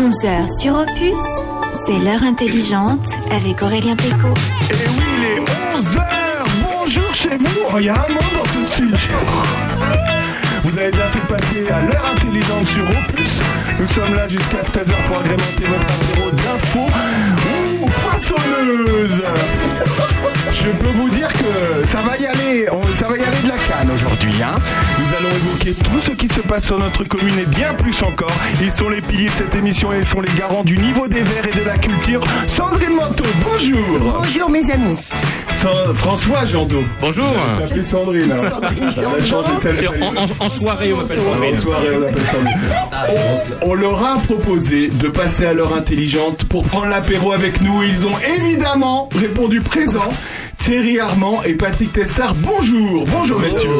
11h 0.00 0.58
sur 0.58 0.78
Opus, 0.78 1.26
c'est 1.84 1.98
l'heure 1.98 2.22
intelligente 2.22 3.06
avec 3.30 3.60
Aurélien 3.60 3.94
Péco. 3.96 4.28
Et 4.70 4.88
oui, 4.96 5.04
il 5.18 5.24
est 5.24 5.78
11h 5.78 6.06
Bonjour 6.62 7.14
chez 7.14 7.36
vous 7.36 7.60
Oh, 7.70 7.76
il 7.78 7.84
y 7.84 7.88
a 7.90 7.92
un 7.92 8.08
monde 8.08 8.32
dans 8.34 8.44
ce 8.46 8.72
studio 8.72 8.96
Vous 10.64 10.78
avez 10.78 10.90
bien 10.90 11.10
fait 11.10 11.26
passer 11.26 11.68
à 11.68 11.82
l'heure 11.82 12.12
intelligente 12.14 12.66
sur 12.66 12.82
Opus. 12.82 13.40
Nous 13.78 13.86
sommes 13.88 14.14
là 14.14 14.26
jusqu'à 14.26 14.62
13h 14.62 14.94
pour 15.06 15.18
agrémenter 15.18 15.64
votre 15.64 15.86
apéro 15.86 16.30
d'infos. 16.30 16.90
Poissonneuse 17.86 19.22
Je 20.52 20.68
peux 20.68 20.90
vous 20.90 21.08
dire 21.10 21.28
que 21.28 21.86
ça 21.86 22.02
va 22.02 22.16
y 22.16 22.26
aller, 22.26 22.66
ça 22.94 23.08
va 23.08 23.16
y 23.16 23.22
aller 23.22 23.42
de 23.42 23.48
la 23.48 23.56
canne 23.56 23.90
aujourd'hui. 23.94 24.32
Hein 24.42 24.56
Nous 24.98 25.16
allons 25.16 25.34
évoquer 25.34 25.74
tout 25.74 26.00
ce 26.00 26.12
qui 26.12 26.28
se 26.28 26.40
passe 26.40 26.66
sur 26.66 26.78
notre 26.78 27.04
commune 27.04 27.38
et 27.38 27.46
bien 27.46 27.72
plus 27.74 28.02
encore. 28.02 28.32
Ils 28.60 28.70
sont 28.70 28.88
les 28.88 29.00
piliers 29.00 29.28
de 29.28 29.34
cette 29.34 29.54
émission 29.54 29.92
et 29.92 29.98
ils 29.98 30.04
sont 30.04 30.20
les 30.20 30.32
garants 30.38 30.64
du 30.64 30.78
niveau 30.78 31.08
des 31.08 31.22
verts 31.22 31.46
et 31.46 31.58
de 31.58 31.64
la 31.64 31.78
culture. 31.78 32.20
Sandrine 32.46 32.94
Manteau, 32.94 33.24
bonjour 33.44 33.78
Bonjour 34.00 34.50
mes 34.50 34.70
amis. 34.70 35.10
François 35.94 36.46
Jandot. 36.46 36.84
Bonjour. 37.02 37.26
Sandrine. 37.84 38.32
hein. 38.32 38.36
Sandrine 38.48 38.90
Elle 38.96 39.04
a 39.04 39.24
changé 39.24 39.48
celle- 39.58 39.74
Et 39.74 39.76
celle- 39.78 40.02
En, 40.02 40.06
en- 40.22 40.46
en 40.46 40.48
soirée, 40.48 40.92
on 40.94 40.96
m'appelle 40.96 41.18
En 41.20 41.32
Sandrine. 41.34 41.58
soirée, 41.58 41.88
on 41.98 42.02
appelle 42.02 42.24
Sandrine. 42.24 42.70
On, 43.62 43.70
on 43.70 43.74
leur 43.74 44.02
a 44.02 44.18
proposé 44.20 44.88
de 44.88 45.08
passer 45.08 45.44
à 45.44 45.52
l'heure 45.52 45.74
intelligente 45.74 46.44
pour 46.44 46.64
prendre 46.64 46.86
l'apéro 46.86 47.32
avec 47.32 47.60
nous. 47.60 47.82
Ils 47.82 48.06
ont 48.06 48.16
évidemment 48.38 49.10
répondu 49.14 49.60
présent. 49.60 50.10
Thierry 50.62 51.00
Armand 51.00 51.42
et 51.44 51.54
Patrick 51.54 51.90
Testard, 51.90 52.34
bonjour. 52.34 53.06
Bonjour 53.06 53.40
messieurs. 53.40 53.70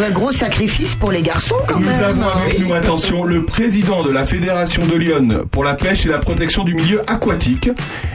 Un 0.00 0.10
gros 0.10 0.30
sacrifice 0.30 0.94
pour 0.94 1.10
les 1.10 1.20
garçons 1.20 1.56
quand 1.66 1.80
Nous 1.80 1.88
même. 1.88 2.02
avons 2.04 2.28
avec 2.28 2.60
nous, 2.60 2.72
attention, 2.72 3.24
le 3.24 3.44
président 3.44 4.04
de 4.04 4.12
la 4.12 4.24
Fédération 4.24 4.86
de 4.86 4.94
Lyon 4.94 5.46
pour 5.50 5.64
la 5.64 5.74
pêche 5.74 6.06
et 6.06 6.08
la 6.08 6.18
protection 6.18 6.62
du 6.62 6.74
milieu 6.74 7.00
aquatique 7.10 7.68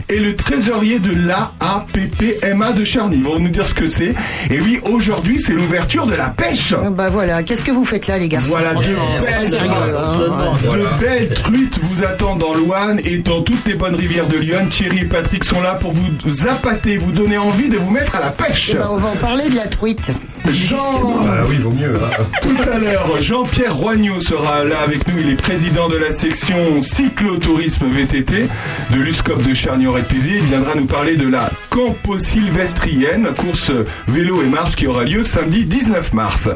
et 0.08 0.18
le 0.20 0.34
trésorier 0.34 1.00
de 1.00 1.10
l'AAPPMA 1.14 2.72
de 2.72 2.82
Charny. 2.84 3.16
Ils 3.16 3.22
vont 3.24 3.38
nous 3.38 3.50
dire 3.50 3.68
ce 3.68 3.74
que 3.74 3.86
c'est. 3.86 4.14
Et 4.50 4.58
oui, 4.60 4.80
aujourd'hui, 4.90 5.38
c'est 5.38 5.52
l'ouverture 5.52 6.06
de 6.06 6.14
la 6.14 6.28
pêche. 6.28 6.72
Ah 6.82 6.88
Bah 6.90 7.10
voilà, 7.10 7.42
qu'est-ce 7.42 7.62
que 7.62 7.72
vous 7.72 7.84
faites 7.84 8.06
là 8.06 8.18
les 8.18 8.30
garçons 8.30 8.52
Voilà, 8.52 8.70
de 8.72 8.80
Franchement, 8.80 9.18
belles, 9.20 9.50
sérieux, 9.50 9.70
hein. 9.70 10.72
de 10.72 11.00
belles 11.04 11.34
truites 11.34 11.78
vous 11.82 12.02
attendent 12.02 12.38
dans 12.40 12.54
l'Ouane 12.54 13.00
et 13.04 13.18
dans 13.18 13.42
toutes 13.42 13.66
les 13.66 13.74
bonnes 13.74 13.94
rivières 13.96 14.26
de 14.28 14.38
Lyon. 14.38 14.66
Thierry 14.70 15.00
et 15.00 15.04
Patrick 15.04 15.44
sont 15.44 15.60
là 15.60 15.74
pour 15.74 15.92
vous 15.92 16.46
appâter, 16.48 16.96
vous 16.96 17.12
donner 17.12 17.36
envie 17.36 17.68
de 17.68 17.76
vous 17.76 17.90
mettre 17.90 18.13
à 18.14 18.20
la 18.20 18.30
pêche. 18.30 18.70
Eh 18.74 18.78
ben, 18.78 18.88
on 18.90 18.96
va 18.96 19.08
en 19.10 19.16
parler 19.16 19.48
de 19.50 19.56
la 19.56 19.66
truite. 19.66 20.12
Jean, 20.52 20.76
Ah 21.26 21.42
oui, 21.48 21.56
vaut 21.56 21.70
mieux. 21.70 21.98
tout 22.42 22.70
à 22.70 22.78
l'heure, 22.78 23.08
Jean-Pierre 23.20 23.74
Roignot 23.74 24.20
sera 24.20 24.62
là 24.64 24.76
avec 24.84 25.06
nous. 25.08 25.14
Il 25.20 25.30
est 25.30 25.36
président 25.36 25.88
de 25.88 25.96
la 25.96 26.12
section 26.12 26.82
cyclotourisme 26.82 27.86
VTT 27.88 28.46
de 28.90 28.96
l'USCOP 29.00 29.42
de 29.42 29.54
Charnier-et-Puisy. 29.54 30.32
Il 30.36 30.44
viendra 30.44 30.74
nous 30.74 30.84
parler 30.84 31.16
de 31.16 31.26
la 31.28 31.48
Campo 31.70 32.18
Sylvestrienne, 32.18 33.28
course 33.38 33.70
vélo 34.06 34.42
et 34.42 34.46
marche 34.46 34.76
qui 34.76 34.86
aura 34.86 35.04
lieu 35.04 35.24
samedi 35.24 35.64
19 35.64 36.12
mars. 36.12 36.48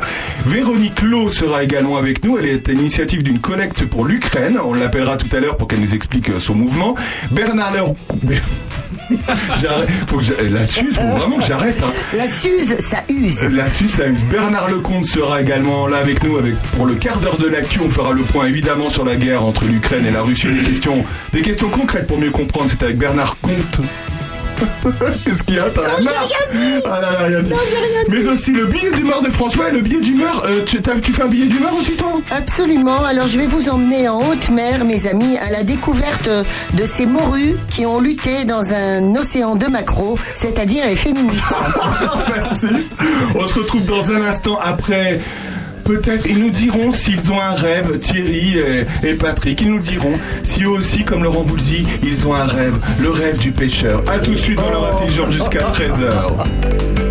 Véronique 0.45 1.00
Lowe 1.03 1.31
sera 1.33 1.65
également 1.65 1.97
avec 1.97 2.25
nous. 2.25 2.37
Elle 2.39 2.47
est 2.47 2.69
à 2.69 2.72
l'initiative 2.72 3.22
d'une 3.22 3.41
collecte 3.41 3.84
pour 3.87 4.05
l'Ukraine. 4.05 4.59
On 4.62 4.75
l'appellera 4.75 5.17
tout 5.17 5.34
à 5.34 5.41
l'heure 5.41 5.56
pour 5.56 5.67
qu'elle 5.67 5.81
nous 5.81 5.95
explique 5.95 6.31
son 6.39 6.55
mouvement. 6.55 6.95
Bernard 7.31 7.72
Leur... 7.72 7.95
Faut 10.06 10.19
que 10.19 10.42
Là-dessus, 10.48 10.87
il 10.91 10.95
faut 10.95 11.06
vraiment 11.17 11.37
que 11.39 11.45
j'arrête. 11.45 11.83
hein. 11.83 11.91
La 12.17 12.27
Suze, 12.27 12.77
ça 12.78 12.98
use. 13.09 13.42
Là-dessus, 13.42 13.89
ça 13.89 14.06
use. 14.06 14.23
Bernard 14.31 14.69
Lecomte 14.70 15.05
sera 15.06 15.41
également 15.41 15.87
là 15.87 15.98
avec 15.98 16.23
nous 16.25 16.37
avec, 16.39 16.55
pour 16.77 16.87
le 16.87 16.95
quart 16.95 17.19
d'heure 17.19 17.37
de 17.39 17.47
l'actu. 17.48 17.81
On 17.84 17.89
fera 17.91 18.12
le 18.12 18.23
point 18.23 18.47
évidemment 18.47 18.91
sur 18.91 19.05
la 19.05 19.17
guerre 19.17 19.45
entre 19.45 19.65
l'Ukraine 19.65 20.05
et 20.06 20.11
la 20.11 20.23
Russie. 20.23 20.48
Des 20.48 20.62
questions, 20.65 21.05
des 21.33 21.42
questions 21.42 21.69
concrètes 21.69 22.06
pour 22.06 22.19
mieux 22.19 22.31
comprendre. 22.31 22.67
C'est 22.69 22.83
avec 22.83 22.98
Bernard 22.98 23.37
Comte. 23.41 23.81
Qu'est-ce 25.25 25.42
qu'il 25.42 25.56
y 25.56 25.59
a 25.59 25.70
T'as 25.70 25.83
Ah 26.84 27.00
là 27.00 27.00
là, 27.00 27.19
rien 27.27 27.43
dit. 27.43 27.50
Mais 28.09 28.27
aussi 28.27 28.53
le 28.53 28.66
billet 28.66 28.91
d'humeur 28.91 29.22
de 29.22 29.31
François 29.31 29.69
et 29.69 29.72
le 29.72 29.81
billet 29.81 30.00
d'humeur. 30.00 30.44
euh, 30.47 30.65
tu, 30.65 30.81
t'as- 30.83 30.99
tu 31.00 31.12
fais 31.12 31.22
un 31.22 31.28
billet 31.28 31.47
d'humeur 31.47 31.72
aussi, 31.78 31.93
toi 31.93 32.21
Absolument. 32.31 33.05
Alors 33.05 33.27
je 33.27 33.38
vais 33.38 33.47
vous 33.47 33.69
emmener 33.69 34.09
en 34.09 34.19
haute 34.28 34.50
mer, 34.50 34.84
mes 34.84 35.06
amis, 35.06 35.37
à 35.38 35.50
la 35.50 35.62
découverte 35.62 36.28
de 36.75 36.84
ces 36.84 37.06
morues 37.06 37.56
qui 37.71 37.87
ont 37.87 38.00
lutté 38.00 38.44
dans 38.44 38.72
un 38.72 39.15
océan 39.15 39.55
de 39.55 39.66
macros, 39.66 40.19
c'est-à-dire 40.34 40.87
les 40.87 40.97
féministes. 40.97 41.53
Merci. 42.37 42.66
On 43.34 43.47
se 43.47 43.54
retrouve 43.54 43.84
dans 43.84 44.10
un 44.12 44.22
instant 44.22 44.59
après. 44.62 45.21
Peut-être 45.88 46.26
ils 46.26 46.38
nous 46.38 46.50
diront 46.50 46.93
s'ils 46.93 47.32
ont 47.32 47.41
un 47.41 47.54
rêve, 47.54 47.99
Thierry 47.99 48.59
et, 49.03 49.15
Patrick. 49.15 49.62
Ils 49.62 49.71
nous 49.71 49.78
diront 49.78 50.19
si 50.43 50.65
eux 50.65 50.69
aussi, 50.69 51.03
comme 51.03 51.25
Laurent 51.25 51.44
vous 51.44 51.56
le 51.56 51.62
dit, 51.62 51.87
ils 52.03 52.26
ont 52.26 52.34
un 52.34 52.44
rêve, 52.44 52.78
le 53.00 53.09
rêve 53.09 53.38
du 53.38 53.53
pêcheur. 53.53 54.03
A 54.06 54.19
tout 54.19 54.32
de 54.32 54.37
suite 54.37 54.59
dans 54.59 54.69
leur 54.69 54.94
intelligence 54.94 55.31
jusqu'à 55.31 55.60
13h. 55.60 57.08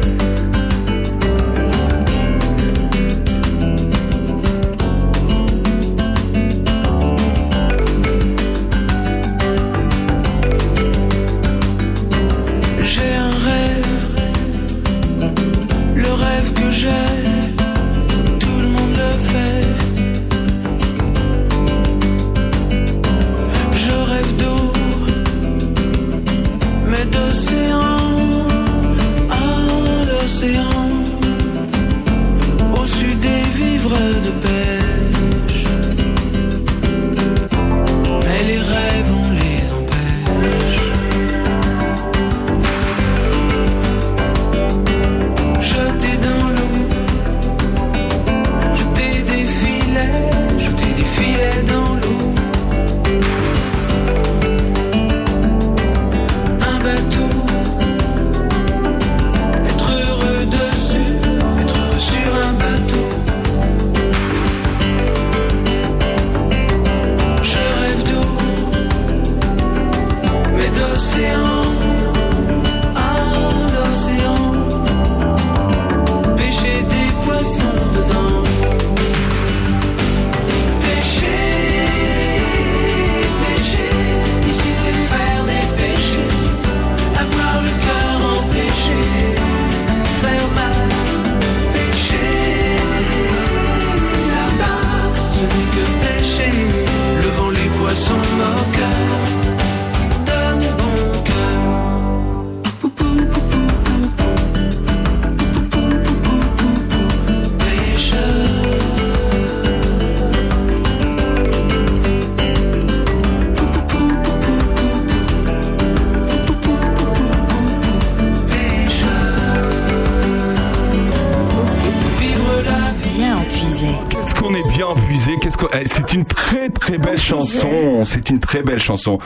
Très 128.47 128.63
belle 128.63 128.79
chanson. 128.79 129.19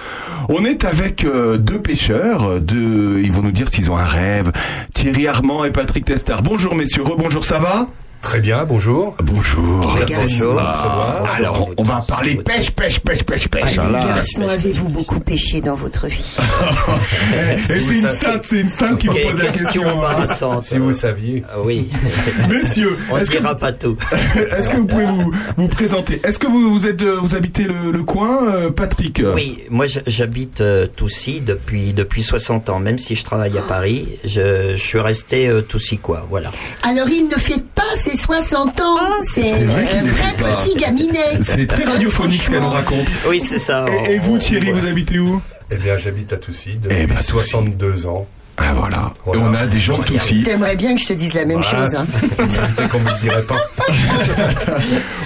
On 0.50 0.66
est 0.66 0.84
avec 0.84 1.24
euh, 1.26 1.58
deux 1.58 1.80
pêcheurs. 1.80 2.44
euh, 2.44 2.60
Deux, 2.60 3.22
ils 3.24 3.32
vont 3.32 3.44
nous 3.44 3.52
dire 3.52 3.68
s'ils 3.70 3.92
ont 3.92 3.98
un 3.98 4.04
rêve. 4.04 4.52
Thierry 4.96 5.28
Armand 5.28 5.64
et 5.64 5.70
Patrick 5.72 6.06
Testard. 6.06 6.42
Bonjour 6.42 6.74
messieurs. 6.74 7.04
Rebonjour, 7.04 7.46
ça 7.46 7.60
va? 7.60 7.88
Très 8.32 8.40
bien, 8.40 8.64
bonjour. 8.64 9.14
Bonjour. 9.22 9.94
Merci 10.00 10.40
Ah, 10.58 11.24
alors, 11.36 11.70
on 11.76 11.84
va 11.84 12.02
parler 12.08 12.36
pêche, 12.36 12.72
pêche, 12.72 13.02
pêche, 13.02 13.24
pêche, 13.26 13.50
pêche. 13.50 13.78
Ah, 13.78 13.82
hein, 13.86 13.92
garçons, 13.92 14.48
avez-vous 14.48 14.88
beaucoup 14.88 15.20
pêché 15.20 15.60
dans 15.60 15.76
votre 15.76 16.08
vie 16.08 16.38
Et 17.54 17.58
c'est 17.68 17.94
une 17.94 18.10
sainte, 18.10 18.46
c'est 18.46 18.62
une 18.62 18.70
sainte 18.70 19.00
qui 19.00 19.08
vous 19.08 19.18
pose 19.18 19.38
la 19.38 19.48
question 19.48 19.86
embarrassante. 19.86 20.64
Si 20.64 20.78
vous 20.78 20.94
saviez. 20.94 21.44
Ah 21.50 21.58
oui, 21.62 21.90
Messieurs, 22.50 22.98
on 23.12 23.18
ne 23.18 23.26
dira 23.26 23.54
pas 23.54 23.74
tout. 23.74 23.98
est-ce 24.58 24.70
que 24.70 24.78
vous 24.78 24.88
pouvez 24.88 25.06
vous, 25.08 25.34
vous 25.58 25.68
présenter? 25.68 26.22
Est-ce 26.24 26.40
que 26.40 26.48
vous, 26.48 26.72
vous 26.72 26.88
êtes, 26.88 27.04
vous 27.04 27.36
habitez 27.36 27.64
le, 27.66 27.92
le 27.92 28.04
coin, 28.04 28.48
euh, 28.48 28.72
Patrick? 28.72 29.22
Oui, 29.36 29.64
moi 29.70 29.88
j'habite 30.08 30.62
euh, 30.62 30.88
Toussy 30.88 31.42
depuis 31.42 31.92
depuis 31.92 32.24
60 32.24 32.70
ans. 32.70 32.80
Même 32.80 32.98
si 32.98 33.16
je 33.16 33.26
travaille 33.26 33.58
à 33.58 33.62
Paris, 33.64 34.08
je, 34.24 34.72
je 34.72 34.82
suis 34.82 35.02
resté 35.02 35.50
euh, 35.50 35.62
Toussy-quoi. 35.62 36.28
Voilà. 36.30 36.50
Alors, 36.84 37.10
il 37.10 37.28
ne 37.28 37.36
fait 37.36 37.62
pas 37.62 37.71
ses 37.96 38.16
60 38.18 38.80
ans. 38.82 38.98
C'est 39.22 39.42
C'est 39.44 39.64
un 39.64 40.04
vrai 40.04 40.36
petit 40.38 40.76
gaminet. 40.76 41.40
C'est 41.42 41.68
très 41.68 41.84
radiophonique 41.84 42.44
ce 42.44 42.50
qu'elle 42.50 42.62
nous 42.62 42.70
raconte. 42.70 43.08
Oui, 43.28 43.40
c'est 43.40 43.60
ça. 43.60 43.86
Et, 44.08 44.14
et 44.14 44.20
vous, 44.20 44.36
On- 44.36 44.38
Thierry, 44.40 44.72
vous 44.72 44.86
habitez 44.88 45.20
où? 45.20 45.42
Eh 45.72 45.78
bien, 45.78 45.96
j'habite 45.98 46.34
à 46.34 46.38
Toussy 46.38 46.78
depuis 46.82 46.98
Eh 47.02 47.08
ben, 47.08 47.16
Toussy. 47.16 47.28
62 47.32 48.06
ans. 48.08 48.28
Ah 48.58 48.74
voilà. 48.76 49.14
Voilà. 49.26 49.42
Et 49.42 49.44
on 49.46 49.54
a 49.54 49.66
des 49.66 49.80
gens 49.80 49.98
de 49.98 50.04
Toussy. 50.04 50.44
T'aimerais 50.44 50.76
bien 50.76 50.94
que 50.96 51.02
je 51.02 51.08
te 51.08 51.14
dise 51.14 51.34
la 51.34 51.46
même 51.46 51.62
Voilà. 51.62 51.86
chose. 51.86 51.96
hein. 51.96 52.06
C'est 52.76 52.88
qu'on 52.90 53.00
me 53.00 53.10
le 53.10 53.20
dirait 53.22 53.44
pas. 53.44 53.56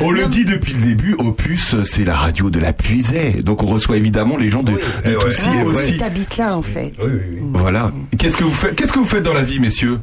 On 0.01 0.12
le 0.12 0.25
dit 0.27 0.45
depuis 0.45 0.73
le 0.73 0.81
début, 0.85 1.15
Opus, 1.19 1.75
c'est 1.83 2.06
la 2.06 2.15
radio 2.15 2.50
de 2.50 2.59
la 2.59 2.71
Puisée. 2.71 3.41
Donc 3.44 3.63
on 3.63 3.65
reçoit 3.65 3.97
évidemment 3.97 4.38
les 4.38 4.50
gens 4.50 4.63
de, 4.63 4.73
de 4.73 4.79
Eh. 5.06 5.15
Toussy 5.15 5.50
Ah, 5.62 5.65
aussi. 5.65 5.97
T'habites 5.97 6.38
là, 6.38 6.56
en 6.56 6.62
fait. 6.62 6.94
Oui, 7.00 7.07
oui, 7.07 7.19
oui. 7.33 7.39
Voilà. 7.53 7.91
Qu'est-ce 8.17 8.38
que 8.38 8.44
vous 8.44 8.51
faites 8.51 8.75
Qu'est-ce 8.75 8.94
que 8.94 9.00
vous 9.00 9.06
faites 9.06 9.23
dans 9.23 9.33
la 9.33 9.41
vie, 9.41 9.59
messieurs? 9.59 10.00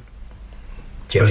Ah, 1.20 1.26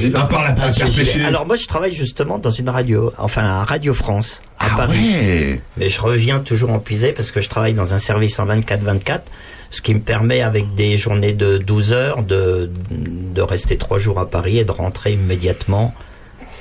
j'ai-. 0.89 1.24
Alors 1.25 1.45
moi 1.48 1.56
je 1.56 1.66
travaille 1.68 1.94
justement 1.94 2.38
dans 2.39 2.50
une 2.50 2.69
radio, 2.69 3.12
enfin 3.18 3.44
à 3.44 3.63
Radio 3.63 3.94
France 3.94 4.42
à 4.60 4.68
Ah 4.72 4.78
Paris. 4.78 5.00
ouais. 5.16 5.62
Mais 5.78 5.89
je 5.89 6.00
reviens 6.01 6.39
toujours 6.39 6.72
en 6.72 6.80
puisée 6.80 7.12
parce 7.12 7.31
que 7.31 7.42
je 7.42 7.50
travaille 7.50 7.74
dans 7.74 7.94
un 7.94 7.98
service 7.98 8.38
en 8.39 8.45
24-24, 8.45 9.22
ce 9.69 9.81
qui 9.81 9.94
me 9.94 10.00
permet 10.01 10.42
avec 10.42 10.75
des 10.75 10.98
journées 10.98 11.33
de 11.33 11.57
12 11.57 11.94
heures 11.94 12.24
de, 12.24 12.69
de 12.92 13.42
rester 13.42 13.78
trois 13.78 13.98
jours 13.98 14.19
à 14.19 14.30
Paris 14.30 14.57
et 14.60 14.66
de 14.66 14.72
rentrer 14.72 15.13
immédiatement 15.13 15.94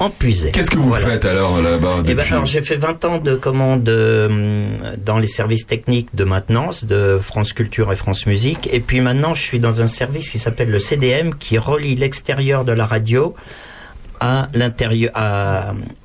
en. 0.01 0.11
Qu'est-ce 0.53 0.71
que 0.71 0.77
vous 0.79 0.89
Voilà. 0.89 1.07
faites 1.07 1.25
alors 1.25 1.61
là-bas 1.63 2.03
Eh 2.07 2.15
ben, 2.15 2.25
alors 2.31 2.47
j'ai 2.47 2.63
fait 2.63 2.77
20 2.77 3.05
ans 3.05 3.19
de 3.19 3.37
commande 3.37 3.89
euh, 3.89 4.77
dans 5.05 5.19
les 5.19 5.27
services 5.27 5.67
techniques 5.67 6.09
de 6.15 6.25
maintenance 6.25 6.85
de 6.85 7.19
France 7.21 7.53
Culture 7.53 7.93
et 7.93 7.97
France 7.97 8.27
Musique 8.27 8.69
et 8.73 8.81
puis 8.81 9.01
maintenant 9.01 9.35
je 9.35 9.43
suis 9.43 9.59
dans 9.59 9.83
un 9.83 9.87
service 9.87 10.31
qui 10.31 10.39
s'appelle 10.39 10.71
le 10.71 10.79
CDM 10.79 11.35
qui 11.39 11.59
relie 11.59 11.95
l'extérieur 11.97 12.65
de 12.65 12.73
la 12.73 12.87
radio 12.87 13.35
à 14.21 14.41
l'intérieur 14.55 15.11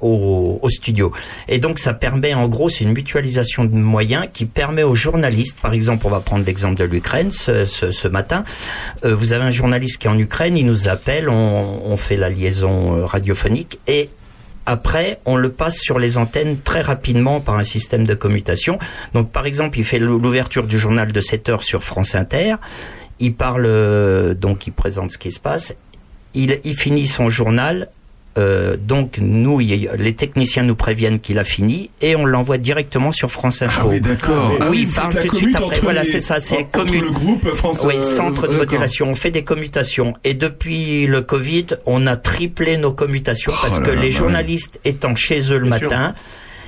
au, 0.01 0.59
au 0.62 0.69
studio 0.69 1.12
et 1.47 1.59
donc 1.59 1.79
ça 1.79 1.94
permet 1.94 2.33
en 2.33 2.47
gros 2.47 2.69
c'est 2.69 2.83
une 2.83 2.94
mutualisation 2.94 3.65
de 3.65 3.75
moyens 3.75 4.27
qui 4.33 4.45
permet 4.45 4.83
aux 4.83 4.95
journalistes 4.95 5.57
par 5.62 5.73
exemple 5.73 6.07
on 6.07 6.09
va 6.09 6.21
prendre 6.21 6.45
l'exemple 6.45 6.77
de 6.79 6.85
l'Ukraine 6.85 7.31
ce, 7.31 7.65
ce, 7.65 7.91
ce 7.91 8.07
matin 8.07 8.44
euh, 9.03 9.15
vous 9.15 9.33
avez 9.33 9.44
un 9.44 9.50
journaliste 9.50 9.97
qui 9.97 10.07
est 10.07 10.09
en 10.09 10.17
Ukraine 10.17 10.57
il 10.57 10.65
nous 10.65 10.88
appelle 10.88 11.29
on, 11.29 11.81
on 11.83 11.97
fait 11.97 12.17
la 12.17 12.29
liaison 12.29 12.95
euh, 12.95 13.06
radiophonique 13.06 13.79
et 13.88 14.09
après, 14.65 15.19
on 15.25 15.35
le 15.35 15.51
passe 15.51 15.79
sur 15.79 16.00
les 16.00 16.17
antennes 16.17 16.57
très 16.59 16.81
rapidement 16.81 17.39
par 17.39 17.56
un 17.56 17.63
système 17.63 18.06
de 18.06 18.15
commutation. 18.15 18.79
Donc, 19.13 19.31
par 19.31 19.45
exemple, 19.45 19.77
il 19.77 19.85
fait 19.85 20.00
l'ouverture 20.00 20.63
du 20.63 20.79
journal 20.79 21.12
de 21.12 21.21
7 21.21 21.50
heures 21.50 21.63
sur 21.63 21.83
France 21.83 22.15
Inter. 22.15 22.56
Il 23.19 23.35
parle, 23.35 23.65
euh, 23.67 24.33
donc, 24.33 24.65
il 24.65 24.73
présente 24.73 25.12
ce 25.12 25.17
qui 25.19 25.29
se 25.29 25.39
passe. 25.39 25.75
Il, 26.33 26.59
il 26.63 26.75
finit 26.75 27.06
son 27.06 27.29
journal. 27.29 27.89
Euh, 28.37 28.75
donc, 28.77 29.17
nous, 29.19 29.59
les 29.59 30.13
techniciens 30.13 30.63
nous 30.63 30.75
préviennent 30.75 31.19
qu'il 31.19 31.39
a 31.39 31.43
fini 31.43 31.89
et 32.01 32.15
on 32.15 32.25
l'envoie 32.25 32.57
directement 32.57 33.11
sur 33.11 33.31
France 33.31 33.61
Info. 33.61 33.83
Ah 33.83 33.87
oui, 33.87 34.01
d'accord. 34.01 34.51
Oui, 34.69 34.87
Ah 34.97 35.09
la 35.13 35.21
tout 35.21 35.27
de 35.29 35.35
suite 35.35 35.55
après. 35.55 35.79
Voilà, 35.81 36.03
c'est 36.03 36.21
ça, 36.21 36.39
c'est 36.39 36.67
le 36.75 37.11
groupe 37.11 37.53
France. 37.53 37.81
Oui, 37.85 37.95
euh, 37.97 38.01
centre 38.01 38.47
de 38.47 38.55
modulation. 38.55 39.07
On 39.09 39.15
fait 39.15 39.31
des 39.31 39.43
commutations. 39.43 40.15
Et 40.23 40.33
depuis 40.33 41.07
le 41.07 41.21
Covid, 41.21 41.67
on 41.85 42.07
a 42.07 42.17
triplé 42.17 42.77
nos 42.77 42.91
commutations 42.91 43.53
Oh 43.55 43.59
parce 43.61 43.79
là 43.79 43.85
que 43.85 43.91
là, 43.91 44.01
les 44.01 44.09
bah 44.09 44.17
journalistes 44.17 44.79
étant 44.83 45.15
chez 45.15 45.53
eux 45.53 45.57
le 45.57 45.67
Bien 45.67 45.77
sûr. 45.77 45.89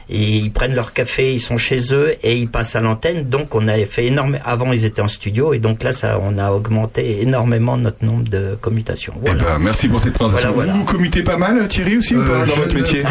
Et 0.09 0.37
ils 0.37 0.51
prennent 0.51 0.75
leur 0.75 0.93
café, 0.93 1.33
ils 1.33 1.39
sont 1.39 1.57
chez 1.57 1.93
eux 1.93 2.15
et 2.23 2.37
ils 2.37 2.47
passent 2.49 2.75
à 2.75 2.81
l'antenne. 2.81 3.23
Donc 3.29 3.53
on 3.55 3.67
a 3.67 3.77
fait 3.85 4.05
énormément. 4.05 4.43
Avant 4.45 4.71
ils 4.71 4.85
étaient 4.85 5.01
en 5.01 5.07
studio 5.07 5.53
et 5.53 5.59
donc 5.59 5.83
là 5.83 5.91
ça, 5.91 6.19
on 6.21 6.37
a 6.37 6.51
augmenté 6.51 7.21
énormément 7.21 7.77
notre 7.77 8.03
nombre 8.05 8.27
de 8.29 8.57
commutations. 8.59 9.13
Eh 9.25 9.33
ben, 9.33 9.57
merci 9.59 9.87
pour 9.87 9.99
cette 10.01 10.13
présentation. 10.13 10.51
Voilà, 10.53 10.65
voilà. 10.65 10.73
Vous 10.73 10.79
vous 10.79 10.85
commutez 10.97 11.23
pas 11.23 11.37
mal, 11.37 11.67
Thierry, 11.67 11.97
aussi, 11.97 12.15
ou 12.15 12.21
pas, 12.21 12.31
Euh, 12.33 12.45
dans 12.45 12.53
je 12.55 12.61
votre 12.61 12.75
métier. 12.75 13.03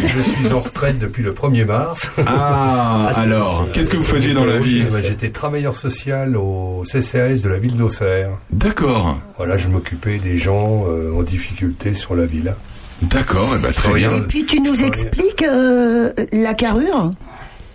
Je 0.00 0.20
suis 0.20 0.52
en 0.52 0.60
retraite 0.60 0.98
depuis 0.98 1.22
le 1.22 1.32
1er 1.32 1.64
mars. 1.64 2.08
Ah, 2.26 3.08
Ah, 3.08 3.12
alors, 3.20 3.66
qu'est-ce 3.72 3.90
que 3.90 3.96
vous 3.96 4.04
faisiez 4.04 4.34
dans 4.34 4.44
la 4.44 4.58
vie 4.58 4.84
J'étais 5.02 5.30
travailleur 5.30 5.74
social 5.76 6.36
au 6.36 6.82
CCAS 6.84 7.42
de 7.42 7.48
la 7.48 7.58
ville 7.58 7.76
d'Auxerre. 7.76 8.30
D'accord. 8.50 9.18
Voilà, 9.36 9.56
je 9.58 9.68
m'occupais 9.68 10.18
des 10.18 10.38
gens 10.38 10.84
euh, 10.88 11.12
en 11.14 11.22
difficulté 11.22 11.94
sur 11.94 12.14
la 12.14 12.26
ville. 12.26 12.54
D'accord, 13.02 13.48
eh 13.58 13.62
ben, 13.62 13.72
très 13.72 13.94
bien. 13.94 14.10
Et 14.10 14.20
puis, 14.22 14.44
tu 14.46 14.60
nous 14.60 14.82
expliques 14.82 15.42
euh, 15.42 16.12
la 16.32 16.54
carrure 16.54 17.10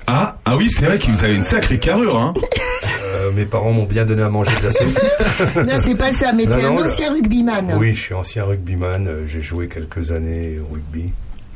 Ah, 0.07 0.37
ah 0.45 0.55
oui, 0.57 0.69
c'est 0.69 0.85
vrai 0.85 0.99
que 0.99 1.09
vous 1.09 1.23
avez 1.23 1.35
une 1.35 1.43
sacrée 1.43 1.79
carrure, 1.79 2.17
hein. 2.19 2.33
Euh, 3.17 3.31
mes 3.31 3.45
parents 3.45 3.71
m'ont 3.71 3.85
bien 3.85 4.03
donné 4.03 4.21
à 4.21 4.29
manger 4.29 4.51
de 4.59 4.65
la 4.65 4.71
soupe. 4.71 4.99
Non, 5.67 5.73
c'est 5.81 5.95
pas 5.95 6.11
ça, 6.11 6.33
mais 6.33 6.43
t'es 6.45 6.61
non, 6.63 6.77
un 6.77 6.81
le- 6.81 6.83
ancien 6.83 7.13
rugbyman. 7.13 7.73
Oui, 7.79 7.93
je 7.93 8.01
suis 8.01 8.13
ancien 8.13 8.43
rugbyman. 8.43 9.07
euh, 9.07 9.25
J'ai 9.25 9.41
joué 9.41 9.67
quelques 9.69 10.11
années 10.11 10.59
au 10.59 10.73
rugby. 10.73 11.11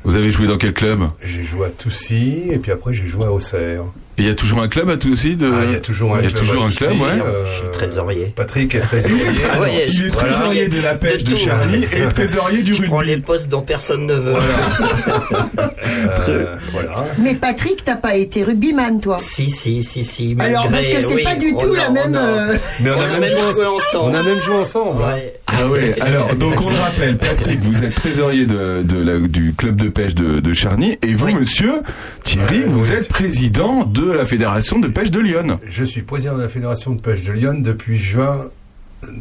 Vous 0.06 0.16
avez 0.16 0.32
joué 0.32 0.48
dans 0.48 0.58
quel 0.58 0.74
club? 0.74 1.02
J'ai 1.22 1.44
joué 1.44 1.68
à 1.68 1.70
Toussy 1.70 2.44
et 2.50 2.58
puis 2.60 2.72
après 2.72 2.94
j'ai 2.94 3.06
joué 3.06 3.26
à 3.26 3.32
Auxerre. 3.34 3.84
Il 4.20 4.26
y 4.28 4.30
a 4.30 4.34
toujours 4.36 4.62
un 4.62 4.68
club 4.68 4.90
à 4.90 4.98
tout 4.98 5.12
aussi 5.12 5.36
de... 5.38 5.50
Ah, 5.52 5.62
il 5.66 5.72
y 5.72 5.76
a 5.76 5.80
toujours 5.80 6.14
un 6.16 6.20
Il 6.20 6.24
y 6.26 6.28
a 6.28 6.30
club. 6.30 6.40
toujours 6.42 6.64
à 6.64 6.68
un 6.68 6.72
club, 6.72 6.90
Toussy, 6.90 7.02
ouais. 7.04 7.10
euh, 7.26 7.46
Je 7.46 7.52
suis 7.52 7.72
trésorier. 7.72 8.34
Patrick 8.36 8.76
est 8.76 8.80
trésorier. 8.82 9.24
Ah 9.52 9.60
ouais, 9.62 9.86
Il 9.88 9.94
je- 9.94 10.06
est 10.06 10.10
voilà. 10.10 10.28
trésorier 10.34 10.68
de 10.68 10.82
la 10.82 10.96
pêche 10.96 11.24
de, 11.24 11.32
tout. 11.32 11.38
Charlie 11.38 11.86
et 11.86 12.14
trésorier 12.14 12.62
du 12.62 12.74
Je 12.74 12.84
prends 12.84 12.98
rugby. 12.98 13.12
les 13.16 13.18
postes 13.22 13.48
dont 13.50 13.62
personne 13.62 14.06
ne 14.06 14.16
veut. 14.16 14.34
Euh, 16.30 16.56
voilà. 16.72 17.06
Mais 17.18 17.34
Patrick, 17.36 17.84
t'as 17.84 17.96
pas 17.96 18.16
été 18.16 18.44
rugbyman, 18.44 19.00
toi 19.02 19.18
Si, 19.20 19.50
si, 19.50 19.82
si, 19.82 20.04
si. 20.04 20.36
Alors, 20.40 20.70
parce 20.70 20.88
que 20.88 21.00
c'est 21.00 21.16
oui, 21.16 21.24
pas 21.24 21.36
du 21.36 21.54
on 21.54 21.58
tout 21.58 21.74
a- 21.74 21.78
la 21.78 21.90
on 21.90 21.94
même. 21.94 22.16
a- 22.16 22.28
euh, 22.52 22.58
Mais 22.82 22.90
On 22.92 23.02
a 23.16 23.20
même 23.20 23.30
joué 23.30 23.66
ensemble. 23.66 24.12
On 24.12 24.14
a 24.14 24.24
même 24.24 24.40
joué 24.42 24.56
ensemble. 24.56 25.04
hein. 25.04 25.14
Ouais. 25.16 25.34
Ah 25.48 25.68
ouais, 25.68 25.96
alors, 26.02 26.36
donc 26.36 26.62
on 26.62 26.70
le 26.70 26.76
rappelle, 26.76 27.18
Patrick, 27.18 27.60
vous 27.62 27.84
êtes 27.84 27.96
trésorier 27.96 28.46
de, 28.46 28.84
de 28.84 28.98
la- 29.02 29.20
du 29.28 29.54
club 29.58 29.76
de 29.82 29.90
pêche 29.90 30.14
de, 30.14 30.40
de 30.40 30.54
Charny, 30.54 30.98
et 31.02 31.16
vous, 31.16 31.26
Oui. 31.28 31.34
monsieur 31.36 31.74
Thierry, 32.24 32.64
vous 32.68 32.90
oui. 32.92 32.96
êtes 32.98 33.08
président 33.08 33.84
de 33.86 34.09
la 34.14 34.26
fédération 34.26 34.80
de 34.80 34.88
pêche 34.88 35.12
de 35.12 35.20
Lyon. 35.20 35.60
Je 35.68 35.84
suis 35.84 36.02
président 36.02 36.36
de 36.38 36.42
la 36.44 36.50
Fédération 36.50 36.92
de 36.94 37.02
pêche 37.02 37.22
de 37.24 37.32
Lyon 37.32 37.56
depuis 37.60 37.98
juin 37.98 38.46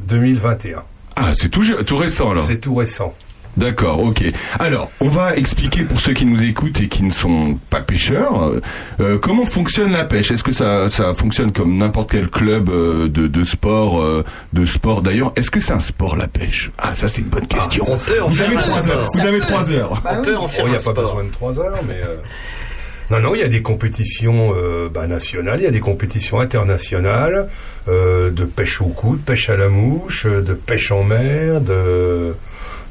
2021. 0.09 0.83
Ah, 1.17 1.33
c'est 1.35 1.49
tout, 1.49 1.65
tout 1.85 1.97
récent 1.97 2.31
alors. 2.31 2.45
C'est 2.45 2.59
tout 2.61 2.75
récent. 2.75 3.15
D'accord, 3.57 4.01
ok. 4.01 4.23
Alors, 4.61 4.89
on 5.01 5.09
va 5.09 5.35
expliquer 5.35 5.83
pour 5.83 6.01
ceux 6.01 6.13
qui 6.13 6.25
nous 6.25 6.41
écoutent 6.45 6.81
et 6.81 6.87
qui 6.87 7.03
ne 7.03 7.11
sont 7.11 7.59
pas 7.71 7.81
pêcheurs, 7.81 8.45
euh, 8.45 8.61
euh, 9.01 9.19
comment 9.19 9.45
fonctionne 9.45 9.91
la 9.91 10.05
pêche? 10.05 10.31
Est-ce 10.31 10.45
que 10.45 10.53
ça, 10.53 10.89
ça 10.89 11.13
fonctionne 11.13 11.51
comme 11.51 11.77
n'importe 11.77 12.13
quel 12.13 12.29
club 12.29 12.69
euh, 12.69 13.09
de, 13.09 13.27
de 13.27 13.45
sport, 13.45 14.01
euh, 14.01 14.25
de 14.53 14.65
sport? 14.65 15.03
D'ailleurs 15.03 15.33
Est-ce 15.35 15.51
que 15.51 15.59
c'est 15.59 15.73
un 15.73 15.81
sport 15.81 16.15
la 16.15 16.29
pêche? 16.29 16.71
Ah, 16.79 16.95
ça 16.95 17.09
c'est 17.09 17.23
une 17.23 17.29
bonne 17.29 17.49
question. 17.49 17.83
On 17.89 17.97
peut 17.97 18.23
en 18.23 18.27
vous 18.29 18.37
faire 18.37 18.47
avez 18.49 18.57
trois 18.59 18.89
heures. 18.89 19.07
Vous 19.15 19.27
avez 19.27 19.41
trois 19.41 19.71
heures. 19.73 20.01
bah 20.05 20.11
On 20.15 20.21
oui. 20.21 20.27
peut 20.27 20.37
en 20.37 20.47
faire 20.47 20.65
il 20.67 20.71
n'y 20.71 20.77
a 20.77 20.79
pas 20.79 20.83
sport. 20.93 20.95
besoin 20.95 21.25
de 21.25 21.31
trois 21.31 21.59
heures, 21.59 21.79
mais... 21.89 22.01
Non, 23.11 23.21
non, 23.21 23.35
il 23.35 23.41
y 23.41 23.45
a 23.45 23.49
des 23.49 23.63
compétitions 23.63 24.53
euh, 24.55 24.91
bah, 24.91 25.07
nationales, 25.07 25.61
il 25.61 25.65
y 25.65 25.67
a 25.67 25.71
des 25.71 25.81
compétitions 25.81 26.41
internationales 26.41 27.49
euh, 27.89 28.31
de 28.31 28.45
pêche 28.45 28.83
au 28.83 28.89
coup, 28.89 29.17
de 29.17 29.23
pêche 29.23 29.49
à 29.49 29.57
la 29.57 29.69
mouche, 29.69 30.27
de 30.27 30.53
pêche 30.53 30.93
en 30.93 31.05
mer, 31.05 31.63
de, 31.63 32.35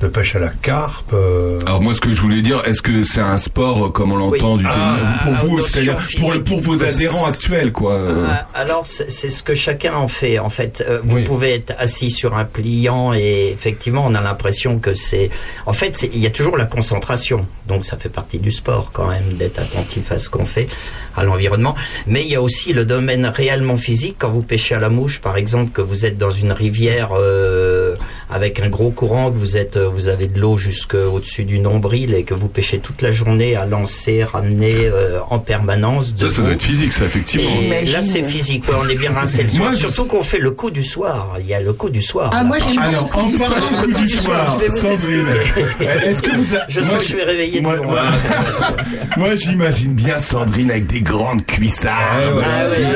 de 0.02 0.08
pêche 0.08 0.36
à 0.36 0.40
la 0.40 0.50
carpe. 0.50 1.12
euh, 1.14 1.60
Alors 1.66 1.82
moi, 1.82 1.94
ce 1.96 2.02
que 2.02 2.14
je 2.14 2.22
voulais 2.22 2.42
dire, 2.42 2.62
est-ce 2.66 2.82
que 2.82 3.02
c'est 3.04 3.20
un 3.22 3.38
sport 3.38 3.86
euh, 3.86 3.90
comme 3.90 4.12
on 4.12 4.16
l'entend 4.18 4.54
Oui. 4.54 4.60
du 4.60 4.64
tennis 4.66 4.78
Ah, 4.78 5.20
pour 5.24 5.34
à 5.34 5.38
vous, 5.38 5.62
c'est-à-dire 5.62 5.98
pour, 6.46 6.60
vos 6.60 6.84
adhérents 6.84 7.26
actuels, 7.26 7.72
quoi 7.72 7.94
euh. 7.96 8.26
Ah, 8.28 8.48
Alors, 8.54 8.86
c'est 8.86 9.10
c'est 9.10 9.30
ce 9.30 9.42
que 9.42 9.56
chacun 9.56 9.96
en 9.96 10.08
fait. 10.08 10.38
En 10.40 10.50
fait, 10.50 10.84
Euh, 10.88 11.00
vous 11.04 11.16
Oui. 11.18 11.24
pouvez 11.24 11.54
être 11.56 11.74
assis 11.80 12.12
sur 12.12 12.36
un 12.36 12.46
pliant 12.46 13.14
et 13.14 13.50
effectivement, 13.52 14.04
on 14.06 14.14
a 14.16 14.22
l'impression 14.22 14.80
que 14.80 14.94
c'est. 14.94 15.30
En 15.66 15.74
fait, 15.74 15.96
c'est- 15.96 16.12
il 16.14 16.20
y 16.20 16.28
a 16.28 16.30
toujours 16.30 16.58
la 16.58 16.66
concentration. 16.66 17.48
Donc, 17.68 17.84
ça 17.86 17.98
fait 17.98 18.10
partie 18.10 18.38
du 18.40 18.52
sport 18.52 18.92
quand 18.94 19.08
même 19.08 19.34
d'être 19.40 19.60
attentif 19.60 20.12
à 20.12 20.18
ce 20.18 20.30
qu'on 20.30 20.46
fait, 20.46 20.68
à 21.16 21.24
l'environnement. 21.24 21.76
Mais 22.06 22.22
il 22.24 22.30
y 22.30 22.36
a 22.36 22.42
aussi 22.42 22.72
le 22.74 22.86
domaine 22.86 23.26
réellement 23.26 23.78
physique. 23.78 24.18
Quand 24.20 24.30
vous 24.30 24.44
pêchez 24.44 24.76
à 24.76 24.80
la 24.80 24.90
mouche, 24.90 25.20
par 25.20 25.38
exemple, 25.38 25.72
que 25.72 25.82
vous 25.82 26.06
êtes 26.06 26.18
dans 26.18 26.30
une 26.30 26.52
rivière 26.52 27.10
euh, 27.18 27.96
avec 28.30 28.60
un 28.60 28.70
gros 28.70 28.92
courant, 28.92 29.32
que 29.32 29.38
vous 29.38 29.56
êtes, 29.58 29.78
euh, 29.78 29.88
vous 29.88 30.08
avez 30.10 30.28
de 30.28 30.40
l'eau 30.40 30.58
jusqu'au-dessus 30.58 31.46
du 31.46 31.60
nombril 31.60 32.14
et 32.14 32.24
que 32.24 32.34
vous 32.34 32.48
pêchez 32.50 32.80
toute 32.80 33.02
la 33.02 33.12
journée 33.12 33.56
à 33.56 33.66
lancer, 33.66 34.24
ramener 34.24 34.74
euh, 34.86 35.20
en 35.30 35.40
permanence. 35.40 36.14
Ça, 36.16 36.30
ça 36.30 36.42
doit 36.42 36.52
être 36.52 36.62
physique, 36.62 36.92
ça, 36.94 37.06
effectivement. 37.06 37.62
Et 37.62 37.86
là, 37.86 38.04
c'est 38.04 38.24
physique. 38.24 38.68
ouais, 38.68 38.76
on 38.84 38.88
est 38.90 38.96
bien 38.96 39.12
rincé 39.14 39.44
le 39.44 39.48
soir. 39.48 39.70
Moi, 39.70 39.74
Surtout 39.78 40.06
qu'on 40.06 40.24
fait 40.24 40.40
le 40.40 40.52
coup 40.52 40.72
du 40.72 40.84
soir. 40.84 41.38
Il 41.40 41.48
y 41.48 41.54
a 41.54 41.62
le 41.62 41.74
coup 41.74 41.90
du 41.90 42.02
soir. 42.02 42.30
Ah, 42.34 42.38
là. 42.38 42.44
moi, 42.44 42.58
j'aime 42.60 42.72
bien 42.74 42.82
Alors, 42.82 43.04
le 43.04 43.10
coup 43.10 43.28
du 43.32 43.94
coup 43.94 44.02
du 44.02 44.08
soir, 44.10 44.58
Je 44.60 44.64
vais 44.66 44.70
vous 44.70 44.78
Sandrine. 44.78 45.26
Est-ce 46.06 46.22
que 46.22 46.36
vous 46.36 46.56
a- 46.56 46.66
Je 46.68 46.80
Moi, 46.82 46.90
sens 46.90 46.98
que 46.98 47.04
je 47.04 47.08
suis 47.16 47.24
réveillé 47.24 47.60
de 47.60 47.64
Moi, 47.66 47.78
moi- 47.78 48.02
moi, 49.18 49.36
j'imagine 49.36 49.94
bien 49.94 50.20
Sandrine 50.20 50.72
avec 50.72 50.88
des 50.88 51.02
grandes 51.02 51.46
cuissardes. 51.46 51.96
Ah 52.26 52.36
ouais. 52.36 52.44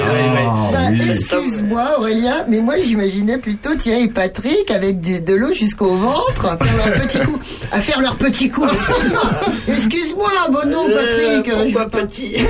Ah 0.06 0.42
Ah. 0.44 0.70
Bah. 0.72 0.80
Excuse-moi 0.92 2.00
Aurélien, 2.00 2.46
mais 2.50 2.60
moi 2.60 2.76
j'imaginais 2.82 3.38
plutôt 3.38 3.76
Thierry 3.76 4.04
et 4.04 4.08
Patrick 4.08 4.70
avec 4.72 5.00
du- 5.00 5.21
de 5.22 5.36
l'eau 5.36 5.54
jusqu'au 5.54 5.96
ventre 5.96 6.46
à 6.46 6.58
faire 6.58 6.76
leur 6.76 7.02
petit 7.02 7.20
coup. 7.20 7.40
À 7.72 7.80
faire 7.82 8.02
leur 8.02 8.16
petit 8.16 8.50
coup. 8.50 8.66
Excuse-moi, 9.68 10.30
bon 10.52 10.60
Patrick. 10.94 11.50
Euh, 11.50 11.66
je 11.68 11.88
petit? 11.90 12.36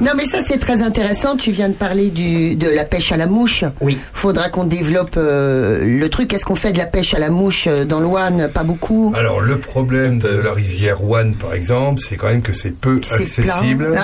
Non 0.00 0.12
mais 0.16 0.24
ça 0.24 0.38
c'est 0.40 0.56
très 0.58 0.80
intéressant, 0.80 1.36
tu 1.36 1.50
viens 1.50 1.68
de 1.68 1.74
parler 1.74 2.08
du, 2.08 2.54
de 2.56 2.68
la 2.70 2.84
pêche 2.84 3.12
à 3.12 3.18
la 3.18 3.26
mouche. 3.26 3.64
Oui. 3.82 3.98
Faudra 4.14 4.48
qu'on 4.48 4.64
développe 4.64 5.16
euh, 5.18 5.84
le 5.84 6.08
truc. 6.08 6.32
Est-ce 6.32 6.46
qu'on 6.46 6.54
fait 6.54 6.72
de 6.72 6.78
la 6.78 6.86
pêche 6.86 7.12
à 7.12 7.18
la 7.18 7.28
mouche 7.28 7.66
euh, 7.66 7.84
dans 7.84 8.00
l'Ouane 8.00 8.48
Pas 8.52 8.62
beaucoup. 8.62 9.12
Alors 9.14 9.40
le 9.42 9.58
problème 9.58 10.18
de 10.18 10.28
la 10.28 10.52
rivière 10.54 11.04
One 11.06 11.34
par 11.34 11.52
exemple, 11.52 12.00
c'est 12.00 12.16
quand 12.16 12.28
même 12.28 12.40
que 12.42 12.52
c'est 12.54 12.70
peu. 12.70 12.98
Ah, 13.10 13.16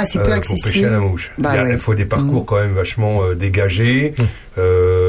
c'est 0.05 0.19
peu 0.19 0.25
pour 0.25 0.33
accessible. 0.35 0.69
pêcher 0.71 0.85
à 0.87 0.91
la 0.91 0.99
mouche. 1.01 1.33
Bah 1.39 1.51
il, 1.55 1.57
y 1.57 1.59
a- 1.61 1.65
ouais. 1.65 1.73
il 1.75 1.79
faut 1.79 1.95
des 1.95 2.05
parcours 2.05 2.43
Mm. 2.43 2.45
quand 2.47 2.57
même 2.57 2.75
vachement 2.75 3.23
euh, 3.23 3.35
dégagés. 3.35 4.13
Euh, 4.59 5.06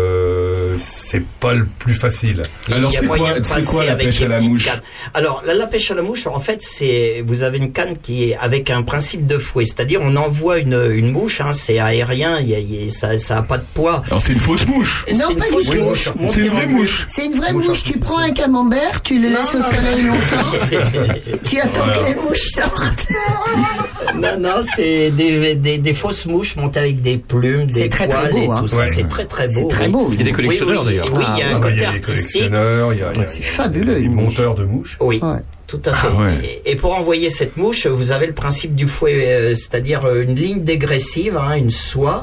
c'est 0.79 1.24
pas 1.39 1.53
le 1.53 1.65
plus 1.65 1.93
facile. 1.93 2.43
Alors, 2.72 2.91
c'est 2.91 3.01
moyen 3.01 3.36
quoi- 3.41 3.62
quoi 3.63 3.86
la 3.86 3.96
pêche 3.96 4.22
à 4.22 4.27
la 4.27 4.39
mouche 4.41 4.65
cannes. 4.65 4.81
Alors 5.13 5.43
la, 5.46 5.53
la 5.53 5.67
pêche 5.67 5.91
à 5.91 5.96
la 5.96 6.01
mouche, 6.01 6.27
en 6.27 6.39
fait, 6.39 6.62
c'est 6.62 7.24
vous 7.25 7.43
avez 7.43 7.57
une 7.57 7.72
canne 7.72 7.98
qui 8.01 8.29
est 8.31 8.38
avec 8.38 8.69
un 8.69 8.84
principe 8.84 9.25
de 9.25 9.38
fouet, 9.38 9.65
c'est-à-dire 9.65 10.00
on 10.03 10.15
envoie 10.15 10.57
une, 10.60 10.79
une 10.93 11.12
mouche, 11.12 11.41
hein, 11.41 11.53
c'est 11.53 11.79
aérien, 11.79 12.39
il 12.39 12.50
y 12.50 12.55
a- 12.55 12.60
y 12.60 12.88
a- 12.88 12.89
ça 12.91 13.17
ça 13.17 13.38
a 13.38 13.41
pas 13.41 13.57
de 13.57 13.65
poids. 13.74 14.03
Alors, 14.07 14.22
c'est 14.22 14.34
une 14.34 14.39
fausse 14.39 14.65
mouche. 14.67 15.05
Non, 15.12 15.17
c'est 15.27 15.34
une 15.34 15.39
pas 15.39 15.46
du 15.46 15.51
fausse 15.51 15.65
tout. 15.69 15.77
mouche. 15.81 16.10
C'est 16.29 16.39
une 16.41 16.48
vraie 16.48 16.65
mouche. 16.67 17.05
C'est 17.10 17.25
une 17.25 17.36
vraie 17.36 17.53
Mouche 17.53 17.67
mouche. 17.67 17.84
Tu 17.84 17.98
prends 17.98 18.17
un 18.19 18.31
camembert, 18.31 19.01
tu 19.01 19.19
le 19.22 19.29
laisses 19.29 19.55
au 19.55 19.62
soleil 19.62 20.01
longtemps. 20.03 20.51
tu 21.46 21.60
attends 21.60 21.84
Voilà. 21.86 21.98
que 22.00 22.05
les 22.05 22.15
mouches 22.15 22.50
sortent. 22.53 23.07
Non, 24.15 24.39
non, 24.39 24.55
c'est 24.63 25.12
des, 25.12 25.53
des, 25.55 25.77
des 25.77 25.93
fausses 25.93 26.25
mouches 26.25 26.55
montées 26.55 26.79
avec 26.79 27.01
des 27.01 27.17
plumes, 27.17 27.67
C'est 27.69 27.81
des 27.81 27.89
très, 27.89 28.07
très 28.07 28.29
poils 28.29 28.31
beau, 28.31 28.38
et 28.53 28.55
hein. 28.55 28.60
tout 28.62 28.67
ça. 28.67 28.77
Ouais. 28.77 28.88
C'est 28.88 29.07
très 29.07 29.25
très 29.25 29.48
beau. 29.48 29.53
C'est 29.53 29.67
très 29.67 29.88
beau. 29.89 30.10
Il 30.12 30.17
y 30.17 30.22
a 30.22 30.24
des 30.24 30.31
collectionneurs, 30.75 30.83
Oui, 30.86 30.86
d'ailleurs. 30.86 31.05
Oui, 31.13 31.24
il 31.36 31.39
y 31.39 31.41
a 31.41 31.45
Ah, 31.47 31.53
un 31.53 31.57
Ah, 31.57 31.59
côté 31.62 31.74
il 31.75 31.81
y 31.81 31.86
a 31.86 31.89
des 31.91 31.95
artistique. 31.97 32.33
collectionneurs, 32.33 32.93
il 32.93 33.00
y 33.00 33.03
a, 33.03 33.12
il 33.13 33.19
y 33.19 33.24
a- 33.24 33.27
c'est 33.27 33.39
il 33.39 33.45
y 33.45 33.47
a 33.47 33.51
fabuleux, 33.51 34.00
mouche. 34.01 34.24
monteurs 34.24 34.55
de 34.55 34.63
mouches. 34.65 34.97
Oui. 35.00 35.19
Ouais. 35.21 35.39
Tout 35.67 35.81
à 35.86 35.93
fait. 35.93 36.07
Ah 36.09 36.21
ouais. 36.21 36.33
et, 36.65 36.71
et 36.71 36.75
pour 36.77 36.93
envoyer 36.95 37.29
cette 37.29 37.57
mouche, 37.57 37.88
vous 37.88 38.12
avez 38.13 38.25
le 38.27 38.33
principe 38.33 38.74
du 38.74 38.88
fouet, 38.88 39.25
euh, 39.33 39.55
c'est-à-dire 39.55 40.05
euh, 40.05 40.24
une 40.24 40.36
ligne 40.36 40.63
dégressive, 40.63 41.36
hein, 41.36 41.55
une 41.57 41.69
soie, 41.69 42.21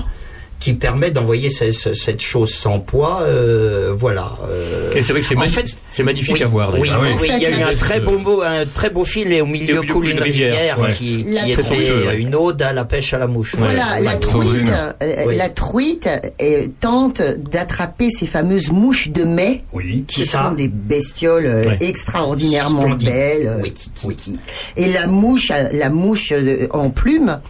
qui 0.64 0.72
permet 0.72 1.10
d'envoyer 1.10 1.50
ce- 1.50 1.72
ce- 1.72 1.92
cette 1.92 2.22
chose 2.22 2.54
sans 2.54 2.80
poids. 2.80 3.20
euh, 3.22 3.92
voilà. 3.94 4.38
euh, 4.48 4.90
Et 4.94 5.02
c'est 5.02 5.12
vrai 5.12 5.20
que 5.20 5.26
c'est 5.28 5.36
en 5.36 5.40
magni- 5.40 5.52
fait- 5.52 5.76
c'est 5.90 6.02
magnifique 6.02 6.36
oui, 6.36 6.42
à 6.42 6.46
voir. 6.46 6.72
Oui, 6.72 6.88
d'ailleurs. 6.88 7.02
oui, 7.02 7.08
En 7.12 7.16
oui, 7.20 7.28
fait, 7.28 7.36
il 7.36 7.42
y 7.42 7.46
a 7.46 7.50
eu 7.50 7.60
la- 7.60 7.68
un 7.68 7.74
très 7.74 8.00
beau 8.00 8.16
mot, 8.18 8.40
un 8.40 8.64
très 8.64 8.88
beau 8.88 9.04
fil 9.04 9.30
et 9.30 9.42
au 9.42 9.46
milieu 9.46 9.78
au 9.78 9.82
milieu 9.82 9.92
coule 9.92 10.08
une 10.08 10.20
rivière, 10.20 10.80
Ouais. 10.80 10.92
qui, 10.94 11.22
qui 11.24 11.52
fait, 11.54 11.92
Ouais. 12.06 12.16
une 12.18 12.34
ode 12.34 12.62
à 12.62 12.72
la 12.72 12.84
pêche 12.86 13.12
à 13.12 13.18
la 13.18 13.26
mouche. 13.26 13.54
Voilà, 13.58 14.00
la 14.00 14.14
truite, 14.14 14.72
euh, 15.02 15.24
Oui. 15.26 15.36
la 15.36 15.48
truite 15.50 16.08
euh, 16.40 16.66
tente 16.80 17.20
d'attraper 17.50 18.08
ces 18.08 18.24
fameuses 18.26 18.70
mouches 18.70 19.10
de 19.10 19.24
mai 19.24 19.64
Oui. 19.74 20.04
qui 20.08 20.24
sont 20.24 20.52
des 20.56 20.68
bestioles 20.68 21.44
euh, 21.46 21.66
Ouais. 21.66 21.78
extraordinairement 21.82 22.82
Splendide. 22.84 23.08
belles. 23.08 23.46
euh, 23.48 23.60
Oui, 23.62 23.72
qui- 23.72 23.90
qui- 23.90 24.06
oui. 24.06 24.16
qui- 24.16 24.38
Et 24.78 24.88
la 24.92 25.06
mouche, 25.06 25.50
euh, 25.50 25.68
la 25.72 25.90
mouche 25.90 26.32
euh, 26.32 26.66
en 26.70 26.88
plume 26.88 27.40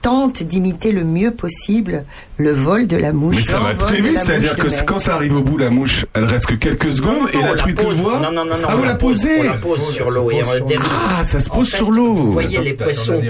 tente 0.00 0.42
d'imiter 0.42 0.92
le 0.92 1.04
mieux 1.04 1.32
possible 1.32 2.04
le 2.36 2.52
vol 2.52 2.86
de 2.86 2.96
la 2.96 3.12
mouche. 3.12 3.36
Mais 3.36 3.42
ça 3.42 3.58
va 3.58 3.74
très 3.74 4.00
vite, 4.00 4.18
c'est-à-dire 4.18 4.56
mouche 4.56 4.80
que 4.80 4.84
quand 4.84 4.98
ça 4.98 5.14
arrive 5.14 5.34
au 5.36 5.42
bout, 5.42 5.58
la 5.58 5.70
mouche, 5.70 6.06
elle 6.14 6.24
reste 6.24 6.46
que 6.46 6.54
quelques 6.54 6.92
secondes 6.94 7.28
et 7.32 7.38
la 7.42 7.54
truite 7.54 7.78
le 7.78 7.84
pose. 7.88 7.96
voit. 8.00 8.20
Non, 8.20 8.32
non, 8.32 8.44
non, 8.44 8.54
non. 8.54 8.66
Ah, 8.68 8.76
vous 8.76 8.84
la 8.84 8.94
pose- 8.94 9.22
posez 9.22 9.40
On 9.40 9.42
la 9.44 9.52
pose 9.54 9.88
sur 9.92 10.10
l'eau 10.10 10.30
et 10.30 10.40
on 10.44 10.64
dérive. 10.64 10.86
Ah, 11.10 11.24
ça 11.24 11.40
se 11.40 11.48
pose 11.50 11.68
sur 11.68 11.90
l'eau. 11.90 12.14
Vous 12.14 12.32
voyez 12.32 12.60
les 12.60 12.74
poissons 12.74 13.20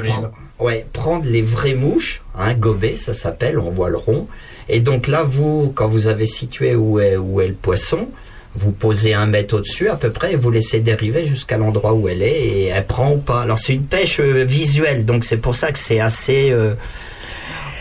ouais, 0.61 0.87
prendre 0.93 1.25
les 1.27 1.43
vraies 1.43 1.75
mouches, 1.75 2.23
hein, 2.39 2.55
gober, 2.55 2.97
ça 2.97 3.13
s'appelle, 3.13 3.59
on 3.59 3.71
voit 3.71 3.91
le 3.91 3.97
rond. 3.97 4.29
Et 4.69 4.81
donc 4.81 5.09
là, 5.09 5.23
vous, 5.25 5.73
quand 5.75 5.89
vous 5.89 6.07
avez 6.07 6.27
situé 6.27 6.75
où 6.77 7.01
est, 7.01 7.17
où 7.17 7.41
est 7.41 7.49
le 7.49 7.55
poisson, 7.55 8.09
vous 8.55 8.73
posez 8.73 9.15
un 9.15 9.27
mètre 9.27 9.57
au-dessus 9.57 9.89
à 9.89 9.97
peu 9.97 10.11
près 10.11 10.33
et 10.33 10.37
vous 10.37 10.51
laissez 10.51 10.81
dériver 10.81 11.25
jusqu'à 11.25 11.57
l'endroit 11.57 11.95
où 11.95 12.09
elle 12.09 12.23
est 12.23 12.41
et 12.41 12.67
elle 12.67 12.87
prend 12.87 13.13
ou 13.13 13.19
pas. 13.19 13.43
Alors 13.43 13.59
c'est 13.59 13.73
une 13.75 13.85
pêche 13.85 14.21
euh, 14.21 14.45
visuelle, 14.45 15.05
donc 15.05 15.25
c'est 15.25 15.39
pour 15.39 15.55
ça 15.55 15.73
que 15.73 15.79
c'est 15.79 16.01
assez... 16.01 16.51
euh, 16.51 16.75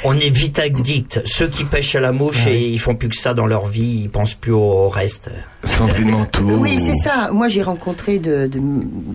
on 0.03 0.17
est 0.17 0.29
vite 0.29 0.60
addict. 0.60 1.22
Ceux 1.25 1.48
qui 1.48 1.63
pêchent 1.63 1.96
à 1.96 2.00
la 2.00 2.12
mouche 2.12 2.48
et 2.48 2.70
ils 2.70 2.79
font 2.79 2.96
plus 2.96 3.10
que 3.10 3.15
ça 3.15 3.34
dans 3.34 3.48
leur 3.48 3.67
vie, 3.67 4.01
ils 4.03 4.10
pensent 4.10 4.34
plus 4.34 4.51
au 4.51 4.89
reste. 4.89 5.29
Sandrine 5.63 6.10
Manteau. 6.10 6.46
Oui, 6.60 6.79
c'est 6.79 6.96
ça. 6.96 7.29
Moi, 7.31 7.48
j'ai 7.48 7.62
rencontré 7.62 8.17
de, 8.17 8.48
de, 8.48 8.60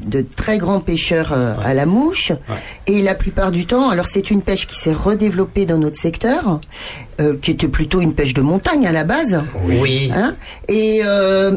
de 0.09 0.25
très 0.37 0.59
grands 0.59 0.81
pêcheurs 0.81 1.33
euh, 1.33 1.55
à 1.65 1.75
la 1.75 1.87
mouche. 1.87 2.33
Et 2.87 3.03
la 3.03 3.15
plupart 3.15 3.51
du 3.51 3.67
temps, 3.67 3.91
alors 3.91 4.07
c'est 4.07 4.31
une 4.31 4.43
pêche 4.43 4.67
qui 4.67 4.77
s'est 4.77 4.93
redéveloppée 4.93 5.67
dans 5.67 5.79
notre 5.79 5.97
secteur, 5.97 6.61
euh, 7.21 7.37
qui 7.41 7.51
était 7.51 7.69
plutôt 7.69 8.01
une 8.01 8.15
pêche 8.15 8.35
de 8.35 8.43
montagne 8.43 8.87
à 8.87 8.93
la 8.93 9.05
base. 9.05 9.43
Oui. 9.65 10.11
Hein 10.15 10.37
et 10.69 11.01
euh, 11.05 11.57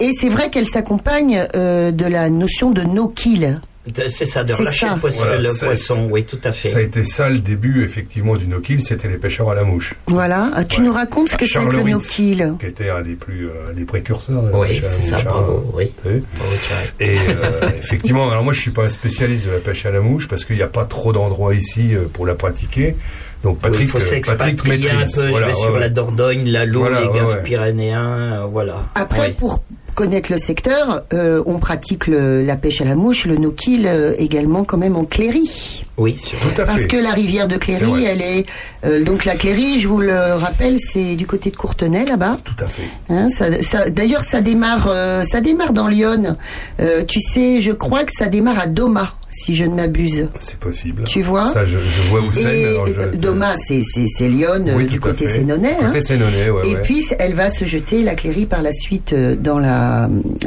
et 0.00 0.12
c'est 0.12 0.28
vrai 0.28 0.50
qu'elle 0.50 0.66
s'accompagne 0.66 1.46
euh, 1.56 1.90
de 1.90 2.04
la 2.04 2.28
notion 2.28 2.70
de 2.70 2.82
no-kill. 2.82 3.60
C'est 4.08 4.26
ça, 4.26 4.42
de 4.42 4.48
C'est 4.48 4.54
relâcher 4.54 4.86
ça. 4.86 4.94
le 4.94 5.00
poisson, 5.00 5.24
Voilà, 5.24 5.36
le 5.40 5.48
ça, 5.52 5.66
poisson, 5.66 5.94
c'est- 5.94 6.12
oui, 6.12 6.24
tout 6.24 6.38
à 6.44 6.52
fait. 6.52 6.68
Ça 6.68 6.78
a 6.78 6.80
été 6.80 7.04
ça 7.04 7.28
le 7.28 7.38
début 7.38 7.84
effectivement 7.84 8.36
du 8.36 8.48
no-kill, 8.48 8.80
c'était 8.82 9.08
les 9.08 9.18
pêcheurs 9.18 9.50
à 9.50 9.54
la 9.54 9.62
mouche, 9.64 9.94
Voilà. 10.08 10.50
Ah, 10.54 10.64
Tu 10.64 10.80
Ouais. 10.80 10.86
nous 10.86 10.92
racontes 10.92 11.28
ce 11.28 11.36
que 11.36 11.46
c'est 11.46 11.52
Charles 11.52 11.68
que 11.68 11.76
le 11.76 11.82
no-kill 11.84 12.54
qui 12.58 12.66
était 12.66 12.90
un 12.90 13.02
des 13.02 13.14
plus 13.14 13.46
euh, 13.46 13.70
un 13.70 13.72
des 13.74 13.84
précurseurs 13.84 14.42
de 14.42 14.50
la 14.50 14.58
Oui, 14.58 14.68
pêche 14.68 14.78
à 14.78 14.82
la 14.82 14.88
c'est 14.88 15.02
ça, 15.02 15.16
mouche. 15.16 15.24
hein. 15.26 15.30
bravo, 15.30 15.70
oui. 15.74 15.92
Bravo, 16.04 16.52
Thierry. 16.98 17.12
Et 17.12 17.16
euh, 17.30 17.68
effectivement, 17.78 18.30
alors 18.30 18.42
moi 18.44 18.52
je 18.52 18.60
suis 18.60 18.70
pas 18.72 18.84
un 18.84 18.88
spécialiste 18.88 19.46
de 19.46 19.50
la 19.52 19.58
pêche 19.60 19.86
à 19.86 19.90
la 19.90 20.00
mouche 20.00 20.26
parce 20.28 20.44
qu'il 20.44 20.56
n'y 20.56 20.62
a 20.62 20.68
pas 20.68 20.84
trop 20.84 21.12
d'endroits 21.12 21.54
ici 21.54 21.94
euh, 21.94 22.06
pour 22.12 22.26
la 22.26 22.34
pratiquer. 22.34 22.96
Donc 23.44 23.54
Oui, 23.56 23.60
Patrick, 23.62 23.82
il 23.82 23.88
faut 23.88 24.00
s'expatrier 24.00 24.90
un 24.90 25.04
peu. 25.04 25.28
Voilà, 25.28 25.32
je 25.32 25.38
vais 25.38 25.46
ouais, 25.46 25.54
sur 25.54 25.72
ouais. 25.74 25.80
la 25.80 25.88
Dordogne, 25.88 26.48
la 26.48 26.64
Loue, 26.66 26.80
Voilà, 26.80 27.00
les 27.02 27.06
ouais, 27.06 27.14
Gaves 27.14 27.28
ouais. 27.28 27.42
pyrénéens, 27.44 28.46
voilà. 28.50 28.86
Après, 28.94 29.28
Oui. 29.28 29.34
pour 29.38 29.62
connaître 29.96 30.30
le 30.30 30.38
secteur, 30.38 31.02
euh, 31.12 31.42
on 31.46 31.58
pratique 31.58 32.06
le- 32.06 32.44
la 32.44 32.54
pêche 32.56 32.80
à 32.80 32.84
la 32.84 32.94
mouche, 32.94 33.24
le 33.26 33.36
no-kill 33.36 33.86
euh, 33.88 34.12
également 34.18 34.62
quand 34.62 34.76
même 34.78 34.94
en 34.94 35.04
Cléry. 35.04 35.84
Oui, 35.98 36.12
Tout 36.12 36.60
à 36.60 36.66
Parce 36.66 36.82
fait. 36.82 36.88
que 36.88 36.96
la 36.98 37.10
rivière 37.12 37.48
de 37.48 37.56
Cléry, 37.56 38.04
elle 38.04 38.20
est 38.20 38.44
euh, 38.84 39.02
donc 39.02 39.24
la 39.24 39.34
Cléry, 39.34 39.80
je 39.80 39.88
vous 39.88 39.98
le 39.98 40.34
rappelle, 40.34 40.76
c'est 40.78 41.16
du 41.16 41.26
côté 41.26 41.50
de 41.50 41.56
Courtenay 41.56 42.04
là-bas. 42.04 42.38
Tout 42.44 42.62
à 42.62 42.68
fait. 42.68 42.82
Hein, 43.08 43.30
ça, 43.30 43.46
ça- 43.62 43.88
D'ailleurs, 43.88 44.22
ça 44.22 44.42
démarre, 44.42 44.88
euh, 44.90 45.22
ça 45.22 45.40
démarre 45.40 45.72
dans 45.72 45.88
Lyon. 45.88 46.36
Euh, 46.80 47.02
tu 47.02 47.18
sais, 47.20 47.60
je 47.62 47.72
crois 47.72 48.04
que 48.04 48.12
ça 48.12 48.26
démarre 48.26 48.58
à 48.58 48.66
Doma, 48.66 49.14
si 49.30 49.54
je 49.54 49.64
ne 49.64 49.74
m'abuse. 49.74 50.28
C'est 50.38 50.58
possible. 50.58 51.04
Tu 51.04 51.22
vois 51.22 51.46
Ça, 51.46 51.64
je, 51.64 51.78
je 51.78 52.02
vois 52.10 52.20
où 52.20 52.30
c'est. 52.30 53.16
Doma, 53.16 53.54
c'est 53.56 53.80
c'est- 53.82 54.06
c'est 54.06 54.28
Lyon, 54.28 54.66
euh, 54.68 54.76
Oui, 54.76 54.84
du 54.84 55.00
côté 55.00 55.26
sénonais. 55.26 55.76
hein. 55.80 55.86
Côté 55.86 56.02
Sénonais, 56.02 56.50
ouais. 56.50 56.68
Et 56.68 56.74
ouais. 56.74 56.82
puis, 56.82 57.02
elle 57.18 57.32
va 57.32 57.48
se 57.48 57.64
jeter, 57.64 58.02
la 58.02 58.14
Cléry, 58.14 58.44
par 58.44 58.60
la 58.60 58.72
suite 58.72 59.14
euh, 59.14 59.34
dans, 59.34 59.58
la, 59.58 59.85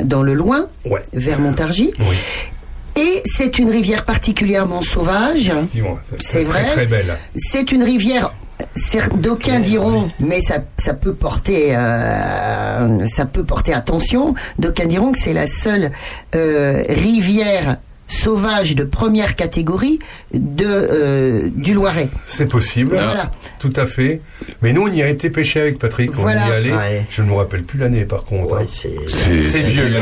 dans 0.04 0.24
le 0.24 0.34
loin, 0.34 0.68
Ouais. 0.86 1.04
vers 1.14 1.40
Montargis. 1.40 1.92
Oui, 2.00 2.16
Et 2.96 3.22
c'est 3.26 3.60
une 3.60 3.70
rivière 3.70 4.04
particulièrement 4.06 4.82
sauvage. 4.82 5.52
C'est 6.20 6.44
vrai. 6.44 6.64
Très, 6.64 6.72
très 6.74 6.86
belle. 6.88 7.18
C'est 7.36 7.72
une 7.72 7.84
rivière. 7.84 8.34
D'aucuns 9.16 9.62
diront, 9.62 10.12
mais 10.20 10.42
ça, 10.42 10.56
ça 10.78 10.94
peut 10.94 11.14
porter, 11.14 11.78
euh, 11.78 13.06
ça 13.08 13.26
peut 13.26 13.46
porter 13.46 13.74
attention. 13.74 14.34
D'aucuns 14.58 14.86
diront 14.86 15.14
que 15.14 15.18
c'est 15.18 15.32
la 15.32 15.48
seule 15.48 15.92
euh, 16.36 16.84
rivière 16.90 17.78
sauvage 18.12 18.76
de 18.76 18.84
première 18.84 19.36
catégorie 19.36 20.00
de 20.34 20.66
euh, 20.68 21.50
du 21.56 21.74
Loiret. 21.74 22.10
C'est 22.26 22.48
possible. 22.48 22.96
Voilà. 22.96 23.32
Tout 23.60 23.74
à 23.76 23.86
fait. 23.86 24.22
Mais 24.62 24.74
nous, 24.74 24.84
on 24.84 24.88
y 24.92 25.02
a 25.02 25.08
été 25.08 25.30
pêcher 25.30 25.62
avec 25.62 25.78
Patrick. 25.80 26.12
Voilà. 26.14 26.42
On 26.46 26.50
y 26.50 26.54
allait. 26.54 26.74
Ouais. 26.74 27.06
Je 27.10 27.22
ne 27.22 27.28
me 27.30 27.34
rappelle 27.36 27.62
plus 27.64 27.80
l'année, 27.80 28.06
par 28.06 28.24
contre. 28.26 28.54
Ouais, 28.56 28.64
hein. 28.64 28.68
c'est 28.68 28.94
C'est- 29.08 29.44
C'est 29.44 29.60
vieux, 29.60 29.86
il 29.88 29.94
y 29.94 29.98
a 29.98 30.02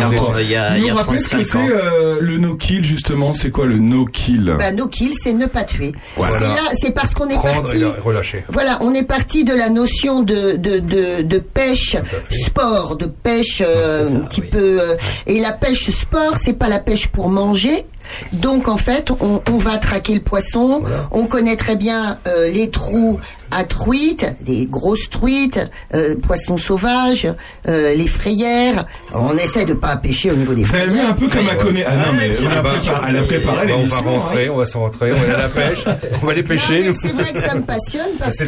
nous 0.88 0.96
rappelez 0.96 1.20
ce 1.20 1.26
que 1.30 1.36
35 1.38 1.44
c'est 1.68 1.72
euh, 1.76 2.18
le 2.22 2.38
no-kill 2.38 2.84
justement 2.86 3.34
C'est 3.34 3.50
quoi 3.50 3.66
le 3.66 3.78
no-kill? 3.78 4.56
Bah, 4.58 4.72
no 4.72 4.88
kill, 4.88 5.12
c'est 5.14 5.34
ne 5.34 5.46
pas 5.46 5.64
tuer. 5.64 5.92
Voilà. 6.16 6.40
C'est 6.40 6.46
là, 6.48 6.70
c'est 6.74 6.92
parce 6.92 7.14
qu'on 7.14 7.28
est 7.28 7.36
Prendre 7.36 7.62
parti. 7.64 7.84
relâcher. 8.04 8.44
Voilà, 8.50 8.78
on 8.82 8.94
est 8.94 9.04
parti 9.04 9.44
de 9.44 9.54
la 9.54 9.70
notion 9.70 10.22
de, 10.22 10.56
de, 10.56 10.80
de, 10.80 11.22
de 11.24 11.38
pêche 11.40 11.98
sport, 12.30 12.96
de 12.96 13.06
pêche 13.06 13.62
euh, 13.66 14.04
ça, 14.04 14.20
qui 14.30 14.42
oui. 14.42 14.48
peut. 14.50 14.78
euh, 14.82 14.96
et 15.26 15.40
la 15.40 15.52
pêche 15.52 15.90
sport, 15.90 16.38
c'est 16.38 16.54
pas 16.54 16.70
la 16.70 16.80
pêche 16.80 17.08
pour 17.08 17.30
manger. 17.30 17.86
Donc 18.34 18.68
en 18.68 18.78
fait, 18.78 19.12
on, 19.12 19.42
on 19.50 19.58
va 19.58 19.78
traquer 19.78 20.14
le 20.16 20.22
poisson. 20.22 20.80
Voilà. 20.82 21.08
On 21.12 21.26
connaît 21.26 21.56
très 21.56 21.76
bien 21.76 22.18
euh, 22.28 22.50
les 22.50 22.70
trous 22.70 23.20
à 23.52 23.64
truites, 23.64 24.34
des 24.42 24.66
grosses 24.68 25.10
truites, 25.10 25.60
euh, 25.94 26.16
poissons 26.16 26.58
sauvages, 26.58 27.28
euh, 27.68 27.94
les 27.96 28.08
frayères. 28.08 28.86
On 29.14 29.36
essaie 29.38 29.66
de 29.66 29.74
pas 29.74 29.96
pêcher 29.98 30.32
au 30.32 30.36
niveau 30.36 30.54
des 30.54 30.64
Vous 30.64 30.76
avez 30.76 30.86
vu 30.86 30.90
frayères. 30.92 31.10
un 31.10 31.14
peu 31.14 31.28
comme 31.28 31.46
elle 31.50 31.58
connaît. 31.58 31.86
Ah 31.88 31.96
non, 31.96 32.14
mais 32.18 32.30
Ah 32.30 32.42
elle 32.42 32.48
a 32.58 32.62
bah, 32.62 32.74
préparé- 32.74 33.06
elle 33.10 33.18
a 33.18 33.22
préparé 33.24 33.58
on 33.58 33.60
va 33.60 33.66
l'émission. 33.78 34.06
rentrer, 34.06 34.46
hein. 34.48 34.52
on 34.54 34.58
va 34.58 34.66
s'en 34.66 34.80
rentrer, 34.82 35.12
on 35.12 35.16
va 35.16 35.22
aller 35.24 35.34
à 35.34 35.38
la 35.38 35.48
pêche, 35.50 35.86
on 36.22 36.26
va 36.26 36.32
aller 36.32 36.42
Non, 36.42 36.48
pêcher. 36.48 36.82
mais 36.82 36.94
c'est 36.94 37.14
vrai 37.14 37.32
que 37.34 37.40
ça 37.42 37.56
me 37.56 37.62
passionne 37.64 38.12
parce 38.20 38.38
que 38.38 38.48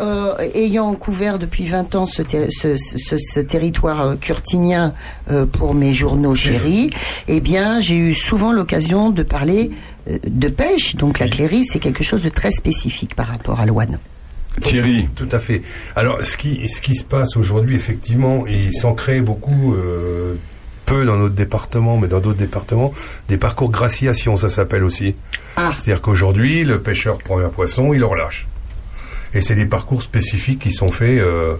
euh, 0.00 0.34
ayant 0.54 0.94
couvert 0.94 1.38
depuis 1.38 1.66
20 1.66 1.94
ans 1.94 2.06
ce, 2.06 2.22
ter- 2.22 2.48
ce, 2.50 2.76
ce- 2.76 3.16
ce 3.18 3.40
territoire 3.40 4.00
euh, 4.06 4.16
curtinien 4.16 4.94
euh, 5.30 5.46
pour 5.46 5.74
mes 5.74 5.92
journaux 5.92 6.34
chéris, 6.34 6.90
eh 7.28 7.40
bien 7.40 7.80
j'ai 7.80 7.96
eu 7.96 8.14
souvent 8.14 8.52
l'occasion 8.52 9.10
de 9.10 9.22
parler 9.22 9.70
euh, 10.08 10.18
de 10.26 10.48
pêche. 10.48 10.94
Donc 10.96 11.18
la 11.18 11.28
cléry 11.28 11.64
c'est 11.64 11.78
quelque 11.78 12.02
chose 12.04 12.22
de 12.22 12.28
très 12.30 12.50
spécifique 12.50 13.14
par 13.14 13.26
rapport 13.26 13.60
à 13.60 13.66
l'ouane. 13.66 13.98
Thierry. 14.62 15.08
Tout 15.14 15.28
à 15.32 15.38
fait. 15.38 15.62
Alors, 15.96 16.24
ce 16.24 16.36
qui, 16.36 16.68
ce 16.68 16.80
qui 16.80 16.94
se 16.94 17.04
passe 17.04 17.36
aujourd'hui, 17.36 17.76
effectivement, 17.76 18.46
il 18.46 18.72
s'en 18.72 18.92
crée 18.94 19.20
beaucoup, 19.20 19.74
euh, 19.74 20.34
peu 20.86 21.04
dans 21.04 21.16
notre 21.16 21.34
département, 21.36 21.96
mais 21.98 22.08
dans 22.08 22.18
d'autres 22.20 22.38
départements, 22.38 22.92
des 23.28 23.38
parcours 23.38 23.70
graciation, 23.70 24.36
ça 24.36 24.48
s'appelle 24.48 24.82
aussi. 24.84 25.14
Ah. 25.56 25.70
C'est-à-dire 25.72 26.00
qu'aujourd'hui, 26.02 26.64
le 26.64 26.80
pêcheur 26.82 27.18
prend 27.18 27.38
un 27.38 27.48
poisson, 27.48 27.92
il 27.92 28.00
le 28.00 28.06
relâche. 28.06 28.48
Et 29.32 29.40
c'est 29.40 29.54
des 29.54 29.66
parcours 29.66 30.02
spécifiques 30.02 30.58
qui 30.58 30.72
sont 30.72 30.90
faits 30.90 31.20
euh, 31.20 31.54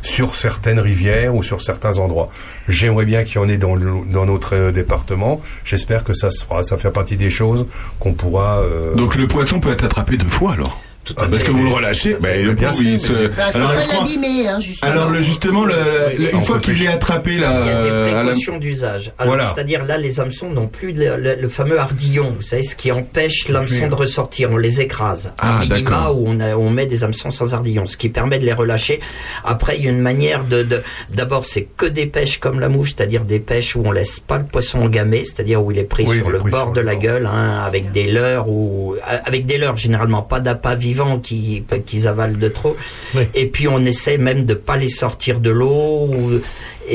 sur 0.00 0.34
certaines 0.34 0.80
rivières 0.80 1.34
ou 1.34 1.42
sur 1.42 1.60
certains 1.60 1.98
endroits. 1.98 2.30
J'aimerais 2.70 3.04
bien 3.04 3.24
qu'il 3.24 3.34
y 3.34 3.38
en 3.44 3.48
ait 3.50 3.58
dans, 3.58 3.74
le- 3.74 4.10
dans 4.10 4.24
notre 4.24 4.54
euh, 4.56 4.72
département. 4.72 5.38
J'espère 5.66 6.04
que 6.04 6.14
ça 6.14 6.30
se 6.30 6.42
fera. 6.42 6.62
Ça 6.62 6.78
fait 6.78 6.90
partie 6.90 7.18
des 7.18 7.28
choses 7.28 7.66
qu'on 8.00 8.14
pourra. 8.14 8.60
euh, 8.60 8.94
Donc 8.94 9.16
le 9.16 9.26
poisson 9.26 9.60
peut 9.60 9.70
être 9.72 9.84
attrapé 9.84 10.16
deux 10.16 10.26
fois 10.30 10.52
alors? 10.52 10.80
Tout 11.04 11.14
Ah, 11.18 11.26
parce 11.28 11.42
que 11.42 11.50
vous 11.50 11.64
le 11.64 11.72
relâchez, 11.72 12.16
ben, 12.20 12.44
le 12.46 12.54
pauvre, 12.54 12.80
il 12.80 13.00
se. 13.00 13.26
Bah, 13.28 13.46
Alors, 13.54 13.74
crois- 13.74 14.04
hein, 14.04 14.60
justement. 14.60 14.90
alors 14.92 15.14
justement, 15.22 15.64
le, 15.64 15.72
le- 16.16 16.30
On 16.34 16.38
une 16.38 16.44
fois 16.44 16.60
qu'il 16.60 16.80
est 16.80 16.86
attrapé 16.88 17.38
là, 17.38 17.58
Il 17.60 17.66
y 17.66 17.70
a 17.70 17.82
des 17.82 17.88
euh, 17.90 18.12
la- 18.14 18.22
précautions 18.22 18.58
d'usage. 18.58 19.12
Voilà. 19.18 19.52
c'est-à-dire 19.52 19.84
là, 19.84 19.98
les 19.98 20.20
hameçons 20.20 20.50
n'ont 20.50 20.68
plus 20.68 20.92
le, 20.94 21.48
fameux 21.48 21.78
ardillon. 21.80 22.32
Vous 22.36 22.42
savez, 22.42 22.62
ce 22.62 22.76
qui 22.76 22.92
empêche 22.92 23.48
l'hameçon 23.48 23.88
de 23.88 23.94
ressortir. 23.94 24.50
On 24.52 24.56
les 24.58 24.80
écrase. 24.80 25.32
Ah, 25.38 25.62
d'accord. 25.68 26.16
où 26.20 26.24
on, 26.28 26.38
a- 26.38 26.54
on 26.56 26.70
met 26.70 26.86
des 26.86 27.02
hameçons 27.02 27.30
sans 27.30 27.52
ardillon, 27.52 27.86
ce 27.86 27.96
qui 27.96 28.08
permet 28.08 28.38
de 28.38 28.44
les 28.44 28.52
relâcher. 28.52 29.00
Après, 29.44 29.76
il 29.78 29.84
y 29.84 29.88
a 29.88 29.90
une 29.90 30.00
manière 30.00 30.44
de. 30.44 30.62
de- 30.62 30.82
D'abord, 31.10 31.44
c'est 31.46 31.62
que 31.76 31.86
des 31.86 32.06
pêches 32.06 32.38
comme 32.38 32.60
la 32.60 32.68
mouche, 32.68 32.94
c'est-à-dire 32.96 33.24
des 33.24 33.40
pêches 33.40 33.74
où 33.74 33.82
on 33.84 33.90
laisse 33.90 34.20
pas 34.20 34.38
le 34.38 34.44
poisson 34.44 34.80
engamé, 34.82 35.24
c'est-à-dire 35.24 35.62
où 35.64 35.72
il 35.72 35.78
est 35.78 35.84
pris 35.84 36.04
Oui, 36.06 36.18
sur 36.18 36.30
le 36.30 36.38
bord 36.38 36.70
de 36.72 36.80
la 36.80 36.94
gueule, 36.94 37.26
hein, 37.26 37.62
avec 37.66 37.90
des 37.90 38.10
leurres 38.10 38.48
ou 38.48 38.94
avec 39.26 39.46
des 39.46 39.58
leurres 39.58 39.76
généralement, 39.76 40.22
pas 40.22 40.38
d'appât 40.40 40.76
qui 41.22 41.64
qu'ils 41.86 42.08
avalent 42.08 42.38
de 42.38 42.48
trop. 42.48 42.76
Oui. 43.14 43.22
Et 43.34 43.46
puis 43.46 43.68
on 43.68 43.78
essaie 43.80 44.18
même 44.18 44.44
de 44.44 44.54
pas 44.54 44.76
les 44.76 44.88
sortir 44.88 45.40
de 45.40 45.50
l'eau 45.50 46.10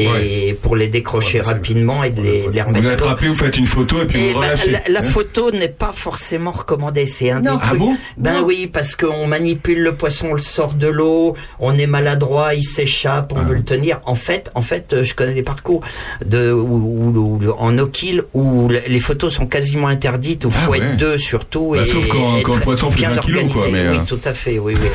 et 0.03 0.07
Ouais. 0.07 0.57
pour 0.61 0.75
les 0.75 0.87
décrocher 0.87 1.39
que- 1.39 1.45
rapidement 1.45 2.03
et 2.03 2.09
de 2.11 2.21
les, 2.21 2.43
de 2.47 2.51
les 2.51 2.61
vous 2.61 2.67
remettre 2.67 2.83
l'eau. 2.83 2.89
l'attrapez, 2.89 3.27
vous 3.27 3.35
faites 3.35 3.57
une 3.57 3.65
photo 3.65 4.01
et 4.01 4.05
puis 4.05 4.19
Et 4.19 4.33
vous 4.33 4.39
ben, 4.39 4.45
relâchez. 4.47 4.71
la, 4.71 4.79
la 4.87 5.01
photo 5.01 5.51
n'est 5.51 5.67
pas 5.69 5.91
forcément 5.93 6.51
recommandée, 6.51 7.05
c'est 7.05 7.31
un 7.31 7.39
Non. 7.41 7.59
Ah 7.61 7.73
bon 7.75 7.95
Ben 8.17 8.33
Non. 8.41 8.45
oui, 8.45 8.67
parce 8.71 8.95
qu'on 8.95 9.27
manipule 9.27 9.81
le 9.81 9.93
poisson, 9.95 10.27
on 10.31 10.33
le 10.33 10.39
sort 10.39 10.73
de 10.73 10.87
l'eau, 10.87 11.35
on 11.59 11.77
est 11.77 11.87
maladroit, 11.87 12.53
il 12.53 12.63
s'échappe, 12.63 13.33
Ah. 13.35 13.39
on 13.39 13.43
veut 13.43 13.55
le 13.55 13.63
tenir. 13.63 13.99
En 14.05 14.15
fait, 14.15 14.51
en 14.55 14.61
fait, 14.61 14.93
euh, 14.93 15.03
je 15.03 15.13
connais 15.15 15.33
des 15.33 15.43
parcours 15.43 15.81
de 16.25 16.51
où, 16.51 16.57
où- 16.57 17.39
où- 17.45 17.51
en 17.57 17.77
eau-kill 17.77 18.23
où 18.33 18.67
le- 18.67 18.81
les 18.87 18.99
photos 18.99 19.33
sont 19.33 19.47
quasiment 19.47 19.87
interdites, 19.87 20.45
où 20.45 20.49
Ah 20.53 20.57
faut 20.57 20.71
ouais. 20.71 20.79
être 20.79 20.97
deux 20.97 21.17
surtout. 21.17 21.71
Bah, 21.75 21.81
et, 21.81 21.85
sauf 21.85 22.07
quand- 22.07 22.37
et 22.37 22.43
quand 22.43 22.55
le 22.55 22.61
poisson 22.61 22.89
fait 22.91 23.05
20 23.05 23.17
kilos, 23.17 23.41
quoi, 23.51 23.61
organisé. 23.61 23.71
mais, 23.71 23.89
Oui, 23.89 23.97
euh. 23.97 24.05
tout 24.07 24.19
à 24.25 24.33
fait, 24.33 24.59
oui, 24.59 24.73
oui. 24.79 24.87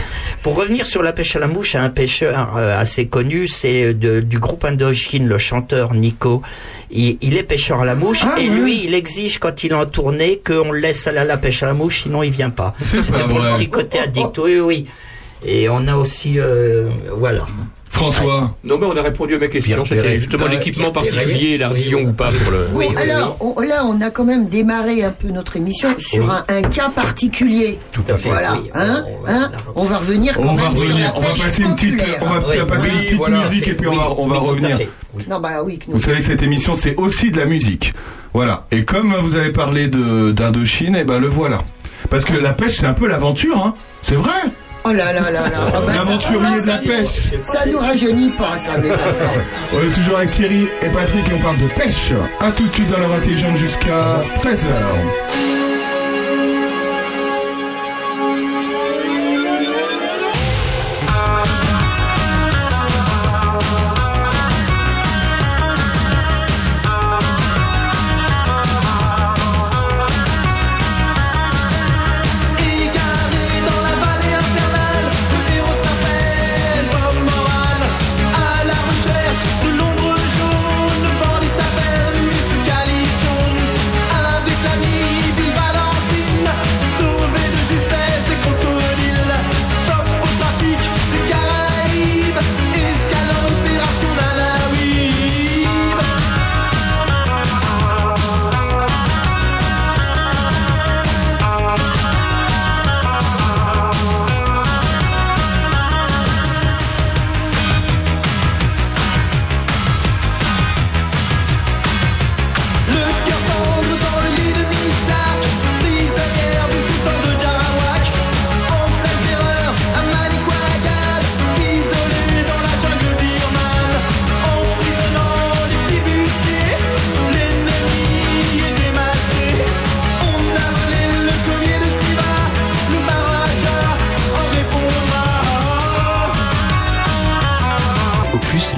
Pour 0.42 0.56
revenir 0.56 0.86
sur 0.86 1.02
la 1.02 1.12
pêche 1.12 1.36
à 1.36 1.38
la 1.38 1.46
mouche, 1.46 1.74
un 1.74 1.88
pêcheur 1.88 2.56
euh, 2.56 2.78
assez 2.80 3.06
connu, 3.06 3.46
c'est 3.48 3.94
du 3.94 4.38
groupe 4.38 4.64
Le 5.18 5.38
chanteur 5.38 5.94
Nico. 5.94 6.42
Il, 6.90 7.16
il 7.20 7.36
est 7.36 7.42
pêcheur 7.42 7.80
à 7.80 7.84
la 7.84 7.94
mouche 7.94 8.22
Ah, 8.24 8.38
et 8.40 8.48
lui, 8.48 8.84
il 8.84 8.94
exige 8.94 9.38
quand 9.38 9.64
il 9.64 9.72
est 9.72 9.74
en 9.74 9.86
tournée 9.86 10.40
qu'on 10.44 10.72
le 10.72 10.78
laisse 10.80 11.06
aller 11.06 11.18
à 11.18 11.24
la 11.24 11.36
pêche 11.38 11.62
à 11.62 11.66
la 11.66 11.74
mouche, 11.74 12.02
sinon 12.02 12.22
il 12.22 12.30
vient 12.30 12.50
pas. 12.50 12.74
C'est 12.78 12.98
pas 12.98 13.02
C'était 13.02 13.18
pour 13.24 13.38
vrai. 13.38 13.50
le 13.50 13.54
petit 13.56 13.70
côté 13.70 13.98
addict. 13.98 14.38
Oui, 14.38 14.60
oui. 14.60 14.86
Et 15.44 15.68
on 15.68 15.88
a 15.88 15.96
aussi, 15.96 16.38
euh, 16.38 16.88
voilà. 17.16 17.46
François. 17.92 18.56
Non, 18.64 18.78
mais 18.78 18.86
on 18.86 18.96
a 18.96 19.02
répondu 19.02 19.34
à 19.34 19.38
ma 19.38 19.48
question. 19.48 19.84
C'était 19.84 20.18
justement 20.18 20.46
l'équipement 20.46 20.90
particulier, 20.90 21.58
l'ardillon 21.58 22.00
ou 22.04 22.12
pas 22.14 22.30
pour 22.32 22.50
le. 22.50 22.68
Oui, 22.72 22.86
Bon, 22.88 22.94
alors, 23.00 23.36
on- 23.40 23.60
là, 23.60 23.84
on 23.84 24.00
a 24.00 24.08
quand 24.10 24.24
même 24.24 24.48
démarré 24.48 25.04
un 25.04 25.10
peu 25.10 25.28
notre 25.28 25.56
émission 25.56 25.90
sur 25.98 26.28
un, 26.30 26.42
un 26.48 26.62
cas 26.62 26.88
particulier. 26.88 27.78
Tout 27.92 28.02
à 28.08 28.16
fait. 28.16 28.30
Voilà, 28.30 28.54
Oui, 28.54 28.70
hein, 28.74 29.04
on 29.06 29.22
va- 29.26 29.32
hein, 29.32 29.50
on 29.76 29.82
va 29.84 29.96
revenir 29.98 30.34
quand 30.34 30.42
On 30.42 30.54
va 30.54 30.70
sur 30.70 30.80
revenir, 30.80 31.04
la 31.12 31.16
on 31.18 31.20
va 31.20 31.28
passer 31.28 31.62
une 31.62 31.74
petite, 31.76 32.04
on 32.22 32.26
va 32.30 32.38
Oui. 32.48 32.56
passer 32.66 32.88
une 32.88 32.94
Oui, 32.96 33.00
petite 33.04 33.16
voilà. 33.18 33.38
musique 33.40 33.68
et 33.68 33.74
puis 33.74 33.86
on 33.88 33.94
va, 33.94 34.10
on 34.16 34.26
revenir. 34.40 34.78
Non, 35.28 35.38
bah 35.38 35.62
oui, 35.62 35.78
Vous 35.86 36.00
savez 36.00 36.18
que 36.18 36.24
cette 36.24 36.42
émission 36.42 36.74
c'est 36.74 36.96
aussi 36.96 37.30
de 37.30 37.38
la 37.38 37.44
musique. 37.44 37.92
Voilà. 38.32 38.66
Et 38.72 38.82
comme 38.84 39.14
vous 39.20 39.36
avez 39.36 39.52
parlé 39.52 39.86
de 39.88 40.30
d'Indochine, 40.32 40.96
et 40.96 41.04
ben 41.04 41.18
le 41.18 41.28
voilà. 41.28 41.58
Parce 42.08 42.24
que 42.24 42.32
la 42.34 42.54
pêche 42.54 42.78
c'est 42.78 42.86
un 42.86 42.94
peu 42.94 43.06
l'aventure, 43.06 43.58
hein. 43.58 43.74
C'est 44.00 44.14
vrai. 44.16 44.30
Oh 44.84 44.92
là 44.92 45.12
là 45.12 45.30
là 45.30 45.48
là. 45.48 45.48
Bah, 45.72 45.92
L'aventurier 45.94 46.60
de 46.60 46.66
la 46.66 46.78
pêche. 46.78 47.40
Ça 47.40 47.64
nous 47.66 47.78
rajeunit 47.78 48.30
pas, 48.30 48.56
ça, 48.56 48.78
mes 48.78 48.90
enfants. 48.90 49.40
On 49.74 49.80
est 49.80 49.92
toujours 49.94 50.16
avec 50.18 50.30
Thierry 50.32 50.68
et 50.82 50.88
Patrick 50.88 51.28
et 51.28 51.34
on 51.34 51.38
parle 51.40 51.58
de 51.58 51.68
pêche. 51.68 52.12
À 52.40 52.50
tout 52.50 52.66
de 52.66 52.74
suite 52.74 52.88
dans 52.88 52.98
l'heure 52.98 53.12
intelligente 53.12 53.56
jusqu'à 53.56 54.20
13h. 54.42 54.66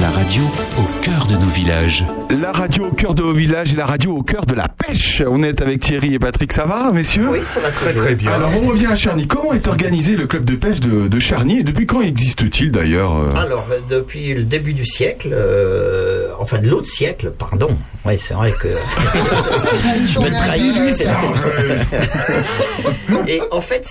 La 0.01 0.11
radio 0.11 0.43
au 0.77 1.03
cœur 1.03 1.27
de 1.27 1.37
nos 1.37 1.51
villages. 1.51 2.05
La 2.31 2.51
radio 2.51 2.87
au 2.87 2.91
cœur 2.91 3.15
de 3.15 3.23
vos 3.23 3.33
villages 3.33 3.75
et 3.75 3.77
la 3.77 3.87
radio 3.87 4.17
au 4.17 4.23
cœur 4.23 4.45
de 4.45 4.55
la 4.55 4.67
pêche. 4.67 5.23
On 5.27 5.43
est 5.43 5.61
avec 5.61 5.81
Thierry 5.81 6.15
et 6.15 6.19
Patrick, 6.19 6.53
ça 6.53 6.65
va, 6.65 6.91
messieurs 6.91 7.29
Oui, 7.31 7.39
ça 7.45 7.61
va 7.61 7.71
Très 7.71 8.15
bien. 8.17 8.33
Alors 8.33 8.51
on 8.63 8.69
revient 8.69 8.87
à 8.87 8.97
Charny. 8.97 9.29
Comment 9.29 9.53
est 9.53 9.69
organisé 9.69 10.17
le 10.17 10.27
club 10.27 10.45
de 10.45 10.57
pêche 10.57 10.81
de, 10.81 11.07
de 11.07 11.19
Charny 11.21 11.61
et 11.61 11.63
depuis 11.63 11.87
quand 11.87 12.01
existe-t-il 12.01 12.73
d'ailleurs 12.73 13.15
euh 13.17 13.31
Alors, 13.37 13.67
euh, 13.71 13.79
depuis 13.89 14.35
le 14.35 14.43
début 14.43 14.73
du 14.73 14.85
siècle, 14.85 15.31
euh, 15.33 16.29
enfin 16.41 16.59
de 16.59 16.69
l'autre 16.69 16.89
siècle, 16.89 17.33
pardon. 17.39 17.69
Ouais, 18.05 18.17
c'est 18.17 18.35
vrai 18.35 18.53
que 18.53 18.69
je 20.09 20.19
me 20.19 20.31
trahis. 20.31 20.73
Et 23.29 23.41
en 23.51 23.61
fait, 23.61 23.89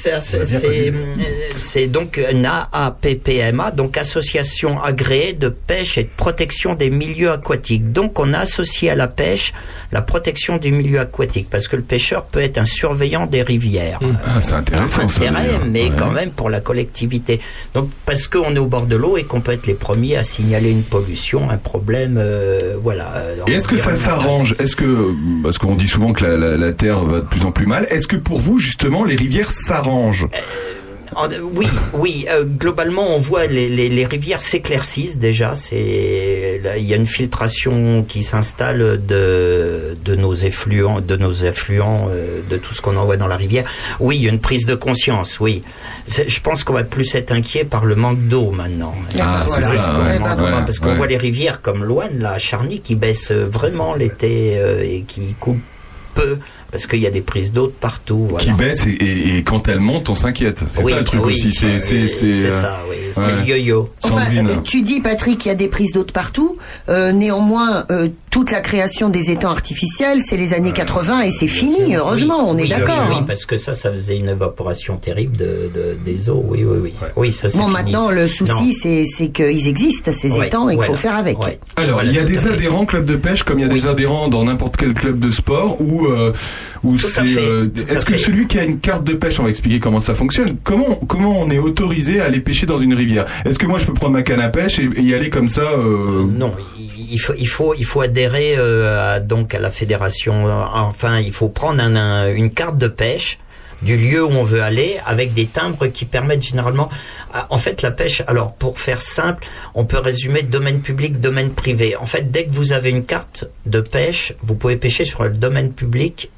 c'est 1.58 1.88
donc 1.88 2.22
une 2.32 2.46
AAPPMA, 2.46 3.72
donc 3.72 3.98
Association 3.98 4.82
agréée 4.82 5.34
de 5.34 5.50
pêche 5.50 5.93
et 5.98 6.04
de 6.04 6.10
protection 6.16 6.74
des 6.76 6.90
milieux 6.90 7.32
aquatiques. 7.32 7.92
Donc 7.92 8.20
on 8.20 8.34
a 8.34 8.40
associé 8.40 8.90
à 8.90 8.96
la 8.96 9.08
pêche 9.08 9.54
la 9.92 10.02
protection 10.02 10.58
du 10.58 10.72
milieu 10.72 11.00
aquatique, 11.00 11.48
parce 11.50 11.68
que 11.68 11.76
le 11.76 11.82
pêcheur 11.84 12.26
peut 12.26 12.40
être 12.40 12.58
un 12.58 12.66
surveillant 12.66 13.26
des 13.26 13.42
rivières. 13.44 14.00
Ah, 14.26 14.42
c'est 14.42 14.54
intéressant 14.54 15.08
ça. 15.08 15.22
Intérêt, 15.24 15.46
d'ailleurs. 15.46 15.62
mais 15.70 15.84
Ouais. 15.86 15.92
quand 15.98 16.12
même 16.12 16.32
pour 16.32 16.50
la 16.50 16.60
collectivité. 16.62 17.40
Donc 17.74 17.90
parce 18.06 18.28
qu'on 18.28 18.56
est 18.56 18.60
au 18.60 18.68
bord 18.68 18.86
de 18.86 18.96
l'eau 18.96 19.18
et 19.18 19.24
qu'on 19.24 19.42
peut 19.42 19.52
être 19.54 19.68
les 19.68 19.74
premiers 19.74 20.18
à 20.18 20.24
signaler 20.24 20.72
une 20.72 20.84
pollution, 20.84 21.50
un 21.50 21.58
problème, 21.58 22.18
euh, 22.20 22.76
voilà. 22.82 23.14
euh, 23.16 23.36
Et 23.48 23.54
est-ce 23.54 23.68
que 23.68 23.78
ça 23.78 23.96
s'arrange? 23.96 24.56
Est-ce 24.60 24.76
que 24.76 25.14
parce 25.44 25.58
qu'on 25.58 25.76
dit 25.76 25.88
souvent 25.88 26.14
que 26.14 26.24
la, 26.26 26.38
la- 26.38 26.58
la 26.58 26.72
terre 26.72 27.00
va 27.04 27.20
de 27.20 27.26
plus 27.26 27.46
en 27.46 27.52
plus 27.52 27.66
mal, 27.66 27.86
est-ce 27.90 28.08
que 28.08 28.16
pour 28.16 28.40
vous 28.40 28.58
justement 28.60 29.04
les 29.04 29.16
rivières 29.16 29.52
s'arrangent? 29.52 30.26
En- 30.26 30.30
oui, 31.54 31.68
oui. 31.94 32.26
euh, 32.30 32.44
globalement, 32.46 33.04
on 33.16 33.20
voit 33.20 33.46
les, 33.48 33.70
les, 33.70 33.90
les 33.90 34.06
rivières 34.06 34.42
s'éclaircissent 34.42 35.18
déjà. 35.18 35.56
C'est 35.56 36.62
il 36.78 36.84
y 36.84 36.94
a 36.94 36.98
une 36.98 37.08
filtration 37.08 38.04
qui 38.08 38.24
s'installe 38.24 39.04
de 39.06 39.98
de 40.04 40.16
nos 40.16 40.34
effluents, 40.34 41.02
de 41.02 41.16
nos 41.16 41.46
affluents, 41.46 42.10
euh, 42.12 42.42
de 42.50 42.58
tout 42.58 42.74
ce 42.74 42.82
qu'on 42.82 42.96
envoie 42.98 43.18
dans 43.18 43.28
la 43.28 43.38
rivière. 43.38 43.66
Oui, 44.00 44.18
il 44.18 44.24
y 44.24 44.30
a 44.30 44.32
une 44.32 44.40
prise 44.40 44.66
de 44.66 44.76
conscience. 44.76 45.40
Oui, 45.40 45.62
je 46.08 46.40
pense 46.40 46.64
qu'on 46.64 46.74
va 46.74 46.84
plus 46.84 47.14
être 47.16 47.32
inquiet 47.32 47.64
par 47.66 47.86
le 47.86 47.96
manque 47.96 48.20
d'eau 48.28 48.52
maintenant. 48.52 48.96
Ah, 49.20 49.44
Voilà, 49.48 49.68
c'est 49.68 49.78
ça, 49.78 50.00
ouais, 50.00 50.20
parce 50.20 50.80
qu'on 50.80 50.90
ouais. 50.90 50.96
voit 50.96 51.08
les 51.08 51.18
rivières 51.18 51.62
comme 51.62 51.84
Loane, 51.84 52.20
là, 52.20 52.32
à 52.34 52.38
Charny, 52.38 52.80
qui 52.80 52.96
baissent 52.96 53.32
vraiment 53.32 53.96
l'été 53.96 54.56
euh, 54.58 54.82
et 54.84 55.02
qui 55.08 55.36
coulent 55.40 55.60
peu 56.14 56.38
parce 56.74 56.88
qu'il 56.88 57.00
y 57.00 57.06
a 57.06 57.12
des 57.12 57.22
prises 57.22 57.52
d'eau 57.52 57.68
de 57.68 57.72
partout. 57.72 58.26
Voilà. 58.32 58.44
qui 58.44 58.52
baissent 58.52 58.88
et, 58.88 58.90
et- 58.90 59.38
et 59.38 59.44
quand 59.44 59.68
elles 59.68 59.80
montent, 59.80 60.10
on 60.10 60.16
s'inquiète. 60.16 60.64
C'est 60.68 60.84
Oui, 60.84 60.92
ça 60.92 60.98
le 61.00 61.04
truc 61.06 61.24
oui, 61.24 61.34
aussi. 61.34 61.54
C'est 61.54 61.68
euh, 61.68 62.50
ça, 62.50 62.80
oui, 62.90 62.96
c'est 63.14 63.22
ouais. 63.22 63.28
le 63.46 63.48
yo-yo. 63.48 63.90
Enfin, 64.02 64.24
euh, 64.36 64.56
tu 64.64 64.82
dis, 64.82 65.00
Patrick, 65.00 65.46
il 65.46 65.50
y 65.50 65.52
a 65.52 65.56
des 65.56 65.68
prises 65.68 65.92
d'eau 65.94 66.04
de 66.04 66.12
partout. 66.12 66.58
Euh, 66.90 67.12
néanmoins, 67.12 67.84
euh, 67.92 68.08
toute 68.32 68.50
la 68.50 68.60
création 68.62 69.10
des 69.10 69.30
étangs 69.30 69.52
artificiels, 69.52 70.20
c'est 70.20 70.36
les 70.38 70.54
années 70.56 70.72
80 70.72 71.22
et 71.22 71.30
c'est 71.30 71.48
fini, 71.48 71.96
heureusement, 71.96 72.50
on 72.50 72.58
est 72.58 72.68
d'accord. 72.68 73.06
Oui, 73.10 73.16
hein. 73.20 73.24
parce 73.28 73.46
que 73.46 73.56
ça, 73.56 73.74
ça 73.76 73.92
faisait 73.92 74.18
une 74.18 74.30
évaporation 74.30 74.98
terrible 74.98 75.38
de, 75.38 75.70
de- 75.76 75.98
des 76.04 76.32
eaux. 76.32 76.44
Oui, 76.48 76.64
oui, 76.64 76.78
oui. 76.82 76.94
Ouais. 77.00 77.10
Oui, 77.16 77.32
ça 77.32 77.48
c'est 77.50 77.60
Bon, 77.60 77.66
fini. 77.66 77.74
maintenant, 77.76 78.10
le 78.10 78.28
souci, 78.28 78.74
c'est 78.74 79.28
qu'ils 79.30 79.68
existent, 79.68 80.12
ces 80.12 80.32
Ouais, 80.34 80.48
étangs, 80.48 80.70
et 80.70 80.76
qu'il 80.78 80.86
faut 80.86 80.96
faire 80.96 81.16
avec. 81.16 81.38
ouais. 81.44 81.60
Alors, 81.76 81.94
Voilà, 81.94 82.10
il 82.10 82.16
y 82.16 82.20
a 82.20 82.24
des 82.24 82.48
adhérents 82.48 82.86
club 82.86 83.06
de 83.06 83.16
pêche 83.16 83.44
comme 83.44 83.60
il 83.60 83.62
y 83.62 83.66
a 83.66 83.72
Oui. 83.72 83.80
des 83.82 83.88
adhérents 83.88 84.28
dans 84.30 84.44
n'importe 84.44 84.78
quel 84.78 84.96
club 84.96 85.20
de 85.20 85.30
sport 85.30 85.78
euh, 85.82 86.32
c'est. 86.98 87.38
euh, 87.38 87.70
Est-ce 87.90 88.06
que 88.06 88.18
celui 88.18 88.48
qui 88.48 88.60
a 88.60 88.64
une 88.64 88.80
carte 88.80 89.04
de 89.04 89.14
pêche, 89.14 89.40
on 89.40 89.44
va 89.44 89.50
expliquer 89.50 89.80
comment 89.80 90.00
ça 90.00 90.14
fonctionne. 90.16 90.56
Comment 90.64 90.96
comment 91.08 91.40
on 91.40 91.50
est 91.50 91.60
autorisé 91.60 92.20
à 92.22 92.26
aller 92.26 92.40
pêcher 92.40 92.66
dans 92.66 92.78
une 92.78 92.94
rivière? 92.94 93.26
Est-ce 93.46 93.58
que 93.60 93.66
moi 93.68 93.80
je 93.80 93.86
peux 93.86 93.94
prendre 93.94 94.14
ma 94.14 94.22
canne 94.24 94.42
à 94.42 94.50
pêche 94.50 94.80
et, 94.80 94.90
et 94.96 95.02
y 95.02 95.14
aller 95.14 95.30
comme 95.30 95.50
ça 95.50 95.62
euh, 95.62 96.26
Non, 96.30 96.54
il 96.78 97.20
faut, 97.20 97.34
il 97.38 97.48
faut, 97.48 97.74
il 97.76 97.86
faut 97.86 98.02
adhérer 98.02 98.56
euh, 98.58 99.16
à, 99.16 99.20
donc 99.20 99.54
à 99.54 99.60
la 99.60 99.70
fédération. 99.70 100.46
Enfin, 100.74 101.20
il 101.20 101.32
faut 101.32 101.50
prendre 101.50 101.82
un- 101.82 101.96
un- 101.96 102.34
une 102.34 102.50
carte 102.52 102.78
de 102.78 102.88
pêche 102.88 103.38
du 103.82 103.98
lieu 103.98 104.24
où 104.24 104.30
on 104.30 104.44
veut 104.44 104.62
aller 104.64 104.96
avec 105.06 105.34
des 105.34 105.46
timbres 105.46 105.88
qui 105.88 106.06
permettent 106.06 106.44
généralement 106.48 106.90
en 107.50 107.58
fait 107.58 107.82
la 107.82 107.92
pêche 107.92 108.24
alors 108.28 108.54
pour 108.54 108.80
faire 108.80 109.02
simple 109.02 109.46
on 109.76 109.84
peut 109.84 109.98
résumer 109.98 110.42
domaine 110.42 110.80
public 110.80 111.20
domaine 111.20 111.50
privé 111.50 111.98
en 111.98 112.06
fait 112.06 112.32
dès 112.32 112.46
que 112.46 112.52
vous 112.54 112.72
avez 112.72 112.92
une 112.92 113.04
carte 113.04 113.44
de 113.66 113.82
pêche 113.82 114.34
vous 114.42 114.56
pouvez 114.56 114.78
pêcher 114.78 115.04
sur 115.04 115.24
le 115.24 115.32
domaine 115.32 115.74
public 115.74 116.30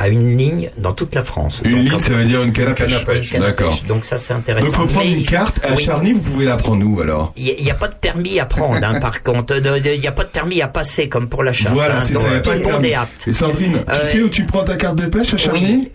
à 0.00 0.08
une 0.08 0.36
ligne 0.38 0.70
dans 0.78 0.92
toute 0.92 1.14
la 1.14 1.22
France 1.22 1.60
Une 1.62 1.72
Donc, 1.76 1.90
ligne, 1.90 1.98
ça 2.00 2.14
veut 2.14 2.24
dire 2.24 2.42
une 2.42 2.52
canne 2.52 2.68
à 2.68 3.00
pêche. 3.00 3.32
D'accord. 3.34 3.78
donc 3.86 4.04
ça 4.06 4.16
c'est 4.16 4.32
intéressant 4.32 4.66
Donc 4.66 4.76
faut 4.76 4.86
prendre 4.94 5.06
Mais 5.06 5.18
une 5.18 5.24
carte 5.24 5.60
à 5.62 5.74
oui. 5.74 5.82
Charny, 5.82 6.12
vous 6.14 6.20
pouvez 6.20 6.46
la 6.46 6.56
prendre 6.56 6.84
où 6.84 7.00
alors? 7.00 7.34
Il 7.36 7.54
n'y 7.62 7.70
a, 7.70 7.74
pas 7.74 7.88
de 7.88 7.94
permis 7.94 8.40
à 8.40 8.46
prendre, 8.46 8.82
hein, 8.82 8.98
par 9.00 9.22
contre. 9.22 9.56
Il 9.58 10.00
n'y 10.00 10.06
a 10.06 10.12
pas 10.12 10.24
de 10.24 10.30
permis 10.30 10.62
à 10.62 10.68
passer 10.68 11.08
comme 11.08 11.28
pour 11.28 11.42
la 11.42 11.52
chasse. 11.52 11.72
Voilà, 11.74 11.98
hein, 11.98 12.02
c'est 12.02 12.16
ça. 12.16 12.28
a 12.30 12.40
pas 12.40 12.56
de 12.56 12.64
permis. 12.64 12.92
Et 13.26 13.32
Sandrine, 13.32 13.78
tu 13.86 13.92
Euh, 13.92 14.04
sais 14.06 14.22
où 14.22 14.28
tu 14.30 14.44
prends 14.44 14.64
ta 14.64 14.76
carte 14.76 14.96
de 14.96 15.06
pêche 15.06 15.34
à 15.34 15.36
Charny? 15.36 15.60
Oui. 15.64 15.90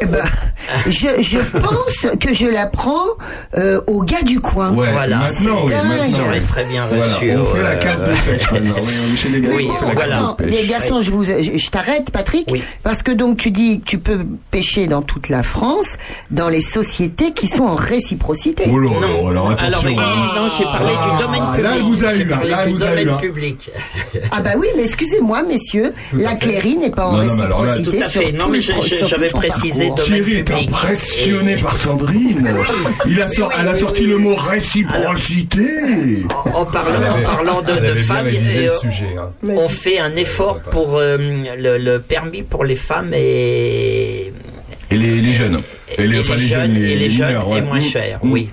Eh 0.00 0.06
ben, 0.06 0.24
je, 0.86 1.08
je 1.20 1.38
pense 1.38 2.06
que 2.20 2.32
je 2.32 2.46
la 2.46 2.66
prends 2.66 3.04
euh, 3.56 3.80
au 3.86 4.02
gars 4.02 4.22
du 4.22 4.40
coin. 4.40 4.70
Ouais, 4.72 4.92
Voilà. 4.92 5.18
maintenant, 5.18 5.64
oui, 5.64 5.72
maintenant. 5.72 6.46
Très 6.48 6.64
bien 6.66 6.86
Voilà, 6.86 7.04
reçu. 7.14 7.32
on 7.36 7.44
fait 7.46 7.62
la 7.62 7.68
euh, 7.70 7.76
carte 7.78 8.00
de 8.00 8.06
pêche 8.06 8.52
maintenant. 8.52 8.74
Oui, 8.80 9.16
chez 9.16 9.28
les 9.30 9.40
gars, 9.40 9.48
Oui, 9.54 9.68
on 9.70 9.74
fait 9.74 9.86
la 9.86 9.92
voilà. 9.94 10.08
carte 10.16 10.22
Attends, 10.24 10.30
de 10.44 10.50
pêche. 10.50 10.60
les 10.60 10.66
garçons, 10.66 11.00
je 11.02 11.10
vous, 11.10 11.24
je, 11.24 11.58
je 11.58 11.70
t'arrête, 11.70 12.10
Patrick, 12.12 12.48
Oui. 12.52 12.62
parce 12.82 13.02
que 13.02 13.10
donc 13.12 13.38
tu 13.38 13.50
dis 13.50 13.80
que 13.80 13.84
tu 13.86 13.98
peux 13.98 14.18
pêcher 14.50 14.86
dans 14.86 15.02
toute 15.02 15.28
la 15.28 15.42
France, 15.42 15.96
dans 16.30 16.48
les 16.48 16.60
sociétés 16.60 17.32
qui 17.32 17.48
sont 17.48 17.64
en 17.64 17.74
réciprocité. 17.74 18.64
Oh 18.72 18.78
là 18.78 18.90
là, 18.92 19.00
Non, 19.06 19.28
alors 19.28 19.50
attention. 19.50 19.88
alors, 19.88 20.00
euh, 20.00 20.40
non, 20.40 20.48
j'ai 20.56 20.64
parlé 20.64 20.92
Ah, 20.96 21.10
du 21.10 21.22
domaine 21.24 21.46
public. 21.50 21.62
là, 21.64 21.72
vous 21.82 22.04
a 22.04 22.14
J'ai 22.14 22.22
eu, 22.22 22.24
là, 22.26 22.36
vous 22.44 22.52
a 22.52 22.66
eu, 22.68 22.72
domaine 22.90 23.08
hein. 23.08 23.16
public. 23.20 23.70
Ah 24.30 24.40
bah 24.40 24.50
oui, 24.56 24.68
mais 24.76 24.82
excusez-moi, 24.84 25.42
messieurs, 25.42 25.92
la 26.12 26.34
Cléry 26.34 26.76
n'est 26.78 26.90
pas 26.90 27.06
en 27.08 27.16
réciprocité 27.16 27.98
Tout 27.98 28.04
à 28.04 28.08
sur 28.08 28.22
fait. 28.22 28.32
Non, 28.32 28.44
tout 28.46 28.50
mais 28.52 28.60
j'avais 28.60 29.30
précisé 29.30 29.87
Thierry 29.96 30.34
est 30.36 30.50
impressionné 30.50 31.52
Et- 31.58 31.62
par 31.62 31.76
Sandrine. 31.76 32.48
Il 33.06 33.20
a 33.20 33.28
sor- 33.28 33.48
oui, 33.48 33.54
elle 33.60 33.68
a 33.68 33.72
oui, 33.72 33.78
sorti 33.78 34.02
oui, 34.02 34.08
le 34.08 34.16
oui. 34.16 34.22
mot 34.22 34.34
réciprocité. 34.36 35.68
En 36.54 36.64
parlant, 36.64 36.90
Elle 36.98 37.04
avait- 37.06 37.26
en 37.26 37.30
parlant 37.36 37.62
de, 37.62 37.94
femmes, 37.96 38.26
et, 38.28 38.38
euh, 38.68 38.78
sujet. 38.78 39.14
hein. 39.18 39.30
on 39.48 39.68
fait 39.68 39.98
un 39.98 40.14
effort 40.16 40.60
pour 40.62 40.96
euh, 40.98 41.16
le, 41.18 41.78
le 41.78 41.98
permis 42.00 42.42
pour 42.42 42.64
les 42.64 42.76
femmes 42.76 43.12
et, 43.14 44.32
Et 44.90 44.96
les, 44.96 45.20
les 45.20 45.32
jeunes. 45.32 45.60
et 45.96 46.06
les, 46.06 46.20
enfin, 46.20 46.36
jeunes, 46.36 46.76
et 46.76 46.96
les 46.96 47.10
jeunes 47.10 47.28
mineurs, 47.28 47.48
ouais. 47.48 47.58
est 47.58 47.62
moins 47.62 47.78
Mm. 47.78 47.80
cher. 47.80 48.20
Mm. 48.22 48.32
Oui, 48.32 48.50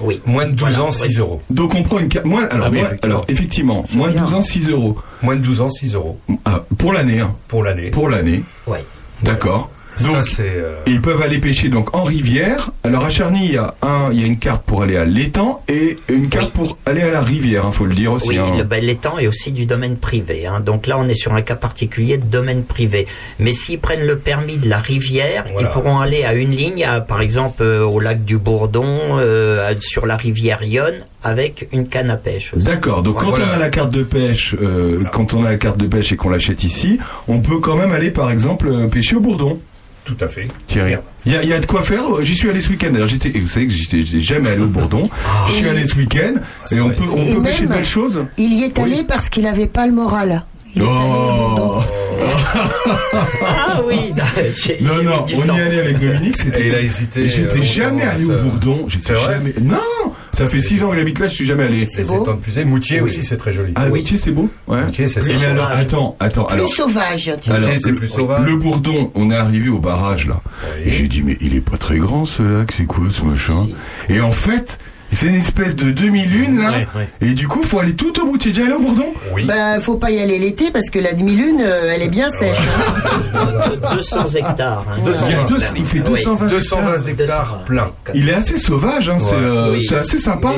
oui. 0.00 0.20
Moins 0.26 0.46
de 0.46 0.52
12 0.52 0.68
Voilà, 0.74 0.82
ans, 0.84 0.90
6 0.90 1.02
ouais. 1.16 1.20
euros. 1.20 1.42
Donc 1.50 1.74
on 1.74 1.82
prend 1.82 1.98
une 1.98 2.08
carte. 2.08 2.26
Moins, 2.26 2.46
alors, 2.46 2.66
Ah 2.66 2.70
oui, 2.70 2.78
moins- 2.78 2.86
effectivement. 2.86 3.14
alors 3.14 3.24
effectivement, 3.28 3.84
moins 3.94 4.08
de 4.08 4.12
bien. 4.12 4.22
12 4.22 4.34
ans, 4.34 4.42
6 4.42 4.68
euros. 4.70 4.96
Moins 5.22 5.36
de 5.36 5.40
12 5.40 5.60
ans, 5.60 5.68
6 5.68 5.94
euros 5.94 6.18
Ah, 6.44 6.64
pour 6.78 6.92
l'année, 6.92 7.20
hein. 7.20 7.34
pour 7.48 7.64
l'année. 7.64 7.90
Pour 7.90 8.08
l'année. 8.08 8.42
Ouais. 8.66 8.84
D'accord. 9.22 9.70
Ça, 9.96 10.12
Donc, 10.12 10.24
c'est. 10.24 10.42
euh, 10.42 10.76
ils 10.86 11.00
peuvent 11.00 11.20
aller 11.22 11.38
pêcher 11.38 11.68
donc 11.68 11.94
en 11.96 12.02
rivière. 12.04 12.70
Alors 12.84 13.04
à 13.04 13.10
Charny, 13.10 13.46
il 13.46 13.52
y 13.54 13.56
a 13.56 13.74
un, 13.82 14.10
il 14.12 14.20
y 14.20 14.22
a 14.22 14.26
une 14.26 14.38
carte 14.38 14.62
pour 14.64 14.82
aller 14.82 14.96
à 14.96 15.04
l'étang 15.04 15.62
et 15.68 15.96
une 16.08 16.28
carte 16.28 16.52
Oui. 16.56 16.64
pour 16.66 16.78
aller 16.86 17.02
à 17.02 17.10
la 17.10 17.20
rivière. 17.20 17.66
hein, 17.66 17.70
faut 17.72 17.84
le 17.84 17.94
dire 17.94 18.12
aussi. 18.12 18.28
Oui, 18.28 18.38
hein. 18.38 18.52
le, 18.56 18.62
ben, 18.64 18.84
l'étang 18.84 19.18
est 19.18 19.26
aussi 19.26 19.50
du 19.50 19.66
domaine 19.66 19.96
privé. 19.96 20.46
hein. 20.46 20.60
Donc 20.60 20.86
là, 20.86 20.96
on 20.98 21.08
est 21.08 21.14
sur 21.14 21.34
un 21.34 21.42
cas 21.42 21.56
particulier 21.56 22.16
de 22.18 22.24
domaine 22.26 22.62
privé. 22.64 23.06
Mais 23.40 23.52
s'ils 23.52 23.80
prennent 23.80 24.06
le 24.06 24.18
permis 24.18 24.58
de 24.58 24.68
la 24.68 24.78
rivière, 24.78 25.44
Voilà. 25.52 25.68
ils 25.68 25.72
pourront 25.72 25.98
aller 25.98 26.24
à 26.24 26.34
une 26.34 26.50
ligne, 26.52 26.84
à, 26.84 27.00
par 27.00 27.20
exemple 27.20 27.62
euh, 27.62 27.82
au 27.84 27.98
lac 27.98 28.24
du 28.24 28.38
Bourdon, 28.38 29.18
euh, 29.18 29.70
à- 29.72 29.80
sur 29.80 30.06
la 30.06 30.16
rivière 30.16 30.62
Yonne, 30.62 31.00
avec 31.22 31.68
une 31.72 31.88
canne 31.88 32.10
à 32.10 32.16
pêche 32.16 32.54
aussi. 32.54 32.66
D'accord. 32.66 33.02
Donc 33.02 33.18
quand 33.18 33.30
Voilà. 33.30 33.46
on 33.50 33.54
a 33.54 33.58
la 33.58 33.68
carte 33.70 33.90
de 33.92 34.02
pêche, 34.02 34.54
euh, 34.60 35.02
quand 35.12 35.34
on 35.34 35.44
a 35.44 35.50
la 35.50 35.56
carte 35.56 35.78
de 35.78 35.86
pêche 35.86 36.12
et 36.12 36.16
qu'on 36.16 36.28
l'achète 36.30 36.62
ici, 36.64 36.98
on 37.26 37.40
peut 37.40 37.58
quand 37.58 37.76
même 37.76 37.92
aller 37.92 38.10
par 38.10 38.30
exemple 38.30 38.68
euh, 38.68 38.86
pêcher 38.88 39.16
au 39.16 39.20
Bourdon. 39.20 39.58
Tout 40.04 40.16
à 40.20 40.28
fait. 40.28 40.48
Thierry. 40.66 40.94
Il 41.26 41.32
y 41.32 41.36
a, 41.36 41.42
il 41.42 41.48
y 41.50 41.52
a 41.52 41.60
de 41.60 41.66
quoi 41.66 41.82
faire. 41.82 42.02
J'y 42.22 42.34
suis 42.34 42.48
allé 42.48 42.62
ce 42.62 42.70
week-end. 42.70 42.92
J'étais, 43.06 43.28
vous 43.38 43.48
savez 43.48 43.66
que 43.66 43.72
j'étais 43.74 44.02
jamais 44.20 44.48
allé 44.50 44.62
au 44.62 44.66
Bourdon. 44.68 45.02
Je 45.48 45.52
suis 45.52 45.68
allé 45.68 45.86
ce 45.86 45.96
week-end 45.96 46.34
c'est 46.64 46.76
et 46.76 46.80
on 46.80 46.88
peut, 46.90 47.04
on 47.12 47.16
Et 47.16 47.34
peut 47.34 47.42
pêcher 47.42 47.64
de 47.64 47.68
même- 47.68 47.76
belles 47.78 47.84
choses. 47.86 48.24
Il 48.38 48.54
y 48.54 48.62
est 48.64 48.78
allé 48.78 49.02
parce 49.06 49.28
qu'il 49.28 49.42
n'avait 49.42 49.66
pas 49.66 49.86
le 49.86 49.92
moral. 49.92 50.44
Bourdon. 50.78 51.82
Ah 53.46 53.80
oui 53.86 54.12
Non, 54.82 55.02
non, 55.02 55.26
on 55.36 55.56
y 55.56 55.60
allait 55.60 55.80
avec 55.80 55.98
Dominique. 56.00 56.36
C'était. 56.36 56.62
Et 56.62 56.68
il 56.68 56.74
a 56.74 56.80
hésité, 56.80 57.20
Et 57.24 57.28
J'étais 57.28 57.58
euh, 57.58 57.62
jamais 57.62 58.02
allé 58.02 58.24
ça. 58.24 58.32
au 58.32 58.42
Bourdon. 58.42 58.84
J'étais 58.88 59.04
C'est 59.06 59.12
vrai 59.14 59.34
jamais. 59.34 59.54
Non, 59.60 59.78
ça 60.32 60.46
fait 60.46 60.60
six 60.60 60.82
ans 60.82 60.88
que 60.90 60.96
j'habite 60.96 61.18
là. 61.18 61.28
Je 61.28 61.34
suis 61.34 61.46
jamais 61.46 61.64
allé. 61.64 61.84
De 61.84 62.32
Puisay. 62.40 62.64
Moutier 62.64 63.00
aussi, 63.00 63.22
c'est 63.22 63.36
très 63.36 63.52
joli. 63.52 63.72
Ah, 63.76 63.84
Oui. 63.90 64.00
Moutier, 64.00 64.16
c'est 64.18 64.30
beau. 64.30 64.48
Ouais. 64.66 64.84
Moutier, 64.84 65.08
c'est 65.08 65.26
Mais 65.26 65.44
alors, 65.46 65.68
attends, 65.70 66.16
attends. 66.20 66.44
Plus 66.44 66.54
Alors, 66.56 66.68
sauvage. 66.68 67.32
tu 67.40 67.50
alors, 67.50 67.68
c'est 67.80 67.90
le- 67.90 67.96
plus 67.96 68.08
sauvage. 68.08 68.44
Le 68.46 68.56
Bourdon, 68.56 69.10
on 69.14 69.30
est 69.30 69.36
arrivé 69.36 69.68
au 69.68 69.78
barrage 69.78 70.26
là. 70.26 70.40
Oui. 70.76 70.82
Et 70.86 70.90
j'ai 70.90 71.08
dit 71.08 71.22
mais 71.22 71.36
il 71.40 71.54
est 71.54 71.60
pas 71.60 71.76
très 71.76 71.98
grand 71.98 72.24
ce 72.26 72.42
lac, 72.42 72.72
c'est 72.76 72.84
quoi 72.84 73.04
ce 73.10 73.22
machin 73.22 73.64
Si. 73.64 73.74
Et 74.14 74.20
en 74.20 74.32
fait, 74.32 74.78
c'est 75.12 75.26
une 75.26 75.34
espèce 75.36 75.74
de 75.74 75.90
demi-lune 75.92 76.58
là. 76.60 76.70
Ouais, 76.70 76.86
ouais. 76.96 77.08
Et 77.20 77.34
du 77.34 77.48
coup, 77.48 77.62
faut 77.62 77.78
aller 77.80 77.94
tout 77.94 78.18
au 78.20 78.26
bout. 78.26 78.38
Tu 78.38 78.48
es 78.48 78.52
déjà 78.52 78.64
allé 78.64 78.74
au 78.74 78.80
Bourdon 78.80 79.06
Oui. 79.34 79.44
Ben, 79.46 79.80
faut 79.80 79.96
pas 79.96 80.10
y 80.10 80.20
aller 80.20 80.38
l'été 80.38 80.70
parce 80.70 80.90
que 80.90 80.98
la 80.98 81.12
demi-lune, 81.12 81.60
euh, 81.62 81.92
elle 81.94 82.02
est 82.02 82.08
bien 82.08 82.28
sèche. 82.28 82.58
hein. 83.34 83.94
200 83.94 84.26
hectares. 84.36 84.84
hein. 84.88 84.94
Il, 84.98 85.04
deux- 85.46 85.58
fait 85.84 85.98
Oui. 85.98 86.04
220 86.04 86.46
220 86.48 86.80
hectares. 86.80 87.08
hectares 87.08 87.44
220. 87.44 87.64
plein. 87.64 87.90
Il 88.14 88.28
est 88.28 88.34
assez 88.34 88.56
sauvage, 88.56 89.08
hein, 89.08 89.16
c'est 89.18 89.34
Ouais. 89.34 89.40
euh, 89.42 89.72
Oui. 89.72 89.82
c'est 89.86 89.96
assez 89.96 90.18
sympa. 90.18 90.54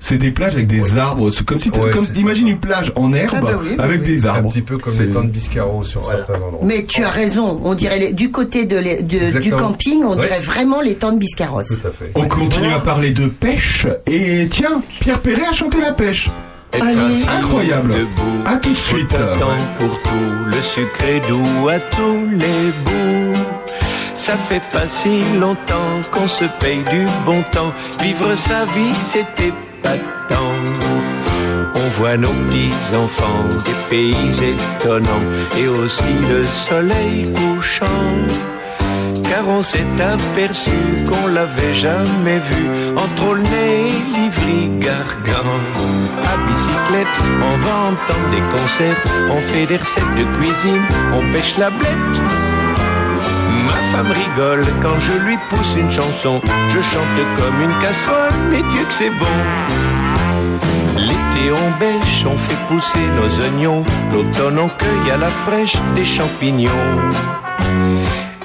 C'est 0.00 0.18
des 0.18 0.30
plages 0.30 0.54
avec 0.54 0.66
des 0.66 0.96
arbres, 0.96 1.30
c'est 1.30 1.44
comme 1.44 1.58
si 1.58 1.70
Ouais, 1.70 1.90
comme 1.90 2.04
sympa. 2.04 2.32
une 2.40 2.58
plage 2.58 2.92
en 2.96 3.12
herbe 3.12 3.30
Ah 3.36 3.40
bah 3.40 3.50
oui, 3.60 3.68
bah 3.76 3.84
avec 3.84 4.00
oui. 4.02 4.06
des 4.06 4.26
Un 4.26 4.30
arbres. 4.30 4.48
petit 4.50 4.62
peu 4.62 4.78
comme 4.78 4.96
les 4.98 5.08
temps 5.10 5.22
de 5.24 5.28
Biscarrots 5.30 5.82
sur 5.82 6.00
Voilà. 6.02 6.24
certains 6.26 6.42
endroits. 6.44 6.60
Mais 6.62 6.84
tu 6.84 7.02
as 7.04 7.10
raison, 7.10 7.60
on 7.64 7.74
dirait 7.74 7.98
les- 7.98 8.12
du 8.12 8.30
côté 8.30 8.64
de, 8.64 8.78
les- 8.78 9.02
de- 9.02 9.38
du 9.40 9.50
camping, 9.52 10.02
on 10.04 10.10
Ouais. 10.10 10.16
dirait 10.16 10.40
vraiment 10.40 10.80
les 10.80 10.94
temps 10.94 11.12
de 11.12 11.18
Biscarrosse. 11.18 11.80
Tout 11.80 11.88
à 11.88 11.90
fait. 11.90 12.10
On 12.14 12.26
continue 12.28 12.72
à 12.72 12.80
parler 12.80 13.10
de 13.10 13.26
pêche 13.26 13.86
et 14.06 14.48
tiens, 14.48 14.80
Pierre 15.00 15.20
Perret 15.20 15.46
a 15.50 15.52
chanté 15.52 15.80
la 15.80 15.92
pêche. 15.92 16.28
Allez, 16.72 17.24
incroyable. 17.28 17.92
debout. 17.92 18.44
À 18.46 18.56
tout 18.56 18.70
de 18.70 18.74
suite. 18.74 19.08
Pour 19.78 20.02
tout, 20.02 20.44
le 20.46 20.62
sucre 20.62 21.04
est 21.04 21.28
doux 21.28 21.68
à 21.68 21.80
tous 21.80 22.26
les 22.30 22.70
bouts. 22.84 23.40
Ça 24.14 24.34
fait 24.36 24.62
pas 24.72 24.86
si 24.86 25.22
longtemps 25.38 26.00
qu'on 26.12 26.28
se 26.28 26.44
paye 26.60 26.84
du 26.90 27.06
bon 27.24 27.42
temps. 27.52 27.72
Vivre 28.00 28.34
sa 28.34 28.64
vie, 28.66 28.94
c'est 28.94 29.26
épatant. 29.40 30.54
On 31.74 31.88
voit 31.98 32.16
nos 32.16 32.28
petits 32.28 32.94
enfants 32.94 33.48
des 33.64 33.88
pays 33.88 34.52
étonnants 34.52 35.08
et 35.58 35.66
aussi 35.66 36.12
le 36.28 36.46
soleil 36.46 37.32
couchant. 37.32 37.86
Car 39.30 39.46
on 39.46 39.62
s'est 39.62 39.86
aperçu 40.00 40.72
qu'on 41.08 41.28
l'avait 41.28 41.76
jamais 41.76 42.40
vu 42.40 42.96
entre 42.96 43.28
Aulnay 43.28 43.90
et 43.90 44.02
Livry-Gargan. 44.16 45.46
À 46.30 46.34
bicyclette, 46.46 47.16
on 47.40 47.56
va 47.64 47.74
entendre 47.90 48.28
des 48.32 48.42
concerts, 48.58 48.96
on 49.30 49.40
fait 49.40 49.66
des 49.66 49.76
recettes 49.76 50.14
de 50.18 50.24
cuisine, 50.36 50.82
on 51.14 51.20
pêche 51.32 51.58
la 51.58 51.70
blette. 51.70 52.16
Ma 53.66 53.80
femme 53.92 54.10
rigole 54.10 54.66
quand 54.82 54.98
je 54.98 55.12
lui 55.24 55.38
pousse 55.48 55.76
une 55.76 55.90
chanson. 55.90 56.40
Je 56.68 56.80
chante 56.80 57.20
comme 57.38 57.60
une 57.60 57.78
casserole, 57.80 58.34
mais 58.50 58.62
Dieu 58.72 58.84
que 58.84 58.92
c'est 58.92 59.10
bon. 59.10 59.36
L'été 60.96 61.52
on 61.52 61.78
bêche, 61.78 62.24
on 62.26 62.36
fait 62.36 62.58
pousser 62.68 63.06
nos 63.14 63.44
oignons. 63.44 63.84
L'automne 64.12 64.58
on 64.58 64.68
cueille 64.70 65.12
à 65.12 65.18
la 65.18 65.28
fraîche 65.28 65.76
des 65.94 66.04
champignons. 66.04 66.70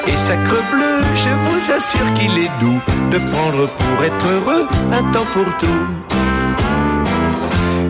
Et 0.08 0.18
sacre 0.18 0.62
bleu, 0.72 0.96
je 1.16 1.30
vous 1.46 1.72
assure 1.72 2.14
qu'il 2.14 2.38
est 2.38 2.52
doux 2.60 2.82
de 3.12 3.18
prendre 3.18 3.68
pour 3.68 4.04
être 4.04 4.28
heureux 4.28 4.68
un 4.92 5.04
temps 5.12 5.30
pour 5.34 5.50
tout. 5.58 5.84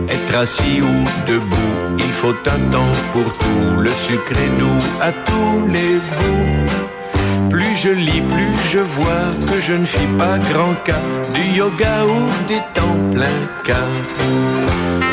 Être 0.08 0.34
assis 0.34 0.80
ou 0.80 0.94
debout, 1.26 1.96
il 1.98 2.12
faut 2.12 2.34
un 2.46 2.70
temps 2.70 2.92
pour 3.12 3.24
tout. 3.24 3.80
Le 3.80 3.90
sucre 3.90 4.32
est 4.32 4.58
doux 4.58 4.78
à 5.00 5.12
tous 5.12 5.68
les 5.68 5.94
bouts. 6.16 7.50
Plus 7.50 7.74
je 7.76 7.90
lis, 7.90 8.22
plus 8.22 8.56
je 8.70 8.78
vois 8.78 9.30
que 9.48 9.60
je 9.60 9.74
ne 9.74 9.86
fis 9.86 10.10
pas 10.18 10.38
grand 10.38 10.74
cas 10.84 11.04
du 11.34 11.58
yoga 11.58 12.04
ou 12.04 12.48
des 12.48 12.60
temps 12.74 12.98
pleins 13.12 13.44
cas. 13.64 13.88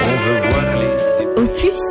On 0.07 0.15
veut 0.23 0.41
voir 0.49 0.69
les 0.81 1.41
Opus, 1.41 1.85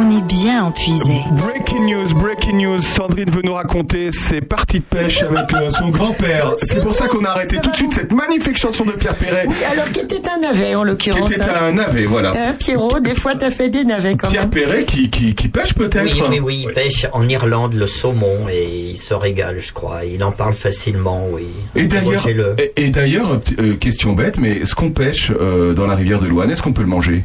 on 0.00 0.10
est 0.16 0.22
bien 0.22 0.64
en 0.64 0.70
puisée. 0.70 1.20
Breaking 1.32 1.84
news, 1.86 2.14
breaking 2.14 2.56
news. 2.58 2.80
Sandrine 2.80 3.30
veut 3.30 3.42
nous 3.44 3.52
raconter 3.54 4.10
ses 4.12 4.40
parties 4.40 4.80
de 4.80 4.84
pêche 4.84 5.22
avec 5.22 5.52
euh, 5.52 5.68
son 5.70 5.88
grand-père. 5.90 6.54
C'est 6.58 6.80
pour 6.82 6.94
ça 6.94 7.06
qu'on 7.08 7.24
a 7.24 7.30
arrêté 7.30 7.58
tout 7.62 7.70
de 7.70 7.76
suite 7.76 7.92
cette 7.92 8.12
magnifique 8.12 8.56
chanson 8.56 8.84
de 8.84 8.92
Pierre 8.92 9.14
Perret, 9.14 9.44
Oui, 9.48 9.54
alors 9.70 9.90
qui 9.90 10.00
était 10.00 10.22
un 10.28 10.40
navet 10.40 10.74
en 10.74 10.82
qui 10.82 10.88
l'occurrence. 10.88 11.32
était 11.32 11.42
hein. 11.42 11.68
un 11.68 11.72
navet, 11.72 12.04
voilà. 12.06 12.30
Hein, 12.30 12.54
Pierrot, 12.58 13.00
des 13.00 13.14
fois 13.14 13.34
t'as 13.34 13.50
fait 13.50 13.68
des 13.68 13.84
navets 13.84 14.14
quand 14.16 14.28
Pierre 14.28 14.42
même. 14.42 14.50
Perret 14.50 14.84
qui, 14.84 15.10
qui, 15.10 15.34
qui 15.34 15.48
pêche 15.48 15.74
peut-être 15.74 16.04
Oui, 16.04 16.22
oui, 16.30 16.40
oui, 16.40 16.64
il 16.68 16.72
pêche 16.74 17.06
en 17.12 17.28
Irlande 17.28 17.74
le 17.74 17.86
saumon 17.86 18.48
et 18.50 18.90
il 18.92 18.98
se 18.98 19.12
régale, 19.14 19.58
je 19.60 19.72
crois. 19.72 20.04
Il 20.04 20.22
en 20.24 20.32
parle 20.32 20.54
facilement, 20.54 21.26
oui. 21.30 21.46
Et 21.76 21.86
d'ailleurs, 21.86 22.26
et, 22.58 22.72
et 22.84 22.88
d'ailleurs, 22.90 23.40
euh, 23.58 23.76
question 23.76 24.12
bête, 24.12 24.38
mais 24.38 24.64
ce 24.64 24.74
qu'on 24.74 24.90
pêche 24.90 25.30
euh, 25.38 25.74
dans 25.74 25.86
la 25.86 25.94
rivière 25.94 26.20
de 26.20 26.26
Loire, 26.26 26.50
est-ce 26.50 26.62
qu'on 26.62 26.72
peut 26.72 26.82
le 26.82 26.88
manger? 26.88 27.24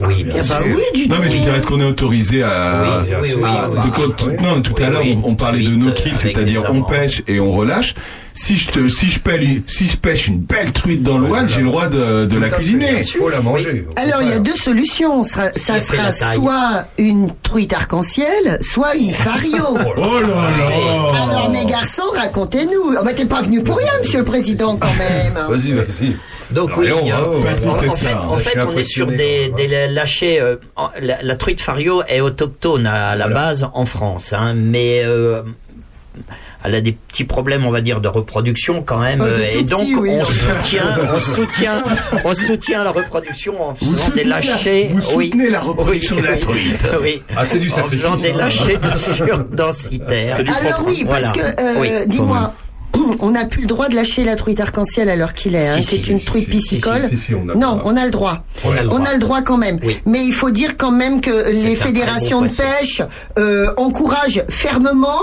Oui, 0.00 0.22
bien 0.22 0.34
Ah 0.36 0.42
bah 0.48 0.58
sûr. 0.62 0.76
oui, 0.76 1.00
du 1.02 1.08
Non, 1.08 1.16
mais 1.20 1.30
je 1.30 1.36
veux 1.36 1.42
dire, 1.42 1.54
est-ce 1.54 1.66
qu'on 1.66 1.80
est 1.80 1.84
autorisé 1.84 2.42
à... 2.42 3.02
Oui, 3.04 3.34
Ah, 3.44 3.68
quoi- 3.94 4.06
tout- 4.16 4.30
non, 4.42 4.60
tout 4.62 4.74
à 4.80 4.86
Oui, 4.86 4.92
l'heure, 4.92 5.04
on, 5.24 5.34
parlait 5.34 5.62
de 5.64 5.70
no 5.70 5.88
euh, 5.88 5.92
kill, 5.92 6.12
avec 6.12 6.18
c'est-à-dire 6.18 6.64
on 6.70 6.82
pêche 6.82 7.22
et 7.26 7.40
on 7.40 7.50
relâche. 7.50 7.94
Si 8.34 8.56
je 8.56 8.68
te, 8.68 8.86
si 8.86 9.10
je 9.10 9.18
pêche, 9.18 9.62
si 9.66 9.88
je 9.88 9.96
pêche 9.96 10.28
une 10.28 10.38
belle 10.38 10.70
truite 10.70 11.02
dans 11.02 11.18
l'Ouane, 11.18 11.48
j'ai 11.48 11.60
le 11.60 11.66
droit 11.66 11.88
de, 11.88 12.38
la 12.38 12.50
cuisiner. 12.50 12.98
Il 13.00 13.04
faut 13.04 13.28
la 13.28 13.40
manger. 13.40 13.86
Alors 13.96 14.22
il 14.22 14.28
y 14.28 14.32
a 14.32 14.38
deux 14.38 14.54
solutions. 14.54 15.24
Ça, 15.24 15.50
sera 15.54 16.12
soit 16.12 16.84
une 16.98 17.32
truite 17.42 17.72
arc-en-ciel, 17.72 18.58
soit 18.60 18.94
une 18.94 19.10
fario. 19.10 19.58
Oh 20.00 20.20
là 20.20 20.20
là 20.20 21.22
Alors 21.24 21.50
mes 21.50 21.64
garçons, 21.66 22.04
racontez-nous. 22.14 22.94
Oh, 22.98 23.04
bah, 23.04 23.12
t'es 23.14 23.26
pas 23.26 23.42
venu 23.42 23.62
pour 23.62 23.76
rien, 23.76 23.90
monsieur 23.98 24.18
le 24.18 24.24
président, 24.24 24.76
quand 24.76 24.94
même. 24.96 25.34
Vas-y, 25.48 25.72
vas-y. 25.72 26.16
Donc 26.50 26.70
oui, 26.76 26.88
on 26.92 27.06
euh, 27.06 27.40
en, 27.68 27.74
fait, 27.76 28.08
hein. 28.08 28.18
en 28.28 28.36
fait, 28.36 28.58
on 28.58 28.76
est 28.76 28.84
sur 28.84 29.06
des, 29.06 29.50
des 29.50 29.68
lâchers. 29.88 30.40
euh, 30.40 30.56
la, 31.00 31.20
la 31.22 31.36
truite 31.36 31.60
fario 31.60 32.02
est 32.08 32.20
autochtone 32.20 32.86
à 32.86 33.14
la 33.16 33.26
Voilà. 33.26 33.40
base 33.40 33.68
en 33.74 33.84
France, 33.84 34.32
hein, 34.32 34.54
mais 34.56 35.02
euh, 35.04 35.42
elle 36.64 36.74
a 36.74 36.80
des 36.80 36.92
petits 36.92 37.24
problèmes, 37.24 37.66
on 37.66 37.70
va 37.70 37.80
dire, 37.82 38.00
de 38.00 38.08
reproduction 38.08 38.82
quand 38.82 38.98
même. 38.98 39.20
Oh, 39.22 39.26
euh, 39.26 39.58
et 39.58 39.62
donc 39.62 39.80
petits, 39.80 39.94
oui. 39.96 40.10
on 40.18 40.24
soutient, 40.24 40.94
on 41.14 41.20
soutient, 41.20 41.82
on 42.24 42.34
soutient 42.34 42.82
la 42.82 42.90
reproduction 42.90 43.62
en 43.68 43.74
faisant 43.74 44.08
des 44.14 44.24
lâchers. 44.24 44.90
vous 44.90 45.16
oui, 45.16 45.26
soutenez 45.26 45.50
la 45.50 45.60
reproduction 45.60 46.16
oui, 46.16 46.22
de 46.22 46.26
la 46.26 46.36
truite. 46.38 46.80
Oui. 47.02 47.22
Ah, 47.36 47.44
c'est 47.44 47.58
du 47.58 47.70
en 47.72 47.84
faisant 47.88 48.16
des 48.16 48.30
hein. 48.32 48.36
lâchers 48.38 48.78
de 48.78 48.96
surdensitaires. 48.98 50.38
Alors 50.62 50.82
oui, 50.86 51.04
parce 51.08 51.26
Voilà. 51.26 51.52
que, 51.54 51.62
euh, 51.62 51.74
Oui. 51.80 51.88
dis-moi, 52.06 52.52
on 53.20 53.30
n'a 53.30 53.44
plus 53.44 53.62
le 53.62 53.66
droit 53.66 53.88
de 53.88 53.94
lâcher 53.94 54.24
la 54.24 54.36
truite 54.36 54.60
arc-en-ciel 54.60 55.08
à 55.08 55.16
l'heure 55.16 55.34
qu'il 55.34 55.54
est. 55.54 55.68
hein. 55.68 55.76
Si, 55.76 55.82
C'est 55.82 56.04
si, 56.04 56.10
une 56.10 56.18
si, 56.20 56.24
truite 56.24 56.52
si, 56.52 56.60
si, 56.60 56.74
piscicole. 56.76 57.08
si, 57.10 57.16
si, 57.16 57.34
on 57.34 57.48
a 57.48 57.54
non, 57.54 57.54
le 57.54 57.58
droit. 57.60 57.82
on 57.84 57.96
a 57.96 58.04
le 58.04 58.10
droit. 58.10 58.44
On 58.64 58.70
a 58.72 58.82
le 58.82 58.88
droit. 58.88 58.98
On 59.00 59.04
a 59.04 59.12
le 59.12 59.18
droit 59.18 59.42
quand 59.42 59.56
même. 59.56 59.78
Oui. 59.82 60.00
Mais 60.06 60.24
il 60.24 60.32
faut 60.32 60.50
dire 60.50 60.76
quand 60.76 60.90
même 60.92 61.20
que 61.20 61.50
les 61.50 61.74
fédérations 61.76 62.40
bon 62.40 62.46
de 62.46 62.50
pêche 62.50 63.02
euh, 63.38 63.72
encouragent 63.76 64.44
fermement 64.48 65.20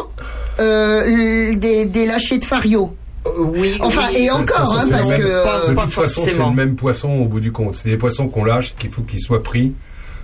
euh, 0.60 1.56
des, 1.56 1.86
des 1.86 2.06
lâchers 2.06 2.38
de 2.38 2.46
fario. 2.46 2.94
Euh, 3.28 3.32
Oui. 3.38 3.78
Enfin, 3.82 4.04
oui. 4.14 4.24
et 4.26 4.32
encore, 4.32 4.76
hein, 4.80 4.88
parce 4.90 5.10
que... 5.10 5.22
euh, 5.22 5.70
de 5.70 5.74
pas 5.74 5.84
toute 5.84 5.94
façon, 5.94 6.22
c'est 6.22 6.32
forcément. 6.32 6.50
le 6.50 6.56
même 6.56 6.76
poisson 6.76 7.10
au 7.10 7.26
bout 7.26 7.40
du 7.40 7.52
compte. 7.52 7.76
C'est 7.76 7.90
des 7.90 7.98
poissons 7.98 8.28
qu'on 8.28 8.44
lâche, 8.46 8.76
qu'il 8.78 8.90
faut 8.92 9.02
qu'ils 9.02 9.20
soient 9.20 9.44
pris 9.44 9.74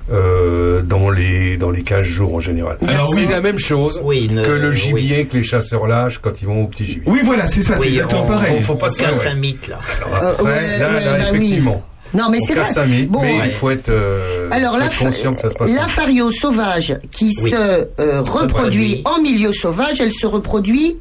euh, 0.10 0.82
dans 0.82 1.10
les 1.10 1.58
dans 1.58 1.70
les 1.70 1.84
15 1.84 2.02
jours 2.06 2.34
en 2.36 2.40
général. 2.40 2.78
Alors 2.88 3.10
c'est 3.14 3.22
oui. 3.22 3.28
la 3.30 3.42
même 3.42 3.60
chose 3.60 4.02
Oui, 4.04 4.28
ne- 4.32 4.44
que 4.44 4.52
le 4.52 4.70
oui. 4.72 4.76
gibier 4.76 5.26
que 5.26 5.38
les 5.38 5.44
chasseurs 5.44 5.88
lâchent 5.88 6.18
quand 6.20 6.42
ils 6.42 6.46
vont 6.48 6.64
au 6.64 6.68
petit 6.68 6.86
gibier. 6.86 7.04
Oui, 7.12 7.20
voilà, 7.24 7.48
c'est 7.48 7.62
ça, 7.62 7.78
c'est 7.78 7.90
exactement 7.90 8.24
on- 8.24 8.28
pareil. 8.28 8.58
Faut, 8.62 8.74
faut 8.74 8.76
pas 8.76 8.90
se 8.90 9.04
ouais. 9.04 9.28
un 9.28 9.34
mythe 9.36 9.68
là. 9.68 9.80
Alors 10.06 10.24
Euh, 10.40 10.44
ouais, 10.44 10.78
là, 10.80 10.90
bah 10.90 11.26
oui. 11.32 11.38
effectivement. 11.38 11.84
Non, 12.14 12.26
mais 12.30 12.40
c'est 12.46 12.56
vrai. 12.56 12.88
mythe, 12.88 13.10
Bon, 13.10 13.22
mais 13.22 13.38
ouais. 13.40 13.46
il 13.46 13.52
faut 13.52 13.70
être, 13.70 13.88
euh, 13.88 14.50
Alors 14.52 14.74
faut 14.74 14.80
la, 14.80 14.86
être 14.88 14.98
conscient 15.00 15.34
que 15.34 15.40
ça 15.40 15.50
se 15.50 15.56
passe. 15.56 15.72
la 15.74 15.88
fario 15.88 16.30
sauvage 16.30 16.96
qui 17.10 17.34
Oui. 17.42 17.52
se 17.52 17.56
euh, 17.56 18.22
reproduit 18.22 18.96
Reproduit. 18.98 19.02
en 19.06 19.22
milieu 19.22 19.54
sauvage, 19.54 20.02
elle 20.02 20.12
se 20.12 20.26
reproduit 20.28 20.98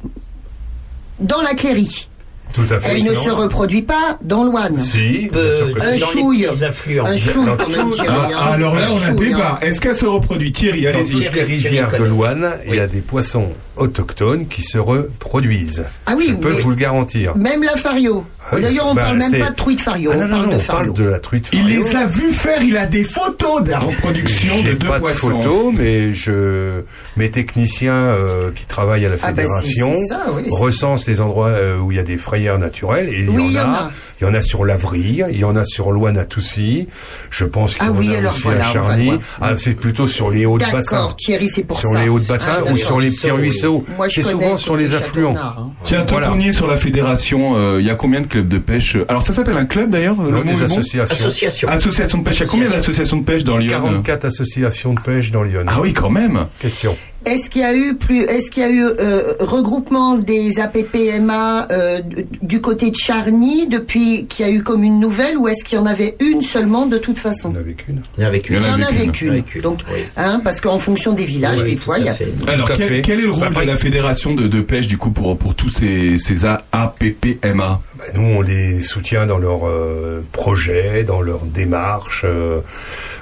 dans 1.19 1.41
la 1.41 1.53
clairie. 1.53 2.07
Tout 2.53 2.61
à 2.69 2.79
fait. 2.79 2.95
Elle 2.97 3.03
ne 3.03 3.13
se 3.13 3.29
reproduit 3.29 3.81
pas 3.81 4.17
dans 4.23 4.43
l'ouane. 4.43 4.77
Si, 4.79 5.27
que 5.31 5.81
Un 5.81 5.97
chouille. 5.97 6.39
les 6.41 6.47
petits 6.47 6.65
affluents. 6.65 7.05
Un 7.05 7.17
chou 7.17 7.45
Dans 7.45 7.55
quand 7.57 7.69
même, 7.69 7.77
tout- 7.87 7.91
Thierry, 7.93 8.09
Ah, 8.09 8.27
hein. 8.49 8.51
alors 8.53 8.75
là, 8.75 8.81
Un 8.87 8.91
on 8.91 8.95
a 8.97 8.99
chouille, 9.15 9.29
débat. 9.29 9.59
Est-ce 9.61 9.79
qu'elle 9.81 9.95
se 9.95 10.05
reproduit 10.05 10.51
Thierry, 10.51 10.83
Dans 10.83 10.89
allez-y. 10.89 11.13
toutes 11.13 11.33
les 11.33 11.43
rivières 11.43 11.91
de 11.91 12.03
l'Ouane, 12.03 12.49
il 12.67 12.75
y 12.75 12.79
a 12.79 12.87
des 12.87 13.01
poissons 13.01 13.49
autochtones 13.77 14.47
qui 14.47 14.61
se 14.63 14.77
reproduisent. 14.77 15.83
Ah 16.05 16.13
oui, 16.17 16.27
Je 16.29 16.35
peux 16.35 16.49
vous 16.49 16.69
le 16.71 16.75
garantir. 16.75 17.35
Même 17.37 17.63
la 17.63 17.75
fario. 17.75 18.25
Ah 18.43 18.55
oui, 18.55 18.61
D'ailleurs, 18.61 18.87
on 18.89 18.93
bah, 18.95 19.03
parle 19.03 19.17
même 19.19 19.39
pas 19.39 19.49
de 19.51 19.55
truite 19.55 19.81
fario, 19.81 20.11
Ah 20.13 20.17
non, 20.17 20.23
on 20.23 20.27
non, 20.27 20.31
parle 20.35 20.45
non, 20.45 20.51
de 20.51 20.55
on 20.55 20.59
fario. 20.59 20.93
parle 20.93 21.05
de 21.05 21.09
la 21.11 21.19
truite 21.19 21.47
Il 21.53 21.59
fario. 21.61 21.79
les 21.83 21.95
a 21.95 22.05
vus 22.07 22.33
faire, 22.33 22.63
il 22.63 22.75
a 22.75 22.85
des 22.87 23.03
photos 23.03 23.63
de 23.63 23.69
la 23.71 23.79
reproduction 23.79 24.63
de 24.63 24.73
deux 24.73 24.87
pas 24.87 24.99
de 24.99 25.05
photos, 25.07 25.73
mais 25.77 26.11
je, 26.13 26.81
mes 27.17 27.29
techniciens 27.29 27.93
euh, 27.93 28.51
qui 28.51 28.65
travaillent 28.65 29.05
à 29.05 29.09
la 29.09 29.15
Ah 29.21 29.31
bah, 29.31 29.43
c'est- 29.45 29.69
fédération 29.69 29.93
c'est 29.93 30.07
ça, 30.07 30.21
oui, 30.33 30.41
c'est- 30.45 30.55
recensent 30.55 31.07
les 31.07 31.21
endroits 31.21 31.49
euh, 31.49 31.77
où 31.79 31.91
il 31.91 31.97
y 31.97 31.99
a 31.99 32.03
des 32.03 32.17
frayères 32.17 32.57
naturelles 32.57 33.09
et 33.09 33.19
il 33.21 33.29
Oui, 33.29 33.43
y, 33.43 33.47
il 33.47 33.53
y 33.53 33.59
en 33.59 33.71
a. 33.73 33.91
Il 34.19 34.25
y 34.25 34.27
en 34.27 34.33
a 34.35 34.41
sur 34.43 34.65
l'Avril, 34.65 35.25
il 35.31 35.39
y 35.39 35.43
en 35.43 35.55
a 35.55 35.63
sur 35.65 35.91
Toussy. 36.29 36.87
Je 37.31 37.43
pense 37.45 37.73
qu'il 37.73 37.83
y 37.83 37.85
Ah 37.87 37.91
en 37.91 37.95
oui, 37.95 38.13
a 38.13 38.19
alors 38.19 38.33
aussi 38.33 38.43
voilà, 38.43 38.67
à 38.69 38.73
Charny. 38.73 39.11
Ah, 39.41 39.57
c'est 39.57 39.73
plutôt 39.73 40.05
sur 40.07 40.29
les 40.29 40.45
hauts 40.45 40.59
de 40.59 40.63
bassin. 40.63 40.97
D'accord, 40.97 41.15
Thierry, 41.15 41.47
c'est 41.47 41.63
pour 41.63 41.79
Sur 41.79 41.91
ça. 41.93 42.01
les 42.03 42.09
hauts 42.09 42.19
de 42.19 42.25
bassin 42.25 42.63
ou 42.71 42.77
sur 42.77 42.99
les 42.99 43.09
petits 43.09 43.31
ruisseaux. 43.31 43.60
Moi, 43.67 44.07
je 44.09 44.15
C'est 44.21 44.29
souvent 44.29 44.57
sur 44.57 44.75
les 44.77 44.95
affluents. 44.95 45.33
Hein. 45.35 45.69
Tiens, 45.83 46.01
tant 46.01 46.15
Voilà. 46.15 46.27
qu'on 46.29 46.39
y 46.39 46.47
est 46.49 46.53
sur 46.53 46.67
la 46.67 46.77
fédération, 46.77 47.55
euh, 47.55 47.77
il 47.79 47.85
y 47.85 47.89
a 47.89 47.95
combien 47.95 48.21
de 48.21 48.27
clubs 48.27 48.47
de 48.47 48.57
pêche 48.57 48.97
Alors 49.07 49.23
ça 49.23 49.33
s'appelle 49.33 49.57
un 49.57 49.65
club 49.65 49.89
d'ailleurs 49.89 50.15
le 50.21 50.43
des 50.43 50.63
associations. 50.63 51.03
Association. 51.25 51.67
Association 51.69 52.17
de 52.19 52.23
pêche. 52.23 52.37
Il 52.37 52.39
y 52.41 52.43
a 52.43 52.45
combien 52.47 52.65
Association. 52.65 52.91
d'associations 52.91 53.17
de 53.17 53.23
pêche 53.23 53.43
dans 53.43 53.57
Lyon 53.57 53.69
44 53.71 54.25
associations 54.25 54.93
de 54.93 55.01
pêche 55.01 55.31
dans 55.31 55.43
Lyon. 55.43 55.63
Ah 55.67 55.79
oui, 55.81 55.93
quand 55.93 56.09
même. 56.09 56.45
Question. 56.59 56.95
Est-ce 57.25 57.49
qu'il 57.49 57.61
y 57.61 57.65
a 57.65 57.75
eu 57.75 57.95
plus, 57.95 58.21
est-ce 58.23 58.49
qu'il 58.49 58.63
y 58.63 58.65
a 58.65 58.69
eu 58.71 58.83
euh, 58.83 59.33
regroupement 59.39 60.15
des 60.15 60.59
APPMA 60.59 61.67
euh, 61.71 61.99
du 62.41 62.61
côté 62.61 62.89
de 62.89 62.95
Charny 62.95 63.67
depuis 63.67 64.25
qu'il 64.27 64.45
y 64.45 64.49
a 64.49 64.51
eu 64.51 64.63
comme 64.63 64.83
une 64.83 64.99
nouvelle 64.99 65.37
ou 65.37 65.47
est-ce 65.47 65.63
qu'il 65.63 65.77
y 65.77 65.81
en 65.81 65.85
avait 65.85 66.15
une 66.19 66.41
seulement 66.41 66.85
de 66.87 66.97
toute 66.97 67.19
façon? 67.19 67.49
On 67.49 67.53
n'avait 67.53 67.73
qu'une. 67.73 68.01
Il 68.17 68.23
y 68.23 68.25
en 68.25 68.27
avait 68.29 68.39
qu'une. 68.41 68.55
Il 68.57 68.61
Il 68.61 68.65
y 68.67 68.69
en 68.71 68.73
avait 68.73 68.83
avait 68.85 68.95
qu'une. 69.03 69.11
qu'une. 69.11 69.29
Avec 69.31 69.55
une, 69.55 69.61
Donc, 69.61 69.79
oui. 69.93 69.99
hein, 70.17 70.41
parce 70.43 70.59
qu'en 70.61 70.79
fonction 70.79 71.13
des 71.13 71.25
villages, 71.25 71.61
Oui, 71.63 71.71
des 71.71 71.75
fois, 71.77 71.99
il 71.99 72.05
y 72.05 72.09
a. 72.09 72.15
Alors 72.47 72.65
Tout 72.67 72.73
à 72.73 72.77
quel, 72.77 72.87
fait. 72.87 73.01
quel 73.01 73.19
est 73.19 73.23
le 73.23 73.31
rôle 73.31 73.49
Bah, 73.53 73.61
de 73.61 73.67
la 73.67 73.75
fédération 73.75 74.33
de, 74.33 74.47
de 74.47 74.61
pêche 74.61 74.87
du 74.87 74.97
coup 74.97 75.11
pour 75.11 75.37
pour 75.37 75.53
tous 75.55 75.69
ces 75.69 76.17
ces 76.17 76.45
APPMA 76.45 77.79
Ben, 77.97 78.05
nous, 78.15 78.37
on 78.37 78.41
les 78.41 78.81
soutient 78.81 79.25
dans 79.25 79.37
leurs 79.37 79.67
euh, 79.67 80.23
projets, 80.31 81.03
dans 81.03 81.21
leurs 81.21 81.45
démarches. 81.45 82.23
euh, 82.25 82.61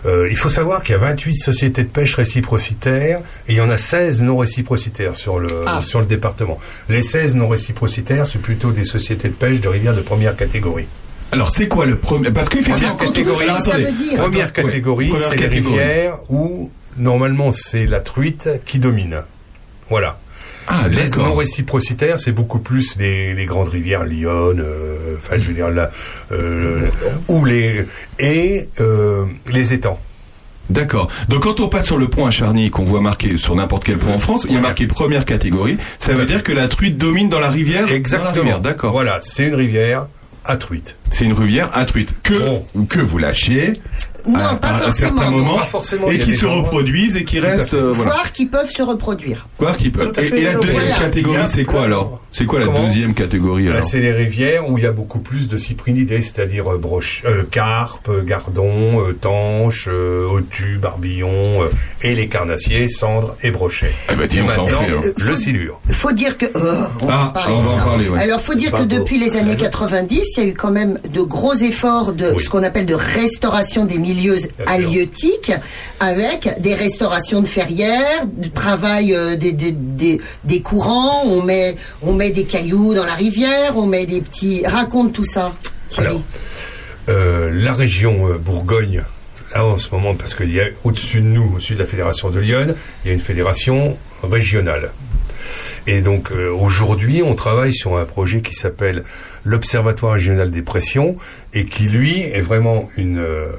euh, 0.06 0.28
il 0.30 0.38
faut 0.38 0.48
savoir 0.50 0.84
qu'il 0.84 0.94
y 0.94 0.96
a 0.96 1.00
28 1.02 1.34
sociétés 1.34 1.84
de 1.84 1.90
pêche 1.90 2.16
réciprocitaires 2.16 3.20
et 3.48 3.52
il 3.54 3.56
y 3.56 3.62
en 3.62 3.70
a 3.70 3.78
16 3.90 4.22
non 4.22 4.38
réciprocitaires 4.38 5.16
sur 5.16 5.40
le 5.40 5.48
Ah. 5.66 5.82
sur 5.82 6.00
le 6.00 6.06
département. 6.06 6.60
Les 6.90 7.02
16 7.02 7.36
non 7.36 7.48
réciprocitaires, 7.48 8.28
c'est 8.28 8.38
plutôt 8.40 8.72
des 8.72 8.84
sociétés 8.84 9.30
de 9.30 9.34
pêche 9.34 9.62
de 9.62 9.68
rivières 9.68 9.96
de 9.96 10.02
première 10.02 10.36
catégorie. 10.36 10.88
Alors, 11.32 11.50
c'est 11.50 11.68
quoi 11.68 11.86
le 11.88 11.96
premier? 11.98 12.30
Parce 12.32 12.50
que 12.50 12.60
Première 12.60 12.98
catégorie, 12.98 13.48
ça 13.60 13.78
veut 13.78 13.92
dire. 13.92 14.22
Première 14.22 14.46
ouais. 14.48 14.52
catégorie, 14.52 15.12
c'est 15.18 15.36
les 15.38 15.48
rivières 15.48 16.18
où 16.30 16.72
normalement 16.98 17.52
c'est 17.52 17.88
la 17.88 18.00
truite 18.00 18.48
qui 18.66 18.78
domine. 18.78 19.24
Voilà. 19.90 20.20
Ah, 20.68 20.88
les 20.88 21.10
non 21.18 21.34
réciprocitaires, 21.34 22.20
c'est 22.20 22.32
beaucoup 22.32 22.60
plus 22.60 22.96
les, 23.00 23.34
les 23.34 23.46
grandes 23.46 23.70
rivières, 23.70 24.04
Lyon, 24.04 24.54
euh, 24.60 25.16
enfin 25.18 25.40
je 25.40 25.48
veux 25.48 25.54
dire 25.56 25.72
là, 25.72 25.90
euh, 26.32 26.82
ou 27.28 27.44
les 27.44 27.86
et 28.20 28.70
euh, 28.80 29.26
les 29.52 29.74
étangs. 29.74 30.00
D'accord. 30.70 31.10
Donc 31.30 31.44
quand 31.44 31.60
on 31.60 31.68
passe 31.68 31.86
sur 31.88 31.98
le 31.98 32.08
pont 32.10 32.26
à 32.26 32.32
Charny, 32.32 32.70
qu'on 32.70 32.84
voit 32.84 33.02
marqué 33.02 33.38
sur 33.38 33.56
n'importe 33.56 33.84
quel 33.84 33.98
pont 33.98 34.14
en 34.14 34.18
France, 34.20 34.46
il 34.50 34.54
y 34.56 34.58
a 34.58 34.62
marqué 34.62 34.86
première 34.88 35.26
catégorie. 35.26 35.78
Ça 35.98 36.14
veut 36.14 36.26
dire 36.26 36.44
que 36.44 36.52
la 36.52 36.68
truite 36.68 36.98
domine 36.98 37.30
dans 37.30 37.40
la 37.40 37.50
rivière 37.50 37.92
Exactement. 37.92 38.60
D'accord. 38.60 38.92
Voilà, 38.92 39.20
c'est 39.22 39.48
une 39.48 39.56
rivière 39.56 40.08
à 40.46 40.56
truite. 40.58 40.98
C'est 41.10 41.26
une 41.26 41.34
rivière 41.34 41.70
à 41.74 41.86
truite 41.86 42.16
que 42.24 42.34
Bon. 42.34 42.86
que 42.88 43.00
vous 43.00 43.18
lâchez 43.18 43.74
Non, 44.28 44.40
à, 44.40 44.56
pas 44.56 44.68
à 44.70 44.72
un 44.72 44.80
forcément, 44.80 45.32
moment 45.32 45.56
Pas 45.58 45.64
forcément, 45.64 46.10
et 46.10 46.18
qui 46.20 46.36
se 46.36 46.46
endroits- 46.46 46.64
reproduisent 46.64 47.16
et 47.18 47.24
qui 47.24 47.40
restent 47.40 47.74
euh, 47.74 47.92
voilà. 47.92 48.12
Voir 48.12 48.32
qui 48.32 48.46
peuvent 48.46 48.70
se 48.70 48.82
reproduire. 48.82 49.48
Quoi 49.58 49.74
qui 49.74 49.90
peuvent. 49.90 50.12
Et, 50.20 50.28
et 50.40 50.42
la 50.44 50.56
deuxième 50.56 50.96
catégorie, 50.98 51.38
c'est 51.48 51.64
quoi 51.66 51.84
alors? 51.84 52.20
C'est 52.32 52.46
quoi 52.46 52.60
la 52.60 52.66
Comment 52.68 52.86
deuxième 52.86 53.14
catégorie 53.16 53.68
alors? 53.70 53.84
c'est 53.84 54.00
les 54.00 54.12
rivières 54.12 54.70
où 54.70 54.78
il 54.78 54.84
y 54.84 54.88
a 54.88 54.92
beaucoup 54.92 55.20
plus 55.20 55.48
de 55.48 55.58
cyprinidés, 55.58 56.22
c'est-à-dire 56.22 56.72
euh, 56.74 56.78
broche, 56.78 57.24
euh, 57.26 57.44
carpe, 57.50 58.08
euh, 58.10 58.22
gardon, 58.24 59.02
euh, 59.02 59.14
tanche, 59.14 59.88
euh, 59.88 60.28
autu, 60.30 60.78
barbillon, 60.80 61.32
euh, 61.64 61.68
et 62.04 62.14
les 62.16 62.28
carnassiers, 62.28 62.88
cendres 62.88 63.36
et 63.42 63.50
brochets. 63.52 63.92
Eh 64.12 64.16
ben, 64.16 64.28
dis, 64.28 64.38
et 64.38 64.42
on 64.42 64.46
maintenant, 64.46 64.68
fait, 64.68 64.92
hein. 64.92 65.12
le 65.18 65.34
silure. 65.34 65.80
faut 65.90 66.12
dire 66.12 66.38
que 66.38 66.46
euh, 66.46 66.76
on 67.02 67.06
va 67.08 67.14
Ah, 67.14 67.26
en 67.26 67.30
parler 67.32 67.56
on 67.58 67.62
de 67.62 67.66
va 67.66 67.72
en 67.74 67.78
ça. 67.80 67.84
parler, 67.86 68.10
ouais. 68.10 68.20
Alors 68.22 68.42
faut 68.42 68.54
dire 68.56 68.72
que 68.72 68.84
depuis 68.84 69.18
les 69.20 69.36
années 69.36 69.56
90, 69.56 70.22
il 70.38 70.44
y 70.44 70.46
a 70.46 70.50
eu 70.50 70.54
quand 70.54 70.72
même 70.72 71.00
de 71.12 71.22
gros 71.22 71.54
efforts 71.56 72.14
de 72.14 72.38
ce 72.38 72.50
qu'on 72.50 72.64
appelle 72.64 72.86
de 72.86 72.94
restauration 72.96 73.86
des 73.86 73.98
milieux 73.98 74.09
sûr. 74.14 74.38
halieutiques, 74.68 75.52
avec 76.00 76.62
des 76.62 76.74
restaurations 76.74 77.42
de 77.42 77.48
ferrières, 77.48 78.26
du 78.26 78.52
travail 78.52 79.14
euh, 79.14 79.36
des, 79.36 79.52
des, 79.52 79.72
des, 79.72 80.20
des 80.44 80.62
courants. 80.62 81.24
On 81.26 81.42
met 81.42 81.76
on 82.02 82.14
met 82.14 82.30
des 82.30 82.44
cailloux 82.46 82.94
dans 82.94 83.06
la 83.06 83.14
rivière, 83.14 83.78
on 83.78 83.86
met 83.86 84.06
des 84.06 84.22
petits. 84.22 84.64
Raconte 84.66 85.14
tout 85.14 85.24
ça, 85.24 85.54
Thierry. 85.90 86.08
Alors, 86.08 86.22
Euh, 87.10 87.50
la 87.52 87.74
région 87.74 88.28
euh, 88.30 88.38
Bourgogne, 88.38 89.04
là 89.56 89.66
en 89.66 89.78
ce 89.78 89.90
moment, 89.90 90.14
parce 90.14 90.36
qu'il 90.36 90.52
y 90.54 90.60
a 90.62 90.66
au-dessus 90.84 91.22
de 91.22 91.26
nous, 91.26 91.54
au-dessus 91.56 91.74
de 91.74 91.80
la 91.80 91.88
fédération 91.88 92.30
de 92.30 92.40
Lyon, 92.40 92.76
il 93.04 93.08
y 93.08 93.10
a 93.10 93.14
une 93.14 93.20
fédération 93.20 93.98
régionale. 94.22 94.92
Et 95.88 96.02
donc 96.02 96.32
euh, 96.32 96.52
aujourd'hui, 96.52 97.24
on 97.24 97.34
travaille 97.34 97.74
sur 97.74 97.98
un 97.98 98.06
projet 98.06 98.42
qui 98.42 98.54
s'appelle 98.54 99.04
l'Observatoire 99.44 100.14
régional 100.14 100.52
des 100.52 100.62
pressions 100.62 101.16
et 101.54 101.66
qui 101.66 101.86
lui 101.88 102.22
est 102.22 102.42
vraiment 102.42 102.88
une, 102.96 103.18
euh, 103.18 103.54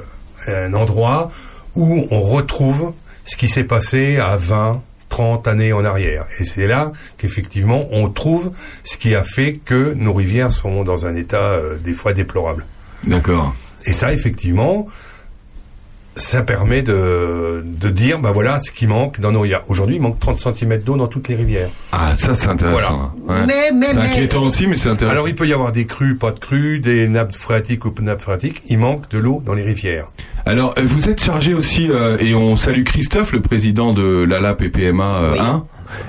un 0.46 0.74
endroit 0.74 1.31
où 1.74 2.07
on 2.11 2.20
retrouve 2.20 2.92
ce 3.24 3.37
qui 3.37 3.48
s'est 3.48 3.64
passé 3.64 4.18
à 4.18 4.37
20, 4.37 4.83
30 5.09 5.46
années 5.48 5.72
en 5.72 5.85
arrière. 5.85 6.26
Et 6.38 6.44
c'est 6.44 6.66
là 6.66 6.92
qu'effectivement 7.18 7.87
on 7.90 8.09
trouve 8.09 8.53
ce 8.85 8.96
qui 8.96 9.14
a 9.14 9.24
fait 9.24 9.55
que 9.55 9.94
nos 9.94 10.14
rivières 10.14 10.53
sont 10.53 10.85
dans 10.85 11.07
un 11.07 11.14
état 11.14 11.37
euh, 11.37 11.79
des 11.79 11.92
fois 11.92 12.12
déplorable. 12.12 12.64
D'accord. 13.05 13.55
Et 13.87 13.92
ça, 13.92 14.12
effectivement, 14.12 14.87
ça 16.16 16.42
permet 16.42 16.83
de, 16.83 17.62
de 17.64 17.88
dire, 17.88 18.18
bah 18.18 18.31
voilà, 18.33 18.59
ce 18.61 18.70
qui 18.70 18.87
manque 18.87 19.20
dans 19.20 19.33
nos 19.33 19.40
rivières. 19.40 19.62
Aujourd'hui, 19.68 19.96
il 19.96 20.03
manque 20.03 20.18
30 20.18 20.38
cm 20.57 20.79
d'eau 20.79 20.96
dans 20.96 21.07
toutes 21.07 21.29
les 21.29 21.37
rivières. 21.37 21.68
Ah, 21.92 22.12
ça 22.16 22.35
c'est 22.35 22.49
intéressant. 22.49 23.01
hein. 23.01 23.12
Ouais. 23.29 23.46
Mais 23.46 23.70
mais 23.75 23.87
C'est 23.87 24.01
mais 24.01 24.07
inquiétant 24.09 24.42
aussi, 24.42 24.66
mais 24.66 24.77
c'est 24.77 24.88
intéressant. 24.88 25.12
Alors, 25.14 25.29
il 25.29 25.35
peut 25.35 25.46
y 25.46 25.53
avoir 25.53 25.73
des 25.73 25.87
crues, 25.87 26.16
pas 26.16 26.33
de 26.33 26.38
crues, 26.38 26.81
des 26.81 27.09
nappes 27.09 27.35
phréatiques 27.35 27.85
ou 27.85 27.90
pas 27.90 28.03
de 28.03 28.07
nappes 28.07 28.20
phréatiques. 28.23 28.62
Il 28.68 28.79
manque 28.79 29.09
de 29.11 29.18
l'eau 29.18 29.42
dans 29.44 29.55
les 29.55 29.62
rivières. 29.62 30.07
Alors, 30.46 30.75
euh, 30.79 30.83
vous 30.85 31.09
êtes 31.09 31.23
chargé 31.23 31.55
aussi, 31.55 31.88
euh, 31.90 32.16
et 32.18 32.35
on 32.35 32.57
salue 32.57 32.83
Christophe, 32.83 33.33
le 33.33 33.40
président 33.40 33.92
de 33.92 34.25
l'ALAP 34.29 34.62
et 34.62 34.68
PMA 34.68 35.16
euh, 35.16 35.33
Oui. 35.33 35.38
1, 35.38 35.64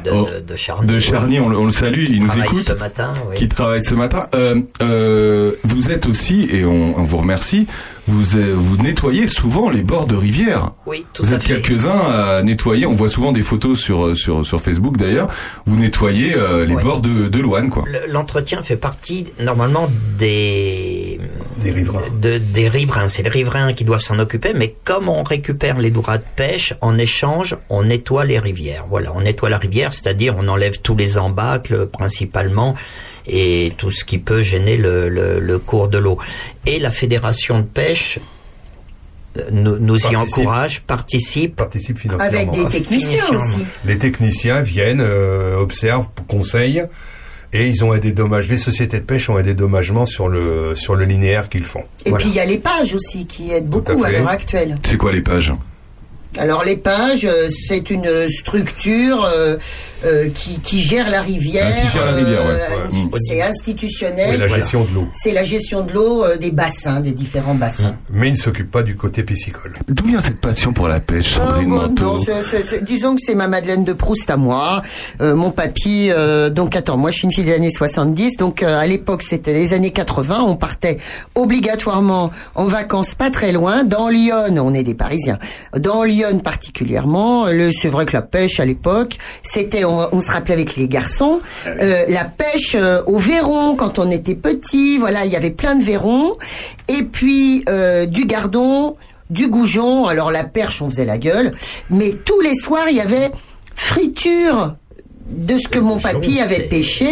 de, 0.06 0.12
Oh, 0.14 0.28
de, 0.34 0.40
de 0.42 0.56
Charny. 0.56 0.88
de 0.88 1.00
Charny, 1.00 1.40
on, 1.40 1.50
le- 1.50 1.58
on 1.58 1.66
le 1.66 1.72
salue, 1.72 2.04
il 2.08 2.20
nous 2.22 2.28
travaille 2.28 2.46
écoute. 2.48 2.60
ce 2.62 2.74
matin. 2.74 3.14
oui. 3.30 3.36
qui 3.36 3.48
travaille 3.48 3.84
ce 3.84 3.96
matin. 3.96 4.28
Euh, 4.36 4.62
euh, 4.82 5.54
vous 5.64 5.90
êtes 5.92 6.08
aussi, 6.08 6.48
et 6.52 6.64
on, 6.66 6.98
on 7.00 7.04
vous 7.04 7.18
remercie, 7.18 7.66
vous, 8.08 8.36
euh, 8.36 8.54
vous 8.56 8.78
nettoyez 8.78 9.28
souvent 9.28 9.70
les 9.70 9.82
bords 9.82 10.06
de 10.08 10.16
rivières. 10.16 10.72
Oui, 10.86 11.06
tout 11.14 11.24
Vous 11.24 11.34
à 11.34 11.36
êtes 11.36 11.44
quelques-uns 11.44 11.92
à 12.00 12.42
nettoyer, 12.44 12.86
on 12.86 12.94
voit 12.94 13.10
souvent 13.10 13.32
des 13.32 13.42
photos 13.42 13.80
sur, 13.80 14.06
euh, 14.08 14.16
sur, 14.16 14.46
sur 14.46 14.60
Facebook 14.60 14.98
d'ailleurs, 14.98 15.28
vous 15.66 15.76
nettoyez 15.78 16.36
euh, 16.36 16.66
les 16.66 16.76
Ouais. 16.76 16.84
bords 16.84 17.02
de, 17.02 17.28
de 17.28 17.40
Loane, 17.40 17.70
quoi. 17.70 17.84
Le- 17.88 18.12
L'entretien 18.12 18.62
fait 18.64 18.76
partie 18.76 19.28
normalement 19.40 19.90
des 20.18 21.20
Des 21.62 21.72
riverains. 21.72 22.02
de- 22.22 22.38
des 22.40 22.70
riverains. 22.70 23.08
C'est 23.08 23.24
les 23.24 23.30
riverains 23.30 23.74
qui 23.74 23.84
doivent 23.86 24.02
s'en 24.02 24.20
occuper, 24.20 24.54
mais 24.56 24.76
comme 24.84 25.08
on 25.10 25.24
récupère 25.24 25.78
les 25.80 25.92
droits 25.92 26.18
de 26.18 26.24
pêche, 26.36 26.74
en 26.82 26.98
échange, 26.98 27.56
on 27.70 27.84
nettoie 27.84 28.26
les 28.26 28.40
rivières. 28.40 28.86
Voilà, 28.90 29.12
on 29.16 29.22
nettoie 29.22 29.50
la 29.50 29.58
rivière, 29.58 29.94
c'est-à-dire 29.94 30.36
on 30.38 30.48
enlève 30.48 30.80
tous 30.82 30.96
les 30.96 31.18
embâcles 31.18 31.88
principalement 31.88 32.76
et 33.28 33.74
tout 33.78 33.92
ce 33.92 34.04
qui 34.04 34.18
peut 34.18 34.42
gêner 34.42 34.78
le, 34.78 35.10
le- 35.10 35.40
le 35.40 35.60
cours 35.60 35.88
de 35.88 35.98
l'eau. 35.98 36.18
Et 36.66 36.80
la 36.80 36.92
fédération 36.92 37.60
de 37.60 37.66
pêche 37.66 38.20
euh, 39.38 39.44
nous, 39.52 39.98
y 40.08 40.16
encourage, 40.16 40.82
participe. 40.82 41.56
Participe 41.56 41.98
financièrement. 41.98 42.38
avec 42.38 42.52
des 42.52 42.68
techniciens 42.68 43.30
aussi. 43.34 43.66
Les 43.86 43.98
techniciens 43.98 44.62
viennent, 44.62 45.00
euh, 45.02 45.56
observent, 45.58 46.10
conseillent, 46.28 46.84
et 47.54 47.66
ils 47.68 47.84
ont 47.86 47.92
un 47.94 47.98
dédommage. 47.98 48.50
Les 48.50 48.58
sociétés 48.58 49.00
de 49.00 49.06
pêche 49.06 49.30
ont 49.30 49.38
un 49.38 49.42
dédommagement 49.42 50.06
sur 50.06 50.28
le, 50.28 50.76
sur 50.76 50.96
le 50.96 51.06
linéaire 51.06 51.48
qu'ils 51.50 51.64
font. 51.66 51.84
Et 52.06 52.10
Voilà. 52.10 52.24
puis 52.24 52.30
il 52.34 52.36
y 52.36 52.40
a 52.42 52.46
les 52.46 52.58
pages 52.58 52.94
aussi 52.94 53.26
qui 53.26 53.52
aident 53.52 53.66
à 53.66 53.68
beaucoup 53.68 54.04
à 54.04 54.12
l'heure 54.12 54.28
actuelle. 54.28 54.76
C'est 54.84 54.98
quoi 54.98 55.12
les 55.14 55.22
pages? 55.22 55.54
Alors 56.38 56.64
les 56.64 56.78
pages, 56.78 57.26
euh, 57.26 57.48
c'est 57.50 57.90
une 57.90 58.08
structure 58.30 59.26
euh, 59.26 59.58
euh, 60.06 60.30
qui, 60.34 60.60
qui 60.62 60.80
gère 60.80 61.10
la 61.10 61.22
rivière. 61.22 61.68
Ah, 61.78 61.82
qui 61.82 61.88
gère 61.92 62.06
la 62.06 62.12
rivière, 62.14 62.46
ouais. 62.46 62.52
euh, 62.52 62.86
Ouais. 63.12 63.20
C'est 63.20 63.34
Oui, 63.36 63.42
institutionnel. 63.42 64.32
la 64.40 64.48
Voilà. 64.48 64.56
gestion 64.56 64.84
de 64.86 64.94
l'eau. 64.96 65.08
C'est 65.14 65.34
la 65.34 65.44
gestion 65.44 65.82
de 65.84 65.92
l'eau 65.92 66.24
euh, 66.24 66.38
des 66.38 66.52
bassins, 66.52 67.02
des 67.02 67.12
différents 67.12 67.54
bassins. 67.56 67.96
Mais 68.10 68.30
ils 68.30 68.34
ne 68.34 68.38
s'occupent 68.38 68.72
pas 68.72 68.82
du 68.84 68.96
côté 68.96 69.24
piscicole. 69.24 69.74
D'où 69.90 70.06
vient 70.08 70.22
cette 70.22 70.40
passion 70.40 70.72
pour 70.74 70.88
la 70.88 71.00
pêche, 71.02 71.36
Ah, 71.40 71.58
Sandrine 71.58 71.70
bon, 71.70 72.18
disons 72.84 73.16
que 73.16 73.22
c'est 73.24 73.36
ma 73.36 73.48
Madeleine 73.48 73.84
de 73.84 73.94
Proust 73.94 74.30
à 74.30 74.38
moi. 74.38 74.82
Euh, 75.22 75.36
mon 75.36 75.52
papy, 75.52 76.10
euh, 76.12 76.50
donc 76.50 76.76
attends, 76.76 76.98
moi 76.98 77.12
je 77.12 77.18
suis 77.18 77.26
une 77.26 77.34
fille 77.34 77.44
des 77.44 77.54
années 77.54 77.72
70, 77.72 78.38
donc 78.38 78.64
euh, 78.64 78.78
à 78.78 78.88
l'époque 78.88 79.24
c'était 79.24 79.54
les 79.54 79.74
années 79.74 79.92
80, 79.92 80.42
on 80.48 80.56
partait 80.56 80.98
obligatoirement 81.36 82.32
en 82.56 82.66
vacances 82.66 83.16
pas 83.16 83.30
très 83.30 83.52
loin, 83.52 83.84
dans 83.84 84.08
Lyon, 84.08 84.46
on 84.64 84.74
est 84.74 84.84
des 84.84 84.94
Parisiens, 84.96 85.38
dans 85.78 86.04
Lyon 86.04 86.21
particulièrement, 86.42 87.46
le- 87.48 87.72
c'est 87.72 87.88
vrai 87.90 88.06
que 88.06 88.14
la 88.14 88.22
pêche 88.22 88.60
à 88.60 88.66
l'époque, 88.66 89.18
c'était, 89.44 89.84
on, 89.86 90.08
on 90.14 90.22
se 90.22 90.32
rappelait 90.32 90.54
avec 90.54 90.76
les 90.76 90.88
garçons, 90.88 91.42
euh, 91.68 92.04
la 92.08 92.26
pêche 92.26 92.76
euh, 92.76 93.02
au 93.08 93.18
verron 93.18 93.76
quand 93.76 94.00
on 94.00 94.10
était 94.12 94.36
petit, 94.36 94.98
voilà, 94.98 95.26
il 95.26 95.32
y 95.32 95.36
avait 95.36 95.52
plein 95.52 95.76
de 95.76 95.84
verrons, 95.84 96.38
et 96.88 97.04
puis 97.04 97.64
euh, 97.70 98.06
du 98.06 98.26
gardon, 98.26 98.96
du 99.30 99.48
goujon, 99.48 100.06
alors 100.08 100.32
la 100.32 100.44
perche 100.44 100.82
on 100.82 100.90
faisait 100.90 101.06
la 101.06 101.18
gueule, 101.18 101.52
mais 101.90 102.12
tous 102.26 102.40
les 102.42 102.56
soirs 102.56 102.90
il 102.90 102.98
y 102.98 103.02
avait 103.02 103.32
friture 103.76 104.76
de 105.28 105.58
ce 105.58 105.68
que 105.68 105.80
mon 105.80 105.98
papy 105.98 106.40
avait 106.42 106.64
pêché, 106.68 107.08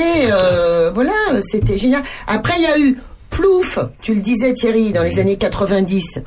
voilà, 0.94 1.12
c'était 1.42 1.78
génial. 1.78 2.04
Après 2.28 2.54
il 2.58 2.64
y 2.64 2.68
a 2.68 2.78
eu 2.80 2.98
Plouf, 3.30 3.78
tu 4.02 4.14
le 4.16 4.22
disais 4.22 4.54
Thierry, 4.54 4.92
dans 4.92 5.04
les 5.04 5.20
années 5.20 5.38
90, 5.38 6.18
un- 6.18 6.22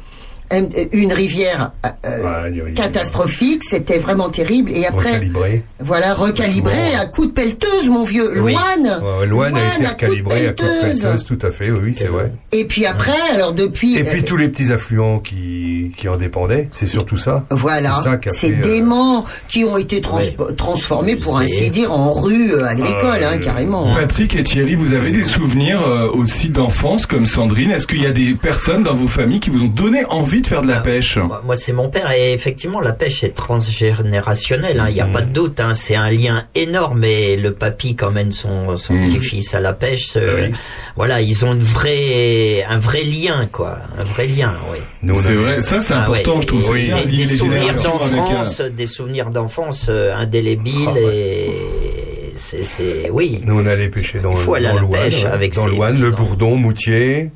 une 0.92 1.12
rivière 1.12 1.72
euh, 2.06 2.22
Ouais, 2.22 2.50
rivière. 2.50 2.74
catastrophique, 2.74 3.62
c'était 3.64 3.98
vraiment 3.98 4.28
terrible. 4.28 4.70
Et 4.74 4.86
après, 4.86 5.12
Recalibré. 5.14 5.62
voilà, 5.80 6.14
recalibré 6.14 6.74
Bon. 6.94 7.00
à 7.00 7.06
coups 7.06 7.28
de 7.28 7.32
pelleteuse, 7.32 7.88
mon 7.88 8.04
vieux. 8.04 8.30
Oui. 8.42 8.52
Loane. 8.52 9.02
Ouais, 9.20 9.26
Loane 9.26 9.56
a 9.56 9.76
été 9.78 9.86
recalibré 9.86 10.46
à 10.48 10.52
coup 10.52 10.64
de 10.64 10.80
pelleteuse. 10.82 11.24
tout 11.24 11.38
à 11.42 11.50
fait, 11.50 11.70
oui, 11.70 11.94
c'est 11.96 12.06
vrai. 12.08 12.32
Et 12.52 12.64
puis 12.66 12.84
après, 12.86 13.16
alors 13.34 13.52
depuis. 13.52 13.96
Et 13.96 14.04
puis 14.04 14.20
euh, 14.20 14.24
tous 14.26 14.36
les 14.36 14.48
petits 14.48 14.72
affluents 14.72 15.18
qui, 15.18 15.92
qui 15.96 16.08
en 16.08 16.16
dépendaient, 16.16 16.68
c'est 16.74 16.86
surtout 16.86 17.16
ça. 17.16 17.46
Voilà, 17.50 17.94
ça 18.02 18.18
ces 18.28 18.48
fait, 18.48 18.54
euh, 18.58 18.62
déments 18.62 19.24
qui 19.48 19.64
ont 19.64 19.76
été 19.78 20.00
trans- 20.00 20.18
Ouais. 20.18 20.36
transformés, 20.56 21.16
pour 21.16 21.38
ainsi 21.38 21.70
dire, 21.70 21.92
en 21.92 22.12
rue 22.12 22.52
euh, 22.52 22.64
agricole, 22.66 23.20
Ah, 23.22 23.28
hein, 23.32 23.36
euh, 23.36 23.38
carrément. 23.38 23.94
Patrick 23.94 24.36
et 24.36 24.42
Thierry, 24.42 24.74
vous 24.74 24.92
avez 24.92 25.12
des 25.12 25.24
souvenirs 25.24 25.82
euh, 25.86 26.08
aussi 26.10 26.48
d'enfance 26.50 27.06
comme 27.06 27.26
Sandrine 27.26 27.70
Est-ce 27.70 27.86
qu'il 27.86 28.02
y 28.02 28.06
a 28.06 28.12
des 28.12 28.34
personnes 28.34 28.82
dans 28.82 28.94
vos 28.94 29.08
familles 29.08 29.40
qui 29.40 29.50
vous 29.50 29.62
ont 29.62 29.68
donné 29.68 30.04
envie 30.06 30.31
de 30.40 30.46
faire 30.46 30.62
de 30.62 30.68
la 30.68 30.78
Ah, 30.78 30.80
pêche 30.80 31.18
Moi, 31.18 31.42
moi, 31.44 31.56
c'est 31.56 31.72
mon 31.72 31.88
père 31.88 32.10
et 32.12 32.32
effectivement 32.32 32.80
la 32.80 32.92
pêche 32.92 33.22
est 33.24 33.34
transgénérationnelle. 33.34 34.80
hein, 34.80 34.86
Il 34.88 34.94
n'y 34.94 35.00
a 35.00 35.06
Mm. 35.06 35.12
pas 35.12 35.22
de 35.22 35.32
doute. 35.32 35.60
hein, 35.60 35.74
c'est 35.74 35.94
un 35.94 36.08
lien 36.10 36.44
énorme 36.54 37.04
et 37.04 37.36
le 37.36 37.52
papy 37.52 37.94
qui 37.96 38.04
emmène 38.04 38.32
son, 38.32 38.76
son 38.76 38.94
Mm. 38.94 39.06
petit-fils 39.06 39.54
à 39.54 39.60
la 39.60 39.72
pêche. 39.72 40.12
euh, 40.16 40.48
Oui. 40.48 40.54
Voilà, 40.96 41.20
ils 41.20 41.44
ont 41.44 41.52
une 41.54 41.62
vraie, 41.62 42.64
un 42.68 42.78
vrai 42.78 43.02
lien 43.04 43.46
quoi, 43.50 43.78
un 44.00 44.04
vrai 44.04 44.26
lien. 44.26 44.54
Oui. 44.72 44.78
C'est 45.16 45.34
vrai, 45.34 45.60
ça 45.60 45.82
c'est 45.82 45.94
Ah 45.94 46.02
important, 46.02 46.36
ouais, 46.36 46.40
je 46.42 46.46
trouve. 46.46 46.70
oui. 46.70 46.90
et 46.90 47.06
lier 47.06 47.10
des 47.10 47.16
les 47.16 47.26
souvenirs 47.26 47.62
avec 47.62 47.80
un- 47.80 47.82
d'enfance, 47.90 48.60
des 48.60 48.86
souvenirs 48.86 49.30
d'enfance 49.30 49.86
euh, 49.88 50.14
indélébiles 50.16 50.74
Ah 50.88 50.92
ouais. 50.92 51.16
et 51.16 52.32
c'est, 52.36 52.64
c'est, 52.64 53.10
oui. 53.10 53.40
Nous, 53.46 53.60
on 53.60 53.66
allait 53.66 53.88
pêcher 53.88 54.20
dans, 54.20 54.32
dans 54.32 54.78
pêche 54.88 55.24
ouais. 55.24 55.30
avec 55.30 55.54
dans 55.54 55.64
ses 55.64 55.70
le 55.70 56.10
bourdon, 56.12 56.56
moutier, 56.56 57.30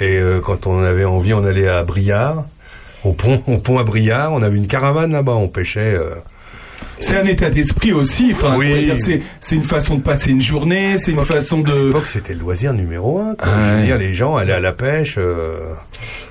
Et 0.00 0.16
euh, 0.18 0.40
quand 0.40 0.66
on 0.66 0.82
avait 0.82 1.04
envie, 1.04 1.34
on 1.34 1.44
allait 1.44 1.68
à 1.68 1.82
Briard, 1.82 2.44
au 3.04 3.12
pont, 3.12 3.42
au 3.48 3.58
pont 3.58 3.78
à 3.78 3.84
Briard. 3.84 4.32
On 4.32 4.42
avait 4.42 4.56
une 4.56 4.66
caravane 4.66 5.12
là-bas, 5.12 5.32
on 5.34 5.48
pêchait. 5.48 5.94
euh, 5.94 6.14
C'est 7.00 7.16
un 7.16 7.24
état 7.26 7.50
d'esprit 7.50 7.92
aussi. 7.92 8.30
Enfin, 8.32 8.54
Oui. 8.56 8.92
c'est, 9.40 9.54
une 9.56 9.62
façon 9.62 9.96
de 9.96 10.02
passer 10.02 10.30
une 10.30 10.40
journée, 10.42 10.98
c'est 10.98 11.12
une 11.12 11.20
façon 11.22 11.60
À 11.64 11.68
de. 11.70 11.86
l'époque, 11.86 12.06
c'était 12.08 12.34
le 12.34 12.40
loisir 12.40 12.72
numéro 12.72 13.18
un. 13.20 13.34
quoi. 13.34 13.48
Ah 13.48 13.56
Je 13.56 13.70
veux 13.72 13.76
ouais. 13.80 13.86
dire, 13.86 13.98
les 13.98 14.14
gens 14.14 14.36
allaient 14.36 14.52
à 14.52 14.60
la 14.60 14.72
pêche. 14.72 15.14
euh, 15.18 15.72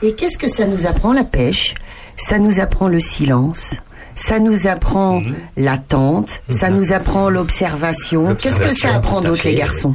Et 0.04 0.14
qu'est-ce 0.16 0.38
que 0.38 0.48
ça 0.50 0.66
nous 0.68 0.86
apprend 0.88 1.14
la 1.14 1.24
pêche? 1.24 1.74
Ça 2.16 2.40
nous 2.40 2.60
apprend 2.60 2.88
le 2.88 3.00
silence. 3.00 3.76
Ça 4.16 4.40
nous 4.40 4.66
apprend 4.66 5.20
Mhm. 5.22 5.36
l'attente, 5.58 6.42
ça 6.50 6.72
nous 6.72 6.92
apprend 6.92 7.30
l'observation. 7.30 8.34
Qu'est-ce 8.36 8.60
que 8.60 8.72
ça 8.72 8.96
apprend 8.96 9.20
à 9.20 9.22
d'autre, 9.22 9.44
les 9.46 9.54
garçons? 9.54 9.94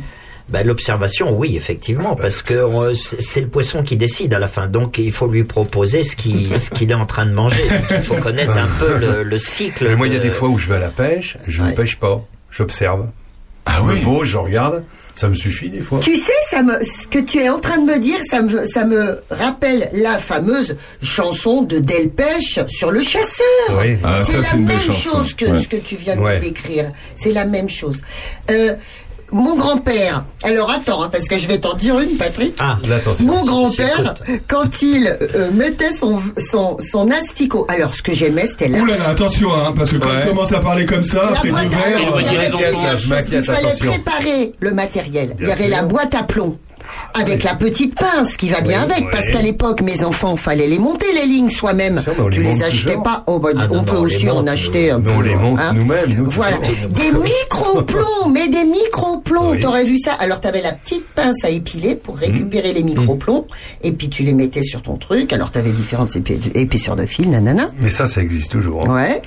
Ben, 0.48 0.66
L'observation, 0.66 1.36
oui, 1.36 1.56
effectivement, 1.56 2.14
parce 2.14 2.42
que 2.42 2.54
euh, 2.54 2.94
c'est 2.94 3.40
le 3.40 3.48
poisson 3.48 3.82
qui 3.82 3.96
décide 3.96 4.34
à 4.34 4.38
la 4.38 4.48
fin. 4.48 4.66
Donc, 4.66 4.98
il 4.98 5.12
faut 5.12 5.26
lui 5.28 5.44
proposer 5.44 6.02
ce 6.04 6.14
qu'il 6.16 6.58
ce 6.58 6.70
qu'il 6.70 6.90
est 6.90 6.94
en 6.94 7.06
train 7.06 7.26
de 7.26 7.32
manger. 7.32 7.62
Donc, 7.68 7.86
il 7.90 8.02
faut 8.02 8.16
connaître 8.16 8.56
un 8.56 8.66
peu 8.78 8.98
le, 8.98 9.22
le 9.22 9.38
cycle. 9.38 9.86
Mais 9.88 9.96
moi, 9.96 10.06
il 10.08 10.12
y 10.12 10.16
a 10.16 10.18
de- 10.18 10.24
des 10.24 10.30
fois 10.30 10.48
où 10.48 10.58
je 10.58 10.68
vais 10.68 10.76
à 10.76 10.80
la 10.80 10.90
pêche, 10.90 11.38
je 11.46 11.62
ne 11.62 11.72
pêche 11.72 11.96
pas, 11.96 12.22
j'observe. 12.50 13.08
Ah 13.64 13.74
je 13.78 13.82
oui. 13.84 14.00
me 14.00 14.04
pose, 14.04 14.26
je 14.26 14.38
regarde, 14.38 14.82
ça 15.14 15.28
me 15.28 15.34
suffit 15.34 15.70
des 15.70 15.80
fois. 15.80 16.00
Tu 16.00 16.16
sais, 16.16 16.32
ça 16.50 16.64
me, 16.64 16.82
ce 16.82 17.06
que 17.06 17.20
tu 17.20 17.38
es 17.38 17.48
en 17.48 17.60
train 17.60 17.78
de 17.78 17.84
me 17.84 17.96
dire, 18.00 18.18
ça 18.28 18.42
me, 18.42 18.66
ça 18.66 18.84
me 18.84 19.20
rappelle 19.30 19.88
la 19.92 20.18
fameuse 20.18 20.74
chanson 21.00 21.62
de 21.62 21.78
Delpech 21.78 22.58
sur 22.66 22.90
le 22.90 23.02
chasseur. 23.02 23.78
Oui. 23.80 23.96
Ah, 24.02 24.24
c'est 24.26 24.32
ça, 24.32 24.38
la 24.38 24.44
c'est 24.44 24.56
même 24.56 24.80
chose 24.90 25.34
que 25.34 25.44
Ouais. 25.44 25.62
ce 25.62 25.68
que 25.68 25.76
tu 25.76 25.94
viens 25.94 26.16
de 26.16 26.20
Ouais. 26.22 26.40
décrire. 26.40 26.90
C'est 27.14 27.30
la 27.30 27.44
même 27.44 27.68
chose. 27.68 28.02
Euh, 28.50 28.74
mon 29.32 29.56
grand-père, 29.56 30.24
alors 30.44 30.70
attends, 30.70 31.02
hein, 31.02 31.08
parce 31.10 31.26
que 31.28 31.38
je 31.38 31.46
vais 31.48 31.58
t'en 31.58 31.74
dire 31.74 31.98
une, 32.00 32.16
Patrick. 32.16 32.54
Ah, 32.60 32.76
attention. 32.94 33.26
Mon 33.26 33.44
grand-père, 33.44 34.14
quand 34.48 34.82
il 34.82 35.16
euh, 35.34 35.50
mettait 35.52 35.92
son, 35.92 36.20
son, 36.38 36.76
son 36.80 37.10
asticot, 37.10 37.64
alors 37.68 37.94
ce 37.94 38.02
que 38.02 38.12
j'aimais, 38.12 38.46
c'était 38.46 38.68
la 38.68 38.78
Ouh 38.80 38.84
là 38.84 38.98
là, 38.98 39.08
attention, 39.08 39.52
hein, 39.54 39.72
parce 39.76 39.90
que 39.92 39.96
quand 39.96 40.08
Ouais. 40.08 40.22
tu 40.22 40.28
commences 40.28 40.52
à 40.52 40.60
parler 40.60 40.84
comme 40.86 41.04
ça, 41.04 41.22
La 41.32 41.38
après 41.38 41.48
deux 41.50 41.54
verres. 41.68 41.98
il 42.20 43.34
Il 43.38 43.42
fallait 43.42 43.66
attention. 43.66 43.90
préparer 43.90 44.52
le 44.60 44.72
matériel. 44.72 45.34
Il 45.40 45.48
y 45.48 45.50
avait 45.50 45.64
sûr. 45.68 45.70
la 45.76 45.82
boîte 45.82 46.14
à 46.14 46.22
plomb. 46.22 46.58
Avec 47.14 47.42
la 47.44 47.54
petite 47.54 47.94
pince 47.98 48.36
qui 48.36 48.48
va 48.48 48.60
bien 48.60 48.84
Oui, 48.86 48.92
avec, 48.92 49.04
oui. 49.06 49.10
parce 49.12 49.28
qu'à 49.28 49.42
l'époque, 49.42 49.80
mes 49.82 50.04
enfants, 50.04 50.36
fallait 50.36 50.66
les 50.68 50.78
monter 50.78 51.06
les 51.12 51.26
lignes 51.26 51.48
soi-même. 51.48 52.02
On 52.18 52.30
Tu 52.30 52.42
les 52.42 52.54
les 52.54 52.62
achetais 52.64 52.90
toujours. 52.90 53.02
pas. 53.02 53.24
Oh, 53.26 53.38
bah, 53.38 53.50
Ah, 53.56 53.66
non, 53.66 53.80
on 53.80 53.84
peut 53.84 53.92
non, 53.94 54.00
on 54.00 54.04
les 54.04 54.14
aussi 54.16 54.30
en 54.30 54.46
acheter 54.46 54.90
un 54.90 54.98
Mais 54.98 55.04
peu. 55.04 55.10
on 55.16 55.20
les 55.20 55.34
monte 55.34 55.60
hein. 55.60 55.72
nous-mêmes, 55.74 56.14
nous. 56.16 56.30
Voilà, 56.30 56.56
toujours. 56.58 56.88
des 56.90 57.10
micro-plombs, 57.12 58.28
mais 58.32 58.48
des 58.48 58.64
micro-plombs. 58.64 59.50
Oui. 59.52 59.60
T'aurais 59.60 59.84
vu 59.84 59.96
ça 59.98 60.12
Alors 60.14 60.40
t'avais 60.40 60.62
la 60.62 60.72
petite 60.72 61.04
pince 61.14 61.44
à 61.44 61.50
épiler 61.50 61.94
pour 61.94 62.16
récupérer 62.16 62.72
les 62.72 62.82
micro-plombs, 62.82 63.46
et 63.82 63.92
puis 63.92 64.08
tu 64.08 64.22
les 64.22 64.32
mettais 64.32 64.62
sur 64.62 64.82
ton 64.82 64.96
truc. 64.96 65.32
Alors 65.32 65.50
t'avais 65.50 65.70
différentes 65.70 66.14
épi- 66.16 66.50
épaisseurs 66.54 66.96
de 66.96 67.06
fil, 67.06 67.30
nanana. 67.30 67.70
Mais 67.78 67.90
ça, 67.90 68.06
ça 68.06 68.20
existe 68.22 68.52
toujours. 68.52 68.84
hein. 68.88 68.94
Ouais. 68.94 69.22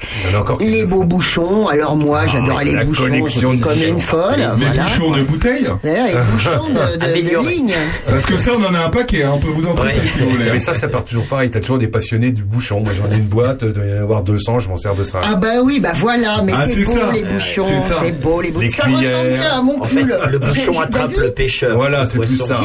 Les 0.60 0.82
le 0.82 0.88
beaux 0.88 1.04
bouchons. 1.04 1.68
Alors 1.68 1.96
moi, 1.96 2.22
Ah, 2.24 2.28
j'adorais 2.28 2.66
les 2.66 2.84
bouchons. 2.84 3.06
J'étais 3.06 3.20
comme 3.60 3.74
bouchons. 3.74 3.88
une 3.88 4.00
folle. 4.00 4.50
Voilà. 4.58 4.84
bouchons 4.84 5.12
de 5.12 5.22
bouteilles 5.24 5.68
les 5.84 6.14
bouchons 6.32 6.70
de. 6.70 7.45
Ligne. 7.50 7.74
Parce 8.08 8.26
que 8.26 8.38
ça, 8.38 8.52
on 8.58 8.64
en 8.64 8.74
a 8.76 8.80
un 8.86 8.90
paquet, 8.90 9.24
hein, 9.24 9.32
on 9.36 9.40
peut 9.40 9.48
vous 9.50 9.68
en 9.68 9.74
prêter 9.74 10.00
Ouais. 10.00 10.08
si 10.08 10.20
vous 10.20 10.30
voulez. 10.30 10.46
Mais 10.52 10.60
ça, 10.60 10.74
ça 10.74 10.88
part 10.88 11.06
toujours 11.06 11.26
pareil. 11.28 11.50
T'as 11.50 11.60
toujours 11.60 11.78
des 11.78 11.88
passionnés 11.88 12.32
du 12.32 12.44
bouchon. 12.44 12.80
Moi, 12.82 12.92
j'en 12.98 13.10
ai 13.14 13.18
une 13.20 13.28
boîte, 13.28 13.60
il 13.64 13.74
doit 13.74 13.86
y 13.86 13.94
en 13.94 14.02
avoir 14.02 14.24
200, 14.24 14.60
je 14.60 14.70
m'en 14.70 14.78
sers 14.78 14.96
de 14.96 15.04
ça. 15.04 15.20
Ah 15.24 15.36
bah 15.36 15.48
oui, 15.64 15.80
bah 15.80 15.92
voilà, 15.96 16.42
mais 16.44 16.54
Ah, 16.56 16.68
c'est 16.68 16.82
beau 16.84 16.92
ça. 16.94 17.12
les 17.14 17.24
bouchons, 17.24 17.66
C'est 18.04 18.20
beau 18.22 18.42
les 18.42 18.52
bouchons. 18.52 18.70
Ça 18.70 18.84
ressemble 18.84 19.04
tiens, 19.34 19.58
à 19.58 19.62
mon 19.62 19.80
En 19.82 19.84
fait, 19.84 20.02
pull. 20.02 20.18
le 20.32 20.40
bouchon 20.40 20.80
attrape 20.82 21.16
le 21.18 21.32
pêcheur. 21.32 21.76
Voilà, 21.78 22.06
c'est 22.06 22.18
plus 22.20 22.38
ça. 22.38 22.56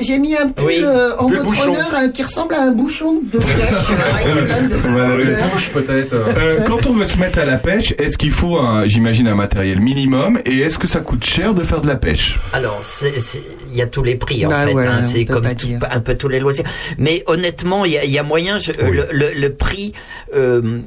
J'ai 0.00 0.18
mis, 0.18 0.34
un, 0.36 0.48
pull 0.48 0.66
Oui. 0.66 0.80
euh, 0.82 1.10
en 1.18 1.26
Pull 1.26 1.36
votre 1.36 1.48
bouchon. 1.48 1.72
honneur 1.72 1.88
hein, 1.94 2.08
qui 2.08 2.22
ressemble 2.22 2.54
à 2.54 2.62
un 2.62 2.70
bouchon 2.72 3.20
de 3.32 3.38
pêche 3.38 3.90
euh, 4.26 4.44
peut-être. 5.72 6.12
euh. 6.14 6.24
Euh, 6.36 6.58
quand 6.66 6.86
on 6.86 6.92
veut 6.92 7.06
se 7.06 7.16
mettre 7.18 7.38
à 7.38 7.44
la 7.44 7.56
pêche, 7.56 7.94
est-ce 7.98 8.18
qu'il 8.18 8.32
faut, 8.32 8.58
un, 8.58 8.86
j'imagine, 8.86 9.28
un 9.28 9.34
matériel 9.34 9.80
minimum 9.80 10.38
Et 10.44 10.60
est-ce 10.60 10.78
que 10.78 10.86
ça 10.88 11.00
coûte 11.00 11.24
cher 11.24 11.54
de 11.54 11.62
faire 11.62 11.80
de 11.80 11.86
la 11.86 11.96
pêche? 11.96 12.38
Alors, 12.52 12.80
c'est- 12.82 13.12
y 13.76 13.82
a 13.82 13.86
tous 13.86 14.02
les 14.02 14.16
prix 14.16 14.44
en 14.46 14.50
Bah 14.50 14.66
fait. 14.66 14.72
ouais, 14.74 14.86
hein, 14.86 15.02
c'est 15.02 15.24
comme 15.24 15.54
tout- 15.54 15.68
un 15.90 16.00
peu 16.00 16.16
tous 16.16 16.28
les 16.28 16.40
loisirs. 16.40 16.64
Mais 16.98 17.22
honnêtement, 17.26 17.84
il 17.84 17.92
y 17.92 17.98
a, 17.98 18.04
il 18.04 18.10
y 18.10 18.18
a 18.18 18.22
moyen. 18.22 18.58
je- 18.58 18.72
Oui. 18.72 18.96
le, 18.96 19.06
le- 19.12 19.32
le 19.40 19.54
prix, 19.54 19.92
euh, 20.34 20.80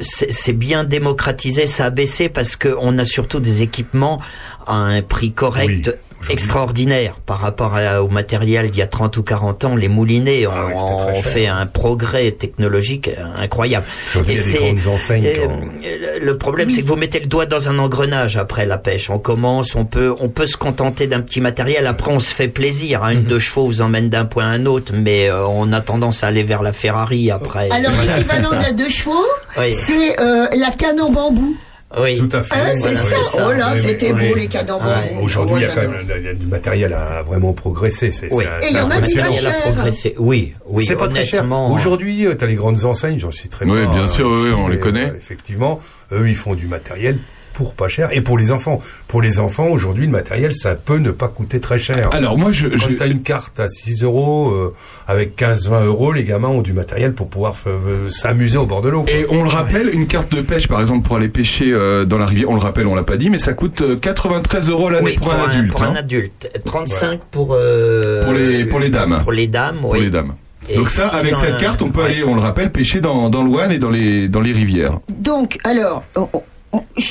c'est 0.00 0.32
c'est 0.32 0.52
bien 0.52 0.84
démocratisé, 0.84 1.66
ça 1.66 1.86
a 1.86 1.90
baissé 1.90 2.28
parce 2.28 2.56
que 2.56 2.74
on 2.80 2.98
a 2.98 3.04
surtout 3.04 3.40
des 3.40 3.62
équipements 3.62 4.20
à 4.66 4.74
un 4.76 5.02
prix 5.02 5.32
correct. 5.32 5.68
Oui. 5.86 5.92
Extraordinaire 6.30 7.20
par 7.26 7.40
rapport 7.40 7.74
à- 7.76 8.02
au 8.02 8.08
matériel 8.08 8.70
d'il 8.70 8.78
y 8.80 8.82
a 8.82 8.86
30 8.86 9.16
ou 9.16 9.22
40 9.22 9.64
ans 9.64 9.76
les 9.76 9.88
moulinets 9.88 10.46
ont, 10.46 10.50
Ah 10.54 10.64
oui, 10.68 10.72
ont 10.76 11.22
fait 11.22 11.46
un 11.46 11.66
progrès 11.66 12.30
technologique 12.32 13.08
euh, 13.08 13.24
incroyable 13.36 13.86
Aujourd'hui, 14.08 14.34
il 14.34 14.36
y 14.36 14.40
a 14.40 14.42
Et 14.42 14.44
des 14.44 14.50
c'est- 14.58 14.72
grandes 14.84 14.94
enseignes. 14.94 15.26
euh, 15.26 15.32
quand- 15.36 16.24
le- 16.24 16.38
problème, 16.38 16.68
c'est 16.70 16.82
que 16.82 16.88
vous 16.88 16.96
mettez 16.96 17.20
le 17.20 17.26
doigt 17.26 17.46
dans 17.46 17.68
un 17.68 17.78
engrenage 17.78 18.36
après 18.36 18.66
la 18.66 18.76
pêche. 18.78 19.08
On 19.10 19.18
commence, 19.18 19.74
on 19.74 19.84
peut, 19.84 20.14
on 20.20 20.28
peut 20.28 20.46
se 20.46 20.56
contenter 20.56 21.06
d'un 21.06 21.20
petit 21.20 21.40
matériel. 21.40 21.86
Après, 21.86 22.10
on 22.12 22.18
se 22.18 22.34
fait 22.34 22.48
plaisir. 22.48 23.02
hein. 23.04 23.10
Une 23.10 23.22
deux 23.24 23.38
chevaux 23.38 23.64
vous 23.64 23.80
emmène 23.82 24.08
d'un 24.10 24.24
point 24.24 24.44
à 24.44 24.48
un 24.48 24.66
autre, 24.66 24.92
mais 24.94 25.30
euh, 25.30 25.46
on 25.46 25.72
a 25.72 25.80
tendance 25.80 26.22
à 26.24 26.28
aller 26.28 26.42
vers 26.42 26.62
la 26.62 26.72
Ferrari 26.72 27.30
après. 27.30 27.70
Alors 27.70 27.92
l'équivalent 28.00 28.50
de 28.50 28.62
la 28.62 28.72
deux 28.72 28.88
chevaux, 28.88 29.24
Oui. 29.58 29.72
c'est 29.72 30.20
euh, 30.20 30.46
la 30.58 30.70
canne 30.70 31.00
en 31.00 31.10
bambou. 31.10 31.56
Oui. 32.00 32.16
Tout 32.18 32.28
à 32.36 32.42
fait. 32.42 32.54
Hein, 32.54 32.72
c'est 32.74 32.94
voilà, 32.94 33.22
ça. 33.24 33.46
Oh 33.48 33.52
là, 33.52 33.70
Oui, 33.74 33.80
c'était 33.80 34.12
oui, 34.12 34.28
beau 34.28 34.34
oui. 34.34 34.40
les 34.40 34.46
cannes 34.48 34.70
en 34.70 34.78
Ouais. 34.78 35.16
Aujourd'hui, 35.22 35.56
il 35.56 35.62
y 35.62 35.64
a 35.64 35.74
quand 35.74 35.80
même 35.88 36.36
du 36.38 36.46
matériel 36.46 36.92
a 36.92 37.22
vraiment 37.22 37.52
progressé. 37.52 38.10
C'est 38.10 38.32
Oui. 38.32 38.44
c'est- 38.60 38.66
Et 38.66 38.70
il 38.70 38.72
c'est 38.72 38.78
y 38.78 38.80
en 38.82 38.90
a 38.90 39.00
qui 39.00 39.14
progressé. 39.62 40.14
Oui, 40.18 40.54
oui, 40.66 40.84
c'est 40.86 40.96
pas 40.96 41.08
très 41.08 41.24
cher. 41.24 41.44
Aujourd'hui, 41.70 42.26
tu 42.38 42.44
as 42.44 42.46
les 42.46 42.54
grandes 42.54 42.84
enseignes, 42.84 43.18
j'en 43.18 43.30
citerai 43.30 43.64
Oui, 43.66 43.84
pas. 43.84 43.92
bien 43.92 44.04
euh, 44.04 44.06
sûr, 44.08 44.28
oui, 44.30 44.50
on 44.56 44.68
les 44.68 44.78
connaît. 44.78 45.10
euh, 45.10 45.16
effectivement, 45.16 45.78
eux, 46.12 46.28
ils 46.28 46.36
font 46.36 46.54
du 46.54 46.66
matériel 46.66 47.18
pour 47.54 47.74
pas 47.74 47.88
cher. 47.88 48.08
Et 48.12 48.20
pour 48.20 48.36
les 48.36 48.52
enfants. 48.52 48.78
Pour 49.08 49.22
les 49.22 49.40
enfants, 49.40 49.68
aujourd'hui, 49.68 50.04
le 50.06 50.12
matériel, 50.12 50.52
ça 50.52 50.74
peut 50.74 50.98
ne 50.98 51.10
pas 51.10 51.28
coûter 51.28 51.60
très 51.60 51.78
cher. 51.78 52.10
Alors 52.12 52.36
moi, 52.36 52.52
je, 52.52 52.66
Quand 52.66 52.76
je- 52.76 52.88
tu 52.96 53.02
as 53.02 53.06
une 53.06 53.22
carte 53.22 53.58
à 53.60 53.68
6 53.68 54.02
euros, 54.02 54.50
euh, 54.50 54.74
avec 55.06 55.36
15-20 55.36 55.84
euros, 55.84 56.12
les 56.12 56.24
gamins 56.24 56.48
ont 56.48 56.62
du 56.62 56.72
matériel 56.72 57.14
pour 57.14 57.28
pouvoir 57.28 57.54
euh, 57.66 58.08
s'amuser 58.10 58.58
au 58.58 58.66
bord 58.66 58.82
de 58.82 58.88
l'eau. 58.90 59.04
et 59.08 59.24
on 59.30 59.42
le 59.42 59.48
rappelle, 59.48 59.88
une 59.94 60.06
carte 60.06 60.34
de 60.34 60.40
pêche, 60.42 60.68
par 60.68 60.80
exemple, 60.80 61.06
pour 61.06 61.16
aller 61.16 61.28
pêcher 61.28 61.72
euh, 61.72 62.04
dans 62.04 62.18
la 62.18 62.26
rivière, 62.26 62.50
on 62.50 62.54
le 62.54 62.60
rappelle, 62.60 62.86
on 62.86 62.94
l'a 62.94 63.04
pas 63.04 63.16
dit, 63.16 63.30
mais 63.30 63.38
ça 63.38 63.52
coûte 63.54 63.80
euh, 63.82 63.96
93 63.96 64.68
euros 64.70 64.90
l'année 64.90 65.04
Oui, 65.06 65.16
pour, 65.16 65.32
un 65.32 65.48
adulte. 65.48 65.72
Pour 65.72 65.82
un 65.84 65.90
hein. 65.90 65.96
adulte. 65.96 66.60
35 66.64 67.20
pour, 67.30 67.50
euh, 67.54 68.24
Pour 68.24 68.32
les- 68.32 68.64
pour 68.64 68.80
les 68.80 68.88
dames. 68.90 69.18
Pour 69.22 69.32
les 69.32 69.46
dames, 69.46 69.76
pour 69.80 69.90
oui. 69.90 70.00
les 70.00 70.10
dames. 70.10 70.34
Et 70.68 70.76
Donc 70.76 70.88
ça, 70.88 71.08
avec 71.08 71.36
cette 71.36 71.58
carte, 71.58 71.82
on 71.82 71.90
peut 71.90 72.00
ouais. 72.00 72.06
aller, 72.06 72.24
on 72.24 72.34
le 72.34 72.40
rappelle, 72.40 72.72
pêcher 72.72 73.00
dans, 73.00 73.28
dans 73.28 73.42
l'Ouane 73.44 73.70
et 73.70 73.78
dans 73.78 73.90
les, 73.90 74.28
dans 74.28 74.40
les 74.40 74.52
rivières. 74.52 74.98
Donc, 75.10 75.58
alors, 75.64 76.02
on- 76.16 76.28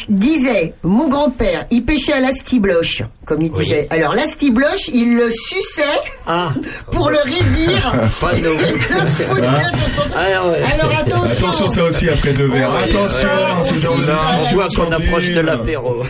disais, 0.09 0.73
mon 0.83 1.07
grand-père, 1.07 1.65
il 1.71 1.83
pêchait 1.83 2.13
à 2.13 2.19
l'astibloche, 2.19 3.03
comme 3.25 3.41
il 3.41 3.51
Oui. 3.51 3.63
disait. 3.63 3.87
Alors, 3.89 4.15
l'astibloche, 4.15 4.87
il 4.93 5.15
le 5.15 5.29
suçait 5.31 5.83
Ah, 6.27 6.53
pour 6.91 7.09
le 7.09 7.17
raidir. 7.17 7.91
pas 8.19 8.29
son- 8.31 9.33
Ah, 10.15 10.47
ouais. 10.47 10.61
Alors, 10.73 10.97
attention. 10.99 11.47
Attention, 11.47 11.69
ça 11.69 11.83
aussi 11.83 12.09
après 12.09 12.33
deux 12.33 12.47
verres. 12.47 12.69
On 12.71 12.83
Attention, 12.83 13.29
ce 13.63 13.73
de. 13.73 13.87
On 13.87 14.53
voit 14.55 14.67
qu'on 14.75 14.91
approche 14.91 15.31
de 15.31 15.39
l'apéro. 15.41 16.03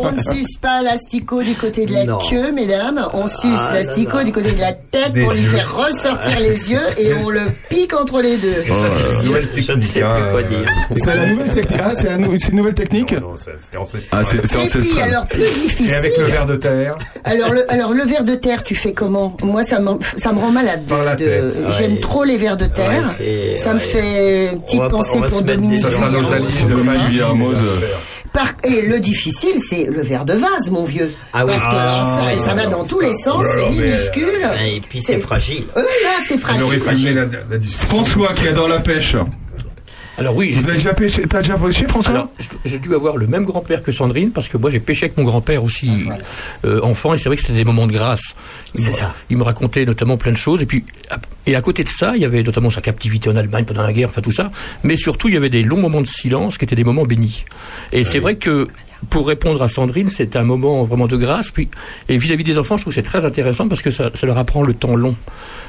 On 0.00 0.12
ne 0.12 0.18
suce 0.36 0.56
pas 0.60 0.82
l'asticot 0.82 1.42
du 1.42 1.54
côté 1.54 1.86
de 1.86 1.94
la 1.94 2.04
Non. 2.04 2.18
queue, 2.18 2.52
mesdames. 2.52 3.08
On 3.12 3.28
suce 3.28 3.58
Ah 3.70 3.74
l'asticot 3.74 4.22
du 4.24 4.32
côté 4.32 4.52
de 4.52 4.60
la 4.60 4.72
tête 4.72 5.12
Des 5.12 5.22
pour 5.24 5.32
lui 5.32 5.42
faire 5.42 5.74
ressortir 5.74 6.38
les 6.40 6.70
yeux 6.70 6.80
et 6.98 7.14
on 7.14 7.28
le 7.30 7.40
pique 7.68 7.94
entre 7.94 8.20
les 8.20 8.36
deux. 8.36 8.62
Et 8.66 8.68
ça, 8.74 8.88
c'est 8.88 9.00
une 9.00 9.26
nouvelle 9.26 9.42
Je 9.54 9.60
ne 9.60 9.66
technique. 9.66 9.86
sais 9.86 10.00
plus 10.00 10.30
quoi 10.32 10.42
dire. 10.42 10.68
C'est 10.96 11.14
la 11.16 11.26
nouvelle 11.26 11.50
technique. 11.50 11.80
Ah, 11.84 11.92
c'est 11.96 12.08
la 12.08 12.18
nouvelle 12.74 12.88
technique 12.88 13.12
Non, 13.12 13.30
non, 13.30 13.34
c'est 13.36 13.50
c'est 13.58 13.76
ancestral. 13.76 14.22
Ah, 14.22 14.26
c'est 14.28 14.46
c'est 14.46 14.54
Et 14.58 14.68
puis, 14.68 14.78
ancestral. 14.80 15.08
alors, 15.10 15.26
plus 15.26 15.40
difficile. 15.42 15.90
Et 15.90 15.94
avec 15.94 16.16
le 16.18 16.24
verre 16.24 16.44
de 16.46 16.56
terre. 16.56 16.98
Alors 17.24 17.50
le, 17.52 17.70
alors 17.72 17.92
le 17.92 18.04
ver 18.04 18.24
de 18.24 18.34
terre, 18.34 18.62
tu 18.62 18.74
fais 18.74 18.92
comment? 18.92 19.36
Moi, 19.42 19.62
ça 19.62 19.78
me, 19.80 19.92
ça 20.16 20.32
me 20.32 20.38
rend 20.38 20.50
malade. 20.50 20.84
de- 20.84 20.88
Par 20.90 21.04
la 21.04 21.16
de- 21.16 21.24
tête. 21.24 21.54
J'aime 21.78 21.92
Ouais. 21.92 21.98
trop 21.98 22.24
les 22.24 22.36
vers 22.36 22.56
de 22.56 22.66
terre. 22.66 22.88
Ouais, 23.02 23.08
c'est- 23.16 23.56
ça 23.56 23.74
me 23.74 23.78
ouais. 23.78 23.84
fait 23.84 24.50
On 24.54 24.58
petite 24.60 24.78
va 24.80 24.88
pas- 24.88 24.96
pensée 24.96 25.10
on 25.14 25.20
va 25.20 25.28
pour 25.28 25.38
se 25.38 25.42
mettre 25.44 25.54
Dominique. 25.54 25.76
des- 25.76 25.82
Ça 25.82 25.90
sera 25.90 26.10
nos 26.10 26.20
Guillermo. 26.20 26.34
alliés 26.46 26.64
de 26.64 26.74
les 26.74 27.68
euh, 27.68 27.76
affaires. 27.76 27.98
Par- 28.32 28.52
Et 28.64 28.82
le 28.82 28.98
difficile, 28.98 29.60
c'est 29.60 29.84
le 29.84 30.02
verre 30.02 30.24
de 30.24 30.32
vase, 30.34 30.70
mon 30.70 30.82
vieux. 30.84 31.12
Ah 31.32 31.44
oui. 31.44 31.52
Parce 31.52 31.62
que 31.62 31.68
Ah, 31.70 31.92
alors, 31.92 32.04
ça, 32.04 32.36
ça 32.44 32.54
va 32.54 32.62
alors, 32.62 32.78
dans 32.78 32.84
tous 32.84 33.00
ça. 33.00 33.06
les 33.06 33.12
sens, 33.14 33.36
Oh 33.38 33.42
là 33.42 33.48
c'est 33.54 33.60
là, 33.62 33.68
mais- 33.70 33.86
minuscule. 33.86 34.28
Et 34.66 34.80
puis 34.80 35.00
c'est 35.00 35.18
fragile. 35.20 35.64
Euh, 35.76 35.80
là, 35.82 36.10
c'est 36.26 36.34
On 36.34 36.38
fragile. 36.38 36.62
aurait 36.64 36.76
pu 36.78 36.82
fragile. 36.82 37.14
mener 37.14 37.26
la, 37.32 37.38
la 37.50 37.56
discussion. 37.58 37.88
François 37.88 38.28
qui 38.34 38.48
adore 38.48 38.66
la 38.68 38.80
pêche. 38.80 39.16
Alors 40.16 40.36
oui, 40.36 40.50
Vous 40.52 40.62
j'ai 40.62 40.68
avez 40.68 40.76
déjà 40.78 40.94
pêché 40.94 41.22
T'as 41.28 41.42
déjà 41.42 41.56
pêché, 41.56 41.86
François 41.88 42.12
alors, 42.14 42.28
j'ai 42.64 42.78
dû 42.78 42.94
avoir 42.94 43.16
le 43.16 43.26
même 43.26 43.44
grand-père 43.44 43.82
que 43.82 43.90
Sandrine 43.92 44.30
parce 44.30 44.48
que 44.48 44.56
moi 44.56 44.70
j'ai 44.70 44.78
pêché 44.80 45.06
avec 45.06 45.16
mon 45.18 45.24
grand-père 45.24 45.64
aussi 45.64 46.04
euh, 46.64 46.80
enfant 46.82 47.14
et 47.14 47.18
c'est 47.18 47.28
vrai 47.28 47.36
que 47.36 47.42
c'était 47.42 47.54
des 47.54 47.64
moments 47.64 47.86
de 47.86 47.92
grâce. 47.92 48.34
Il 48.74 48.80
C'est 48.82 48.90
me- 48.90 48.94
ça. 48.96 49.14
Il 49.30 49.36
me 49.36 49.42
racontait 49.42 49.84
notamment 49.84 50.16
plein 50.16 50.32
de 50.32 50.36
choses 50.36 50.62
et 50.62 50.66
puis 50.66 50.84
Et 51.46 51.56
à 51.56 51.60
côté 51.60 51.82
de 51.84 51.88
ça, 51.88 52.12
il 52.14 52.22
y 52.22 52.24
avait 52.24 52.42
notamment 52.42 52.70
sa 52.70 52.80
captivité 52.80 53.28
en 53.28 53.36
Allemagne 53.36 53.64
pendant 53.64 53.82
la 53.82 53.92
guerre, 53.92 54.08
enfin 54.08 54.20
tout 54.22 54.30
ça, 54.32 54.50
mais 54.82 54.96
surtout 54.96 55.28
il 55.28 55.34
y 55.34 55.36
avait 55.36 55.50
des 55.50 55.62
longs 55.62 55.80
moments 55.80 56.00
de 56.00 56.06
silence 56.06 56.58
qui 56.58 56.64
étaient 56.64 56.76
des 56.76 56.84
moments 56.84 57.04
bénis. 57.04 57.44
Et 57.92 58.04
c'est 58.04 58.18
vrai 58.20 58.36
que 58.36 58.68
pour 59.10 59.26
répondre 59.28 59.62
à 59.62 59.68
Sandrine, 59.68 60.08
c'est 60.08 60.36
un 60.36 60.44
moment 60.44 60.82
vraiment 60.84 61.06
de 61.06 61.16
grâce. 61.16 61.50
Puis, 61.50 61.68
et 62.08 62.16
vis-à-vis 62.18 62.44
des 62.44 62.58
enfants, 62.58 62.76
je 62.76 62.82
trouve 62.82 62.92
que 62.92 62.94
c'est 62.96 63.02
très 63.02 63.24
intéressant 63.24 63.68
parce 63.68 63.82
que 63.82 63.90
ça, 63.90 64.10
ça 64.14 64.26
leur 64.26 64.38
apprend 64.38 64.62
le 64.62 64.72
temps 64.74 64.96
long. 64.96 65.14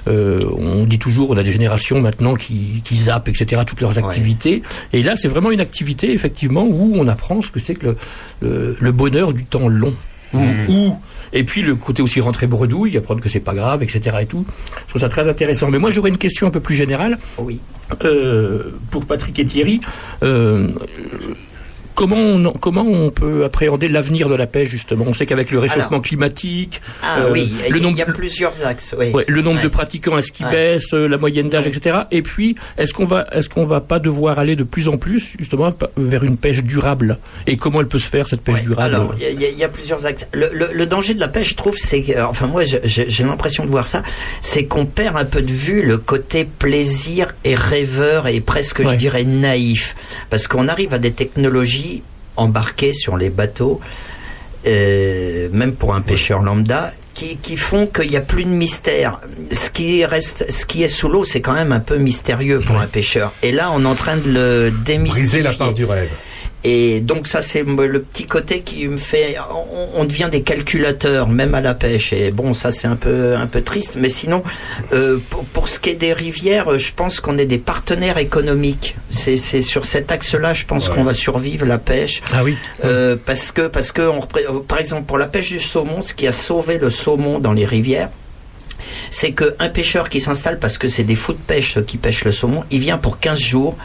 Euh, 0.07 0.43
on 0.57 0.83
dit 0.85 0.99
toujours, 0.99 1.31
on 1.31 1.37
a 1.37 1.43
des 1.43 1.51
générations 1.51 1.99
maintenant 1.99 2.35
qui, 2.35 2.81
qui 2.83 2.95
zappent, 2.95 3.27
etc., 3.27 3.63
toutes 3.65 3.81
leurs 3.81 3.97
activités. 3.97 4.61
Et 4.93 5.03
là, 5.03 5.15
c'est 5.15 5.27
vraiment 5.27 5.51
une 5.51 5.59
activité, 5.61 6.13
effectivement, 6.13 6.63
où 6.63 6.93
on 6.95 7.07
apprend 7.07 7.41
ce 7.41 7.51
que 7.51 7.59
c'est 7.59 7.75
que 7.75 7.87
le, 7.87 7.97
le, 8.41 8.77
le 8.79 8.91
bonheur 8.91 9.33
du 9.33 9.45
temps 9.45 9.67
long. 9.67 9.93
Où, 10.33 10.39
où- 10.69 10.97
et 11.33 11.43
puis 11.43 11.61
le 11.61 11.75
côté 11.75 12.01
aussi 12.01 12.21
rentrer 12.21 12.47
bredouille, 12.47 12.95
apprendre 12.97 13.19
que 13.19 13.27
c'est 13.29 13.39
pas 13.41 13.53
grave, 13.55 13.83
etc. 13.83 14.17
et 14.21 14.25
tout. 14.25 14.45
Je 14.83 14.89
trouve 14.89 15.01
ça 15.01 15.09
très 15.09 15.27
intéressant. 15.27 15.69
Mais 15.69 15.79
moi, 15.79 15.89
j'aurais 15.89 16.09
une 16.09 16.17
question 16.17 16.47
un 16.47 16.51
peu 16.51 16.59
plus 16.61 16.75
générale. 16.75 17.17
Oui. 17.37 17.59
Euh, 18.05 18.71
pour 18.89 19.05
Patrick 19.05 19.37
et 19.39 19.45
Thierry. 19.45 19.79
Euh, 20.23 20.69
Comment 21.95 22.17
on, 22.17 22.51
comment 22.51 22.81
on 22.85 23.09
peut 23.09 23.45
appréhender 23.45 23.87
l'avenir 23.87 24.27
de 24.27 24.35
la 24.35 24.47
pêche 24.47 24.67
justement? 24.69 25.05
On 25.07 25.13
sait 25.13 25.25
qu'avec 25.25 25.49
le 25.51 25.59
réchauffement 25.59 25.87
Alors. 25.87 26.01
climatique, 26.01 26.81
Ah 27.01 27.19
euh, 27.21 27.29
oui, 27.31 27.51
le 27.69 27.77
il 27.77 27.83
nombre, 27.83 27.97
y 27.97 28.01
a 28.01 28.05
plusieurs 28.05 28.65
axes. 28.65 28.93
Oui. 28.99 29.11
ouais, 29.11 29.23
le 29.27 29.41
nombre 29.41 29.61
de 29.61 29.67
pratiquants 29.69 30.17
est-ce 30.17 30.31
qu'il 30.33 30.45
Ouais. 30.45 30.51
baisse, 30.51 30.93
euh, 30.93 31.07
la 31.07 31.17
moyenne 31.17 31.47
d'âge, 31.49 31.67
etc. 31.67 31.99
Et 32.11 32.21
puis, 32.21 32.55
est-ce 32.77 32.93
qu'on 32.93 33.05
va, 33.05 33.25
est-ce 33.31 33.47
qu'on 33.47 33.65
va 33.65 33.79
pas 33.81 33.99
devoir 33.99 34.39
aller 34.39 34.55
de 34.57 34.63
plus 34.63 34.87
en 34.89 34.97
plus 34.97 35.35
justement 35.39 35.71
vers 35.95 36.23
une 36.25 36.35
pêche 36.37 36.61
durable? 36.63 37.17
Et 37.47 37.55
comment 37.55 37.79
elle 37.79 37.87
peut 37.87 37.97
se 37.99 38.09
faire 38.09 38.27
cette 38.27 38.41
pêche 38.41 38.61
durable? 38.61 38.93
Alors, 38.93 39.15
il 39.17 39.23
y, 39.23 39.25
a- 39.25 39.29
il 39.29 39.41
y 39.41 39.45
a- 39.45 39.49
il 39.49 39.57
y 39.57 39.63
a 39.63 39.69
plusieurs 39.69 40.05
axes. 40.05 40.27
Le, 40.33 40.49
le- 40.53 40.69
le 40.73 40.85
danger 40.85 41.13
de 41.13 41.19
la 41.21 41.29
pêche, 41.29 41.51
je 41.51 41.55
trouve, 41.55 41.75
c'est 41.77 42.19
enfin 42.21 42.47
moi, 42.47 42.63
j'ai 42.65 43.23
l'impression 43.23 43.63
de 43.65 43.69
voir 43.69 43.87
ça, 43.87 44.03
c'est 44.41 44.65
qu'on 44.65 44.85
perd 44.85 45.15
un 45.15 45.23
peu 45.25 45.41
de 45.41 45.51
vue 45.53 45.81
le 45.81 45.97
côté 45.97 46.43
plaisir 46.45 47.33
et 47.45 47.55
rêveur 47.55 48.27
et 48.27 48.41
presque, 48.41 48.83
je 48.83 48.95
dirais, 48.95 49.23
naïf, 49.23 49.95
parce 50.29 50.47
qu'on 50.49 50.67
arrive 50.67 50.93
à 50.93 50.97
des 50.99 51.11
technologies 51.11 51.84
embarquées 52.35 52.93
sur 52.93 53.17
les 53.17 53.29
bateaux, 53.29 53.79
euh, 54.67 55.49
même 55.51 55.73
pour 55.73 55.93
un 55.93 56.01
pêcheur 56.01 56.41
lambda. 56.41 56.93
Qui, 57.13 57.37
qui 57.37 57.55
font 57.55 57.87
qu'il 57.87 58.09
n'y 58.09 58.17
a 58.17 58.21
plus 58.21 58.43
de 58.43 58.49
mystère. 58.49 59.21
Ce 59.49 59.69
qui 59.69 60.03
reste, 60.03 60.51
ce 60.51 60.65
qui 60.65 60.83
est 60.83 60.89
sous 60.89 61.07
l'eau, 61.07 61.23
c'est 61.23 61.39
quand 61.39 61.53
même 61.53 61.71
un 61.71 61.79
peu 61.79 61.95
mystérieux 61.95 62.59
pour 62.59 62.75
un 62.75 62.87
pêcheur. 62.87 63.31
Et 63.41 63.53
là, 63.53 63.71
on 63.73 63.83
est 63.83 63.87
en 63.87 63.95
train 63.95 64.17
de 64.17 64.31
le 64.31 64.71
démystifier. 64.83 65.41
Briser 65.41 65.41
la 65.41 65.53
part 65.53 65.73
du 65.73 65.85
rêve. 65.85 66.09
Et 66.67 66.99
donc 66.99 67.27
ça 67.27 67.41
c'est 67.41 67.61
le 67.61 68.01
petit 68.01 68.25
côté 68.25 68.61
qui 68.61 68.87
me 68.87 68.97
fait 68.97 69.37
on, 69.51 70.01
on 70.01 70.03
devient 70.05 70.29
des 70.31 70.41
calculateurs 70.41 71.27
même 71.29 71.53
à 71.53 71.61
la 71.61 71.75
pêche 71.75 72.11
et 72.11 72.31
bon 72.31 72.55
ça 72.55 72.71
c'est 72.71 72.87
un 72.87 72.95
peu 72.95 73.35
un 73.35 73.45
peu 73.45 73.61
triste 73.61 73.97
mais 73.99 74.09
sinon 74.09 74.41
euh, 74.91 75.19
pour, 75.29 75.45
pour 75.45 75.67
ce 75.67 75.77
qui 75.77 75.91
est 75.91 75.93
des 75.95 76.11
rivières 76.11 76.75
je 76.79 76.91
pense 76.91 77.19
qu'on 77.19 77.37
est 77.37 77.45
des 77.45 77.59
partenaires 77.59 78.17
économiques 78.17 78.95
c'est 79.11 79.37
c'est 79.37 79.61
sur 79.61 79.85
cet 79.85 80.11
axe-là 80.11 80.53
je 80.53 80.65
pense 80.65 80.87
Ouais. 80.89 80.95
qu'on 80.95 81.03
va 81.03 81.13
survivre 81.13 81.65
la 81.67 81.77
pêche 81.77 82.23
Ah 82.33 82.43
oui. 82.43 82.57
Euh, 82.83 83.15
parce 83.23 83.51
que 83.51 83.67
parce 83.67 83.91
que 83.91 84.01
on 84.01 84.21
par 84.61 84.79
exemple 84.79 85.05
pour 85.05 85.19
la 85.19 85.27
pêche 85.27 85.49
du 85.49 85.59
saumon 85.59 86.01
ce 86.01 86.15
qui 86.15 86.25
a 86.25 86.31
sauvé 86.31 86.79
le 86.79 86.89
saumon 86.89 87.37
dans 87.39 87.53
les 87.53 87.65
rivières 87.65 88.09
c'est 89.11 89.31
qu'un 89.33 89.69
pêcheur 89.69 90.09
qui 90.09 90.19
s'installe, 90.19 90.57
parce 90.59 90.77
que 90.77 90.87
c'est 90.87 91.03
des 91.03 91.15
fous 91.15 91.33
de 91.33 91.37
pêche 91.37 91.73
ceux 91.75 91.81
qui 91.81 91.97
pêchent 91.97 92.25
le 92.25 92.31
saumon, 92.31 92.63
il 92.71 92.79
vient 92.79 92.97
pour 92.97 93.19
15 93.19 93.39
jours, 93.39 93.77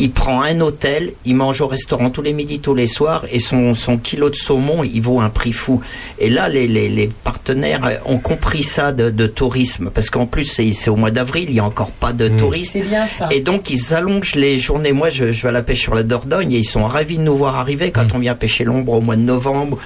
il 0.00 0.10
prend 0.10 0.42
un 0.42 0.60
hôtel, 0.60 1.12
il 1.24 1.36
mange 1.36 1.60
au 1.60 1.66
restaurant 1.68 2.10
tous 2.10 2.22
les 2.22 2.32
midis, 2.32 2.58
tous 2.58 2.74
les 2.74 2.86
soirs, 2.88 3.26
et 3.30 3.38
son, 3.38 3.74
son 3.74 3.98
kilo 3.98 4.30
de 4.30 4.34
saumon, 4.34 4.82
il 4.82 5.00
vaut 5.00 5.20
un 5.20 5.28
prix 5.30 5.52
fou. 5.52 5.80
Et 6.18 6.30
là, 6.30 6.48
les, 6.48 6.66
les, 6.66 6.88
les 6.88 7.08
partenaires 7.22 8.00
ont 8.06 8.18
compris 8.18 8.62
ça 8.62 8.90
de, 8.92 9.10
de 9.10 9.26
tourisme, 9.26 9.90
parce 9.94 10.10
qu'en 10.10 10.26
plus, 10.26 10.44
c'est 10.44 10.90
au 10.90 10.96
mois 10.96 11.10
d'avril, 11.10 11.44
il 11.48 11.52
n'y 11.52 11.60
a 11.60 11.64
encore 11.64 11.90
pas 11.92 12.12
de 12.12 12.28
touristes. 12.28 12.72
C'est 12.72 12.80
bien 12.82 13.06
ça. 13.06 13.28
Et 13.30 13.40
donc, 13.40 13.70
ils 13.70 13.94
allongent 13.94 14.34
les 14.34 14.58
journées. 14.58 14.92
Moi, 14.92 15.10
je, 15.10 15.30
je 15.32 15.42
vais 15.42 15.50
à 15.50 15.52
la 15.52 15.62
pêche 15.62 15.80
sur 15.82 15.94
la 15.94 16.02
Dordogne 16.02 16.52
et 16.52 16.58
ils 16.58 16.64
sont 16.64 16.84
ravis 16.86 17.18
de 17.18 17.22
nous 17.22 17.36
voir 17.36 17.56
arriver 17.56 17.90
quand 17.92 18.06
on 18.14 18.18
vient 18.18 18.34
pêcher 18.34 18.64
l'ombre 18.64 18.94
au 18.94 19.00
mois 19.02 19.16
de 19.16 19.22
novembre 19.22 19.78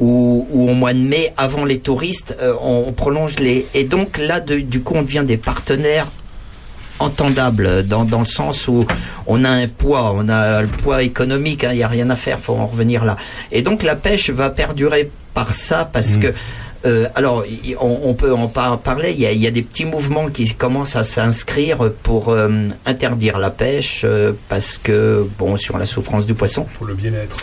ou, 0.00 0.46
ou 0.52 0.68
au 0.70 0.74
mois 0.74 0.92
de 0.92 0.98
mai, 0.98 1.32
avant 1.36 1.64
les 1.64 1.78
touristes, 1.78 2.36
euh, 2.42 2.52
on, 2.60 2.84
on 2.88 2.92
prolonge 2.92 3.38
les. 3.38 3.66
Et 3.74 3.84
donc, 3.84 4.18
là, 4.18 4.40
de- 4.40 4.58
du 4.60 4.80
coup, 4.82 4.94
on 4.96 5.02
devient 5.02 5.24
des 5.24 5.36
partenaires 5.36 6.08
entendables 6.98 7.86
dans, 7.86 8.04
dans 8.04 8.20
le 8.20 8.26
sens 8.26 8.68
où 8.68 8.84
on 9.26 9.44
a 9.44 9.50
un 9.50 9.68
poids, 9.68 10.12
on 10.14 10.28
a 10.28 10.62
le 10.62 10.68
poids 10.68 11.02
économique, 11.02 11.64
hein, 11.64 11.70
il 11.72 11.76
n'y 11.78 11.82
a 11.82 11.88
rien 11.88 12.08
à 12.10 12.16
faire, 12.16 12.38
faut 12.38 12.54
en 12.54 12.66
revenir 12.66 13.04
là. 13.04 13.16
Et 13.52 13.62
donc 13.62 13.82
la 13.82 13.96
pêche 13.96 14.30
va 14.30 14.50
perdurer 14.50 15.10
par 15.34 15.54
ça 15.54 15.84
parce 15.84 16.16
que 16.16 16.32
euh, 16.86 17.08
alors, 17.14 17.44
on, 17.80 18.00
on 18.02 18.12
peut 18.14 18.34
en 18.34 18.46
par- 18.46 18.78
parler. 18.78 19.12
Il 19.12 19.20
y, 19.20 19.26
a, 19.26 19.32
il 19.32 19.40
y 19.40 19.46
a 19.46 19.50
des 19.50 19.62
petits 19.62 19.86
mouvements 19.86 20.28
qui 20.28 20.52
commencent 20.54 20.96
à 20.96 21.02
s'inscrire 21.02 21.90
pour 22.02 22.28
euh, 22.28 22.68
interdire 22.84 23.38
la 23.38 23.50
pêche 23.50 24.02
euh, 24.04 24.32
parce 24.50 24.76
que 24.76 25.26
bon, 25.38 25.56
sur 25.56 25.78
la 25.78 25.86
souffrance 25.86 26.26
du 26.26 26.34
poisson. 26.34 26.66
Pour 26.76 26.86
le 26.86 26.92
bien-être. 26.94 27.38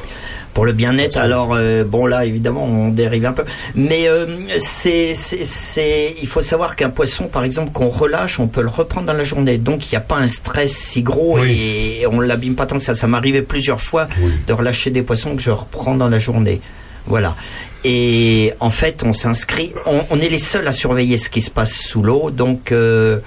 Pour 0.54 0.66
le 0.66 0.74
bien-être. 0.74 1.18
Alors 1.18 1.54
euh, 1.54 1.84
bon, 1.84 2.06
là, 2.06 2.26
évidemment, 2.26 2.66
on 2.66 2.90
dérive 2.90 3.26
un 3.26 3.32
peu. 3.32 3.44
Mais 3.76 4.08
euh, 4.08 4.26
c'est, 4.58 5.14
c'est, 5.16 5.44
c'est, 5.46 6.16
il 6.22 6.28
faut 6.28 6.42
savoir 6.42 6.76
qu'un 6.76 6.90
poisson, 6.90 7.28
par 7.28 7.44
exemple, 7.44 7.72
qu'on 7.72 7.88
relâche, 7.88 8.40
on 8.40 8.48
peut 8.48 8.62
le 8.62 8.68
reprendre 8.68 9.08
dans 9.08 9.14
la 9.14 9.24
journée. 9.24 9.58
Donc, 9.58 9.86
il 9.86 9.96
n'y 9.96 9.98
a 9.98 10.02
pas 10.02 10.18
un 10.18 10.28
stress 10.28 10.74
si 10.74 11.04
gros 11.04 11.40
et 11.44 12.06
on 12.12 12.20
l'abîme 12.20 12.56
pas 12.56 12.66
tant 12.66 12.78
que 12.78 12.84
ça. 12.84 12.94
Ça 12.94 13.08
m'arrivait 13.08 13.42
plusieurs 13.42 13.82
fois 13.82 14.08
de 14.48 14.54
relâcher 14.54 14.90
des 14.92 15.04
poissons 15.04 15.36
que 15.36 15.42
je 15.42 15.52
reprends 15.52 15.96
dans 15.96 16.10
la 16.10 16.20
journée. 16.20 16.60
Voilà. 17.06 17.36
Et 17.84 18.54
en 18.60 18.70
fait, 18.70 19.04
on 19.04 19.14
s'inscrit. 19.14 19.72
On, 19.86 20.02
on 20.12 20.20
est 20.20 20.30
les 20.30 20.38
seuls 20.38 20.68
à 20.68 20.72
surveiller 20.72 21.18
ce 21.18 21.30
qui 21.30 21.42
se 21.42 21.50
passe 21.50 21.74
sous 21.74 22.04
l'eau. 22.04 22.30
Donc, 22.30 22.72
euh, 22.72 23.20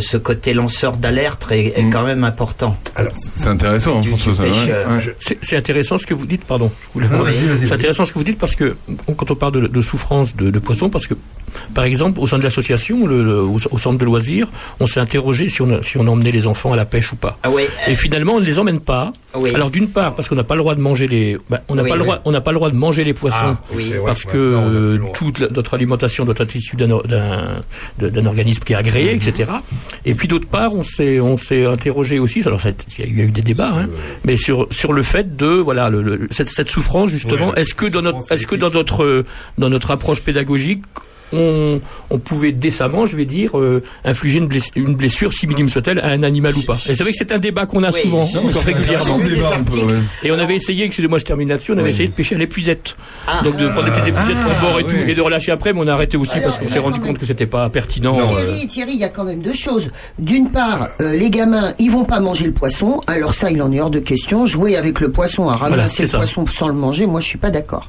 ce 0.00 0.16
côté 0.16 0.54
lanceur 0.54 0.96
d'alerte 0.96 1.46
est, 1.50 1.78
est 1.78 1.90
quand 1.90 2.04
même 2.04 2.24
important. 2.24 2.76
Alors, 2.96 3.12
C'est 3.36 3.48
intéressant, 3.48 3.98
hein, 3.98 4.00
Du- 4.00 4.10
François. 4.10 4.44
ouais. 4.44 5.14
C'est 5.42 5.56
intéressant 5.56 5.98
ce 5.98 6.06
que 6.06 6.14
vous 6.14 6.26
dites, 6.26 6.44
pardon. 6.44 6.70
Ah, 7.00 7.06
C'est 7.56 7.72
intéressant 7.72 8.04
ce 8.04 8.12
que 8.12 8.18
vous 8.18 8.24
dites 8.24 8.38
parce 8.38 8.54
que 8.56 8.76
quand 9.16 9.30
on 9.30 9.34
parle 9.34 9.52
de, 9.52 9.66
de 9.66 9.80
souffrance 9.80 10.34
de, 10.36 10.50
de 10.50 10.58
poissons, 10.58 10.90
parce 10.90 11.06
que 11.06 11.14
par 11.74 11.84
exemple 11.84 12.20
au 12.20 12.26
sein 12.26 12.38
de 12.38 12.42
l'association, 12.42 13.06
le- 13.06 13.24
le- 13.24 13.40
au, 13.42 13.58
au 13.70 13.78
centre 13.78 13.98
de 13.98 14.04
loisirs, 14.04 14.50
on 14.80 14.86
s'est 14.86 15.00
interrogé 15.00 15.48
si 15.48 15.62
on, 15.62 15.80
si 15.82 15.96
on 15.98 16.06
emmenait 16.06 16.32
les 16.32 16.46
enfants 16.46 16.72
à 16.72 16.76
la 16.76 16.84
pêche 16.84 17.12
ou 17.12 17.16
pas. 17.16 17.38
Ah 17.42 17.50
ouais. 17.50 17.68
Et 17.88 17.94
finalement, 17.94 18.34
on 18.34 18.40
ne 18.40 18.44
les 18.44 18.58
emmène 18.58 18.80
pas. 18.80 19.12
Oui. 19.36 19.50
Alors 19.54 19.70
d'une 19.70 19.88
part 19.88 20.14
parce 20.14 20.28
qu'on 20.28 20.34
n'a 20.36 20.44
pas 20.44 20.54
le 20.54 20.60
droit 20.60 20.74
de 20.74 20.80
manger 20.80 21.08
les, 21.08 21.36
ben, 21.50 21.60
on 21.68 21.74
n'a 21.74 21.82
Oui. 21.82 21.88
pas 21.90 21.96
le 21.96 22.02
droit, 22.02 22.20
on 22.24 22.30
n'a 22.32 22.40
pas 22.40 22.52
le 22.52 22.56
droit 22.56 22.70
de 22.70 22.76
manger 22.76 23.02
les 23.04 23.14
poissons 23.14 23.36
Ah, 23.42 23.60
oui, 23.74 23.92
parce 24.06 24.24
que 24.24 24.36
euh, 24.36 24.98
toute 25.14 25.38
la- 25.40 25.48
notre 25.48 25.74
alimentation 25.74 26.24
doit 26.24 26.34
être 26.38 26.54
issue 26.56 26.76
d'un 26.76 28.26
organisme 28.26 28.62
qui 28.64 28.72
est 28.72 28.76
agréé, 28.76 29.10
Mhm. 29.14 29.16
etc. 29.16 29.50
Et 30.04 30.14
puis 30.14 30.28
d'autre 30.28 30.46
part, 30.48 30.74
on 30.74 30.82
s'est 30.82 31.20
on 31.20 31.36
s'est 31.36 31.64
interrogé 31.66 32.18
aussi. 32.18 32.42
Alors 32.46 32.60
il 32.98 33.16
y 33.18 33.20
a 33.20 33.24
eu 33.24 33.30
des 33.30 33.42
débats, 33.42 33.72
hein, 33.74 33.86
mais 34.24 34.36
sur 34.36 34.68
sur 34.70 34.92
le 34.92 35.02
fait 35.02 35.36
de 35.36 35.46
voilà 35.48 35.90
le- 35.90 36.02
le- 36.02 36.28
cette, 36.30 36.48
cette 36.48 36.68
souffrance 36.68 37.10
justement. 37.10 37.54
Est-ce 37.54 37.74
que 37.74 37.86
dans 37.86 38.02
notre 38.02 38.30
est-ce 38.32 38.46
que 38.46 38.56
dans 38.56 38.70
notre 38.70 39.24
dans 39.58 39.70
notre 39.70 39.90
approche 39.90 40.20
pédagogique 40.20 40.82
on, 41.34 41.80
on 42.10 42.18
pouvait 42.18 42.52
décemment, 42.52 43.06
je 43.06 43.16
vais 43.16 43.24
dire, 43.24 43.58
euh, 43.58 43.82
infliger 44.04 44.38
une 44.38 44.46
blessure, 44.46 44.72
une 44.76 44.94
blessure, 44.94 45.32
si 45.32 45.46
minime 45.46 45.68
soit-elle, 45.68 45.98
à 46.00 46.08
un 46.08 46.22
animal 46.22 46.56
ou 46.56 46.62
pas. 46.62 46.74
Et 46.88 46.94
c'est 46.94 47.02
vrai 47.02 47.12
que 47.12 47.18
c'est 47.18 47.32
un 47.32 47.38
débat 47.38 47.66
qu'on 47.66 47.82
a 47.82 47.90
Oui, 47.90 48.00
souvent, 48.02 48.24
régulièrement. 48.64 49.18
Et 50.22 50.30
on 50.30 50.38
avait 50.38 50.54
essayé, 50.56 50.84
excusez-moi, 50.84 51.18
je 51.18 51.24
termine 51.24 51.48
là-dessus, 51.48 51.72
on 51.72 51.78
avait 51.78 51.90
essayé 51.90 52.08
de 52.08 52.12
pêcher 52.14 52.34
à 52.34 52.38
l'épuisette. 52.38 52.94
Ah. 53.26 53.40
Donc 53.42 53.56
de 53.56 53.68
prendre 53.68 53.84
des 53.84 53.90
petites 53.90 54.08
épuisettes 54.08 54.36
Ah, 54.44 54.56
en 54.58 54.60
bord 54.68 54.80
et 54.80 54.84
oui. 54.84 54.90
tout, 54.90 55.08
et 55.08 55.14
de 55.14 55.20
relâcher 55.20 55.52
après, 55.52 55.72
mais 55.72 55.80
on 55.80 55.88
a 55.88 55.92
arrêté 55.92 56.16
aussi 56.16 56.32
Alors, 56.34 56.50
parce 56.50 56.58
qu'on 56.58 56.68
s'est 56.72 56.78
rendu 56.78 56.98
compte 57.00 57.08
même- 57.10 57.18
que 57.18 57.26
c'était 57.26 57.46
pas 57.46 57.68
pertinent. 57.70 58.18
Thierry, 58.20 58.66
Thierry, 58.66 58.92
il 58.94 59.00
y 59.00 59.04
a 59.04 59.08
quand 59.08 59.24
même 59.24 59.40
deux 59.42 59.52
choses. 59.52 59.90
D'une 60.18 60.50
part, 60.50 60.88
euh, 61.00 61.16
les 61.16 61.30
gamins, 61.30 61.72
ils 61.78 61.90
vont 61.90 62.04
pas 62.04 62.20
manger 62.20 62.46
le 62.46 62.52
poisson. 62.52 63.00
Alors 63.06 63.34
ça, 63.34 63.50
il 63.50 63.60
en 63.62 63.72
est 63.72 63.80
hors 63.80 63.90
de 63.90 63.98
question. 63.98 64.46
Jouer 64.46 64.76
avec 64.76 65.00
le 65.00 65.10
poisson, 65.10 65.48
à 65.48 65.54
ramasser 65.54 66.02
le 66.02 66.08
ça. 66.08 66.18
poisson 66.18 66.44
sans 66.46 66.68
le 66.68 66.74
manger, 66.74 67.06
moi, 67.06 67.20
je 67.20 67.26
suis 67.26 67.38
pas 67.38 67.50
d'accord. 67.50 67.86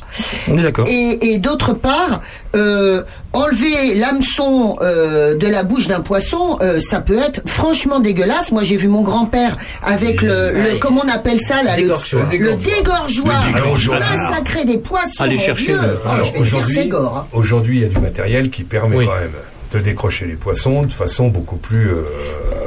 On 0.49 0.57
est 0.57 0.61
d'accord. 0.63 0.85
Et, 0.87 1.33
et 1.33 1.37
d'autre 1.39 1.73
part, 1.73 2.21
euh, 2.55 3.03
enlever 3.35 3.93
l'hameçon 3.95 4.77
euh, 4.81 5.35
de 5.35 5.47
la 5.47 5.63
bouche 5.63 5.87
d'un 5.87 5.99
poisson, 5.99 6.57
euh, 6.61 6.79
ça 6.79 6.99
peut 7.01 7.17
être 7.17 7.41
franchement 7.45 7.99
dégueulasse. 7.99 8.51
Moi, 8.51 8.63
j'ai 8.63 8.77
vu 8.77 8.87
mon 8.87 9.01
grand-père 9.01 9.55
avec 9.83 10.21
le, 10.21 10.27
le- 10.51 10.55
Ouais. 10.65 10.79
comment 10.79 11.01
on 11.05 11.09
appelle 11.09 11.39
ça 11.39 11.61
là, 11.63 11.75
le, 11.75 11.83
Dégorgeoir. 11.83 12.25
le 12.31 12.55
dégorgeoir, 12.55 13.47
Le 13.47 13.53
dégorgeoir. 13.53 13.99
massacrer 13.99 14.65
des 14.65 14.77
poissons. 14.77 15.23
Aller 15.23 15.37
chercher 15.37 15.73
Ah, 16.05 16.13
alors, 16.13 16.25
je 16.25 16.33
vais 16.33 16.49
dire, 16.49 16.67
c'est 16.67 16.87
gore. 16.87 17.17
hein. 17.17 17.25
Aujourd'hui, 17.33 17.77
il 17.77 17.81
y 17.81 17.85
a 17.85 17.89
du 17.89 17.99
matériel 17.99 18.49
qui 18.49 18.63
permet 18.63 18.95
Oui. 18.95 19.05
quand 19.05 19.15
même 19.19 19.31
de 19.79 19.83
décrocher 19.83 20.25
les 20.25 20.35
poissons 20.35 20.83
de 20.83 20.91
façon 20.91 21.27
beaucoup 21.27 21.55
plus 21.57 21.89
euh, 21.89 22.01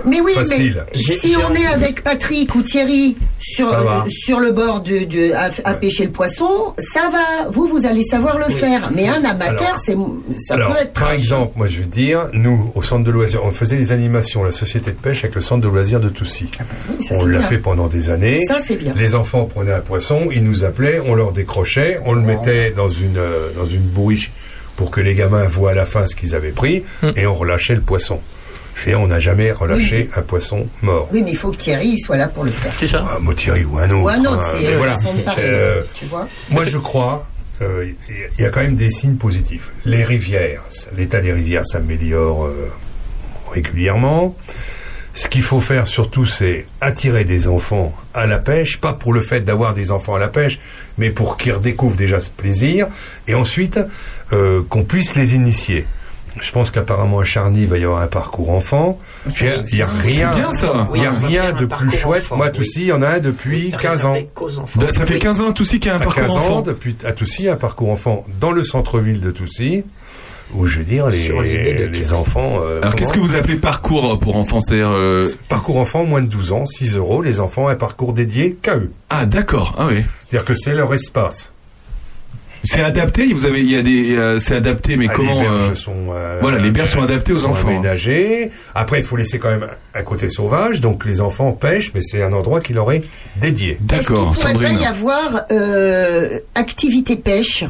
Mais 0.06 0.20
oui, 0.20 0.32
facile. 0.34 0.84
mais 0.94 0.98
si 1.16 1.34
on 1.36 1.54
est 1.54 1.66
avec 1.66 2.02
Patrick 2.02 2.54
ou 2.54 2.62
Thierry 2.62 3.16
sur, 3.38 3.68
va. 3.68 4.04
euh, 4.06 4.08
sur 4.08 4.40
le 4.40 4.52
bord 4.52 4.80
de, 4.80 5.04
de- 5.04 5.32
à, 5.32 5.50
à 5.64 5.74
pêcher 5.74 6.04
le 6.04 6.10
poisson, 6.12 6.74
ça 6.78 7.08
va. 7.10 7.48
Vous, 7.50 7.66
vous 7.66 7.86
allez 7.86 8.02
savoir 8.02 8.38
le 8.38 8.44
faire. 8.52 8.90
Mais 8.94 9.08
un 9.08 9.24
amateur, 9.24 9.60
Alors- 9.62 9.78
c'est 9.78 9.96
ça 10.38 10.54
Alors, 10.54 10.74
peut 10.74 10.82
être. 10.82 10.92
par 10.92 11.12
exemple, 11.12 11.52
moi 11.56 11.66
je 11.66 11.80
veux 11.80 11.86
dire, 11.86 12.28
nous, 12.32 12.70
au 12.74 12.82
centre 12.82 13.04
de 13.04 13.10
loisirs, 13.10 13.44
on 13.44 13.52
faisait 13.52 13.76
des 13.76 13.92
animations, 13.92 14.44
la 14.44 14.52
société 14.52 14.90
de 14.92 14.96
pêche 14.96 15.24
avec 15.24 15.34
le 15.34 15.40
centre 15.40 15.62
de 15.62 15.68
loisirs 15.68 16.00
de 16.00 16.08
Toussy. 16.08 16.50
Oui, 16.90 17.04
ça, 17.04 17.14
on 17.18 17.26
l'a 17.26 17.40
fait 17.40 17.58
pendant 17.58 17.88
des 17.88 18.10
années. 18.10 18.44
Ça, 18.46 18.58
c'est 18.58 18.76
bien. 18.76 18.94
Les 18.96 19.14
enfants 19.14 19.44
prenaient 19.44 19.72
un 19.72 19.80
poisson, 19.80 20.28
ils 20.32 20.44
nous 20.44 20.64
appelaient, 20.64 21.00
on 21.04 21.14
leur 21.14 21.32
décrochait, 21.32 21.98
on 22.04 22.12
le 22.12 22.22
mettait 22.22 22.70
dans 22.70 22.88
une, 22.88 23.16
euh, 23.18 23.48
dans 23.56 23.66
une 23.66 23.80
bourriche 23.82 24.30
pour 24.78 24.92
que 24.92 25.00
les 25.00 25.14
gamins 25.14 25.48
voient 25.48 25.72
à 25.72 25.74
la 25.74 25.86
fin 25.86 26.06
ce 26.06 26.14
qu'ils 26.14 26.36
avaient 26.36 26.52
pris, 26.52 26.84
Hum. 27.02 27.12
et 27.16 27.26
on 27.26 27.34
relâchait 27.34 27.74
le 27.74 27.80
poisson. 27.80 28.20
Je 28.76 28.94
on 28.94 29.08
n'a 29.08 29.18
jamais 29.18 29.50
relâché 29.50 30.08
un 30.14 30.22
poisson 30.22 30.68
mort. 30.82 31.08
Oui, 31.12 31.22
mais 31.24 31.32
il 31.32 31.36
faut 31.36 31.50
que 31.50 31.56
Thierry 31.56 31.98
soit 31.98 32.16
là 32.16 32.28
pour 32.28 32.44
le 32.44 32.52
faire. 32.52 32.72
C'est 32.76 32.86
ça. 32.86 33.04
Ah, 33.10 33.18
Motieri 33.18 33.64
ou 33.64 33.76
un 33.76 33.90
autre. 33.90 34.04
Ou 34.04 34.08
un 34.08 34.20
autre, 34.20 34.38
hein, 34.38 34.54
c'est 34.56 34.70
une 34.70 34.76
voilà. 34.78 34.92
façon 34.94 35.14
de 35.14 35.22
parler. 35.22 35.42
Euh, 35.46 35.82
tu 35.94 36.04
vois 36.04 36.28
Moi, 36.50 36.64
je 36.64 36.78
crois, 36.78 37.26
euh, 37.60 37.90
il 38.38 38.40
y 38.40 38.46
a 38.46 38.50
quand 38.50 38.60
même 38.60 38.76
des 38.76 38.92
signes 38.92 39.16
positifs. 39.16 39.72
Les 39.84 40.04
rivières, 40.04 40.62
l'état 40.96 41.18
des 41.18 41.32
rivières 41.32 41.66
s'améliore 41.66 42.46
euh, 42.46 42.70
régulièrement. 43.50 44.36
Ce 45.14 45.26
qu'il 45.26 45.42
faut 45.42 45.60
faire 45.60 45.88
surtout, 45.88 46.26
c'est 46.26 46.66
attirer 46.80 47.24
des 47.24 47.48
enfants 47.48 47.92
à 48.14 48.26
la 48.26 48.38
pêche, 48.38 48.78
pas 48.78 48.92
pour 48.92 49.12
le 49.12 49.20
fait 49.20 49.40
d'avoir 49.40 49.74
des 49.74 49.90
enfants 49.90 50.14
à 50.14 50.20
la 50.20 50.28
pêche, 50.28 50.60
mais 50.96 51.10
pour 51.10 51.36
qu'ils 51.36 51.54
redécouvrent 51.54 51.96
déjà 51.96 52.20
ce 52.20 52.30
plaisir, 52.30 52.86
et 53.26 53.34
ensuite 53.34 53.80
euh, 54.32 54.62
qu'on 54.68 54.82
puisse 54.84 55.14
les 55.16 55.34
initier. 55.34 55.86
Je 56.40 56.52
pense 56.52 56.70
qu'apparemment 56.70 57.18
à 57.18 57.24
Charny, 57.24 57.62
il 57.62 57.66
va 57.66 57.78
y 57.78 57.84
avoir 57.84 58.00
un 58.00 58.06
parcours 58.06 58.50
enfant. 58.50 58.98
Il 59.40 59.64
n'y 59.74 59.82
a 59.82 59.86
rien, 59.88 60.34
bien, 60.34 60.52
ça. 60.52 60.88
il 60.94 61.02
y 61.02 61.06
a 61.06 61.10
Oui, 61.10 61.26
rien 61.26 61.52
de 61.52 61.66
plus 61.66 61.90
chouette. 61.90 62.22
enfant, 62.24 62.36
Moi, 62.36 62.46
oui. 62.46 62.52
Toussy, 62.52 62.80
il 62.82 62.86
y 62.88 62.92
en 62.92 63.02
a 63.02 63.08
un 63.08 63.18
depuis 63.18 63.72
15 63.80 64.04
ans. 64.04 64.16
Ça 64.90 65.04
fait 65.06 65.18
15 65.18 65.40
ans, 65.40 65.52
tout 65.52 65.64
qu'il 65.64 65.86
y 65.86 65.88
a 65.88 65.94
un 65.94 66.00
À 66.00 66.04
parcours 66.04 66.22
15 66.22 66.36
ans, 66.36 66.40
enfant. 66.40 66.62
depuis 66.62 66.96
à 67.04 67.10
Toussy, 67.12 67.48
un 67.48 67.56
parcours 67.56 67.90
enfant 67.90 68.24
dans 68.40 68.52
le 68.52 68.62
centre-ville 68.62 69.20
de 69.20 69.32
Toussy, 69.32 69.82
où 70.54 70.66
je 70.66 70.78
veux 70.78 70.84
dire 70.84 71.08
les, 71.08 72.12
enfants. 72.12 72.58
euh, 72.62 72.80
Alors 72.82 72.94
qu'est-ce 72.94 73.12
que 73.14 73.18
vous 73.20 73.34
appelez 73.34 73.56
parcours 73.56 74.18
pour 74.20 74.36
enfants? 74.36 74.60
Euh, 74.70 75.26
Parcours 75.48 75.78
enfant, 75.78 76.04
moins 76.04 76.22
de 76.22 76.28
12 76.28 76.52
ans, 76.52 76.66
6 76.66 76.96
euros. 76.96 77.20
Les 77.20 77.40
enfants, 77.40 77.66
un 77.66 77.74
parcours 77.74 78.12
dédié 78.12 78.56
qu'à 78.62 78.76
eux. 78.76 78.92
Ah 79.10 79.26
d'accord, 79.26 79.74
ah 79.76 79.86
oui. 79.88 80.04
C'est-à-dire 80.28 80.44
que 80.44 80.54
c'est 80.54 80.74
leur 80.74 80.94
espace. 80.94 81.50
C'est 82.64 82.82
adapté. 82.82 83.32
Vous 83.32 83.46
avez, 83.46 83.60
il 83.60 83.70
y 83.70 83.76
a 83.76 83.82
des, 83.82 84.16
euh, 84.16 84.40
c'est 84.40 84.54
adapté, 84.56 84.96
mais 84.96 85.06
Ah, 85.08 85.12
comment 85.14 85.40
les 85.42 85.48
berges 85.48 85.70
euh, 85.70 85.74
sont 85.74 86.06
euh, 86.12 86.38
voilà, 86.40 86.58
les 86.58 86.70
berges 86.70 86.90
sont 86.90 87.02
adaptées 87.02 87.32
aux 87.32 87.36
sont 87.38 87.50
enfants. 87.50 87.68
aménagées. 87.68 88.50
Après, 88.74 88.98
il 88.98 89.04
faut 89.04 89.16
laisser 89.16 89.38
quand 89.38 89.50
même 89.50 89.66
un 89.94 90.02
côté 90.02 90.28
sauvage, 90.28 90.80
donc 90.80 91.04
les 91.04 91.20
enfants 91.20 91.52
pêchent, 91.52 91.92
mais 91.94 92.02
c'est 92.02 92.22
un 92.22 92.32
endroit 92.32 92.60
qui 92.60 92.72
leur 92.72 92.90
est 92.92 93.02
dédié. 93.40 93.70
Est-ce 93.72 93.78
qu'il 93.78 93.86
D'accord, 93.86 94.32
pourrait 94.32 94.42
pas 94.42 94.58
Sandrine. 94.58 94.78
y 94.80 94.86
avoir 94.86 95.42
euh, 95.52 96.38
activité 96.54 97.16
pêche? 97.16 97.64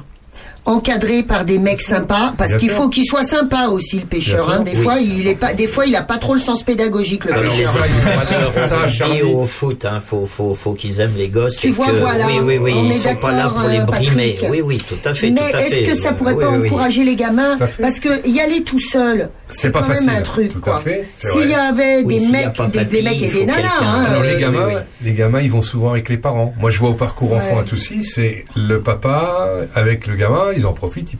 Encadrée 0.68 1.22
par 1.22 1.44
des 1.44 1.58
mecs 1.58 1.80
sympas 1.80 2.34
parce 2.36 2.54
qu'il 2.56 2.70
faut 2.70 2.88
qu'il 2.88 3.04
soit 3.04 3.24
sympa 3.24 3.68
aussi 3.68 3.98
le 3.98 4.06
pêcheur 4.06 4.50
hein. 4.50 4.60
des 4.60 4.72
oui. 4.76 4.82
fois 4.82 4.96
il 5.00 5.26
est 5.26 5.34
pas 5.34 5.54
des 5.54 5.66
fois 5.66 5.86
il 5.86 5.96
a 5.96 6.02
pas 6.02 6.18
trop 6.18 6.34
le 6.34 6.40
sens 6.40 6.62
pédagogique 6.62 7.24
le 7.24 7.32
Alors, 7.32 7.44
pêcheur 7.54 7.72
ça, 7.72 7.80
il 7.88 8.26
dire 8.26 8.52
Ça, 8.68 9.26
au 9.34 9.46
foot, 9.46 9.84
hein, 9.84 10.00
faut, 10.04 10.26
faut, 10.26 10.54
faut 10.54 10.74
qu'ils 10.74 11.00
aiment 11.00 11.14
les 11.16 11.28
gosses. 11.28 11.56
Tu 11.56 11.68
et 11.68 11.70
vois, 11.70 11.86
que- 11.86 11.92
voilà, 11.92 12.26
Oui, 12.26 12.38
oui, 12.42 12.58
oui, 12.58 12.72
on 12.76 12.84
ils 12.84 12.90
est 12.90 12.94
sont 12.94 13.14
pas 13.16 13.32
là 13.32 13.48
pour 13.48 13.68
les 13.68 13.78
euh, 13.78 13.84
brimer. 13.84 14.32
Patrick. 14.34 14.46
Oui, 14.50 14.60
oui, 14.62 14.78
tout 14.78 14.94
à 15.08 15.14
fait. 15.14 15.30
mais 15.30 15.40
est-ce 15.40 15.80
que 15.90 15.94
ça 15.94 16.12
pourrait 16.12 16.34
Oui, 16.34 16.44
pas 16.44 16.50
oui, 16.50 16.58
oui. 16.62 16.68
encourager 16.68 17.04
les 17.04 17.16
gamins 17.16 17.56
parce 17.80 17.98
que 18.00 18.26
y 18.28 18.40
aller 18.40 18.62
tout 18.62 18.78
seul 18.78 19.30
C'est 19.48 19.72
quand 19.72 19.82
facile. 19.82 20.06
même 20.06 20.16
un 20.16 20.20
truc 20.22 20.52
Tout 20.52 20.58
à 20.58 20.72
quoi 20.72 20.80
fait, 20.80 21.08
c'est 21.14 21.30
s'il 21.32 21.48
y 21.50 21.54
avait 21.54 22.02
Oui, 22.04 22.18
des 22.18 22.28
mecs 22.28 22.48
des, 22.90 23.02
mecs 23.02 23.22
et 23.22 23.28
des 23.28 23.40
faut 23.40 23.46
nanas 23.46 23.68
hein, 23.80 24.04
Alors 24.10 24.22
les 24.22 24.38
gamins, 24.38 24.68
les 25.02 25.12
gamins, 25.14 25.40
ils 25.40 25.50
vont 25.50 25.62
souvent 25.62 25.90
avec 25.92 26.08
les 26.08 26.18
parents. 26.18 26.52
Moi, 26.58 26.70
je 26.70 26.78
vois 26.78 26.90
au 26.90 26.94
parcours 26.94 27.32
enfant 27.32 27.58
à 27.60 27.62
Toussy, 27.62 28.04
c'est 28.04 28.44
le 28.56 28.80
papa 28.80 29.48
avec 29.74 30.06
le 30.06 30.14
gamin, 30.16 30.52
ils 30.58 30.66
en 30.66 30.72
profitent, 30.72 31.12
ils 31.14 31.18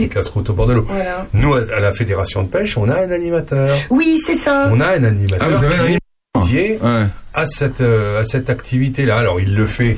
ils 0.00 0.08
casse-croûte 0.08 0.48
au 0.50 0.52
bord 0.52 0.66
de 0.66 0.74
l'eau. 0.74 0.82
voilà. 0.82 1.26
Nous, 1.32 1.52
à 1.54 1.80
la 1.80 1.92
fédération 1.92 2.42
de 2.44 2.48
pêche, 2.48 2.76
on 2.78 2.88
a 2.88 3.00
un 3.04 3.10
animateur. 3.10 3.68
oui 3.90 4.18
c'est 4.24 4.34
ça 4.34 4.70
On 4.72 4.78
a 4.80 4.86
un 4.96 5.02
animateur 5.04 5.48
Ah, 5.60 5.84
qui 5.86 5.92
est 5.94 5.98
dédié 6.40 6.78
Ouais. 6.82 7.06
à 7.34 7.46
cette, 7.46 7.80
euh, 7.80 8.20
à 8.20 8.24
cette 8.24 8.48
activité-là. 8.48 9.18
Alors, 9.18 9.40
il 9.40 9.56
le 9.56 9.66
fait 9.66 9.96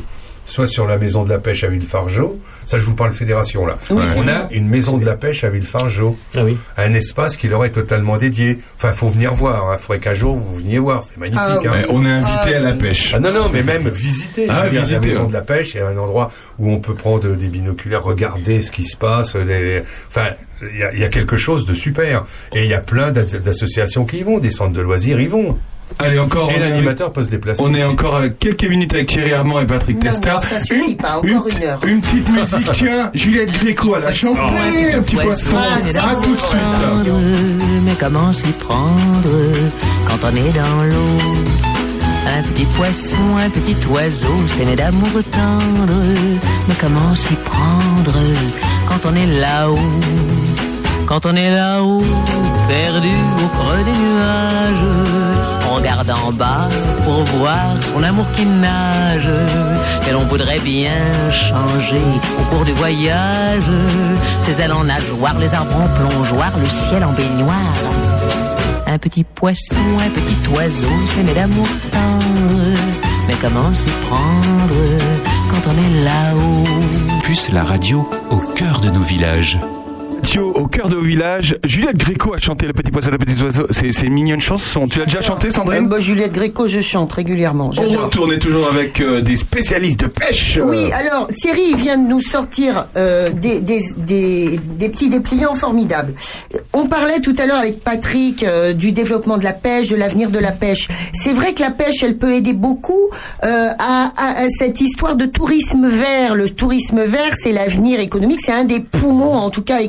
soit 0.51 0.67
sur 0.67 0.87
la 0.87 0.99
maison 0.99 1.23
de 1.25 1.29
la 1.31 1.39
pêche 1.39 1.65
à 1.65 1.69
Villefargeau, 1.69 2.39
ça 2.67 2.79
je 2.79 2.85
vous 2.85 2.95
parle 2.95 3.13
fédération 3.13 3.65
là. 3.67 3.79
Oui, 3.91 4.03
on 4.17 4.23
bien. 4.23 4.35
a 4.35 4.49
une 4.53 4.69
maison 4.69 4.99
de 4.99 5.07
la 5.07 5.15
pêche 5.17 5.45
à 5.45 5.51
Villefargeau, 5.51 6.19
Ah 6.37 6.45
oui. 6.45 6.57
un 6.77 6.93
espace 6.93 7.37
qui 7.37 7.49
leur 7.49 7.65
est 7.65 7.71
totalement 7.71 8.17
dédié. 8.17 8.59
Enfin, 8.77 8.93
faut 8.93 9.09
venir 9.09 9.33
voir, 9.35 9.73
il 9.75 9.79
faudrait 9.81 9.99
qu'un 10.01 10.15
jour 10.15 10.37
vous 10.37 10.57
veniez 10.57 10.79
voir, 10.79 11.03
c'est 11.03 11.17
magnifique. 11.17 11.41
Ah, 11.41 11.59
hein. 11.75 11.83
On 11.91 12.05
est 12.05 12.11
invité 12.11 12.55
Ah, 12.55 12.57
à 12.57 12.61
la 12.61 12.73
pêche. 12.73 13.13
Ah 13.15 13.21
non, 13.21 13.33
non, 13.33 13.49
mais 13.53 13.63
même 13.63 13.89
visiter. 13.89 14.47
Ah, 14.49 14.69
dire, 14.69 14.81
visiter, 14.83 15.01
la 15.01 15.07
maison 15.07 15.21
ouais. 15.23 15.29
de 15.29 15.33
la 15.33 15.43
pêche, 15.43 15.75
il 15.75 15.79
y 15.79 15.81
a 15.81 15.89
un 15.89 15.97
endroit 15.97 16.29
où 16.59 16.71
on 16.71 16.81
peut 16.81 16.95
prendre 16.95 17.29
des 17.37 17.49
binoculaires, 17.49 18.03
regarder 18.03 18.63
ce 18.63 18.71
qui 18.73 18.85
se 18.85 18.97
passe. 18.97 19.37
les- 19.37 19.83
Enfin, 20.09 20.29
il 20.63 20.97
y, 20.97 21.01
y 21.01 21.05
a 21.05 21.09
quelque 21.09 21.37
chose 21.37 21.65
de 21.65 21.75
super. 21.75 22.25
Et 22.55 22.65
il 22.65 22.69
y 22.69 22.75
a 22.75 22.81
plein 22.81 23.11
d'as- 23.13 23.39
d'associations 23.39 24.05
qui 24.05 24.19
y 24.19 24.23
vont, 24.23 24.39
des 24.39 24.51
centres 24.51 24.73
de 24.73 24.81
loisirs 24.81 25.21
y 25.21 25.27
vont. 25.27 25.59
Allez 25.99 26.19
encore. 26.19 26.51
Et 26.51 26.55
on 26.55 26.57
est- 26.57 26.71
l'animateur 26.71 27.13
peut 27.13 27.25
se 27.25 27.29
déplacer. 27.31 27.63
On 27.65 27.75
est 27.75 27.85
encore 27.85 28.17
avec 28.17 28.39
quelques 28.39 28.65
minutes 28.65 28.95
avec 28.95 29.09
Thierry 29.09 29.33
Armand 29.33 29.61
et 29.61 29.67
Patrick 29.67 29.97
Non, 29.97 30.11
Testa. 30.11 30.35
non, 30.35 30.41
ça 30.41 30.59
suffit 30.59 30.95
pas, 30.95 31.19
encore 31.19 31.49
une 31.49 31.63
heure. 31.65 31.79
Une 31.87 32.01
petite 32.01 32.31
musique, 32.33 32.71
tiens, 32.73 33.11
Juliette 33.15 33.53
Gréco 33.53 33.95
à 33.95 33.99
la 34.01 34.13
chanter, 34.15 34.95
un 34.95 35.03
petit 35.03 35.17
poisson. 35.17 35.57
Ça, 35.57 35.59
à 35.59 35.81
c'est 35.81 36.27
tout 36.27 36.35
de 36.35 36.41
suite. 36.41 36.61
prendre, 36.61 37.21
mais 37.85 37.93
comment 37.99 38.33
s'y 38.33 38.53
prendre 38.53 39.31
quand 40.09 40.19
on 40.27 40.37
est 40.37 40.53
dans 40.57 40.85
l'eau? 40.85 41.21
Un 42.39 42.43
petit 42.53 42.65
poisson, 42.77 43.17
un 43.45 43.51
petit 43.51 43.77
oiseau, 43.91 44.35
c'est 44.49 44.65
né 44.65 44.77
d'amour 44.77 45.09
tendre, 45.33 45.93
mais 46.69 46.75
comment 46.81 47.15
s'y 47.15 47.35
prendre 47.35 48.15
quand 48.89 49.09
on 49.11 49.15
est 49.17 49.27
là-haut? 49.41 49.79
Quand 51.07 51.27
on 51.27 51.35
est 51.35 51.51
là-haut, 51.51 51.99
perdu 52.69 53.09
au 53.09 53.49
creux 53.49 53.85
des 53.85 53.99
nuages, 53.99 54.87
regarde 55.81 56.11
en 56.11 56.33
bas 56.33 56.69
pour 57.05 57.23
voir 57.39 57.67
son 57.83 58.03
amour 58.03 58.27
qui 58.37 58.45
nage, 58.45 59.31
et 60.09 60.13
l'on 60.13 60.25
voudrait 60.27 60.59
bien 60.61 60.93
changer 61.31 62.03
au 62.39 62.43
cours 62.55 62.65
du 62.65 62.73
voyage, 62.73 63.65
ses 64.43 64.61
ailes 64.61 64.73
en 64.73 64.85
nageoire, 64.85 65.39
les 65.39 65.55
arbres 65.55 65.77
en 65.77 65.89
plongeoir, 65.97 66.53
le 66.59 66.67
ciel 66.67 67.05
en 67.05 67.13
baignoire. 67.13 67.57
Un 68.87 68.99
petit 68.99 69.25
poisson, 69.25 69.81
un 70.05 70.11
petit 70.11 70.55
oiseau, 70.55 70.93
c'est 71.09 71.23
né 71.23 71.33
d'amour 71.33 71.67
tendre, 71.91 72.79
mais 73.27 73.35
comment 73.41 73.73
s'y 73.73 73.87
prendre 74.09 74.81
quand 75.51 75.71
on 75.71 75.77
est 75.79 76.05
là-haut? 76.05 77.21
Plus 77.23 77.51
la 77.53 77.65
radio 77.65 78.09
au 78.31 78.37
cœur 78.37 78.81
de 78.81 78.91
nos 78.91 79.03
villages. 79.03 79.59
Thio, 80.23 80.53
au 80.55 80.67
cœur 80.67 80.89
de 80.89 80.97
vos 80.97 81.03
villages, 81.03 81.57
Juliette 81.65 81.97
Gréco 81.97 82.35
a 82.35 82.39
chanté 82.39 82.67
Le 82.67 82.73
Petit 82.73 82.91
Poisson, 82.91 83.11
Le 83.11 83.19
Petit 83.19 83.41
Oiseau. 83.43 83.67
C'est 83.71 83.91
une 84.03 84.13
mignonne 84.13 84.41
chanson. 84.41 84.87
Tu 84.87 84.99
l'as 84.99 85.05
déjà 85.07 85.23
chanté, 85.23 85.49
Euh, 85.49 85.51
Sandrine 85.51 85.89
bah, 85.89 85.99
Juliette 86.01 86.33
Gréco 86.33 86.67
je 86.67 86.81
chante 86.81 87.13
régulièrement 87.13 87.71
On 87.79 87.89
retourne 88.05 88.37
toujours 88.39 88.69
avec 88.73 89.01
euh, 89.01 89.21
des 89.21 89.37
spécialistes 89.37 90.01
de 90.01 90.07
pêche. 90.07 90.59
Oui, 90.63 90.91
alors 90.93 91.27
Thierry 91.29 91.63
il 91.71 91.77
vient 91.77 91.97
de 91.97 92.07
nous 92.07 92.21
sortir 92.21 92.87
euh, 92.97 93.31
des, 93.31 93.61
des, 93.61 93.81
des, 93.97 94.59
des 94.59 94.89
petits 94.89 95.09
dépliants 95.09 95.55
formidables. 95.55 96.13
On 96.73 96.87
parlait 96.87 97.21
tout 97.21 97.35
à 97.39 97.47
l'heure 97.47 97.59
avec 97.59 97.83
Patrick 97.83 98.43
euh, 98.45 98.73
du 98.73 98.93
développement 98.93 99.39
de 99.39 99.45
la 99.45 99.53
pêche, 99.53 99.89
de 99.89 99.97
l'avenir 99.97 100.31
de 100.31 100.39
la 100.39 100.53
pêche. 100.53 100.89
C'est 101.15 101.33
vrai 101.33 101.55
que 101.55 101.61
la 101.63 101.71
pêche, 101.71 102.03
elle 102.03 102.19
peut 102.19 102.33
aider 102.35 102.53
beaucoup 102.53 103.09
euh, 103.45 103.69
à, 103.79 104.11
à- 104.17 104.43
à 104.45 104.49
cette 104.49 104.81
histoire 104.81 105.17
de 105.17 105.25
tourisme 105.27 105.89
vert. 105.89 106.35
Le 106.35 106.49
tourisme 106.51 107.03
vert, 107.05 107.33
c'est 107.35 107.53
l'avenir 107.53 108.01
économique, 108.01 108.41
c'est 108.41 108.53
un 108.53 108.65
des 108.65 108.81
poumons, 108.81 109.35
en 109.35 109.51
tout 109.51 109.63
cas 109.63 109.81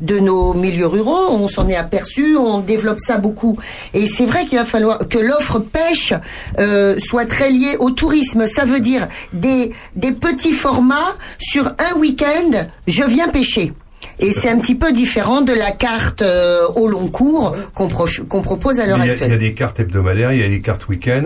de 0.00 0.18
nos 0.18 0.54
milieux 0.54 0.86
ruraux. 0.86 1.30
On 1.30 1.48
s'en 1.48 1.68
est 1.68 1.76
aperçu, 1.76 2.36
on 2.36 2.60
développe 2.60 3.00
ça 3.00 3.16
beaucoup. 3.16 3.58
Et 3.92 4.06
c'est 4.06 4.26
vrai 4.26 4.44
qu'il 4.44 4.58
va 4.58 4.64
falloir 4.64 4.98
que 5.08 5.18
l'offre 5.18 5.58
pêche 5.58 6.12
euh, 6.58 6.96
soit 6.98 7.26
très 7.26 7.50
liée 7.50 7.76
au 7.78 7.90
tourisme. 7.90 8.46
Ça 8.46 8.64
veut 8.64 8.80
dire 8.80 9.08
des 9.32 9.70
petits 10.20 10.52
formats 10.52 11.16
sur 11.38 11.74
un 11.78 11.98
week-end, 11.98 12.66
je 12.86 13.04
viens 13.04 13.28
pêcher. 13.28 13.72
Et 14.18 14.32
c'est 14.32 14.48
un 14.48 14.58
petit 14.58 14.74
peu 14.74 14.92
différent 14.92 15.40
de 15.40 15.52
la 15.52 15.70
carte 15.70 16.22
euh, 16.22 16.62
au 16.76 16.86
long 16.86 17.08
cours 17.08 17.54
qu'on 17.74 17.88
prof- 17.88 18.22
qu'on 18.28 18.42
propose 18.42 18.78
à 18.80 18.86
l'heure 18.86 18.98
Mais 18.98 19.04
Il 19.04 19.08
y, 19.08 19.10
a, 19.10 19.14
il 19.14 19.18
y 19.18 19.22
a 19.22 19.24
actuelle. 19.24 19.38
des 19.38 19.52
cartes 19.54 19.80
hebdomadaires, 19.80 20.32
il 20.32 20.40
y 20.40 20.44
a 20.44 20.48
des 20.48 20.60
cartes 20.60 20.88
week-end, 20.88 21.22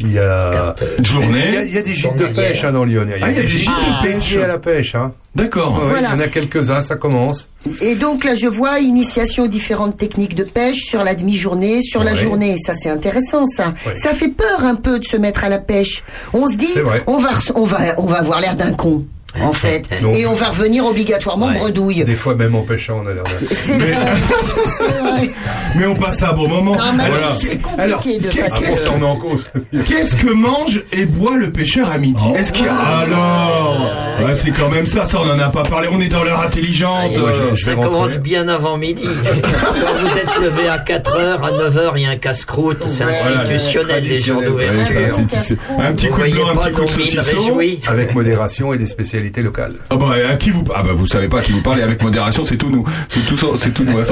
il 0.00 0.12
y 0.12 0.18
a. 0.18 0.74
Journée. 1.02 1.44
Il 1.48 1.54
y 1.54 1.56
a, 1.56 1.62
il 1.64 1.74
y 1.74 1.78
a 1.78 1.82
des 1.82 1.94
gîtes 1.94 2.16
de 2.16 2.26
pêche 2.26 2.64
hein, 2.64 2.72
dans 2.72 2.84
Lyon. 2.84 3.04
Il 3.06 3.10
y 3.10 3.14
a, 3.14 3.16
Ah, 3.26 3.30
il 3.30 3.36
y 3.36 3.40
a 3.40 3.42
des 3.42 3.48
gîtes 3.48 3.68
de 3.68 4.02
pêche. 4.06 4.12
dédiés 4.14 4.42
à 4.42 4.46
la 4.48 4.58
pêche. 4.58 4.94
Hein. 4.94 5.12
D'accord. 5.34 5.72
Ouais, 5.80 5.88
Voilà. 5.88 6.08
Il 6.14 6.18
y 6.18 6.22
en 6.22 6.24
a 6.24 6.28
quelques-uns, 6.28 6.82
ça 6.82 6.96
commence. 6.96 7.48
Et 7.80 7.94
donc 7.94 8.24
là, 8.24 8.34
je 8.34 8.46
vois 8.46 8.80
initiation 8.80 9.44
aux 9.44 9.48
différentes 9.48 9.96
techniques 9.96 10.34
de 10.34 10.44
pêche 10.44 10.82
sur 10.84 11.02
la 11.04 11.14
demi-journée, 11.14 11.80
sur 11.80 12.04
la 12.04 12.14
journée. 12.14 12.56
Ça, 12.58 12.74
c'est 12.74 12.90
intéressant, 12.90 13.46
ça. 13.46 13.68
Ouais. 13.86 13.94
Ça 13.94 14.12
fait 14.12 14.28
peur 14.28 14.64
un 14.64 14.74
peu 14.74 14.98
de 14.98 15.04
se 15.04 15.16
mettre 15.16 15.44
à 15.44 15.48
la 15.48 15.58
pêche. 15.58 16.02
On 16.34 16.46
se 16.46 16.56
dit, 16.56 16.68
on 17.06 17.16
va, 17.18 17.30
on 17.54 17.64
va, 17.64 17.78
on 17.98 18.06
va 18.06 18.18
avoir 18.18 18.40
l'air 18.40 18.56
d'un 18.56 18.72
con, 18.72 19.04
en 19.40 19.52
fait, 19.52 19.84
Donc- 20.02 20.16
et 20.16 20.26
on 20.26 20.34
va 20.34 20.48
revenir 20.48 20.84
obligatoirement 20.86 21.46
Ouais. 21.46 21.54
bredouille. 21.54 22.04
Des 22.04 22.16
fois, 22.16 22.34
même 22.34 22.54
en 22.54 22.62
pêchant, 22.62 23.02
on 23.04 23.08
a 23.08 23.12
l'air. 23.14 23.24
C'est 23.50 23.78
Mais- 23.78 23.92
vrai. 23.92 24.12
Mais 25.76 25.86
on 25.86 25.94
passe 25.94 26.22
à 26.22 26.30
un 26.30 26.32
bon 26.34 26.48
moment. 26.48 26.76
Non, 26.76 26.92
mais 26.96 27.04
Alors, 27.04 27.36
c'est 27.36 27.56
compliqué 27.58 27.82
alors, 27.82 28.00
de 28.00 28.28
qu'est-ce 28.28 28.60
passer. 28.60 28.64
Ah 28.86 28.90
on 28.94 29.00
est 29.00 29.04
en 29.06 29.16
cause. 29.16 29.48
Qu'est-ce 29.86 30.16
que 30.16 30.30
mange 30.32 30.82
et 30.92 31.06
boit 31.06 31.36
le 31.36 31.50
pêcheur 31.50 31.90
à 31.90 31.96
midi 31.98 32.22
Oh. 32.26 32.36
Est-ce 32.36 32.52
qu'il 32.52 32.66
y 32.66 32.68
a... 32.68 32.74
Alors 32.74 33.80
Ouais, 34.22 34.34
C'est 34.36 34.50
quand 34.50 34.68
même 34.68 34.84
ça, 34.84 35.04
ça 35.06 35.18
on 35.20 35.30
en 35.30 35.38
a 35.38 35.48
pas 35.48 35.62
parlé, 35.62 35.88
on 35.90 35.98
est 36.00 36.08
dans 36.08 36.22
l'heure 36.24 36.40
intelligente. 36.42 37.12
Ah, 37.16 37.18
moi, 37.18 37.32
je- 37.32 37.56
je 37.56 37.64
ça 37.64 37.74
commence 37.74 38.18
bien 38.18 38.46
avant 38.48 38.76
midi. 38.76 39.02
Quand 39.32 39.94
vous 39.94 40.18
êtes 40.18 40.38
levé 40.40 40.68
à 40.68 40.78
4h, 40.78 41.40
à 41.42 41.50
9h, 41.50 41.92
il 41.96 42.02
y 42.02 42.06
a 42.06 42.10
un 42.10 42.16
casse-croûte. 42.16 42.84
C'est 42.88 43.04
institutionnel, 43.04 44.04
les 44.04 44.18
jours 44.20 44.42
traditionnel. 44.42 45.12
d'ouverture. 45.12 45.56
Un 45.78 45.92
petit 45.94 46.08
coup 46.08 46.20
de 46.22 46.30
blanc, 46.30 46.48
un 46.50 46.56
petit 46.56 46.72
coup 46.72 46.82
de 46.84 46.86
saucisson. 46.88 47.58
Avec 47.86 48.14
modération 48.14 48.72
et 48.74 48.76
des 48.78 48.86
spécialités 48.86 49.21
locales. 49.42 49.74
Ah 49.90 49.96
bah 49.96 50.14
à 50.28 50.36
qui 50.36 50.50
vous 50.50 50.64
ah 50.74 50.82
bah 50.82 50.92
vous 50.94 51.06
savez 51.06 51.28
pas 51.28 51.38
à 51.38 51.42
qui 51.42 51.52
vous 51.52 51.62
parlez 51.62 51.82
avec 51.82 52.02
modération 52.02 52.44
c'est 52.44 52.56
tout 52.56 52.70
nous 52.70 52.84
c'est 53.08 53.24
tout 53.26 53.36
c'est 53.58 53.72
tout 53.72 53.84
nous 53.84 53.98
hein, 53.98 54.02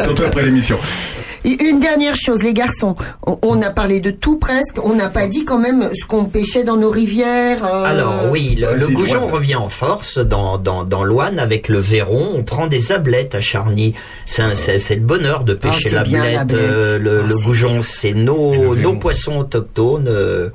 surtout 0.00 0.24
après 0.24 0.42
l'émission 0.42 0.76
une 1.44 1.78
dernière 1.78 2.16
chose, 2.16 2.42
les 2.42 2.52
garçons, 2.52 2.96
on, 3.24 3.62
a 3.62 3.70
parlé 3.70 4.00
de 4.00 4.10
tout 4.10 4.36
presque, 4.36 4.78
on 4.82 4.94
n'a 4.94 5.08
pas 5.08 5.28
dit 5.28 5.44
quand 5.44 5.58
même 5.58 5.80
ce 5.92 6.04
qu'on 6.04 6.24
pêchait 6.24 6.64
dans 6.64 6.76
nos 6.76 6.90
rivières. 6.90 7.64
euh, 7.64 7.84
Alors 7.84 8.24
oui, 8.32 8.56
le, 8.58 8.72
le 8.74 8.78
vas-y, 8.86 8.92
goujon 8.94 9.28
revient 9.28 9.54
en 9.54 9.68
force 9.68 10.18
dans, 10.18 10.58
dans, 10.58 10.82
dans 10.82 11.04
l'Ouane 11.04 11.38
avec 11.38 11.68
le 11.68 11.78
Véron. 11.78 12.32
On 12.34 12.42
prend 12.42 12.66
des 12.66 12.90
ablettes 12.90 13.36
à 13.36 13.40
Charny. 13.40 13.94
C'est 14.24 14.42
le 14.96 15.00
bonheur 15.00 15.44
de 15.44 15.54
pêcher 15.54 15.90
Ah, 15.92 15.96
l'ablette. 15.96 16.34
l'ablette. 16.34 16.58
euh, 16.60 16.98
le, 16.98 17.22
le 17.22 17.44
goujon, 17.44 17.80
c'est 17.80 18.14
nos, 18.14 18.74
nos 18.74 18.94
poissons 18.96 19.38
autochtones. 19.38 20.08
euh, 20.08 20.48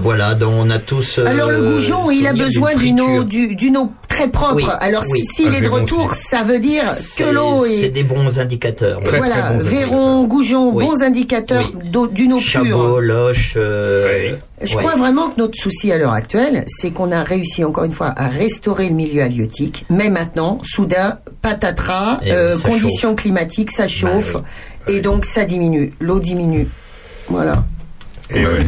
voilà, 0.00 0.34
donc 0.34 0.52
on 0.56 0.70
a 0.70 0.78
tous. 0.78 1.18
euh, 1.18 1.26
Alors 1.26 1.50
le 1.50 1.62
goujon, 1.62 2.10
il 2.10 2.26
a 2.26 2.32
besoin 2.32 2.74
d'une 2.74 3.00
eau, 3.00 3.24
d'une 3.24 3.76
eau 3.76 3.90
très 4.08 4.28
propre. 4.28 4.54
Oui, 4.56 4.64
Alors 4.80 5.02
oui. 5.10 5.24
s'il 5.24 5.48
Un 5.48 5.52
est 5.54 5.60
de 5.62 5.68
retour, 5.68 6.10
aussi. 6.10 6.22
ça 6.28 6.42
veut 6.42 6.58
dire 6.58 6.84
C'est- 6.94 7.24
que 7.24 7.30
l'eau 7.30 7.64
C'est 7.64 7.86
est... 7.86 7.88
des 7.88 8.02
bons 8.04 8.38
indicateurs. 8.38 8.98
oui. 9.02 9.08
voilà, 9.16 9.52
Véron, 9.58 10.24
Goujon, 10.24 10.72
Oui. 10.74 10.84
bons 10.84 11.02
indicateurs 11.02 11.70
d'eau- 11.84 12.06
d'une 12.06 12.32
eau 12.34 12.40
Chabot, 12.40 12.64
pure. 12.64 13.00
loche. 13.00 13.54
euh, 13.56 14.34
Je 14.62 14.76
ouais. 14.76 14.82
crois 14.82 14.94
vraiment 14.96 15.28
que 15.30 15.38
notre 15.40 15.58
souci 15.58 15.90
à 15.92 15.98
l'heure 15.98 16.12
actuelle, 16.12 16.64
c'est 16.68 16.90
qu'on 16.92 17.10
a 17.12 17.22
réussi 17.22 17.64
encore 17.64 17.84
une 17.84 17.90
fois 17.92 18.12
à 18.16 18.28
restaurer 18.28 18.88
le 18.88 18.94
milieu 18.94 19.22
halieutique, 19.22 19.84
mais 19.90 20.08
maintenant, 20.10 20.58
soudain, 20.62 21.18
patatras, 21.42 22.20
euh, 22.26 22.56
conditions 22.60 23.14
climatiques, 23.14 23.70
ça 23.72 23.88
chauffe, 23.88 24.36
et 24.88 25.00
donc 25.00 25.24
ça 25.24 25.44
diminue, 25.44 25.92
l'eau 26.00 26.18
diminue. 26.20 26.68
Voilà. 27.28 27.64
Et 28.30 28.44
ouais, 28.46 28.64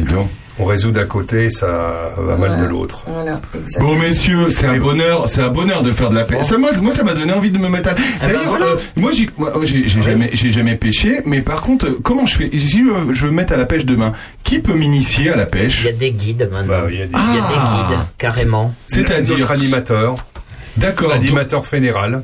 on 0.59 0.65
résout 0.65 0.91
d'un 0.91 1.05
côté, 1.05 1.49
ça 1.51 2.11
va 2.17 2.35
mal 2.35 2.61
de 2.61 2.67
l'autre. 2.67 3.03
Voilà, 3.07 3.39
exactement. 3.53 3.93
Bon 3.93 3.99
messieurs, 3.99 4.49
c'est 4.49 4.65
un 4.65 4.77
bonheur, 4.77 5.27
c'est 5.29 5.41
un 5.41 5.49
bonheur 5.49 5.83
de 5.83 5.91
faire 5.91 6.09
de 6.09 6.15
la 6.15 6.23
pêche. 6.23 6.45
Ça, 6.45 6.57
moi, 6.57 6.71
moi, 6.81 6.93
ça 6.93 7.03
m'a 7.03 7.13
donné 7.13 7.31
envie 7.33 7.51
de 7.51 7.57
me 7.59 7.69
mettre. 7.69 7.89
À... 7.89 7.93
D'ailleurs, 8.21 8.57
euh, 8.61 8.75
moi, 8.95 9.11
j'ai, 9.11 9.29
moi, 9.37 9.53
j'ai, 9.63 9.87
j'ai 9.87 10.01
jamais, 10.01 10.29
j'ai 10.33 10.51
jamais 10.51 10.75
pêché, 10.75 11.21
mais 11.25 11.41
par 11.41 11.61
contre, 11.61 11.85
euh, 11.87 11.99
comment 12.03 12.25
je 12.25 12.35
fais? 12.35 12.49
Si 12.57 12.79
je, 12.79 13.13
je 13.13 13.23
veux 13.25 13.31
me 13.31 13.35
mettre 13.35 13.53
à 13.53 13.57
la 13.57 13.65
pêche 13.65 13.85
demain, 13.85 14.13
qui 14.43 14.59
peut 14.59 14.73
m'initier 14.73 15.29
à 15.31 15.35
la 15.35 15.45
pêche? 15.45 15.81
Il 15.81 15.85
y 15.85 15.89
a 15.89 15.93
des 15.93 16.11
guides 16.11 16.49
maintenant. 16.51 16.67
Bah, 16.67 16.87
il 16.89 16.97
y 16.97 17.01
a 17.01 17.05
des, 17.05 17.11
Il 17.13 17.35
y 17.35 17.37
a 17.37 17.41
des 17.41 17.93
guides, 17.93 17.99
carrément. 18.17 18.73
C'est-à-dire 18.87 19.37
notre 19.37 19.51
animateur. 19.51 20.15
D'accord. 20.77 21.11
Animateur 21.11 21.65
fédéral. 21.65 22.23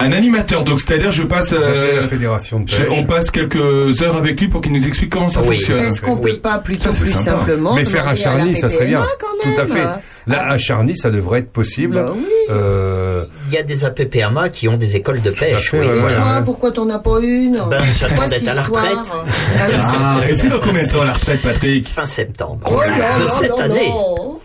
Un 0.00 0.12
animateur, 0.12 0.64
donc 0.64 0.80
c'est-à-dire 0.80 1.12
je 1.12 1.22
passe. 1.22 1.52
Euh, 1.52 2.00
la 2.02 2.08
fédération 2.08 2.60
de 2.60 2.68
je- 2.68 2.76
pêche. 2.82 2.86
on 2.90 3.04
passe 3.04 3.30
quelques 3.30 4.02
heures 4.02 4.16
avec 4.16 4.40
lui 4.40 4.48
pour 4.48 4.60
qu'il 4.60 4.72
nous 4.72 4.86
explique 4.86 5.10
comment 5.10 5.28
ça 5.28 5.40
Oui. 5.40 5.56
fonctionne. 5.56 5.78
Est-ce 5.78 6.00
qu'on 6.00 6.16
peut 6.16 6.36
pas 6.38 6.58
plutôt 6.58 6.92
Ça, 6.92 7.00
plus 7.00 7.12
sympa. 7.12 7.22
simplement 7.38 7.74
Mais 7.74 7.84
faire 7.84 8.04
la 8.06 8.14
Charny, 8.14 8.54
ça 8.56 8.68
serait 8.68 8.86
bien. 8.88 9.04
Tout 9.42 9.60
à 9.60 9.66
fait. 9.66 9.82
Là, 10.28 10.40
à 10.50 10.56
Charny, 10.56 10.96
ça 10.96 11.10
devrait 11.10 11.40
être 11.40 11.50
possible. 11.50 11.96
Bah 11.96 12.12
Euh, 12.50 13.24
Il 13.48 13.54
y 13.54 13.58
a 13.58 13.62
des 13.64 13.84
APPMA 13.84 14.48
qui 14.50 14.68
ont 14.68 14.76
des 14.76 14.94
écoles 14.96 15.20
de 15.20 15.30
pêche. 15.30 15.70
fait, 15.70 15.80
oui, 15.80 15.86
ouais, 15.86 15.94
voilà. 15.98 16.16
Toi, 16.16 16.42
pourquoi 16.44 16.70
t'en 16.70 16.88
as 16.90 16.98
pas 17.00 17.18
une 17.20 17.60
Ben, 17.70 17.82
j'attends 17.98 18.28
d'être 18.28 18.48
à 18.48 18.54
la 18.54 18.62
retraite. 18.62 19.12
Ah 19.58 19.66
Ah, 19.94 20.20
et 20.28 20.36
c'est 20.36 20.48
dans 20.48 20.60
combien 20.60 20.84
de 20.84 20.88
temps 20.92 21.02
la 21.04 21.12
retraite, 21.12 21.42
Patrick? 21.42 21.88
Fin 21.88 22.06
septembre. 22.06 22.60
Oh 22.70 22.80
là 22.80 23.20
de 23.20 23.26
cette 23.26 23.58
année. 23.58 23.90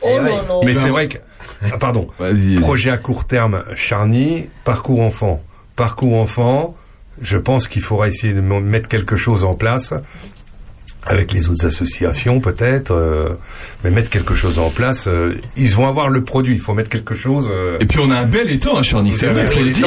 Oh 0.01 0.07
Eh 0.11 0.17
là 0.17 0.23
là. 0.25 0.59
Mais 0.65 0.75
c'est 0.75 0.89
vrai 0.89 1.07
que, 1.07 1.17
ah, 1.71 1.77
pardon, 1.77 2.07
projet 2.61 2.89
à 2.91 2.97
court 2.97 3.25
terme, 3.25 3.63
Charny, 3.75 4.49
parcours 4.63 5.01
enfant. 5.01 5.43
Parcours 5.75 6.15
enfant, 6.15 6.75
je 7.21 7.37
pense 7.37 7.67
qu'il 7.67 7.81
faudra 7.81 8.07
essayer 8.07 8.33
de 8.33 8.39
m- 8.39 8.59
mettre 8.63 8.89
quelque 8.89 9.15
chose 9.15 9.43
en 9.45 9.53
place, 9.55 9.93
avec 11.05 11.31
les 11.31 11.47
autres 11.49 11.65
associations 11.65 12.39
peut-être, 12.41 12.91
euh, 12.91 13.35
mais 13.83 13.91
mettre 13.91 14.09
quelque 14.09 14.35
chose 14.35 14.59
en 14.59 14.69
place. 14.69 15.07
euh, 15.07 15.35
ils 15.55 15.69
vont 15.73 15.87
avoir 15.87 16.09
le 16.09 16.23
produit, 16.23 16.53
il 16.55 16.59
faut 16.61 16.73
mettre 16.73 16.89
quelque 16.89 17.13
chose. 17.15 17.47
euh, 17.51 17.77
Et 17.79 17.85
puis 17.85 17.99
on 17.99 18.11
a 18.11 18.17
un 18.17 18.25
bel 18.25 18.51
étang 18.51 18.75
à 18.77 18.83
Charny, 18.83 19.13
c'est 19.13 19.27
vrai, 19.27 19.43
il 19.43 19.47
faut 19.47 19.63
le 19.63 19.71
dire. 19.71 19.85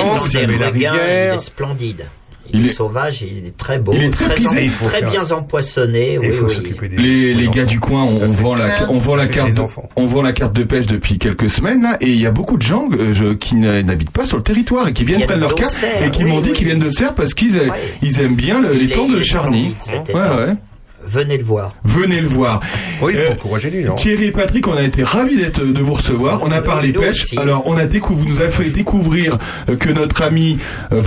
la 0.58 0.70
rivière. 0.70 1.38
splendide. 1.38 2.04
Il, 2.52 2.60
Il 2.60 2.66
est 2.66 2.70
est- 2.70 2.72
sauvage, 2.72 3.22
il 3.22 3.46
est 3.46 3.56
très 3.56 3.78
beau, 3.78 3.92
Il 3.94 4.02
est 4.04 4.10
très 4.10 4.26
très, 4.26 4.34
pisé, 4.36 4.48
en- 4.48 4.60
il 4.60 4.68
faut 4.70 4.86
très 4.86 5.00
faire- 5.00 5.10
bien 5.10 5.30
empoisonné. 5.32 6.12
Et 6.14 6.18
Oui, 6.18 6.26
il 6.28 6.32
faut 6.32 6.46
oui. 6.46 6.54
s'occuper 6.54 6.88
des 6.88 6.96
Les, 6.96 7.34
des 7.34 7.40
les 7.42 7.48
gars 7.48 7.64
du 7.64 7.80
coin, 7.80 8.04
on, 8.04 8.20
on 8.22 8.28
vend 8.28 8.54
la, 8.54 8.66
on 8.88 8.98
vend 8.98 9.16
carte, 9.28 9.48
les 9.48 9.54
de, 9.56 9.60
enfants. 9.60 9.88
on 9.96 10.06
vend 10.06 10.22
la 10.22 10.32
carte 10.32 10.54
de 10.54 10.64
pêche 10.64 10.86
depuis 10.86 11.18
quelques 11.18 11.48
semaines 11.50 11.82
là, 11.82 11.96
et 12.00 12.08
il 12.08 12.20
y 12.20 12.26
a 12.26 12.30
beaucoup 12.30 12.56
de 12.56 12.62
gens 12.62 12.88
euh, 12.92 13.12
je- 13.14 13.34
qui 13.34 13.56
n'habitent 13.56 14.10
pas 14.10 14.26
sur 14.26 14.36
le 14.36 14.42
territoire 14.42 14.88
et 14.88 14.92
qui 14.92 15.04
viennent 15.04 15.20
prendre 15.26 15.40
leur 15.40 15.54
carte 15.54 15.84
et 16.04 16.10
qui 16.10 16.24
oui, 16.24 16.30
m'ont 16.30 16.40
dit 16.40 16.50
oui. 16.50 16.54
qu'ils 16.56 16.66
viennent 16.66 16.78
de 16.78 16.90
Serre 16.90 17.14
parce 17.14 17.34
qu'ils 17.34 17.58
a- 17.58 17.62
Ouais. 17.62 17.68
ils 18.02 18.20
aiment 18.20 18.34
bien 18.36 18.60
le- 18.60 18.74
Il 18.74 18.88
l'étang 18.88 19.06
est- 19.08 19.18
de 19.18 19.22
Charny. 19.22 19.74
Ouais, 20.12 20.14
ouais. 20.14 20.54
Venez 21.10 21.36
le 21.38 21.42
voir. 21.44 21.74
Venez 21.84 22.20
le 22.20 22.28
voir. 22.28 22.60
Oui, 23.02 23.12
il 23.14 23.18
faut 23.18 23.30
Euh, 23.32 23.34
encourager 23.34 23.68
les 23.70 23.82
gens. 23.82 23.94
Thierry 23.94 24.26
et 24.26 24.30
Patrick, 24.30 24.68
on 24.68 24.74
a 24.76 24.82
été 24.82 25.02
ravis 25.02 25.36
d'être 25.36 25.60
de 25.64 25.80
vous 25.82 25.94
recevoir. 25.94 26.40
On 26.42 26.50
a 26.52 26.60
parlé 26.62 26.92
Nous 26.92 27.00
pêche. 27.00 27.24
aussi. 27.24 27.36
Alors, 27.38 27.64
on 27.66 27.76
a 27.76 27.84
découvert, 27.86 28.24
vous 28.24 28.30
nous 28.30 28.40
avez 28.40 28.50
fait 28.50 28.70
découvrir 28.70 29.36
euh, 29.68 29.76
que 29.76 29.90
notre 29.90 30.22
amie, 30.22 30.58
euh, 30.92 31.02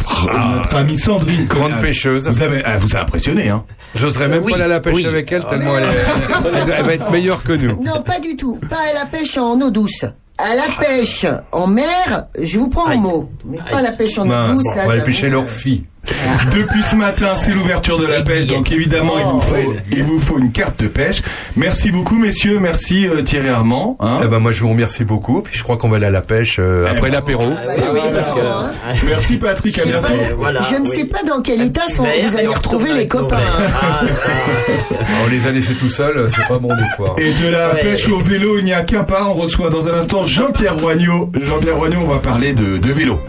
notre 0.56 0.76
amie 0.76 0.97
Sandrine, 0.97 1.45
Grande 1.45 1.80
pêcheuse. 1.80 2.28
vous 2.28 2.41
avez, 2.41 2.62
elle 2.66 2.80
vous 2.80 2.95
a 2.97 2.99
impressionné, 3.01 3.47
hein. 3.49 3.64
J'oserais 3.95 4.28
même 4.28 4.43
Oui, 4.43 4.51
pas 4.51 4.56
aller 4.58 4.66
à 4.66 4.68
la 4.68 4.80
pêche 4.82 4.95
oui. 4.95 5.06
avec 5.06 5.32
elle, 5.32 5.45
tellement 5.45 5.78
elle, 5.78 5.84
est- 5.84 5.88
elle- 5.88 6.74
elle 6.80 6.84
va 6.86 6.93
être 6.93 7.12
meilleure 7.12 7.43
que 7.43 7.54
nous. 7.54 7.82
Non, 7.84 8.01
pas 8.01 8.20
du 8.20 8.36
tout. 8.36 8.60
Pas 8.70 8.78
à 8.91 8.93
la 8.93 9.06
pêche 9.06 9.38
en 9.38 9.60
eau 9.62 9.70
douce. 9.70 10.04
À 10.38 10.56
la 10.56 10.64
pêche 10.84 11.26
en 11.51 11.68
mer, 11.68 12.24
je 12.41 12.58
vous 12.58 12.68
prends 12.68 12.91
au 12.93 12.97
mot. 12.97 13.32
Mais 13.45 13.60
pas 13.70 13.78
à 13.78 13.82
la 13.84 13.91
pêche 13.91 14.18
en 14.18 14.24
eau 14.28 14.47
douce, 14.51 14.64
bon, 14.64 14.76
là. 14.76 14.84
on 14.86 14.89
va 14.89 14.97
pêcher 15.01 15.30
leur 15.30 15.45
fille. 15.45 15.86
Depuis 16.54 16.84
ce 16.84 16.95
matin, 16.95 17.36
c'est 17.36 17.51
l'ouverture 17.51 17.97
de 17.97 18.06
la 18.06 18.22
pêche, 18.22 18.47
donc 18.47 18.72
évidemment, 18.72 19.14
il 19.18 19.24
vous 19.26 19.38
Oh, 19.38 19.41
faut, 19.41 19.74
il 19.91 20.04
vous 20.04 20.20
faut 20.20 20.38
une 20.38 20.51
carte 20.51 20.82
de 20.84 20.88
pêche. 20.88 21.22
Merci 21.56 21.91
beaucoup, 21.91 22.16
messieurs. 22.18 22.60
Merci 22.60 23.08
euh, 23.08 23.22
Thierry 23.24 23.47
Armand. 23.49 23.97
hein. 24.01 24.20
Eh 24.24 24.28
ben 24.28 24.39
moi 24.39 24.51
je 24.51 24.62
vous 24.62 24.70
remercie 24.70 25.06
beaucoup. 25.06 25.41
Puis 25.41 25.58
je 25.58 25.64
crois 25.64 25.78
qu'on 25.78 25.88
va 25.89 25.95
aller 25.97 26.06
à 26.06 26.12
la 26.12 26.22
pêche 26.22 26.58
euh, 26.60 26.86
après 26.89 27.10
l'apéro. 27.10 27.43
Oui, 27.45 27.56
Oui, 27.78 27.82
d'accord, 27.82 28.12
parce 28.14 28.34
que-. 28.34 29.06
Merci 29.08 29.38
Patrick, 29.38 29.80
à 29.80 29.86
bientôt. 29.86 30.08
pas- 30.08 30.24
Voilà, 30.38 30.62
je 30.62 30.76
ne 30.76 30.82
oui. 30.82 30.88
sais 30.88 31.06
pas 31.06 31.24
dans 31.24 31.41
quel 31.41 31.62
état 31.62 31.82
sont, 31.88 32.04
Petit 32.04 32.20
verre, 32.20 32.28
vous 32.30 32.36
et 32.36 32.39
allez 32.39 32.47
on 32.49 32.54
retrouver 32.54 32.89
les 32.89 32.95
avec 32.95 33.14
nos 33.14 33.20
copains. 33.22 33.38
verres. 33.38 33.82
Ah, 33.82 34.08
ça. 34.10 34.28
On 35.26 35.30
les 35.30 35.47
a 35.47 35.51
laissés 35.51 35.74
tout 35.76 35.89
seuls, 35.89 36.28
c'est 36.30 36.47
pas 36.47 36.58
bon 36.60 36.70
des 36.76 36.88
fois. 36.97 37.16
Et 37.18 37.32
de 37.32 37.47
la 37.49 37.74
Ouais. 37.74 37.82
pêche 37.82 38.08
au 38.10 38.20
vélo, 38.20 38.58
il 38.60 38.66
n'y 38.66 38.74
a 38.74 38.82
qu'un 38.84 39.04
pas. 39.04 39.26
On 39.28 39.34
reçoit 39.34 39.70
dans 39.70 39.88
un 39.88 39.93
instant 39.93 40.24
Jean-Pierre 40.24 40.78
Roignot. 40.78 41.32
Jean-Pierre 41.34 41.78
Roignot, 41.78 41.99
on 42.04 42.08
va 42.12 42.18
parler 42.20 42.51
de, 42.54 42.78
de 42.78 42.91
vélo. 42.91 43.20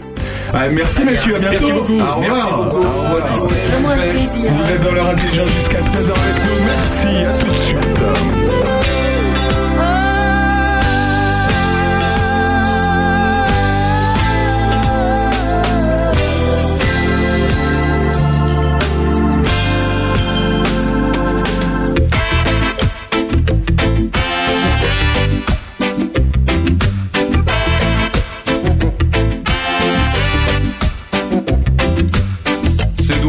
Ah, 0.53 0.69
merci 0.69 1.03
messieurs, 1.03 1.35
à 1.35 1.39
bientôt. 1.39 1.67
Merci 1.67 1.71
beaucoup. 1.71 1.93
Au 1.93 2.15
revoir. 2.15 2.19
Merci 2.21 2.53
beaucoup. 2.53 2.77
Au 2.77 2.79
revoir. 2.81 3.49
C'est 3.49 3.71
vraiment 3.71 3.89
un 3.89 4.09
plaisir. 4.09 4.51
Vous 4.53 4.71
êtes 4.71 4.81
dans 4.81 4.91
l'heure 4.91 5.09
intelligente 5.09 5.49
jusqu'à 5.49 5.79
13h 5.79 6.11
avec 6.11 6.43
nous. 6.45 6.65
Merci, 6.65 7.07
à 7.07 7.33
tout 7.33 7.51
de 7.51 7.57
suite. 7.57 8.64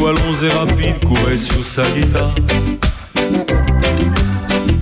Doigts 0.07 0.23
longs 0.23 0.43
et 0.43 0.53
rapides 0.53 1.05
couraient 1.05 1.37
sur 1.37 1.65
sa 1.65 1.83
guitare. 1.91 2.35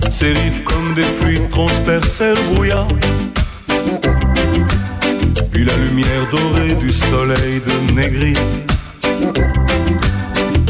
Ses 0.09 0.33
riffs 0.33 0.63
comme 0.63 0.93
des 0.93 1.01
fluides 1.01 1.49
transperçaient 1.49 2.33
le 2.33 2.53
brouillard. 2.53 2.87
Puis 5.51 5.63
la 5.63 5.75
lumière 5.77 6.29
dorée 6.31 6.75
du 6.75 6.91
soleil 6.91 7.61
de 7.65 7.91
Négri 7.93 8.33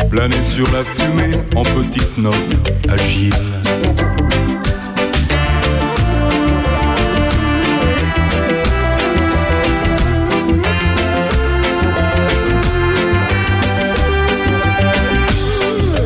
planait 0.10 0.43
sur 0.43 0.72
la 0.72 0.84
fumée 0.84 1.36
en 1.56 1.64
petites 1.64 2.18
notes 2.18 2.72
agiles. 2.88 3.34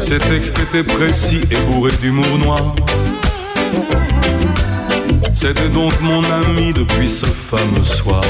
Ses 0.09 0.17
textes 0.17 0.57
étaient 0.57 0.81
précis 0.81 1.41
et 1.51 1.55
bourrés 1.67 1.95
d'humour 2.01 2.25
noir. 2.39 2.75
C'était 5.35 5.69
donc 5.69 5.93
mon 6.01 6.23
ami 6.23 6.73
depuis 6.73 7.07
ce 7.07 7.27
fameux 7.27 7.83
soir. 7.83 8.23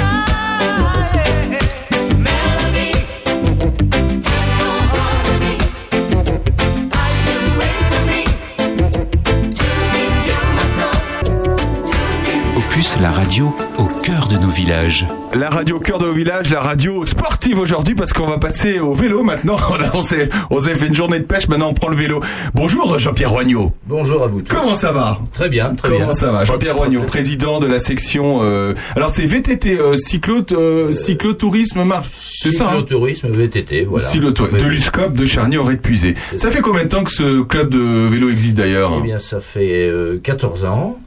Opus, 12.58 12.98
la 13.00 13.12
radio 13.12 13.56
cœur 14.04 14.28
de 14.28 14.38
nos 14.38 14.50
villages. 14.50 15.06
La 15.34 15.50
radio 15.50 15.78
au 15.78 15.80
cœur 15.80 16.00
de 16.00 16.06
nos 16.06 16.14
villages, 16.14 16.50
la 16.52 16.62
radio 16.62 17.06
sportive 17.06 17.60
aujourd'hui 17.60 17.96
parce 17.96 18.14
qu'on 18.14 18.28
va 18.28 18.38
passer 18.38 18.80
au 18.80 18.94
vélo 18.94 19.24
maintenant. 19.24 19.58
On, 19.94 20.04
s'est 20.04 20.30
on 20.50 20.62
s'est 20.62 20.76
fait 20.76 20.88
une 20.88 20.96
journée 20.96 21.20
de 21.20 21.26
pêche, 21.26 21.48
maintenant 21.48 21.70
on 21.70 21.74
prend 21.74 21.90
le 21.90 21.96
vélo. 21.96 22.22
Bonjour 22.54 22.98
Jean-Pierre 23.00 23.32
Roignot. 23.32 23.72
Bonjour 23.88 24.24
à 24.24 24.28
vous 24.28 24.42
tous. 24.42 24.56
Comment 24.56 24.76
ça 24.76 24.92
va 24.92 25.20
Très 25.34 25.50
bien, 25.50 25.74
très 25.74 25.90
Comment 25.90 26.06
bien. 26.06 26.14
ça 26.14 26.32
va 26.32 26.44
Jean-Pierre 26.44 26.76
Roignot, 26.76 27.04
président 27.04 27.60
de 27.60 27.68
la 27.68 27.80
section. 27.80 28.40
euh, 28.44 28.74
alors 28.96 29.10
c'est 29.10 29.26
VTT, 29.26 29.80
euh, 29.80 29.98
cyclo, 29.98 30.42
euh, 30.52 30.94
cyclotourisme, 30.94 31.84
marche. 31.84 32.08
C'est 32.10 32.52
ça 32.52 32.66
hein 32.66 32.70
Cyclotourisme 32.72 33.30
VTT, 33.30 33.84
voilà. 33.86 34.06
Cyclotourisme, 34.06 34.58
de 34.58 34.66
l'USCOP 34.66 35.14
de 35.14 35.26
Charny-Auray-de-Puisé. 35.26 36.16
Ça 36.38 36.52
fait 36.52 36.62
combien 36.62 36.84
de 36.84 36.90
temps 36.90 37.04
que 37.04 37.12
ce 37.12 37.42
club 37.44 37.70
de 37.70 38.08
vélo 38.08 38.30
existe 38.30 38.56
d'ailleurs 38.56 38.92
Eh 39.00 39.04
bien, 39.04 39.20
ça 39.20 39.40
fait 39.42 39.88
euh, 39.90 40.20
14 40.24 40.66
ans 40.66 41.00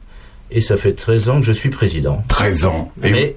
et 0.53 0.61
ça 0.61 0.77
fait 0.77 0.93
13 0.93 1.29
ans 1.29 1.39
que 1.39 1.45
je 1.45 1.51
suis 1.51 1.69
président. 1.69 2.23
13 2.29 2.65
ans. 2.65 2.91
Et- 3.03 3.11
Mais, 3.11 3.35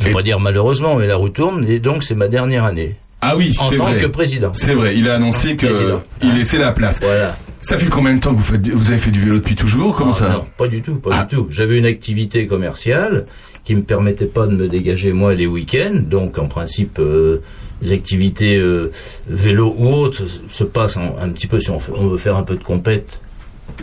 vais 0.00 0.12
pas 0.12 0.22
dire 0.22 0.40
malheureusement, 0.40 0.96
mais 0.96 1.06
la 1.06 1.16
roue 1.16 1.28
tourne 1.28 1.64
et 1.68 1.78
donc 1.80 2.02
c'est 2.04 2.14
ma 2.14 2.28
dernière 2.28 2.64
année. 2.64 2.96
Ah 3.20 3.36
oui, 3.36 3.54
En 3.58 3.68
c'est 3.68 3.76
tant 3.76 3.84
vrai. 3.86 3.96
que 3.96 4.06
président. 4.06 4.52
C'est 4.54 4.74
vrai, 4.74 4.96
il 4.96 5.08
a 5.08 5.14
annoncé 5.16 5.56
que 5.56 5.66
Président. 5.66 6.00
il 6.22 6.34
laissait 6.36 6.58
la 6.58 6.70
place. 6.72 7.00
Voilà. 7.02 7.36
Ça 7.60 7.76
fait 7.76 7.86
combien 7.88 8.14
de 8.14 8.20
temps 8.20 8.30
que 8.32 8.36
vous 8.38 8.44
faites, 8.44 8.68
vous 8.68 8.90
avez 8.90 8.98
fait 8.98 9.10
du 9.10 9.18
vélo 9.18 9.38
depuis 9.38 9.56
toujours? 9.56 9.96
Comment 9.96 10.12
Ah, 10.12 10.18
ça? 10.18 10.28
Non, 10.28 10.44
pas 10.56 10.68
du 10.68 10.80
tout, 10.82 10.94
pas 10.94 11.24
du 11.24 11.36
tout. 11.36 11.48
J'avais 11.50 11.76
une 11.76 11.86
activité 11.86 12.46
commerciale 12.46 13.26
qui 13.64 13.74
me 13.74 13.82
permettait 13.82 14.26
pas 14.26 14.46
de 14.46 14.54
me 14.54 14.68
dégager 14.68 15.12
moi 15.12 15.34
les 15.34 15.48
week-ends, 15.48 15.96
donc 16.00 16.38
en 16.38 16.46
principe 16.46 17.00
euh, 17.00 17.38
les 17.82 17.90
activités 17.90 18.56
euh, 18.56 18.92
vélo 19.26 19.74
ou 19.76 19.88
autres 19.88 20.26
se- 20.26 20.38
se 20.46 20.62
passent 20.64 20.96
en- 20.96 21.16
un 21.20 21.28
petit 21.30 21.48
peu 21.48 21.58
si 21.58 21.70
on, 21.70 21.80
on 21.96 22.06
veut 22.06 22.18
faire 22.18 22.36
un 22.36 22.44
peu 22.44 22.54
de 22.54 22.62
compète, 22.62 23.20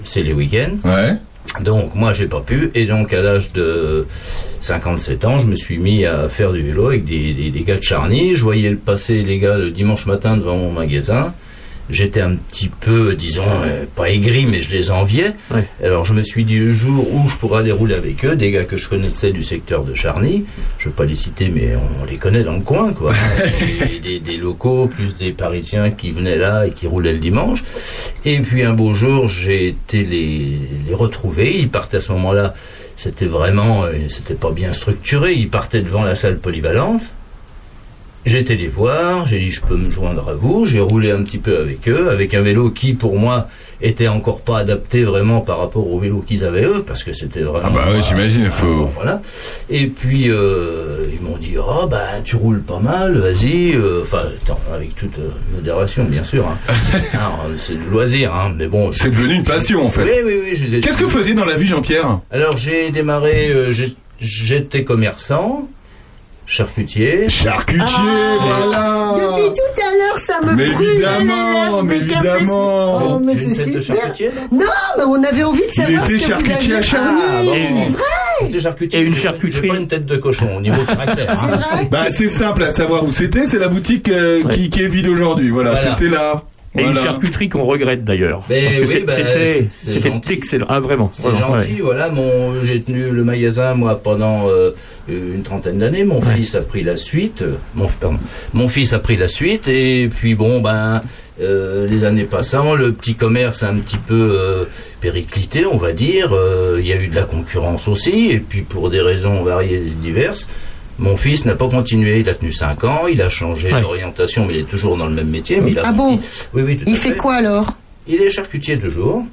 c'est 0.04 0.24
les 0.24 0.32
week-ends. 0.34 0.78
Ouais. 0.88 1.18
Donc 1.64 1.96
moi 1.96 2.14
j'ai 2.14 2.28
pas 2.28 2.42
pu 2.42 2.70
et 2.76 2.86
donc 2.86 3.14
à 3.14 3.22
l'âge 3.22 3.54
de 3.54 4.06
57 4.60 5.26
ans 5.26 5.40
je 5.40 5.48
me 5.48 5.56
suis 5.56 5.78
mis 5.78 6.06
à 6.06 6.28
faire 6.28 6.52
du 6.52 6.62
vélo 6.62 6.88
avec 6.88 7.06
des, 7.06 7.64
gars 7.66 7.78
de 7.78 7.84
Charny. 7.84 8.36
Je 8.36 8.44
voyais 8.44 8.76
passer 8.76 9.22
les 9.22 9.40
gars 9.40 9.58
le 9.58 9.72
dimanche 9.72 10.06
matin 10.06 10.38
devant 10.38 10.58
mon 10.58 10.72
magasin. 10.72 11.34
J'étais 11.90 12.22
un 12.22 12.36
petit 12.36 12.70
peu, 12.70 13.14
disons, 13.14 13.44
euh, 13.64 13.86
pas 13.96 14.10
aigri, 14.10 14.46
mais 14.48 14.62
je 14.64 14.72
les 14.72 14.90
enviais. 14.90 15.34
Alors 15.84 16.04
je 16.06 16.14
me 16.14 16.24
suis 16.24 16.44
dit 16.44 16.58
le 16.58 16.74
jour 16.74 17.06
où 17.14 17.28
je 17.30 17.36
pourrais 17.36 17.60
aller 17.60 17.72
rouler 17.72 17.96
avec 17.96 18.26
eux, 18.26 18.36
des 18.36 18.50
gars 18.52 18.64
que 18.64 18.76
je 18.78 18.90
connaissais 18.90 19.32
du 19.32 19.44
secteur 19.44 19.84
de 19.84 19.94
Charny, 19.94 20.46
je 20.80 20.90
veux 20.90 20.96
pas 20.96 21.06
les 21.06 21.14
citer, 21.16 21.50
mais 21.50 21.76
on 22.02 22.06
les 22.06 22.18
connaît 22.18 22.44
dans 22.44 22.56
le 22.56 22.62
coin, 22.62 22.92
quoi. 22.94 23.14
des, 23.92 24.00
des- 24.00 24.20
des 24.20 24.38
locaux, 24.38 24.88
plus 24.88 25.14
des 25.16 25.32
Parisiens 25.32 25.92
qui 25.92 26.10
venaient 26.12 26.38
là 26.38 26.66
et 26.66 26.72
qui 26.72 26.88
roulaient 26.88 27.14
le 27.14 27.20
dimanche. 27.20 27.64
Et 28.26 28.40
puis 28.40 28.64
un 28.64 28.74
beau 28.74 28.94
jour, 28.94 29.28
j'ai 29.28 29.68
été 29.68 30.04
les, 30.04 30.58
les 30.88 30.94
retrouver. 30.96 31.60
Ils 31.60 31.70
partaient 31.70 31.98
à 31.98 32.02
ce 32.02 32.12
moment-là, 32.14 32.54
c'était 32.96 33.26
vraiment, 33.26 33.84
euh, 33.84 33.92
c'était 34.08 34.34
pas 34.34 34.52
bien 34.52 34.74
structuré. 34.74 35.34
Ils 35.34 35.50
partaient 35.50 35.82
devant 35.82 36.04
la 36.04 36.16
salle 36.16 36.40
polyvalente. 36.40 37.02
J'ai 38.26 38.40
été 38.40 38.56
les 38.56 38.68
voir, 38.68 39.28
j'ai 39.28 39.38
dit 39.40 39.52
je 39.52 39.62
peux 39.62 39.78
me 39.78 39.92
joindre 39.92 40.28
à 40.30 40.34
vous, 40.34 40.66
j'ai 40.66 40.80
roulé 40.80 41.12
un 41.12 41.24
petit 41.24 41.38
peu 41.38 41.60
avec 41.60 41.88
eux, 41.90 42.10
avec 42.10 42.34
un 42.34 42.42
vélo 42.42 42.72
qui 42.72 42.94
pour 42.96 43.18
moi 43.20 43.48
était 43.82 44.08
encore 44.08 44.42
pas 44.42 44.58
adapté 44.60 45.04
vraiment 45.04 45.42
par 45.42 45.60
rapport 45.60 45.88
au 45.92 46.00
vélo 46.00 46.24
qu'ils 46.26 46.44
avaient 46.44 46.64
eux, 46.66 46.84
parce 46.88 47.04
que 47.04 47.14
c'était 47.14 47.42
vraiment... 47.42 47.68
Ah 47.68 47.70
bah 47.70 47.86
oui, 47.94 48.02
j'imagine, 48.02 48.44
il 48.46 48.50
faut. 48.52 48.86
Voilà. 48.96 49.22
Et 49.70 49.86
puis 49.88 50.32
euh, 50.32 51.06
ils 51.14 51.22
m'ont 51.22 51.38
dit 51.38 51.56
oh 51.60 51.86
bah 51.86 52.20
tu 52.24 52.36
roules 52.36 52.62
pas 52.64 52.80
mal, 52.80 53.16
vas-y. 53.20 53.76
euh, 53.76 54.02
Enfin 54.02 54.24
attends, 54.42 54.60
avec 54.74 54.96
toute 54.96 55.20
euh, 55.20 55.30
modération 55.54 56.04
bien 56.06 56.24
sûr. 56.24 56.48
hein. 56.48 56.58
C'est 57.58 57.76
du 57.80 57.90
loisir, 57.90 58.34
hein, 58.34 58.54
mais 58.58 58.66
bon. 58.68 58.92
C'est 58.92 59.12
devenu 59.12 59.36
une 59.36 59.44
passion 59.44 59.86
en 59.86 59.90
fait. 59.90 60.04
Oui 60.04 60.10
oui 60.26 60.34
oui. 60.46 60.56
je 60.56 60.78
Qu'est-ce 60.80 60.98
que 60.98 61.04
vous 61.04 61.10
faisiez 61.10 61.36
dans 61.36 61.46
la 61.46 61.56
vie, 61.56 61.68
Jean-Pierre? 61.68 62.22
Alors 62.32 62.58
j'ai 62.58 62.90
démarré, 62.90 63.50
euh, 63.52 63.72
j'étais 64.20 64.84
commerçant, 64.84 65.70
charcutier. 66.46 67.28
Charcutier, 67.30 67.86
voilà. 68.40 69.14
Depuis 69.16 69.50
tout 69.54 69.82
à 69.82 69.98
l'heure, 69.98 70.18
ça 70.18 70.42
me 70.42 70.54
Mais 70.54 70.72
brûle 70.72 71.06
à 71.06 71.18
évidemment, 71.20 71.64
lèvres, 71.64 71.84
mais 71.84 71.98
évidemment. 71.98 73.16
Oh, 73.16 73.20
mais 73.20 73.34
c'est 73.38 73.72
de 73.72 73.80
super. 73.80 73.98
charcutier, 73.98 74.30
Non, 74.52 74.66
mais 74.98 75.04
on 75.06 75.24
avait 75.24 75.44
envie 75.44 75.62
de 75.62 75.66
Il 75.68 75.74
savoir 75.74 76.04
était 76.10 76.18
ce 76.20 76.28
que 76.28 76.34
vous 76.34 76.46
charcutier 76.46 76.56
aviez 76.56 76.76
à 76.76 76.82
Charny. 76.82 77.22
Ah, 77.28 77.42
bon. 77.44 77.54
c'est 77.56 77.92
vrai. 77.92 78.04
J'étais 78.44 78.60
charcutier. 78.60 79.00
Et 79.00 79.04
une 79.04 79.16
charcuterie. 79.16 79.62
J'ai 79.64 79.68
pas 79.70 79.76
une 79.78 79.88
tête 79.88 80.06
de 80.06 80.18
cochon 80.18 80.58
au 80.58 80.62
niveau 80.62 80.82
caractère. 80.84 81.32
hein. 81.32 81.36
C'est 81.36 81.56
vrai. 81.56 81.88
Bah 81.90 82.06
c'est 82.10 82.30
simple 82.30 82.64
à 82.64 82.70
savoir 82.70 83.04
où 83.06 83.12
c'était, 83.12 83.48
c'est 83.48 83.60
la 83.60 83.68
boutique 83.70 84.10
euh, 84.10 84.44
qui, 84.50 84.70
qui 84.70 84.82
est 84.84 84.88
vide 84.88 85.08
aujourd'hui. 85.08 85.50
Voilà, 85.50 85.72
Voilà. 85.74 85.96
c'était 85.96 86.10
là. 86.14 86.44
Et 86.78 86.84
une 86.84 86.94
charcuterie 86.94 87.50
qu'on 87.50 87.64
regrette 87.64 88.04
d'ailleurs. 88.04 88.42
Mais 88.50 88.64
Parce 88.66 88.76
que 88.78 88.82
oui, 88.82 88.88
c'est- 88.90 89.00
bah, 89.02 89.14
c'était 89.70 90.34
excellent. 90.34 90.66
Ah 90.70 90.80
vraiment. 90.80 91.10
C'est 91.14 91.32
gentil, 91.32 91.76
ouais. 91.76 91.80
voilà. 91.82 92.10
Mon, 92.10 92.64
j'ai 92.64 92.82
tenu 92.82 93.10
le 93.10 93.24
magasin 93.24 93.74
moi 93.74 93.96
pendant 94.02 94.48
euh, 94.50 94.72
une 95.08 95.44
trentaine 95.44 95.80
d'années. 95.80 96.04
Mon 96.04 96.22
fils 96.22 96.56
a 96.56 96.62
pris 96.62 96.84
la 96.84 96.98
suite. 96.98 97.42
euh, 97.44 97.54
Mon, 97.76 97.88
pardon, 97.88 98.18
mon 98.54 98.68
fils 98.70 98.94
a 98.94 99.00
pris 99.00 99.16
la 99.18 99.28
suite 99.28 99.68
et 99.68 100.10
puis 100.14 100.36
bon 100.36 100.62
ben 100.62 101.02
euh, 101.42 101.86
les 101.88 102.04
années 102.06 102.24
passant, 102.26 102.76
le 102.76 102.92
petit 102.94 103.16
commerce 103.16 103.64
a 103.64 103.70
un 103.70 103.76
petit 103.76 103.98
peu 103.98 104.14
euh, 104.38 104.64
périclité, 105.02 105.66
on 105.66 105.78
va 105.78 105.92
dire. 105.92 106.30
Euh, 106.34 106.78
Il 106.80 106.88
y 106.88 106.94
a 106.94 106.98
eu 107.02 107.08
de 107.08 107.16
la 107.16 107.24
concurrence 107.24 107.88
aussi 107.88 108.32
et 108.32 108.40
puis 108.40 108.62
pour 108.62 108.90
des 108.90 109.02
raisons 109.02 109.44
variées 109.44 109.78
et 109.78 109.90
diverses. 110.02 110.48
Mon 110.98 111.18
fils 111.18 111.46
n'a 111.46 111.56
pas 111.56 111.68
continué, 111.68 112.20
il 112.22 112.30
a 112.30 112.34
tenu 112.36 112.52
5 112.52 112.84
ans, 112.86 113.08
il 113.12 113.22
a 113.22 113.30
changé 113.30 113.74
Ouais. 113.74 113.82
d'orientation, 113.82 114.46
mais 114.46 114.54
il 114.54 114.60
est 114.62 114.70
toujours 114.70 114.96
dans 114.98 115.08
le 115.08 115.14
même 115.14 115.30
métier. 115.30 115.60
Mais 115.60 115.72
il 115.72 115.80
a 115.80 115.84
Ah 115.86 115.92
bon 115.92 116.20
Oui, 116.54 116.62
oui, 116.64 116.78
tout 116.78 116.86
Il 116.88 116.94
à 116.94 116.98
fait 116.98 117.18
quoi 117.18 117.36
alors? 117.36 117.70
Il 118.08 118.22
est 118.22 118.30
charcutier 118.30 118.78
toujours, 118.80 119.24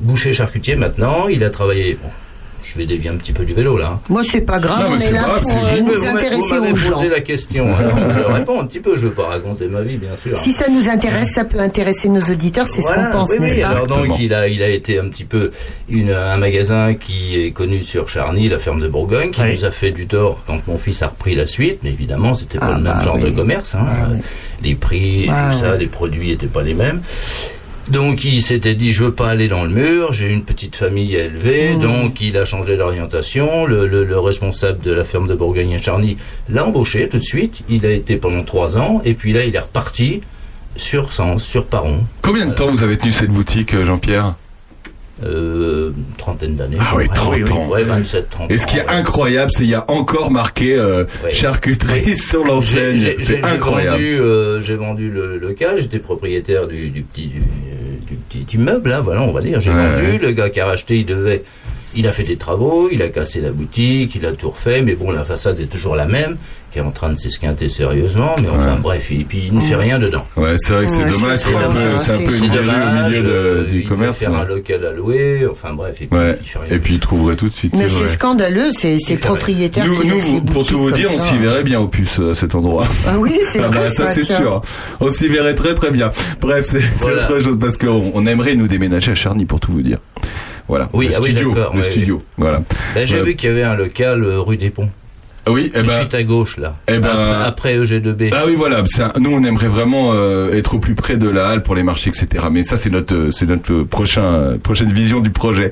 boucher 0.00 0.32
charcutier 0.32 0.76
maintenant. 0.76 1.28
Il 1.28 1.44
a 1.44 1.50
travaillé. 1.50 1.98
bon, 2.00 2.08
je 2.72 2.78
vais 2.78 2.86
dévier 2.86 3.10
un 3.10 3.16
petit 3.16 3.32
peu 3.32 3.44
du 3.44 3.52
vélo 3.52 3.76
là. 3.76 3.92
hein. 3.94 4.00
Moi, 4.08 4.22
c'est 4.22 4.40
pas 4.42 4.58
grave, 4.60 4.88
Non, 4.88 4.94
on 4.94 4.96
est 4.96 5.00
c'est 5.00 5.12
là 5.12 5.20
grave, 5.22 5.40
pour 5.40 5.50
c'est 5.50 5.80
euh, 5.80 5.84
nous 5.84 6.06
intéresser 6.06 6.58
aux 6.58 6.76
gens. 6.76 6.92
posé 6.92 7.08
la 7.08 7.20
question. 7.20 7.74
Alors 7.76 7.96
je 7.98 8.10
réponds 8.32 8.60
un 8.60 8.66
petit 8.66 8.80
peu. 8.80 8.96
Je 8.96 9.06
veux 9.06 9.12
pas 9.12 9.26
raconter 9.28 9.66
ma 9.66 9.80
vie, 9.82 9.96
bien 9.98 10.14
sûr. 10.16 10.36
Si 10.38 10.52
ça 10.52 10.66
nous 10.70 10.88
intéresse, 10.88 11.32
ça 11.32 11.44
peut 11.44 11.58
intéresser 11.58 12.08
nos 12.08 12.20
auditeurs, 12.22 12.66
c'est 12.68 12.82
ce 12.82 12.88
qu'on 12.92 13.10
pense, 13.10 13.30
oui, 13.30 13.36
oui. 13.40 13.46
n'est-ce 13.46 13.60
pas 13.62 13.68
Alors 13.70 13.86
donc 13.86 14.18
il 14.20 14.32
a, 14.34 14.46
il 14.48 14.62
a 14.62 14.68
été 14.68 14.98
un 14.98 15.08
petit 15.08 15.24
peu 15.24 15.50
une, 15.88 16.12
un 16.12 16.36
magasin 16.36 16.94
qui 16.94 17.40
est 17.40 17.50
connu 17.52 17.82
sur 17.82 18.08
Charny, 18.08 18.48
la 18.48 18.58
ferme 18.58 18.80
de 18.80 18.88
Bourgogne, 18.88 19.30
qui 19.32 19.42
Oui. 19.42 19.52
nous 19.54 19.64
a 19.64 19.70
fait 19.70 19.90
du 19.90 20.06
tort 20.06 20.42
quand 20.46 20.66
mon 20.68 20.78
fils 20.78 21.02
a 21.02 21.08
repris 21.08 21.34
la 21.34 21.46
suite. 21.46 21.80
Mais 21.82 21.90
évidemment, 21.90 22.34
c'était 22.34 22.58
pas 22.58 22.66
Ah, 22.74 22.76
le 22.78 22.82
même 22.84 22.92
bah 22.92 23.04
genre 23.04 23.16
oui. 23.16 23.30
de 23.30 23.36
commerce. 23.36 23.74
Hein. 23.74 23.84
Ah, 23.88 24.06
oui. 24.12 24.18
Les 24.62 24.74
prix, 24.74 25.24
et 25.24 25.28
Ah, 25.30 25.50
tout 25.52 25.58
ça, 25.60 25.76
les 25.76 25.86
produits 25.86 26.30
étaient 26.32 26.46
pas 26.46 26.62
les 26.62 26.74
mêmes. 26.74 27.00
Donc 27.90 28.24
il 28.24 28.40
s'était 28.40 28.74
dit 28.74 28.92
je 28.92 29.04
veux 29.04 29.12
pas 29.12 29.28
aller 29.30 29.48
dans 29.48 29.64
le 29.64 29.70
mur, 29.70 30.12
j'ai 30.12 30.28
une 30.30 30.44
petite 30.44 30.76
famille 30.76 31.16
à 31.16 31.24
élever, 31.24 31.74
Mmh. 31.74 31.80
donc 31.80 32.20
il 32.20 32.36
a 32.36 32.44
changé 32.44 32.76
d'orientation. 32.76 33.66
Le, 33.66 33.86
le- 33.86 34.04
le 34.04 34.18
responsable 34.18 34.80
de 34.82 34.92
la 34.92 35.04
ferme 35.04 35.26
de 35.26 35.34
Bourgogne 35.34 35.74
à 35.74 35.78
Charny 35.78 36.16
l'a 36.48 36.64
embauché 36.66 37.08
tout 37.08 37.18
de 37.18 37.22
suite. 37.22 37.62
Il 37.68 37.84
a 37.86 37.90
été 37.90 38.16
pendant 38.16 38.44
trois 38.44 38.76
ans 38.76 39.02
et 39.04 39.14
puis 39.14 39.32
là 39.32 39.44
il 39.44 39.54
est 39.54 39.58
reparti 39.60 40.20
sur 40.76 41.12
Sens, 41.12 41.42
sur 41.44 41.66
Paron. 41.66 42.04
Combien 42.22 42.46
de 42.46 42.54
temps 42.54 42.68
vous 42.70 42.82
avez 42.84 42.96
tenu 42.96 43.10
cette 43.12 43.30
boutique, 43.30 43.74
euh, 43.74 43.84
Jean-Pierre? 43.84 44.34
Euh, 45.22 45.90
trentaine 46.16 46.56
d'années. 46.56 46.78
Ah 46.80 46.92
oui, 46.96 47.02
Ouais, 47.02 47.08
30 47.14 47.34
oui, 47.36 47.42
oui. 47.46 47.52
ans. 47.52 47.68
Ouais, 47.68 47.82
27, 47.82 48.30
30 48.30 48.50
Et 48.50 48.56
ce 48.56 48.66
qui 48.66 48.78
est 48.78 48.88
incroyable, 48.88 49.50
c'est 49.52 49.58
qu'il 49.64 49.68
y 49.70 49.74
a 49.74 49.84
encore 49.90 50.30
marqué 50.30 50.74
euh, 50.76 51.04
charcuterie 51.32 52.16
sur 52.16 52.42
l'enseigne. 52.44 52.96
j'ai- 52.96 53.16
C'est 53.20 53.44
incroyable. 53.44 53.98
J'ai 53.98 54.16
vendu, 54.16 54.22
euh, 54.22 54.60
j'ai 54.60 54.74
vendu 54.76 55.10
le 55.10 55.36
local, 55.38 55.76
j'étais 55.78 55.98
propriétaire 55.98 56.66
du, 56.68 56.88
du 56.88 57.02
petit 57.02 57.26
du, 57.28 57.40
du 58.06 58.14
petit 58.14 58.56
immeuble, 58.56 58.92
hein, 58.92 59.00
voilà, 59.02 59.22
on 59.22 59.32
va 59.32 59.40
dire. 59.42 59.60
J'ai 59.60 59.70
Ouais, 59.72 60.02
vendu, 60.02 60.18
le 60.18 60.30
gars 60.32 60.48
qui 60.48 60.60
a 60.60 60.66
racheté, 60.66 60.98
il 61.00 61.06
devait, 61.06 61.42
il 61.96 62.06
a 62.06 62.12
fait 62.12 62.22
des 62.22 62.36
travaux, 62.36 62.88
il 62.92 63.02
a 63.02 63.08
cassé 63.08 63.40
la 63.40 63.50
boutique, 63.50 64.14
il 64.14 64.24
a 64.26 64.32
tout 64.32 64.50
refait, 64.50 64.82
mais 64.82 64.94
bon, 64.94 65.10
la 65.10 65.24
façade 65.24 65.58
est 65.60 65.66
toujours 65.66 65.96
la 65.96 66.06
même, 66.06 66.36
qui 66.72 66.78
est 66.78 66.82
en 66.82 66.92
train 66.92 67.10
de 67.10 67.16
s'esquinter 67.16 67.68
sérieusement, 67.68 68.36
mais 68.40 68.48
enfin 68.48 68.74
Ouais. 68.74 68.80
bref, 68.80 69.10
et 69.10 69.24
puis 69.24 69.44
il 69.48 69.54
ne 69.58 69.60
fait 69.60 69.74
rien 69.74 69.98
dedans. 69.98 70.24
Ouais, 70.36 70.54
c'est 70.58 70.72
vrai 70.72 70.84
que 70.86 70.90
c'est 70.92 70.98
Ouais, 71.02 71.10
dommage, 71.10 71.36
c'est 71.36 71.48
c'est 71.50 71.56
un 71.56 71.62
dommage, 71.62 71.82
peu, 71.82 71.98
c'est 71.98 72.12
un 72.12 72.16
peu 72.18 72.22
une 72.22 72.28
verrue 72.30 72.46
au 72.46 72.62
dommage, 72.62 73.08
milieu 73.10 73.22
de- 73.24 73.30
euh, 73.30 73.64
du 73.64 73.80
il 73.80 73.88
commerce. 73.88 74.20
devait 74.20 74.26
faire 74.30 74.38
ouais. 74.40 74.46
un 74.46 74.54
local 74.54 74.86
à 74.86 74.92
louer, 74.92 75.46
enfin 75.50 75.72
bref, 75.74 75.96
et 76.00 76.06
puis 76.06 76.16
Ouais. 76.18 76.38
il 76.40 76.46
fait 76.48 76.58
rien. 76.60 76.68
Et 76.76 76.78
puis 76.78 76.94
il 76.94 77.00
trouverait 77.00 77.34
tout 77.34 77.48
de 77.48 77.54
suite. 77.54 77.74
Mais 77.76 77.88
c'est 77.88 78.06
scandaleux, 78.06 78.70
c'est 78.70 78.98
c'est 79.00 79.14
le 79.14 79.18
fait 79.20 79.26
rien. 79.26 79.34
propriétaire 79.36 79.86
Nous, 79.86 79.96
qui 79.96 80.06
les 80.06 80.30
nous, 80.30 80.40
pour 80.42 80.64
tout 80.64 80.78
vous 80.78 80.92
dire, 80.92 81.08
on 81.12 81.18
s'y 81.18 81.36
verrait 81.38 81.64
bien 81.64 81.80
au 81.80 81.88
puce 81.88 82.20
à 82.20 82.34
cet 82.34 82.54
endroit. 82.54 82.86
Ah 83.08 83.18
oui, 83.18 83.36
c'est 83.42 83.58
Ah 83.64 83.66
vrai 83.66 83.80
bah, 83.86 83.90
ça, 83.90 84.06
c'est 84.08 84.22
sûr. 84.22 84.62
On 85.00 85.10
s'y 85.10 85.26
verrait 85.26 85.56
très 85.56 85.74
très 85.74 85.90
bien. 85.90 86.10
Bref, 86.40 86.66
c'est 86.66 86.82
autre 87.04 87.40
chose 87.40 87.56
parce 87.60 87.76
qu'on 87.78 88.12
on 88.14 88.26
aimerait 88.26 88.54
nous 88.54 88.68
déménager 88.68 89.10
à 89.10 89.14
Charny 89.16 89.44
pour 89.44 89.58
tout 89.58 89.72
vous 89.72 89.82
dire. 89.82 89.98
Voilà. 90.70 90.88
Oui, 90.92 91.08
le 91.08 91.14
ah 91.16 91.18
oui, 91.18 91.30
studio, 91.30 91.52
d'accord, 91.52 91.72
le 91.74 91.80
ouais, 91.80 91.90
studio. 91.90 92.22
Voilà. 92.38 92.62
Ben, 92.94 93.04
j'ai 93.04 93.16
Ouais. 93.16 93.24
vu 93.24 93.34
qu'il 93.34 93.48
y 93.48 93.52
avait 93.52 93.64
un 93.64 93.74
local 93.74 94.22
euh, 94.22 94.38
rue 94.40 94.56
des 94.56 94.70
Ponts, 94.70 94.88
oui, 95.48 95.70
eh 95.74 95.80
tout 95.80 95.86
ben, 95.86 95.92
suite 95.92 96.14
à 96.14 96.22
gauche 96.22 96.56
là, 96.58 96.76
eh 96.88 96.98
ben- 96.98 97.08
après, 97.08 97.74
après 97.74 97.78
EG2B. 97.78 98.30
Ah 98.32 98.42
oui 98.46 98.54
voilà, 98.56 98.82
un- 98.98 99.20
nous 99.20 99.30
on 99.32 99.42
aimerait 99.44 99.68
vraiment 99.68 100.12
euh, 100.14 100.52
être 100.52 100.74
au 100.74 100.78
plus 100.78 100.94
près 100.94 101.16
de 101.16 101.28
la 101.28 101.48
halle 101.48 101.62
pour 101.62 101.74
les 101.74 101.82
marchés 101.82 102.10
etc. 102.10 102.44
Mais 102.50 102.62
ça 102.62 102.76
c'est 102.76 102.90
notre 102.90 103.14
euh, 103.14 103.30
c'est 103.32 103.46
notre 103.46 103.82
prochain 103.84 104.22
euh, 104.24 104.58
prochaine 104.58 104.92
vision 104.92 105.20
du 105.20 105.30
projet. 105.30 105.70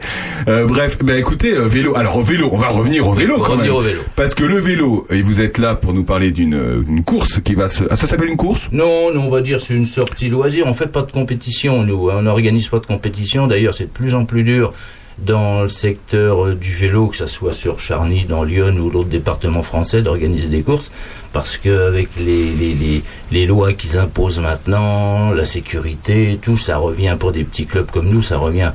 Euh, 0.49 0.65
bref, 0.67 0.99
ben 1.05 1.17
écoutez 1.19 1.55
euh, 1.55 1.67
vélo. 1.69 1.97
Alors 1.97 2.17
au 2.17 2.23
vélo, 2.23 2.49
on 2.53 2.59
va 2.59 2.69
revenir 2.69 3.07
au 3.07 3.13
vélo 3.13 3.37
quand 3.39 3.53
revenir 3.53 3.73
même. 3.73 3.75
au 3.77 3.81
vélo. 3.81 4.01
Parce 4.17 4.35
que 4.35 4.45
le 4.45 4.59
vélo 4.59 5.07
et 5.11 5.23
vous 5.23 5.41
êtes 5.41 5.59
là 5.59 5.75
pour 5.75 5.93
nous 5.93 6.05
parler 6.05 6.31
d'une 6.31 6.59
une 6.89 7.05
course 7.05 7.41
qui 7.41 7.55
va 7.55 7.69
se 7.69 7.85
ah 7.91 7.97
ça 7.97 8.07
s'appelle 8.07 8.29
une 8.29 8.37
course? 8.37 8.69
Non, 8.73 9.13
nous, 9.13 9.21
on 9.21 9.29
va 9.31 9.41
dire 9.41 9.61
c'est 9.61 9.75
une 9.75 9.87
sortie 9.87 10.29
loisir. 10.29 10.65
On 10.67 10.75
fait 10.75 10.91
pas 10.91 11.03
de 11.03 11.11
compétition, 11.13 11.83
nous. 11.83 12.11
hein. 12.11 12.15
On 12.19 12.23
n'organise 12.23 12.69
pas 12.69 12.79
de 12.79 12.87
compétition. 12.87 13.47
D'ailleurs, 13.47 13.75
c'est 13.75 13.85
de 13.85 13.91
plus 13.91 14.15
en 14.15 14.25
plus 14.25 14.43
dur 14.45 14.73
dans 15.19 15.63
le 15.63 15.69
secteur 15.69 16.47
euh, 16.47 16.55
du 16.55 16.75
vélo, 16.75 17.09
que 17.09 17.17
ce 17.17 17.27
soit 17.27 17.53
sur 17.53 17.81
Charny, 17.81 18.25
dans 18.25 18.45
Lyon 18.45 18.77
ou 18.77 18.91
l'autre 18.91 19.09
département 19.09 19.63
français, 19.63 20.03
d'organiser 20.03 20.49
des 20.49 20.63
courses, 20.63 20.93
parce 21.33 21.57
qu'avec 21.57 22.09
les, 22.19 22.53
les, 22.55 22.75
les, 22.75 23.03
les 23.33 23.47
lois 23.47 23.73
qu'ils 23.73 23.99
imposent 23.99 24.41
maintenant, 24.41 25.31
la 25.33 25.45
sécurité, 25.45 26.39
tout, 26.41 26.57
ça 26.57 26.79
revient 26.79 27.17
pour 27.19 27.33
des 27.33 27.45
petits 27.45 27.67
clubs 27.67 27.91
comme 27.91 28.09
nous, 28.09 28.23
ça 28.23 28.39
revient 28.39 28.73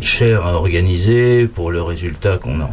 cher 0.00 0.46
à 0.46 0.54
organiser 0.54 1.46
pour 1.46 1.70
le 1.70 1.82
résultat 1.82 2.38
qu'on 2.38 2.60
en 2.60 2.70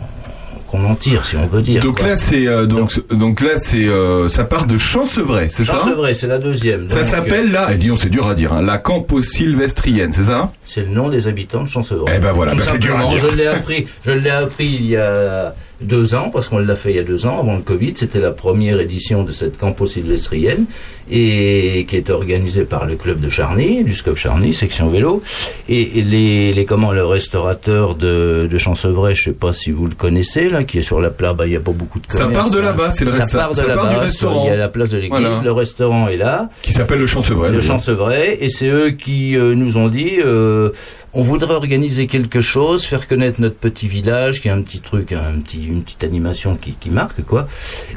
qu'on 0.68 0.84
en 0.86 0.96
tire, 0.96 1.26
si 1.26 1.36
on 1.38 1.48
peut 1.48 1.62
dire. 1.62 1.82
Donc 1.82 2.00
quoi. 2.00 2.08
là, 2.08 2.18
c'est 2.18 2.48
euh, 2.48 2.66
donc 2.66 3.00
donc 3.10 3.42
là, 3.42 3.58
c'est 3.58 3.88
euh, 3.88 4.30
ça 4.30 4.44
part 4.44 4.66
de 4.66 4.78
Chancevray, 4.78 5.50
c'est 5.50 5.64
ça 5.64 5.78
Chancevray, 5.78 6.14
c'est 6.14 6.28
la 6.28 6.38
deuxième. 6.38 6.90
Ça 6.90 7.06
s'appelle 7.06 7.52
là, 7.52 7.74
et 7.74 7.78
disons 7.78 7.96
c'est 7.96 8.10
dur 8.10 8.28
à 8.28 8.36
dire, 8.36 8.54
hein, 8.54 8.62
la 8.62 8.78
Campo 8.78 9.22
Sylvestrienne, 9.22 10.12
c'est 10.12 10.26
ça 10.26 10.52
C'est 10.64 10.82
le 10.82 10.90
nom 10.90 11.10
des 11.10 11.28
habitants 11.28 11.64
de 11.64 11.70
Chancevray. 11.70 12.14
Eh 12.16 12.20
ben 12.20 12.32
voilà, 12.32 12.54
bah, 12.54 12.62
c'est 12.66 12.80
dur 12.80 12.98
à 12.98 13.08
dire. 13.08 13.18
Je 13.18 13.36
l'ai 13.36 13.48
appris, 13.48 13.88
je 14.06 14.12
l'ai 14.12 14.30
appris 14.30 14.66
il 14.66 14.86
y 14.88 14.98
a 14.98 15.54
deux 15.82 16.16
ans, 16.16 16.30
parce 16.32 16.50
qu'on 16.50 16.60
l'a 16.60 16.76
fait 16.76 16.92
il 16.92 16.96
y 16.96 17.00
a 17.00 17.04
deux 17.04 17.26
ans, 17.26 17.40
avant 17.40 17.56
le 17.56 17.62
Covid. 17.62 17.94
C'était 17.96 18.20
la 18.20 18.32
première 18.32 18.80
édition 18.80 19.24
de 19.24 19.32
cette 19.32 19.58
campo 19.58 19.86
sylvestrienne, 19.86 20.66
et 21.10 21.86
qui 21.90 21.96
est 21.96 22.10
organisée 22.10 22.64
par 22.66 22.86
le 22.86 22.96
club 22.96 23.20
de 23.22 23.30
Charny, 23.30 23.84
du 23.84 23.94
SCOP 23.94 24.18
Charny, 24.18 24.54
section 24.54 24.90
vélo. 24.90 25.22
Et, 25.70 26.00
et 26.00 26.02
les, 26.02 26.52
les, 26.54 26.66
comment, 26.66 26.92
le 26.92 27.06
restaurateur 27.06 27.96
de, 27.96 28.48
de 28.52 28.58
Chancevray, 28.58 29.16
je 29.16 29.24
sais 29.26 29.34
pas 29.34 29.54
si 29.54 29.72
vous 29.72 29.86
le 29.86 29.96
connaissez, 29.96 30.50
là, 30.50 30.64
qui 30.64 30.80
est 30.80 30.82
sur 30.84 31.00
la 31.00 31.10
place, 31.10 31.36
bah, 31.36 31.46
il 31.48 31.54
y 31.54 31.56
a 31.56 31.60
pas 31.62 31.72
beaucoup 31.72 32.00
de 32.00 32.06
Ça 32.10 32.26
commerce, 32.26 32.50
part 32.50 32.52
de 32.52 32.60
là-bas, 32.60 32.92
c'est 32.94 33.06
le 33.06 33.12
Ça 33.12 33.26
part 33.38 33.52
de 33.52 33.56
ça 33.56 33.66
part 33.66 33.88
du 33.88 33.94
là-bas, 33.94 34.00
restaurant. 34.04 34.44
Il 34.46 34.50
y 34.50 34.52
a 34.52 34.58
la 34.58 34.68
place 34.68 34.90
de 34.90 34.98
l'église, 34.98 35.12
Voilà. 35.22 35.42
le 35.44 35.52
restaurant 35.52 36.08
est 36.10 36.18
là. 36.18 36.50
Qui 36.62 36.74
s'appelle 36.74 37.00
le 37.00 37.08
Chancevray. 37.08 37.52
Le. 37.52 37.62
Chancevray, 37.62 38.38
et 38.42 38.50
c'est 38.50 38.68
eux 38.68 38.90
qui 38.92 39.38
euh, 39.38 39.56
nous 39.56 39.78
ont 39.78 39.88
dit 39.88 40.14
euh, 40.26 40.72
on 41.14 41.22
voudrait 41.22 41.56
organiser 41.56 42.08
quelque 42.08 42.42
chose, 42.42 42.86
faire 42.86 43.08
connaître 43.08 43.42
notre 43.42 43.56
petit 43.56 43.88
village, 43.88 44.42
qui 44.42 44.50
a 44.50 44.56
un 44.56 44.62
petit 44.62 44.80
truc, 44.80 45.12
une 45.12 45.84
petite 45.84 46.04
animation 46.04 46.56
qui, 46.56 46.74
qui 46.74 46.90
marque, 46.90 47.24
quoi. 47.24 47.48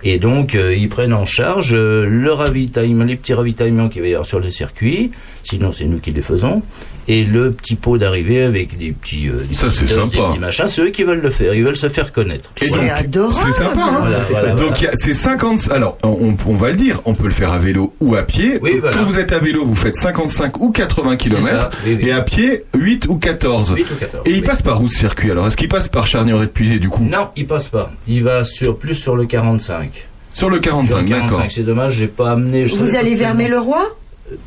Et 0.05 0.19
donc, 0.19 0.55
euh, 0.55 0.75
ils 0.75 0.89
prennent 0.89 1.13
en 1.13 1.27
charge 1.27 1.75
euh, 1.75 2.07
le 2.07 2.33
ravitaillement, 2.33 3.05
les 3.05 3.17
petits 3.17 3.35
ravitaillements 3.35 3.89
qu'il 3.89 4.03
va 4.03 4.09
y 4.09 4.13
avoir 4.13 4.27
sur 4.27 4.41
le 4.41 4.51
circuit, 4.51 5.11
sinon 5.43 5.73
c'est 5.73 5.85
nous 5.87 5.99
qui 5.99 6.13
les 6.13 6.23
faisons, 6.23 6.63
et 7.09 7.25
le 7.25 7.51
petit 7.51 7.75
pot 7.75 7.99
d'arrivée 7.99 8.43
avec 8.43 8.77
des 8.79 8.93
petits, 8.93 9.29
euh, 9.29 9.43
des 9.49 9.55
Ça, 9.55 9.67
petits 9.67 9.79
c'est 9.79 9.85
des 9.87 9.95
sympa. 10.11 10.29
petits 10.29 10.39
machins, 10.39 10.67
c'est 10.69 10.83
eux 10.83 10.91
qui 10.91 11.03
veulent 11.03 11.21
le 11.23 11.31
faire, 11.31 11.55
ils 11.55 11.65
veulent 11.65 11.77
se 11.77 11.89
faire 11.89 12.13
connaître. 12.13 12.51
Et 12.63 12.69
Voilà. 12.69 13.03
donc, 13.03 13.35
c'est 13.35 13.53
sympa, 13.53 13.81
hein 13.81 13.99
Voilà, 14.01 14.19
voilà, 14.31 14.49
Donc 14.51 14.59
voilà. 14.59 14.77
il 14.79 14.83
y 14.85 14.87
a- 14.87 14.93
c'est 14.95 15.15
50. 15.15 15.71
Alors 15.73 15.99
on, 16.05 16.35
on 16.47 16.55
va 16.55 16.71
le 16.71 16.77
dire, 16.77 17.01
on 17.05 17.15
peut 17.15 17.25
le 17.25 17.31
faire 17.33 17.53
à 17.53 17.59
vélo 17.59 17.95
ou 18.01 18.15
à 18.15 18.23
pied. 18.23 18.59
Oui, 18.63 18.77
voilà. 18.81 18.97
Quand 18.97 19.03
vous 19.05 19.19
êtes 19.19 19.33
à 19.33 19.39
vélo, 19.39 19.65
vous 19.65 19.75
faites 19.75 19.97
55 19.97 20.61
ou 20.61 20.71
80 20.71 21.17
km, 21.17 21.71
oui, 21.87 21.97
oui. 22.01 22.09
et 22.09 22.13
à 22.13 22.21
pied 22.23 22.65
8 22.77 23.07
ou 23.09 23.17
14. 23.17 23.75
8 23.77 23.83
ou 23.91 23.95
14, 23.97 24.23
et 24.27 24.31
il 24.31 24.43
passe 24.43 24.63
par 24.63 24.81
où 24.83 24.89
ce 24.89 24.99
circuit 24.99 25.31
Alors? 25.31 25.47
Est-ce 25.47 25.57
qu'il 25.57 25.69
passe 25.69 25.89
par 25.89 26.07
Charnier 26.07 26.41
épuisé 26.43 26.79
du 26.79 26.89
coup? 26.89 27.03
Non, 27.03 27.29
il 27.37 27.47
passe 27.47 27.69
pas. 27.69 27.93
Il 28.07 28.23
va 28.23 28.45
sur 28.45 28.79
plus 28.79 28.95
sur 28.95 29.17
le 29.17 29.25
45. 29.27 30.07
Sur 30.33 30.49
le 30.49 30.57
Sur 30.57 30.63
45, 30.63 31.03
le 31.03 31.09
d'accord. 31.09 31.29
45, 31.31 31.51
c'est 31.51 31.63
dommage, 31.63 31.95
j'ai 31.95 32.07
pas 32.07 32.31
amené. 32.33 32.67
je 32.69 32.77
Vous 32.77 32.95
allez 32.95 33.17
vers 33.17 33.37
tellement. 33.37 33.55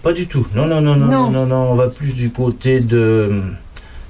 Pas 0.02 0.14
du 0.14 0.28
tout. 0.28 0.46
Non, 0.56 0.66
non, 0.68 0.82
non, 0.82 0.96
non, 0.96 1.08
non, 1.08 1.30
non, 1.32 1.46
non, 1.46 1.72
On 1.72 1.76
va 1.76 1.88
plus 1.88 2.14
du 2.14 2.30
côté 2.30 2.80
de. 2.80 3.30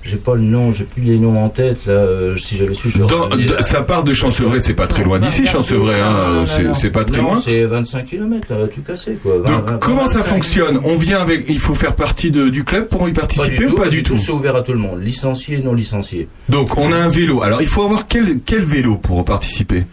J'ai 0.06 0.18
pas 0.18 0.36
le 0.36 0.42
nom, 0.42 0.74
j'ai 0.74 0.84
plus 0.84 1.02
les 1.02 1.18
noms 1.18 1.42
en 1.42 1.48
tête 1.48 1.86
là. 1.86 1.94
euh, 1.94 2.36
Si 2.36 2.58
j'avais 2.58 2.74
su, 2.74 2.90
je 2.90 3.00
l'aurais 3.00 3.16
Dans- 3.30 3.36
de- 3.38 3.62
ça 3.64 3.84
part 3.84 4.04
de 4.04 4.12
Chancevray, 4.12 4.60
c'est 4.60 4.74
pas 4.74 4.86
très 4.86 5.02
loin 5.06 5.18
d'ici, 5.18 5.46
Chancevray. 5.46 6.02
Hein, 6.02 6.44
c'est 6.76 6.90
pas 6.90 7.06
très 7.06 7.22
non, 7.22 7.30
loin. 7.30 7.36
C'est 7.36 7.64
25 7.64 8.04
km, 8.04 8.54
là, 8.54 8.68
tout 8.68 8.82
cassé 8.82 9.18
quoi. 9.24 9.36
20, 9.40 9.50
Donc 9.50 9.70
20, 9.70 9.78
comment 9.80 10.06
ça 10.08 10.18
25. 10.18 10.28
fonctionne? 10.36 10.80
On 10.84 10.96
vient 10.96 11.22
avec, 11.22 11.46
il 11.48 11.58
faut 11.58 11.74
faire 11.74 11.96
partie 11.96 12.32
de- 12.32 12.50
du 12.50 12.66
club 12.66 12.90
pour 12.90 13.08
y 13.08 13.14
Pas 13.14 13.22
participer 13.22 13.56
du 13.58 13.66
ou 13.68 13.70
tout, 13.70 13.76
pas 13.76 13.88
du 13.88 14.04
tout 14.04 14.18
C'est 14.18 14.34
ouvert 14.34 14.58
à 14.58 14.62
tout 14.62 14.74
le 14.74 14.80
monde, 14.80 15.02
licencié, 15.02 15.60
non 15.60 15.74
licencié. 15.74 16.28
Donc 16.50 16.78
on 16.78 16.92
a 16.92 16.98
un 16.98 17.08
vélo. 17.08 17.42
Alors 17.42 17.62
il 17.62 17.68
faut 17.68 17.84
avoir 17.84 18.06
quel, 18.06 18.40
quel 18.46 18.64
vélo 18.64 18.98
pour 18.98 19.24
participer? 19.24 19.86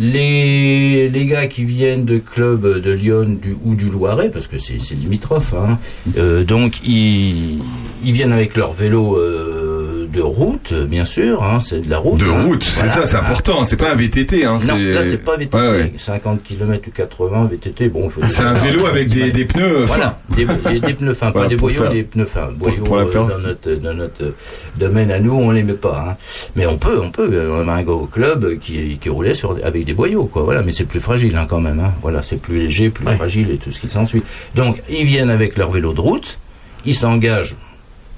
Les, 0.00 1.08
les 1.08 1.26
gars 1.26 1.46
qui 1.48 1.64
viennent 1.64 2.04
de 2.04 2.18
clubs 2.18 2.80
de 2.80 2.90
Lyon 2.92 3.38
ou 3.64 3.74
du 3.74 3.86
Loiret, 3.86 4.30
parce 4.30 4.46
que 4.46 4.56
c'est 4.56 4.78
c'est 4.78 4.94
limitrophe, 4.94 5.54
hein, 5.54 5.78
euh, 6.16 6.44
donc 6.44 6.80
ils, 6.86 7.58
ils 8.04 8.12
viennent 8.12 8.32
avec 8.32 8.56
leur 8.56 8.72
vélo 8.72 9.16
euh, 9.16 9.67
de 10.12 10.20
route, 10.20 10.72
bien 10.72 11.04
sûr, 11.04 11.42
hein, 11.42 11.60
c'est 11.60 11.80
de 11.80 11.90
la 11.90 11.98
route. 11.98 12.18
De 12.20 12.26
hein. 12.26 12.42
route, 12.42 12.62
c'est 12.62 12.88
ça, 12.88 13.06
c'est 13.06 13.16
important. 13.16 13.64
C'est 13.64 13.76
pas 13.76 13.92
un 13.92 13.94
VTT. 13.94 14.44
Hein, 14.44 14.58
Non, 14.66 14.76
là 14.76 15.02
c'est 15.02 15.18
pas 15.18 15.36
VTT. 15.36 15.56
Ouais, 15.56 15.68
ouais. 15.68 15.92
50 15.96 16.42
km 16.42 16.88
ou 16.88 16.90
80 16.90 17.46
VTT, 17.52 17.88
bon. 17.88 18.08
faut 18.10 18.20
C'est 18.28 18.42
un 18.42 18.54
vélo 18.54 18.86
avec 18.86 19.08
des, 19.08 19.30
des 19.30 19.44
pneus. 19.44 19.84
Voilà, 19.84 20.20
des, 20.36 20.44
des- 20.44 20.80
des 20.80 20.94
pneus 20.94 21.14
fins, 21.14 21.30
Voilà, 21.30 21.46
pas 21.46 21.48
des 21.50 21.56
boyaux, 21.56 21.82
faire- 21.82 21.92
des 21.92 22.02
pneus 22.02 22.24
fins. 22.26 22.50
Boyaux, 22.56 22.82
pour 22.84 22.98
euh, 22.98 23.04
dans 23.12 23.38
notre, 23.38 23.70
dans 23.74 23.94
notre 23.94 24.24
euh, 24.24 24.30
domaine 24.78 25.10
à 25.10 25.18
nous, 25.18 25.34
on 25.34 25.50
les 25.50 25.62
met 25.62 25.72
pas. 25.74 26.06
Hein. 26.10 26.16
Mais 26.56 26.66
on 26.66 26.76
peut, 26.78 27.00
on 27.02 27.10
peut. 27.10 27.50
On 27.52 27.68
a 27.68 27.72
un 27.72 27.82
gars 27.82 27.92
au 27.92 28.06
club 28.06 28.58
qui, 28.58 28.98
qui 28.98 29.08
roulait 29.08 29.34
sur, 29.34 29.56
avec 29.62 29.84
des 29.84 29.94
boyaux, 29.94 30.24
quoi. 30.24 30.42
Voilà, 30.42 30.62
mais 30.62 30.72
c'est 30.72 30.84
plus 30.84 31.00
fragile 31.00 31.36
hein, 31.36 31.46
quand 31.48 31.60
même. 31.60 31.80
Hein. 31.80 31.92
Voilà, 32.02 32.22
c'est 32.22 32.36
plus 32.36 32.58
léger, 32.58 32.90
plus 32.90 33.06
fragile 33.16 33.50
et 33.50 33.56
tout 33.58 33.70
ce 33.70 33.80
qui 33.80 33.88
s'ensuit. 33.88 34.22
Donc, 34.54 34.82
ils 34.88 35.04
viennent 35.04 35.30
avec 35.30 35.56
leur 35.56 35.70
vélo 35.70 35.92
de 35.92 36.00
route, 36.00 36.38
ils 36.84 36.94
s'engagent, 36.94 37.56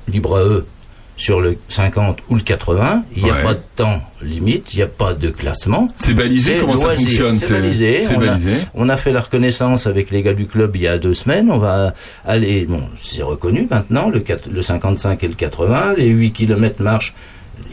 libre 0.08 0.36
à 0.36 0.42
eux, 0.44 0.66
sur 1.20 1.40
le 1.42 1.58
50 1.68 2.20
ou 2.30 2.34
le 2.34 2.40
80. 2.40 3.04
Il 3.14 3.24
n'y 3.24 3.30
a 3.30 3.34
Ouais. 3.34 3.42
pas 3.42 3.52
de 3.54 3.60
temps 3.76 4.00
limite, 4.22 4.72
il 4.72 4.78
n'y 4.78 4.82
a 4.82 4.86
pas 4.86 5.12
de 5.12 5.28
classement. 5.28 5.86
C'est 5.98 6.14
balisé, 6.14 6.56
comment 6.60 6.76
ça 6.76 6.90
fonctionne 6.90 7.34
C'est 7.34 7.52
balisé. 7.52 7.98
on, 8.10 8.22
a, 8.22 8.26
balisé. 8.26 8.52
on 8.74 8.88
a 8.88 8.96
fait 8.96 9.12
la 9.12 9.20
reconnaissance 9.20 9.86
avec 9.86 10.10
les 10.10 10.22
gars 10.22 10.32
du 10.32 10.46
club 10.46 10.74
il 10.76 10.82
y 10.82 10.88
a 10.88 10.96
deux 10.98 11.12
semaines. 11.12 11.50
On 11.50 11.58
va 11.58 11.92
aller, 12.24 12.64
bon, 12.64 12.82
c'est 12.96 13.22
reconnu 13.22 13.66
maintenant, 13.70 14.08
le, 14.08 14.20
4 14.20 14.48
le 14.50 14.62
55 14.62 15.22
et 15.22 15.28
le 15.28 15.34
80. 15.34 15.94
Les 15.98 16.06
8 16.06 16.32
km 16.32 16.82
marche, 16.82 17.12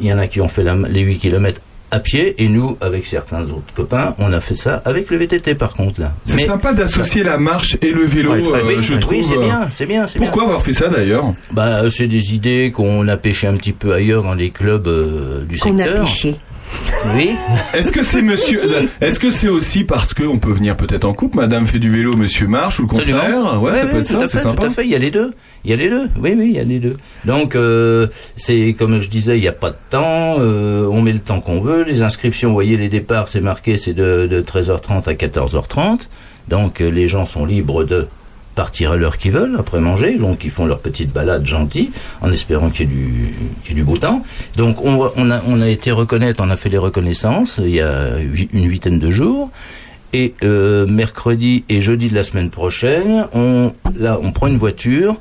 il 0.01 0.07
y 0.07 0.13
en 0.13 0.17
a 0.17 0.27
qui 0.27 0.41
ont 0.41 0.49
fait 0.49 0.63
la- 0.63 0.75
les 0.75 1.01
8 1.01 1.17
km 1.17 1.61
à 1.91 1.99
pied, 1.99 2.35
et 2.43 2.49
nous, 2.49 2.77
avec 2.81 3.05
certains 3.05 3.43
autres 3.43 3.73
copains, 3.75 4.13
on 4.19 4.33
a 4.33 4.41
fait 4.41 4.55
ça 4.55 4.81
avec 4.85 5.09
le 5.09 5.17
VTT 5.17 5.55
par 5.55 5.73
contre 5.73 6.01
là. 6.01 6.13
C'est 6.25 6.41
sympa 6.45 6.73
d'associer 6.73 7.23
la 7.23 7.37
marche 7.37 7.77
et 7.81 7.91
le 7.91 8.05
vélo, 8.05 8.33
Ouais, 8.33 8.59
euh, 8.59 8.63
oui, 8.67 8.75
je 8.81 8.93
oui, 8.95 8.99
trouve. 8.99 9.21
c'est 9.21 9.37
euh, 9.37 9.43
bien, 9.45 9.67
c'est 9.73 9.85
bien, 9.85 10.05
c'est 10.07 10.19
Pourquoi 10.19 10.43
bien. 10.43 10.49
avoir 10.49 10.61
fait 10.61 10.73
ça 10.73 10.87
d'ailleurs 10.89 11.33
Bah, 11.51 11.89
c'est 11.89 12.07
des 12.07 12.33
idées 12.33 12.71
qu'on 12.75 13.07
a 13.07 13.15
pêché 13.17 13.47
un 13.47 13.55
petit 13.55 13.71
peu 13.73 13.93
ailleurs 13.93 14.23
dans 14.23 14.33
les 14.35 14.49
clubs 14.49 14.87
euh, 14.87 15.45
du 15.45 15.57
Qu'on 15.59 15.77
a 15.79 15.83
secteur. 15.83 16.05
pêché. 16.05 16.35
Oui. 17.15 17.31
Est-ce 17.73 17.91
que 17.91 18.03
c'est 18.03 18.21
monsieur 18.21 18.59
Est-ce 19.01 19.19
que 19.19 19.31
c'est 19.31 19.47
aussi 19.47 19.83
parce 19.83 20.13
qu'on 20.13 20.37
peut 20.37 20.51
venir 20.51 20.75
peut-être 20.75 21.05
en 21.05 21.13
couple 21.13 21.37
Madame 21.37 21.65
fait 21.65 21.79
du 21.79 21.89
vélo, 21.89 22.15
Monsieur 22.17 22.47
marche 22.47 22.79
ou 22.79 22.83
le 22.83 22.87
contraire? 22.87 23.61
Ouais, 23.61 23.71
Oui, 23.71 23.77
ça 23.77 23.85
peut 23.87 23.97
être 23.99 24.07
ça, 24.07 24.27
c'est 24.27 24.39
sympa. 24.39 24.63
Tout 24.63 24.67
à 24.67 24.69
fait, 24.71 24.83
il 24.85 24.91
y 24.91 24.95
a 24.95 24.99
les 24.99 25.11
deux. 25.11 25.33
Il 25.63 25.71
y 25.71 25.73
a 25.73 25.77
les 25.77 25.89
deux. 25.89 26.09
Oui, 26.19 26.33
oui, 26.37 26.45
il 26.49 26.55
y 26.55 26.59
a 26.59 26.63
les 26.63 26.79
deux. 26.79 26.97
Donc, 27.25 27.55
euh, 27.55 28.07
c'est 28.35 28.75
comme 28.77 28.99
je 29.01 29.09
disais, 29.09 29.37
il 29.37 29.41
n'y 29.41 29.47
a 29.47 29.53
pas 29.53 29.69
de 29.71 29.77
temps. 29.89 30.35
euh, 30.39 30.87
on 30.91 31.01
met 31.01 31.13
le 31.13 31.19
temps 31.19 31.39
qu'on 31.39 31.61
veut. 31.61 31.83
Les 31.83 32.01
inscriptions, 32.03 32.49
vous 32.49 32.55
voyez, 32.55 32.75
les 32.77 32.89
départs, 32.89 33.27
c'est 33.27 33.41
marqué, 33.41 33.77
c'est 33.77 33.93
de, 33.93 34.27
de 34.29 34.41
13h30 34.41 35.07
à 35.09 35.13
14h30. 35.13 36.07
Donc, 36.49 36.81
euh, 36.81 36.89
les 36.89 37.07
gens 37.07 37.25
sont 37.25 37.45
libres 37.45 37.83
de 37.85 38.07
partir 38.57 38.91
à 38.91 38.97
l'heure 38.97 39.17
qu'ils 39.17 39.31
veulent 39.31 39.55
après 39.57 39.79
manger. 39.79 40.15
Donc, 40.15 40.43
ils 40.43 40.49
font 40.49 40.65
leur 40.65 40.79
petite 40.79 41.13
balade 41.13 41.45
gentille 41.45 41.91
en 42.21 42.31
espérant 42.31 42.69
qu'il 42.71 42.89
y 42.89 42.91
ait 42.91 42.95
du, 42.95 43.35
qu'il 43.63 43.69
y 43.69 43.71
ait 43.71 43.75
du 43.75 43.83
beau 43.83 43.97
temps. 43.97 44.23
Donc, 44.57 44.83
on, 44.83 44.99
a, 45.31 45.41
on 45.47 45.61
a 45.61 45.69
été 45.69 45.91
reconnaître, 45.91 46.43
on 46.43 46.49
a 46.49 46.57
fait 46.57 46.69
les 46.69 46.79
reconnaissances 46.79 47.61
il 47.63 47.69
y 47.69 47.81
a 47.81 48.17
une 48.51 48.67
huitaine 48.67 48.99
de 48.99 49.11
jours. 49.11 49.51
Et 50.13 50.33
euh, 50.43 50.87
mercredi 50.87 51.65
et 51.69 51.81
jeudi 51.81 52.09
de 52.09 52.15
la 52.15 52.23
semaine 52.23 52.49
prochaine, 52.49 53.27
on, 53.33 53.73
là, 53.97 54.17
on 54.21 54.31
prend 54.31 54.47
une 54.47 54.57
voiture, 54.57 55.17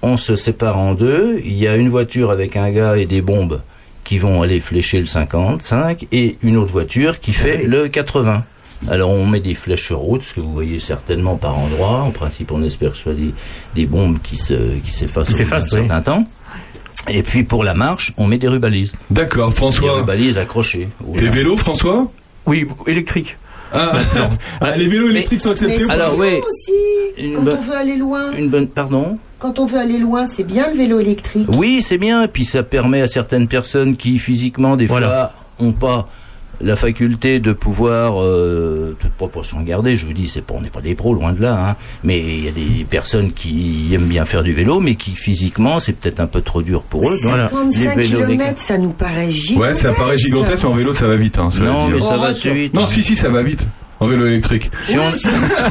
on 0.00 0.16
se 0.16 0.34
sépare 0.34 0.78
en 0.78 0.94
deux. 0.94 1.40
Il 1.44 1.54
y 1.54 1.68
a 1.68 1.76
une 1.76 1.90
voiture 1.90 2.30
avec 2.30 2.56
un 2.56 2.70
gars 2.70 2.96
et 2.96 3.04
des 3.04 3.20
bombes 3.20 3.60
qui 4.04 4.18
vont 4.18 4.40
aller 4.40 4.60
flécher 4.60 5.00
le 5.00 5.06
55 5.06 6.06
et 6.12 6.38
une 6.42 6.56
autre 6.56 6.72
voiture 6.72 7.20
qui 7.20 7.32
fait 7.32 7.64
le 7.64 7.88
80. 7.88 8.44
Alors 8.88 9.10
on 9.10 9.26
met 9.26 9.40
des 9.40 9.54
flèches 9.54 9.86
sur 9.86 9.98
route, 9.98 10.22
ce 10.22 10.34
que 10.34 10.40
vous 10.40 10.52
voyez 10.52 10.78
certainement 10.80 11.36
par 11.36 11.58
endroit. 11.58 12.00
En 12.02 12.10
principe, 12.10 12.52
on 12.52 12.62
espère 12.62 12.90
que 12.90 12.96
ce 12.96 13.02
soit 13.04 13.14
des, 13.14 13.32
des 13.74 13.86
bombes 13.86 14.18
qui 14.22 14.36
se 14.36 14.54
qui 14.84 14.90
s'effacent 14.90 15.28
Qui 15.28 15.34
au 15.34 15.44
bout 15.44 15.50
d'un 15.50 15.56
s'effacent, 15.60 15.72
oui. 15.72 15.78
certain 15.88 16.00
temps. 16.02 16.24
Et 17.08 17.22
puis 17.22 17.42
pour 17.44 17.62
la 17.64 17.74
marche, 17.74 18.12
on 18.16 18.26
met 18.26 18.38
des 18.38 18.48
rubalises. 18.48 18.92
D'accord, 19.10 19.50
Des 19.50 19.54
François. 19.56 19.92
rubalises 20.00 20.38
accrochées. 20.38 20.88
Tes 21.16 21.28
vélos, 21.28 21.56
François? 21.56 22.10
Oui, 22.46 22.66
électrique. 22.86 23.36
ah, 23.72 23.92
ah, 24.60 24.76
les 24.76 24.88
vélos 24.88 25.10
électriques 25.10 25.40
sont 25.40 25.50
acceptés 25.50 25.84
Mais 25.86 25.92
Alors, 25.92 26.16
oui. 26.18 26.26
aussi, 26.46 26.72
Une 27.16 27.34
quand 27.34 27.42
on 27.52 27.60
veut 27.60 27.76
aller 27.76 27.96
loin. 27.96 28.32
Une 28.32 28.48
bonne, 28.48 28.66
pardon? 28.68 29.18
Quand 29.38 29.58
on 29.58 29.66
veut 29.66 29.78
aller 29.78 29.98
loin, 29.98 30.26
c'est 30.26 30.44
bien 30.44 30.70
le 30.70 30.76
vélo 30.76 30.98
électrique. 31.00 31.48
Oui, 31.52 31.80
c'est 31.82 31.98
bien. 31.98 32.24
Et 32.24 32.28
puis 32.28 32.44
ça 32.44 32.62
permet 32.62 33.02
à 33.02 33.08
certaines 33.08 33.46
personnes 33.48 33.96
qui 33.96 34.18
physiquement, 34.18 34.76
des 34.76 34.86
Voilà. 34.86 35.32
fois, 35.58 35.66
ont 35.66 35.72
pas 35.72 36.08
la 36.60 36.76
faculté 36.76 37.38
de 37.38 37.52
pouvoir, 37.52 38.22
euh, 38.22 38.96
toute 38.98 39.12
proportion 39.12 39.60
gardée, 39.62 39.96
je 39.96 40.06
vous 40.06 40.12
dis, 40.12 40.28
c'est 40.28 40.42
pas, 40.42 40.54
on 40.54 40.60
n'est 40.60 40.70
pas 40.70 40.80
des 40.80 40.94
pros, 40.94 41.14
loin 41.14 41.32
de 41.32 41.42
là, 41.42 41.70
hein, 41.70 41.76
mais 42.02 42.18
il 42.18 42.44
y 42.44 42.48
a 42.48 42.52
des 42.52 42.84
personnes 42.84 43.32
qui 43.32 43.90
aiment 43.92 44.06
bien 44.06 44.24
faire 44.24 44.42
du 44.42 44.52
vélo, 44.52 44.80
mais 44.80 44.94
qui 44.94 45.12
physiquement, 45.12 45.78
c'est 45.78 45.92
peut-être 45.92 46.20
un 46.20 46.26
peu 46.26 46.40
trop 46.40 46.62
dur 46.62 46.82
pour 46.82 47.02
eux. 47.02 47.18
Donc, 47.22 47.32
55 47.32 47.96
les 47.96 48.02
vélos 48.02 48.26
km, 48.26 48.60
ça 48.60 48.78
nous 48.78 48.90
paraît 48.90 49.30
gigantesque. 49.30 49.60
Ouais, 49.60 49.74
ça 49.74 49.92
paraît 49.94 50.16
gigantesque, 50.16 50.64
mais 50.64 50.70
en 50.70 50.72
vélo 50.72 50.94
ça 50.94 51.06
va 51.06 51.16
vite. 51.16 51.38
Hein, 51.38 51.50
Non, 51.60 51.88
mais 51.88 52.00
ça 52.00 52.16
va 52.16 52.28
assez 52.28 52.52
vite. 52.52 52.74
Non, 52.74 52.84
hein. 52.84 52.88
si, 52.88 53.02
si, 53.02 53.16
ça 53.16 53.28
va 53.28 53.42
vite. 53.42 53.66
En 54.00 54.06
vélo 54.06 54.26
électrique. 54.26 54.70
Si 54.84 54.98
on, 54.98 55.02
C'est 55.14 55.30
ça, 55.30 55.70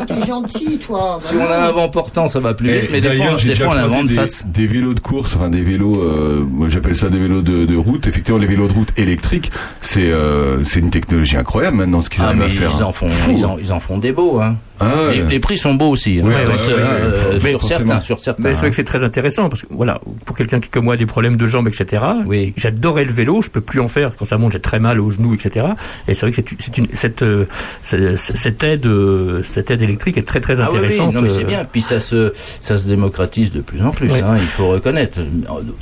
t'es 0.06 0.26
gentil, 0.26 0.78
toi. 0.78 1.18
si 1.20 1.34
on 1.34 1.44
a 1.50 1.68
un 1.68 1.70
vent 1.72 1.88
portant, 1.88 2.28
ça 2.28 2.38
va 2.38 2.54
plus 2.54 2.70
vite, 2.72 2.88
mais 2.92 3.00
des 3.00 3.08
fois, 3.08 3.16
d'ailleurs, 3.18 3.38
j'ai 3.38 3.48
des 3.48 3.54
déjà 3.54 3.64
fois 3.64 3.74
on 3.74 3.78
a 3.94 3.98
un 3.98 4.04
de 4.04 4.10
face. 4.10 4.44
des 4.46 4.66
vélos 4.66 4.94
de 4.94 5.00
course, 5.00 5.34
enfin 5.36 5.48
des 5.50 5.60
vélos, 5.60 6.00
euh, 6.02 6.44
moi 6.50 6.68
j'appelle 6.70 6.96
ça 6.96 7.08
des 7.08 7.18
vélos 7.18 7.42
de, 7.42 7.64
de 7.66 7.76
route. 7.76 8.06
Effectivement, 8.06 8.38
les 8.40 8.46
vélos 8.46 8.68
de 8.68 8.72
route 8.72 8.92
électriques, 8.96 9.50
c'est 9.80 10.10
euh, 10.10 10.64
c'est 10.64 10.80
une 10.80 10.90
technologie 10.90 11.36
incroyable 11.36 11.76
maintenant 11.76 12.00
ce 12.02 12.10
qu'ils 12.10 12.22
Ah, 12.22 12.28
arrivent 12.28 12.42
à 12.42 12.48
faire. 12.48 12.70
ils 12.74 12.82
hein. 12.82 12.86
en 12.86 12.92
font, 12.92 13.06
ils 13.30 13.44
en, 13.44 13.58
ils 13.58 13.72
en 13.72 13.80
font 13.80 13.98
des 13.98 14.12
beaux, 14.12 14.40
hein. 14.40 14.56
Ah 14.80 15.08
les, 15.12 15.22
les 15.22 15.40
prix 15.40 15.56
sont 15.58 15.74
beaux 15.74 15.90
aussi. 15.90 16.20
hein. 16.22 16.26
Ouais, 16.26 16.34
Quand, 16.46 16.52
ouais, 16.68 16.74
ouais, 16.74 16.80
euh, 16.82 17.38
sur 17.40 17.62
certains, 17.62 18.00
sur 18.00 18.20
certains. 18.20 18.42
Mais 18.42 18.50
c'est 18.50 18.56
vrai 18.58 18.66
hein. 18.66 18.70
que 18.70 18.76
c'est 18.76 18.84
très 18.84 19.04
intéressant 19.04 19.48
parce 19.48 19.62
que 19.62 19.66
voilà, 19.70 20.00
pour 20.24 20.36
quelqu'un 20.36 20.60
qui 20.60 20.68
comme 20.68 20.84
moi 20.84 20.94
a 20.94 20.96
des 20.96 21.06
problèmes 21.06 21.36
de 21.36 21.46
jambes, 21.46 21.68
etc. 21.68 22.02
Oui. 22.26 22.52
J'adorais 22.56 23.04
le 23.04 23.12
vélo, 23.12 23.42
je 23.42 23.50
peux 23.50 23.60
plus 23.60 23.80
en 23.80 23.88
faire 23.88 24.12
quand 24.16 24.24
ça 24.24 24.38
monte, 24.38 24.52
j'ai 24.52 24.60
très 24.60 24.78
mal 24.78 25.00
aux 25.00 25.10
genoux, 25.10 25.34
etc. 25.34 25.66
Et 26.06 26.14
c'est 26.14 26.20
vrai 26.26 26.30
que 26.30 26.36
c'est 26.36 26.50
une- 26.50 26.58
c'est 26.58 26.78
une, 26.78 26.86
cette, 26.94 27.22
euh, 27.22 27.46
cette 27.82 28.62
aide, 28.62 28.86
euh, 28.86 29.42
cette 29.44 29.70
aide 29.70 29.82
électrique 29.82 30.16
est 30.16 30.26
très 30.26 30.40
très 30.40 30.60
Ah 30.60 30.64
oui, 30.70 30.70
oui, 30.72 30.84
intéressante. 30.86 31.14
non 31.14 31.22
mais 31.22 31.28
c'est 31.28 31.44
bien. 31.44 31.64
Puis 31.70 31.82
ça 31.82 32.00
se, 32.00 32.32
ça 32.34 32.76
se 32.78 32.86
démocratise 32.86 33.52
de 33.52 33.60
plus 33.60 33.82
en 33.82 33.90
plus. 33.90 34.10
Oui. 34.10 34.20
hein, 34.24 34.36
il 34.38 34.46
faut 34.46 34.68
reconnaître. 34.68 35.18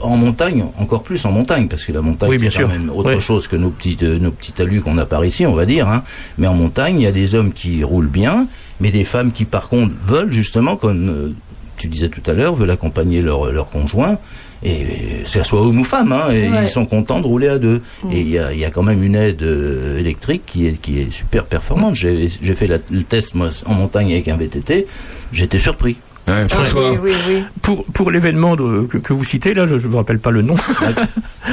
En 0.00 0.16
montagne, 0.16 0.64
encore 0.78 1.02
plus 1.02 1.24
en 1.24 1.32
montagne, 1.32 1.68
parce 1.68 1.84
que 1.84 1.92
la 1.92 2.00
montagne 2.02 2.30
Oui, 2.30 2.38
bien 2.38 2.50
c'est 2.50 2.62
quand 2.62 2.68
sûr. 2.70 2.78
même 2.78 2.90
autre 2.90 3.14
Oui. 3.14 3.20
chose 3.20 3.48
que 3.48 3.56
nos 3.56 3.70
petits, 3.70 3.96
euh, 4.02 4.18
nos 4.18 4.30
petits 4.30 4.52
talus 4.52 4.80
qu'on 4.80 4.98
a 4.98 5.04
par 5.06 5.24
ici, 5.24 5.46
on 5.46 5.54
va 5.54 5.66
dire. 5.66 5.88
Hein. 5.88 6.02
Mais 6.38 6.46
en 6.46 6.54
montagne, 6.54 7.00
il 7.00 7.02
y 7.02 7.06
a 7.06 7.12
des 7.12 7.34
hommes 7.34 7.52
qui 7.52 7.84
roulent 7.84 8.06
bien, 8.08 8.46
mais 8.80 8.90
des 8.90 9.04
femmes 9.04 9.32
qui 9.32 9.44
par 9.44 9.68
contre 9.68 9.94
veulent 10.04 10.32
justement, 10.32 10.76
comme 10.76 11.08
euh, 11.08 11.28
tu 11.76 11.88
disais 11.88 12.08
tout 12.08 12.22
à 12.26 12.32
l'heure, 12.32 12.54
veulent 12.54 12.70
accompagner 12.70 13.20
leur, 13.22 13.52
leur 13.52 13.70
conjoint. 13.70 14.18
Et 14.62 14.84
euh, 14.84 15.22
que 15.22 15.28
ce 15.28 15.42
soit 15.42 15.60
homme 15.60 15.78
ou 15.80 15.84
femme, 15.84 16.12
hein, 16.12 16.30
et 16.32 16.48
Ouais. 16.48 16.64
ils 16.64 16.68
sont 16.70 16.86
contents 16.86 17.20
de 17.20 17.26
rouler 17.26 17.48
à 17.48 17.58
deux. 17.58 17.82
Et 18.10 18.20
il 18.20 18.28
y 18.30 18.38
a, 18.38 18.52
il 18.54 18.58
y 18.58 18.64
a 18.64 18.70
quand 18.70 18.82
même 18.82 19.02
une 19.02 19.14
aide 19.14 19.42
euh, 19.42 19.98
électrique 19.98 20.42
qui 20.46 20.66
est, 20.66 20.80
qui 20.80 20.98
est 21.00 21.10
super 21.12 21.44
performante. 21.44 21.94
J'ai 21.94 22.28
j'ai 22.40 22.54
fait 22.54 22.66
la- 22.66 22.78
le 22.90 23.02
test 23.02 23.34
moi 23.34 23.50
en 23.66 23.74
montagne 23.74 24.12
avec 24.12 24.28
un 24.28 24.36
VTT, 24.38 24.86
j'étais 25.30 25.58
surpris. 25.58 25.96
Ouais, 26.28 26.48
François. 26.48 26.90
oui, 26.92 26.98
oui, 27.02 27.12
oui. 27.28 27.44
Pour 27.62 27.84
pour 27.86 28.10
l'événement 28.10 28.56
que, 28.56 28.98
que 28.98 29.12
vous 29.12 29.22
citez 29.24 29.54
là, 29.54 29.66
je 29.66 29.74
ne 29.74 29.80
me 29.86 29.96
rappelle 29.96 30.18
pas 30.18 30.30
le 30.32 30.42
nom. 30.42 30.56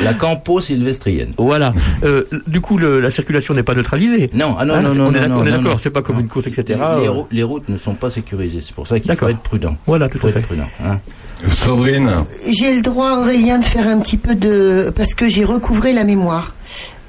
La 0.04 0.14
Campo 0.16 0.60
Sylvestrienne. 0.62 1.34
voilà. 1.38 1.74
Euh, 2.04 2.24
du 2.48 2.60
coup, 2.62 2.78
le- 2.80 3.00
la 3.00 3.12
circulation 3.12 3.54
n'est 3.54 3.62
pas 3.64 3.76
neutralisée. 3.76 4.30
Non, 4.34 4.56
ah 4.58 4.66
non, 4.66 4.74
Hein, 4.76 4.82
non, 4.82 4.94
non, 4.96 5.06
on 5.12 5.14
est 5.16 5.28
non, 5.28 5.44
d'accord. 5.44 5.80
C'est 5.80 5.92
pas 5.92 6.02
comme 6.02 6.20
une 6.20 6.28
course, 6.28 6.48
etc. 6.48 6.80
Les, 7.02 7.08
rou- 7.08 7.28
les 7.32 7.44
routes 7.44 7.70
ne 7.70 7.78
sont 7.78 7.94
pas 7.94 8.10
sécurisées, 8.10 8.62
c'est 8.62 8.74
pour 8.74 8.88
ça 8.88 9.00
qu'il 9.00 9.14
faut 9.16 9.28
être 9.28 9.40
prudent. 9.40 9.78
Voilà, 9.86 10.10
tout 10.10 10.18
Il 10.18 10.22
faut 10.22 10.28
à 10.28 10.30
être 10.32 10.40
fait. 10.40 10.48
prudent. 10.48 10.68
hein. 10.84 11.00
Sandrine. 11.48 12.24
J'ai 12.48 12.74
le 12.76 12.82
droit, 12.82 13.18
Aurélien, 13.20 13.60
de 13.60 13.66
faire 13.66 13.88
un 13.88 14.00
petit 14.00 14.18
peu 14.18 14.34
de... 14.34 14.92
Parce 14.96 15.14
que 15.14 15.28
j'ai 15.28 15.44
recouvré 15.44 15.92
la 15.94 16.04
mémoire 16.06 16.56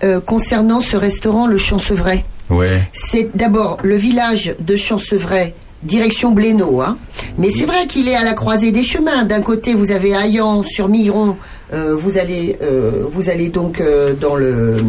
euh, 0.02 0.20
concernant 0.20 0.80
ce 0.80 0.96
restaurant, 0.96 1.46
le 1.46 1.56
Chancevray. 1.56 2.24
Ouais. 2.50 2.68
C'est 2.92 3.30
d'abord 3.34 3.78
le 3.84 3.94
village 3.96 4.54
de 4.60 4.76
Chancevray, 4.76 5.54
direction 5.85 6.32
Blénaud. 6.32 6.80
Hein. 6.80 6.99
Mais 7.39 7.51
c'est 7.51 7.64
vrai 7.64 7.87
qu'il 7.87 8.09
est 8.09 8.14
à 8.14 8.24
la 8.24 8.32
croisée 8.32 8.70
des 8.70 8.82
chemins. 8.82 9.24
D'un 9.24 9.41
côté, 9.41 9.74
vous 9.74 9.91
avez 9.91 10.14
Ayan 10.14 10.62
sur 10.62 10.89
Miron. 10.89 11.37
euh, 11.72 11.95
vous 11.97 12.18
allez, 12.18 12.57
euh, 12.62 13.05
vous 13.09 13.28
allez 13.30 13.49
donc 13.49 13.80
euh, 13.80 14.14
dans 14.14 14.37
le, 14.37 14.85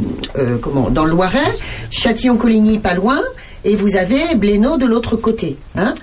comment, 0.61 0.89
dans 0.89 1.05
le 1.05 1.11
Loiret, 1.11 1.39
Châtillon-Coligny 1.89 2.79
pas 2.79 2.93
loin, 2.93 3.19
et 3.63 3.75
vous 3.75 3.95
avez 3.95 4.35
Blénaud 4.35 4.77
de 4.77 4.85
l'autre 4.85 5.15
côté. 5.15 5.55
Hein. 5.75 5.93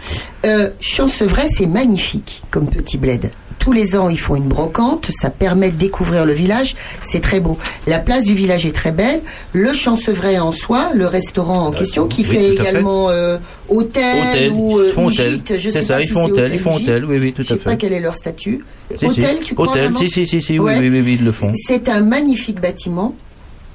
Chancevray, 0.80 1.48
c'est 1.48 1.66
magnifique 1.66 2.42
comme 2.50 2.66
petit 2.66 2.96
bled. 2.96 3.30
Tous 3.58 3.72
les 3.72 3.96
ans, 3.96 4.08
ils 4.08 4.18
font 4.18 4.36
une 4.36 4.48
brocante, 4.48 5.10
ça 5.10 5.30
permet 5.30 5.70
de 5.70 5.76
découvrir 5.76 6.24
le 6.24 6.32
village, 6.32 6.74
c'est 7.00 7.20
très 7.20 7.40
beau. 7.40 7.58
La 7.86 7.98
place 7.98 8.24
du 8.24 8.34
village 8.34 8.66
est 8.66 8.72
très 8.74 8.92
belle. 8.92 9.22
Le 9.52 9.72
Chancevray 9.72 10.38
en 10.38 10.52
soi, 10.52 10.90
le 10.94 11.06
restaurant 11.06 11.66
en 11.66 11.70
question, 11.72 12.06
qui 12.06 12.22
oui, 12.22 12.26
fait 12.28 12.38
à 12.38 12.40
fait. 12.40 12.52
également 12.54 13.10
euh, 13.10 13.38
hôtel, 13.68 14.16
Hôtel, 14.30 14.50
ou, 14.52 14.78
euh, 14.78 14.92
ou 14.96 15.06
hôtel. 15.06 15.30
gîte, 15.32 15.52
je 15.58 15.70
C'est 15.70 15.78
sais 15.78 15.82
ça, 15.82 15.94
pas 15.94 16.02
ils 16.02 16.06
si 16.06 16.12
font 16.12 16.26
c'est 16.26 16.32
hôtel, 16.32 16.50
ils 16.54 16.60
font 16.60 16.74
hôtel, 16.76 17.04
oui, 17.04 17.18
oui, 17.20 17.32
tout 17.32 17.42
Je 17.42 17.48
sais 17.48 17.54
à 17.54 17.56
pas 17.58 17.70
fait. 17.72 17.76
quel 17.76 17.92
est 17.92 18.00
leur 18.00 18.14
statut. 18.14 18.64
Si, 18.96 19.06
hôtel, 19.06 19.36
si. 19.38 19.44
tu 19.44 19.54
crois 19.54 19.68
Hôtel, 19.68 19.96
si, 19.96 20.08
si, 20.08 20.26
si, 20.26 20.40
si, 20.40 20.58
Ouais. 20.58 20.78
oui, 20.78 20.88
oui, 20.88 21.02
oui, 21.04 21.16
ils 21.20 21.24
le 21.24 21.32
font. 21.32 21.50
C'est 21.54 21.88
un 21.88 22.00
magnifique 22.02 22.60
bâtiment 22.60 23.14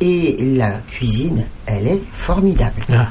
et 0.02 0.36
la 0.56 0.72
cuisine, 0.90 1.46
elle 1.66 1.88
est 1.88 2.02
formidable. 2.14 2.82
Ah. 2.90 3.08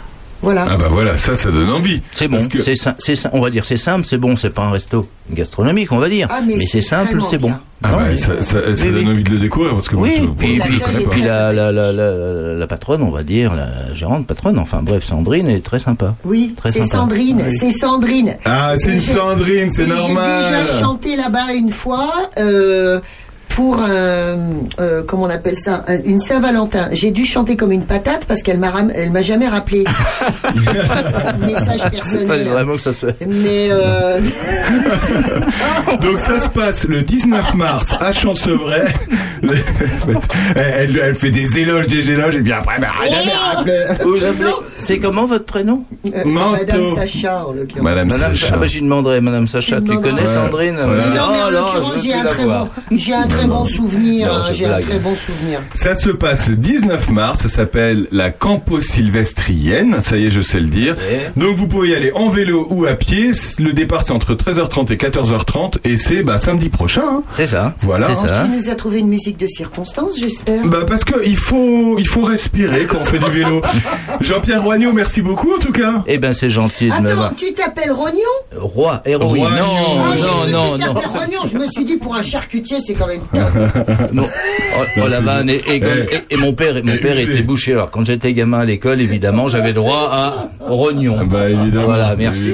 Voilà. 0.47 0.65
Ah 0.71 0.77
bah 0.77 0.87
voilà, 0.89 1.19
ça, 1.19 1.35
ça 1.35 1.51
donne 1.51 1.71
envie. 1.71 2.01
C'est 2.13 2.29
bon, 2.29 2.39
que- 2.47 2.63
c'est 2.63 3.29
on 3.33 3.41
va 3.41 3.51
dire 3.51 3.65
c'est 3.65 3.77
simple, 3.77 4.05
c'est 4.07 4.17
bon, 4.17 4.37
c'est 4.37 4.51
pas 4.51 4.63
un 4.63 4.71
resto 4.71 5.09
gastronomique, 5.29 5.91
on 5.91 5.99
va 5.99 6.09
dire. 6.09 6.29
Ah, 6.31 6.39
mais 6.47 6.55
mais 6.57 6.67
c'est 6.67 6.81
simple, 6.83 7.19
c'est 7.29 7.39
bon. 7.39 7.53
Ah 7.83 7.91
Non, 7.91 7.97
bah, 7.99 8.05
mais- 8.11 8.17
ça, 8.17 8.43
ça, 8.43 8.61
ça 8.77 8.87
Oui, 8.87 8.93
donne 8.93 8.95
oui. 9.07 9.07
envie 9.11 9.23
de 9.25 9.31
le 9.33 9.39
découvrir 9.39 9.75
parce 9.75 9.89
que 9.89 9.97
moi, 9.97 10.07
Oui, 10.07 10.15
je, 10.19 10.27
puis, 10.29 10.57
bon, 10.59 10.65
je 10.65 10.71
puis, 10.71 10.81
connais 10.81 10.95
pas. 10.95 11.01
est 11.03 11.07
puis 11.11 11.23
la, 11.23 11.53
la, 11.53 11.73
la, 11.73 11.83
sympathique. 11.83 11.97
la, 11.99 12.55
la 12.55 12.67
patronne, 12.69 13.03
on 13.03 13.11
va 13.11 13.23
dire, 13.25 13.55
la 13.55 13.93
gérante 13.93 14.27
patronne, 14.29 14.59
enfin 14.61 14.83
bref, 14.83 15.03
Sandrine 15.05 15.49
est 15.49 15.65
très 15.65 15.81
sympa. 15.81 16.15
Oui, 16.25 16.55
Très 16.57 16.71
c'est. 16.71 16.85
Sandrine, 16.85 17.43
Oui. 17.45 17.57
c'est 17.59 17.73
Sandrine. 17.73 18.37
Ah, 18.45 18.75
c'est 18.79 18.91
Et 18.91 18.95
une 18.95 19.01
Sandrine, 19.01 19.71
c'est 19.73 19.83
et 19.83 19.87
normal. 19.89 20.43
J'ai 20.45 20.51
déjà 20.63 20.81
chanté 20.81 21.17
là-bas 21.17 21.53
une 21.55 21.71
fois 21.71 22.31
euh, 22.39 23.01
pour 23.49 23.81
un, 23.81 24.37
euh, 24.81 25.03
comment 25.07 25.23
on 25.25 25.31
appelle 25.31 25.57
ça, 25.57 25.83
un- 25.87 26.03
une 26.05 26.19
Saint-Valentin. 26.19 26.89
J'ai 26.93 27.11
dû 27.11 27.25
chanter 27.25 27.57
comme 27.57 27.73
une 27.73 27.87
patate 27.87 28.27
parce 28.27 28.43
qu'elle 28.43 28.59
m'a 28.59 28.69
ram- 28.71 28.93
elle 28.95 29.11
m'a 29.11 29.23
jamais 29.23 29.49
rappelé. 29.49 29.85
Message 31.41 31.79
Fallait 31.81 31.91
personnel. 31.91 32.49
vraiment 32.49 32.75
que 32.75 32.81
ça 32.81 32.93
se 32.93 33.07
Mais 33.27 33.69
euh, 33.71 34.21
Donc 36.03 36.19
ça 36.19 36.41
se 36.43 36.49
passe 36.51 36.85
le 36.87 37.03
19 37.03 37.55
mars 37.55 37.95
à 37.99 38.13
Chancevray. 38.13 38.93
elle, 39.43 39.55
elle- 40.57 40.99
elle 40.99 41.15
fait 41.15 41.31
des 41.31 41.59
éloges, 41.59 41.87
des 41.87 42.11
éloges, 42.11 42.37
et 42.37 42.41
bien 42.41 42.59
après, 42.59 42.77
rien 42.77 42.87
à 42.87 43.57
rappeler. 43.57 43.85
Vous 44.05 44.25
appelez- 44.25 44.51
C'est 44.79 44.99
comment 44.99 45.27
votre 45.27 45.45
prénom? 45.47 45.85
Euh. 46.07 46.25
Madame 46.27 46.85
Sacha 46.95 47.47
en 47.47 47.53
l'occurrence. 47.53 47.83
Madame 47.83 48.09
Madame 48.09 48.37
Sacha. 48.37 48.53
Ah 48.55 48.59
bah 48.59 48.67
j'y 48.67 48.81
demanderai, 48.81 49.21
Madame 49.21 49.47
Sacha, 49.47 49.81
Tu 49.81 49.99
connais. 49.99 50.27
Sandrine? 50.27 50.75
Mais 50.77 50.85
non, 50.85 50.93
mais 51.13 51.19
en 51.21 51.47
Oh, 51.47 51.51
l'occurrence, 51.51 52.03
j'ai 52.03 52.13
un 52.15 52.25
très 52.25 52.45
bon, 52.45 52.69
j'ai 52.91 53.15
un 53.15 53.27
très 53.39 53.47
bon 53.47 53.65
souvenir. 53.65 54.29
Non, 54.29 54.35
hein, 54.35 54.53
J'ai 54.53 54.67
un 54.67 54.81
très 54.81 54.99
bon 54.99 55.15
souvenir. 55.15 55.61
Ça 55.75 55.97
se 55.97 56.11
passe 56.11 56.49
le 56.49 56.57
19 56.57 57.11
mars, 57.11 57.41
ça 57.43 57.49
s'appelle 57.49 58.07
la 58.13 58.31
Campo 58.31 58.81
Sylvestrienne, 58.81 59.99
ça 60.03 60.17
y 60.17 60.27
est, 60.27 60.31
je 60.31 60.41
sais 60.41 60.61
le 60.61 60.67
dire. 60.69 60.95
Ouais. 60.97 61.31
Donc 61.37 61.55
vous 61.57 61.67
pouvez 61.67 61.89
y 61.91 61.95
aller 61.95 62.13
en 62.15 62.29
vélo 62.29 62.67
ou 62.71 62.87
à 62.87 62.95
pied. 62.95 63.31
Le 63.59 63.73
départ 63.73 64.03
c'est 64.05 64.13
entre 64.13 64.35
13h30 64.35 64.93
et 64.93 64.97
14h30 64.97 65.79
et 65.85 65.97
c'est 65.97 66.23
bah, 66.23 66.39
samedi 66.39 66.69
prochain. 66.69 67.03
hein. 67.07 67.23
C'est 67.33 67.47
ça. 67.47 67.75
Voilà. 67.81 68.09
C'est 68.15 68.27
ça. 68.27 68.45
Tu 68.45 68.51
nous 68.57 68.71
as 68.71 68.75
trouvé 68.75 68.99
une 69.01 69.09
musique 69.09 69.39
de 69.39 69.47
circonstance, 69.47 70.19
j'espère? 70.19 70.63
Bah 70.67 70.85
parce 70.87 71.05
que 71.05 71.25
il 71.27 71.37
faut 71.37 71.97
il 71.99 72.07
faut 72.09 72.23
respirer 72.23 72.85
quand 72.87 72.99
on 73.01 73.05
fait 73.05 73.19
du 73.19 73.31
vélo. 73.31 73.63
Jean-Pierre 74.21 74.63
Roignot, 74.63 74.93
merci 74.93 75.23
beaucoup 75.23 75.53
en 75.55 75.59
tout 75.59 75.73
cas. 75.73 76.05
Eh 76.07 76.19
ben 76.19 76.33
c'est 76.33 76.51
gentil 76.51 76.87
de 76.89 76.93
Attends, 76.93 77.03
m'avoir. 77.03 77.35
tu 77.35 77.53
t'appelles 77.53 77.93
Rognon 77.93 78.21
Roi, 78.57 79.03
héroïne. 79.05 79.45
Roi, 79.45 79.51
Non, 79.51 79.65
Ah, 79.67 80.15
non, 80.17 80.51
non, 80.51 80.77
que 80.77 80.83
tu 80.83 80.89
non. 80.89 80.95
t'appelais 80.95 81.07
Rognon. 81.07 81.47
Je 81.47 81.59
me 81.59 81.67
suis 81.67 81.85
dit, 81.85 81.97
pour 81.97 82.15
un 82.17 82.23
charcutier, 82.23 82.79
c'est 82.81 82.95
quand 82.95 83.07
même. 83.07 83.21
Non. 84.13 84.25
Oh, 84.79 84.83
oh, 85.03 85.09
la 85.09 85.21
vanne. 85.21 85.49
Et, 85.51 85.55
et, 85.57 85.83
Eh. 85.83 86.15
et- 86.15 86.35
et 86.35 86.37
mon 86.37 86.53
père, 86.53 86.75
mon 86.85 86.97
père 86.99 87.19
était 87.19 87.43
boucher. 87.43 87.73
Alors 87.73 87.91
quand 87.91 88.05
j'étais 88.05 88.33
gamin 88.33 88.61
à 88.61 88.65
l'école, 88.65 89.01
évidemment, 89.01 89.49
j'avais 89.49 89.73
droit 89.73 90.11
à 90.13 90.35
rognon. 90.61 91.17
Ah 91.21 91.25
Bah 91.25 91.49
évidemment. 91.49 91.85
Voilà, 91.87 92.15
merci. 92.17 92.53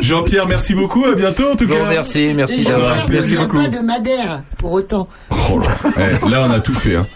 Jean-Pierre, 0.00 0.46
merci 0.48 0.74
beaucoup. 0.74 1.04
À 1.04 1.14
bientôt 1.14 1.50
en 1.52 1.56
tout 1.56 1.66
cas. 1.66 1.74
merci 1.88 2.20
Et 2.20 2.34
d'avoir. 2.64 2.98
Jean-Pierre 3.00 3.08
ne 3.08 3.12
Merci 3.14 3.36
beaucoup. 3.36 3.62
pas 3.62 3.68
de 3.68 3.78
Madère, 3.80 4.42
pour 4.58 4.72
autant. 4.72 5.08
Oh 5.30 5.58
là. 5.60 5.90
Eh, 5.98 6.30
là 6.30 6.46
on 6.48 6.50
a 6.52 6.60
tout 6.60 6.74
fait. 6.74 6.96
Hein. 6.96 7.06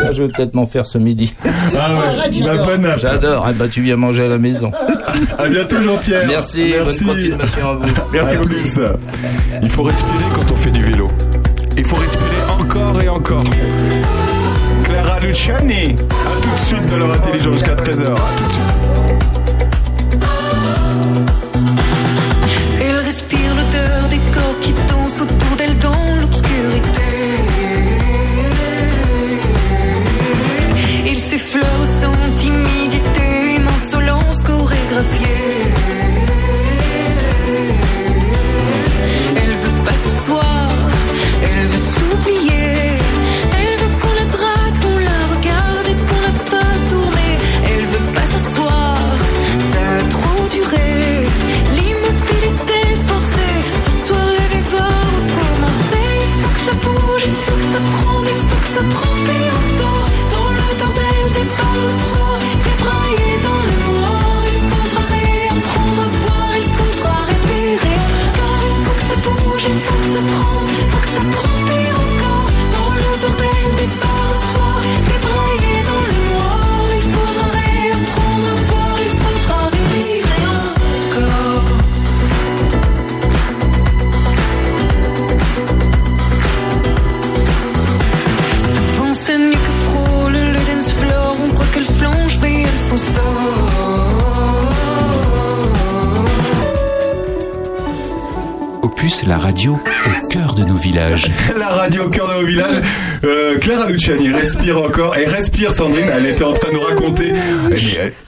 Ça, 0.00 0.12
je 0.12 0.22
vais 0.22 0.28
peut-être 0.28 0.54
m'en 0.54 0.66
faire 0.66 0.86
ce 0.86 0.98
midi. 0.98 1.34
Ah 1.44 1.48
ouais, 1.94 2.16
la 2.16 2.30
j'adore. 2.30 2.66
bonne 2.66 2.82
nappe. 2.82 2.98
J'adore. 3.00 3.44
Ah 3.46 3.52
bah 3.52 3.68
tu 3.68 3.80
viens 3.82 3.96
manger 3.96 4.24
à 4.24 4.28
la 4.28 4.38
maison. 4.38 4.70
À 5.38 5.48
bientôt 5.48 5.80
Jean-Pierre. 5.82 6.24
Merci, 6.28 6.72
bonne 6.84 6.86
continuation 7.08 7.70
à 7.70 7.74
vous. 7.74 7.86
Merci 8.12 8.36
beaucoup. 8.36 8.88
Il 9.62 9.70
faut 9.70 9.82
respirer 9.82 10.12
quand 10.34 10.52
on 10.52 10.56
fait 10.56 10.70
du 10.70 10.82
vélo. 10.82 11.01
Il 11.76 11.86
faut 11.86 11.96
respirer 11.96 12.42
encore 12.48 13.00
et 13.02 13.08
encore. 13.08 13.44
Clara 14.84 15.20
Luciani. 15.20 15.96
À 16.10 16.40
tout 16.40 16.50
de 16.50 16.58
suite 16.58 16.90
dans 16.90 16.98
leur 16.98 17.14
intelligence 17.14 17.54
jusqu'à 17.54 17.74
13h. 17.74 18.12
À 18.12 18.36
tout 18.36 18.44
de 18.44 18.52
suite. 18.52 18.91
Clara 104.12 104.22
Luciani 104.22 104.40
respire 104.40 104.82
encore 104.82 105.16
et 105.16 105.24
respire 105.26 105.70
Sandrine. 105.70 106.06
Elle 106.12 106.26
était 106.26 106.44
en 106.44 106.52
train 106.52 106.68
de 106.70 106.74
nous 106.74 106.80
raconter. 106.80 107.28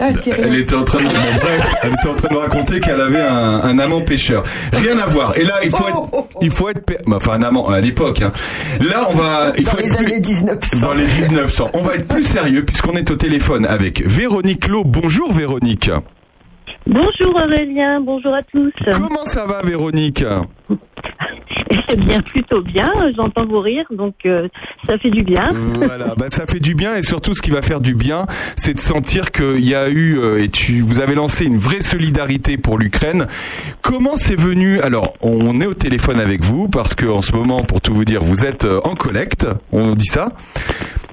Elle, 0.01 0.15
elle 0.39 0.55
était 0.57 0.75
en 0.75 0.85
train 0.85 0.99
de, 0.99 1.05
bon, 1.05 1.11
bref, 1.41 1.75
elle 1.83 1.93
était 1.93 2.09
en 2.09 2.15
train 2.15 2.29
de 2.29 2.35
nous 2.35 2.41
raconter 2.41 2.81
qu'elle 2.81 3.01
avait 3.01 3.21
un, 3.21 3.61
un 3.63 3.79
amant 3.79 4.01
pêcheur. 4.01 4.43
Rien 4.73 4.99
à 4.99 5.07
voir. 5.07 5.37
Et 5.39 5.45
là, 5.45 5.55
il 5.65 5.71
faut 5.71 5.87
être, 5.89 6.29
il 6.41 6.51
faut 6.51 6.69
être, 6.69 6.83
bah, 7.07 7.17
enfin 7.17 7.33
un 7.35 7.43
amant 7.43 7.69
à 7.69 7.81
l'époque. 7.81 8.23
hein. 8.23 8.33
Là, 8.81 9.07
on 9.11 9.15
va, 9.15 9.53
il 9.59 9.67
faut 9.67 9.77
Dans 9.77 9.83
les 9.83 9.97
années 9.99 10.21
1900. 10.21 10.87
Dans 10.87 10.95
les 10.95 11.05
1900. 11.05 11.71
On 11.75 11.83
va 11.83 11.95
être 11.95 12.09
plus 12.09 12.25
sérieux 12.25 12.65
puisqu'on 12.65 12.93
est 12.93 13.11
au 13.11 13.17
téléphone 13.17 13.67
avec 13.67 14.03
Véronique 14.07 14.69
Lowe. 14.69 14.85
Bonjour 14.85 15.33
Véronique. 15.33 15.91
Bonjour 16.87 17.35
Aurélien, 17.35 18.01
bonjour 18.03 18.35
à 18.35 18.43
tous. 18.43 18.73
Comment 18.93 19.25
ça 19.25 19.47
va 19.47 19.63
Véronique? 19.63 20.23
Eh 21.91 21.97
bien, 21.97 22.19
plutôt 22.21 22.61
bien, 22.63 22.91
j'entends 23.17 23.47
vous 23.47 23.61
rire, 23.61 23.85
donc 23.91 24.15
euh, 24.27 24.49
ça 24.87 24.99
fait 24.99 25.11
du 25.11 25.23
bien. 25.23 25.49
Voilà, 25.75 26.15
bah, 26.17 26.27
ça 26.31 26.47
fait 26.47 26.61
du 26.61 26.75
bien 26.75 26.95
et 26.95 27.03
surtout 27.03 27.35
ce 27.35 27.43
qui 27.43 27.51
va 27.51 27.63
faire 27.63 27.81
du 27.81 27.95
bien, 27.95 28.27
c'est 28.57 28.75
de 28.75 28.81
sentir 28.81 29.33
qu'il 29.33 29.67
y 29.67 29.75
a 29.75 29.89
eu 29.89 30.19
euh, 30.19 30.43
et 30.43 30.49
tu 30.49 30.81
vous 30.81 31.01
avez 31.01 31.15
lancé 31.15 31.45
une 31.45 31.59
vraie 31.59 31.83
solidarité 31.83 32.57
pour 32.57 32.79
l'Ukraine. 32.79 33.27
Comment 33.83 34.17
c'est 34.17 34.39
venu? 34.39 34.81
Alors, 34.81 35.15
on 35.21 35.61
est 35.61 35.67
au 35.67 35.75
téléphone 35.75 36.21
avec 36.21 36.43
vous 36.43 36.69
parce 36.69 36.95
que 36.95 37.07
en 37.07 37.23
ce 37.23 37.33
moment, 37.33 37.65
pour 37.65 37.81
tout 37.81 37.95
vous 37.95 38.05
dire, 38.05 38.23
vous 38.23 38.45
êtes 38.45 38.65
euh, 38.65 38.81
en 38.85 38.95
collecte, 38.95 39.47
on 39.73 39.95
dit 39.95 40.07
ça. 40.07 40.33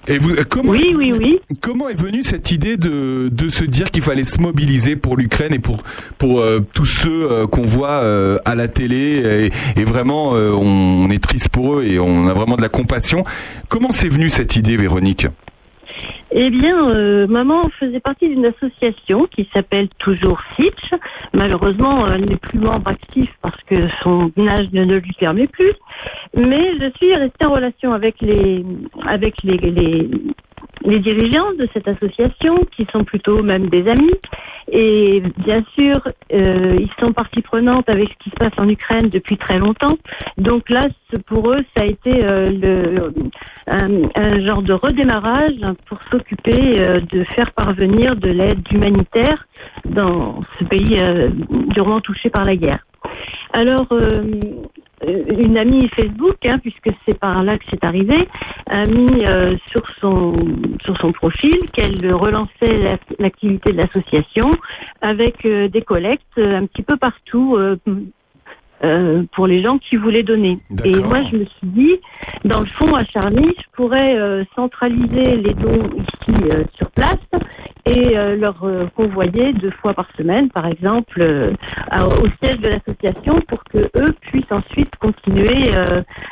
Et 0.08 0.18
vous, 0.18 0.32
euh, 0.32 0.44
comment 0.50 0.72
Oui, 0.72 0.94
oui, 0.98 1.14
oui. 1.14 1.40
Comment 1.62 1.88
est 1.90 2.00
venue 2.00 2.24
cette 2.24 2.52
idée 2.52 2.76
de, 2.78 3.30
de 3.32 3.50
se 3.50 3.64
dire 3.64 3.92
qu'il 3.92 4.02
fallait 4.02 4.24
se 4.24 4.40
mobiliser 4.40 4.96
pour 4.96 5.16
l'Ukraine 5.16 5.54
et 5.54 5.60
pour 5.60 5.84
pour 6.18 6.40
euh, 6.40 6.60
tous 6.74 6.86
ceux 6.88 7.32
euh, 7.32 7.48
qu'on 7.48 7.66
voit 7.66 8.02
euh, 8.04 8.40
à 8.46 8.56
la 8.56 8.68
télé 8.68 9.52
et, 9.76 9.80
et 9.80 9.84
vraiment 9.86 10.32
on, 10.32 11.06
on 11.06 11.10
est 11.12 11.22
triste 11.22 11.50
pour 11.50 11.76
eux 11.80 11.84
et 11.84 12.00
on 12.00 12.28
a 12.28 12.34
vraiment 12.34 12.56
de 12.56 12.62
la 12.62 12.70
compassion. 12.70 13.24
Comment 13.70 13.92
c'est 13.92 14.10
venu 14.10 14.30
cette 14.30 14.56
idée, 14.56 14.76
Véronique? 14.78 15.28
Eh 16.32 16.50
bien, 16.50 16.90
euh, 16.90 17.28
maman 17.28 17.70
faisait 17.80 18.00
partie 18.00 18.30
d'une 18.30 18.46
association 18.46 19.28
qui 19.28 19.50
s'appelle 19.54 19.90
toujours 20.00 20.42
Sitch. 20.56 20.92
Malheureusement, 21.34 22.08
elle 22.08 22.26
n'est 22.26 22.38
plus 22.38 22.60
membre 22.60 22.90
actif 22.90 23.30
parce 23.42 23.62
que 23.64 23.90
son 24.02 24.32
âge 24.48 24.68
ne 24.72 24.96
lui 24.96 25.14
permet 25.20 25.48
plus. 25.48 25.74
Mais 26.36 26.74
je 26.80 26.90
suis 26.98 27.14
restée 27.16 27.46
en 27.46 27.52
relation 27.52 27.92
avec 27.92 28.22
les 28.22 28.64
avec 29.06 29.44
les, 29.44 29.58
les 29.58 30.10
les 30.84 31.00
dirigeants 31.00 31.54
de 31.60 31.68
cette 31.74 31.88
association, 31.88 32.66
qui 32.76 32.88
sont 32.92 33.04
plutôt 33.04 33.44
même 33.44 33.70
des 33.70 33.88
amis. 33.88 34.16
Et 34.72 35.22
bien 35.38 35.64
sûr, 35.76 36.02
euh, 36.34 36.78
ils 36.80 36.92
sont 37.00 37.12
partie 37.14 37.42
prenante 37.42 37.90
avec 37.90 38.10
ce 38.10 38.24
qui 38.24 38.30
se 38.30 38.36
passe 38.36 38.54
en 38.58 38.70
Ukraine 38.70 39.10
depuis 39.10 39.38
très 39.38 39.60
longtemps. 39.60 39.98
Donc 40.38 40.70
là, 40.70 40.88
pour 41.28 41.52
eux, 41.52 41.64
ça 41.76 41.84
a 41.84 41.86
été 41.86 42.24
euh, 42.24 42.50
le, 42.52 43.14
un, 43.68 43.90
un 44.16 44.46
genre 44.46 44.62
de 44.62 44.74
redémarrage 44.74 45.56
pour 45.88 46.00
s'occuper 46.10 46.80
euh, 46.80 47.00
de 47.12 47.24
faire 47.36 47.52
parvenir 47.52 48.16
de 48.16 48.30
l'aide 48.30 48.66
humanitaire 48.72 49.46
dans 49.86 50.42
ce 50.60 50.66
pays 50.66 50.98
euh, 51.00 51.30
durement 51.70 52.02
touché 52.02 52.30
par 52.30 52.46
la 52.46 52.56
guerre. 52.56 52.86
Alors, 53.54 53.88
euh, 53.92 54.24
une 55.06 55.58
amie 55.58 55.88
Facebook, 55.90 56.38
hein, 56.46 56.60
puisque 56.60 56.90
c'est 57.06 57.18
par 57.18 57.44
là 57.44 57.58
que 57.58 57.64
c'est 57.70 57.84
arrivé, 57.84 58.28
a 58.70 58.86
mis 58.86 59.26
euh, 59.26 59.56
sur 59.72 59.84
son 60.00 60.34
sur 60.84 60.96
son 60.98 61.12
profil 61.12 61.58
qu'elle 61.74 62.14
relançait 62.14 62.78
la- 62.78 63.00
l'activité 63.20 63.74
de 63.74 63.78
l'association 63.78 64.56
avec 65.02 65.44
euh, 65.46 65.68
des 65.68 65.82
collectes 65.82 66.38
euh, 66.38 66.60
un 66.60 66.66
petit 66.68 66.84
peu 66.84 66.98
partout 66.98 67.58
euh, 68.84 69.24
pour 69.36 69.48
les 69.48 69.62
gens 69.62 69.78
qui 69.78 69.96
voulaient 69.96 70.24
donner. 70.24 70.58
Et 70.86 71.00
moi, 71.02 71.22
je 71.32 71.38
me 71.38 71.46
suis 71.46 71.68
dit, 71.68 71.96
dans 72.46 72.62
le 72.62 72.66
fond, 72.78 72.96
à 72.96 73.04
Charny, 73.06 73.48
je 73.58 73.64
pourrais 73.76 74.16
euh, 74.18 74.44
centraliser 74.56 75.38
les 75.38 75.54
dons 75.54 75.90
ici 75.98 76.36
euh, 76.52 76.64
sur 76.78 76.90
place 76.92 77.18
et 77.86 78.14
leur 78.38 78.64
convoyer 78.96 79.54
deux 79.54 79.72
fois 79.82 79.96
par 79.96 80.08
semaine, 80.16 80.50
par 80.50 80.68
exemple, 80.68 81.20
à- 81.90 82.08
au 82.08 82.28
siège 82.40 82.60
de 82.60 82.68
l'association 82.68 83.42
pour 83.48 83.64
que 83.64 83.90
eux 83.98 84.14
puissent 84.22 84.52
ensuite 84.52 84.96
continuer 85.00 85.72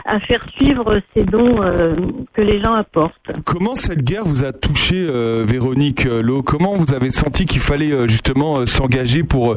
à 0.06 0.20
faire 0.22 0.46
suivre 0.56 1.02
ces 1.16 1.24
dons 1.24 1.56
que 2.34 2.42
les 2.44 2.62
gens 2.62 2.74
apportent. 2.74 3.32
Comment 3.48 3.74
cette 3.76 4.04
guerre 4.04 4.26
vous 4.26 4.44
a 4.46 4.52
touché, 4.52 5.08
Véronique 5.44 6.06
Lowe 6.06 6.44
Comment 6.44 6.78
vous 6.78 6.94
avez 6.94 7.10
senti 7.10 7.48
qu'il 7.48 7.62
fallait 7.62 8.08
justement 8.08 8.64
s'engager 8.68 9.24
pour, 9.24 9.56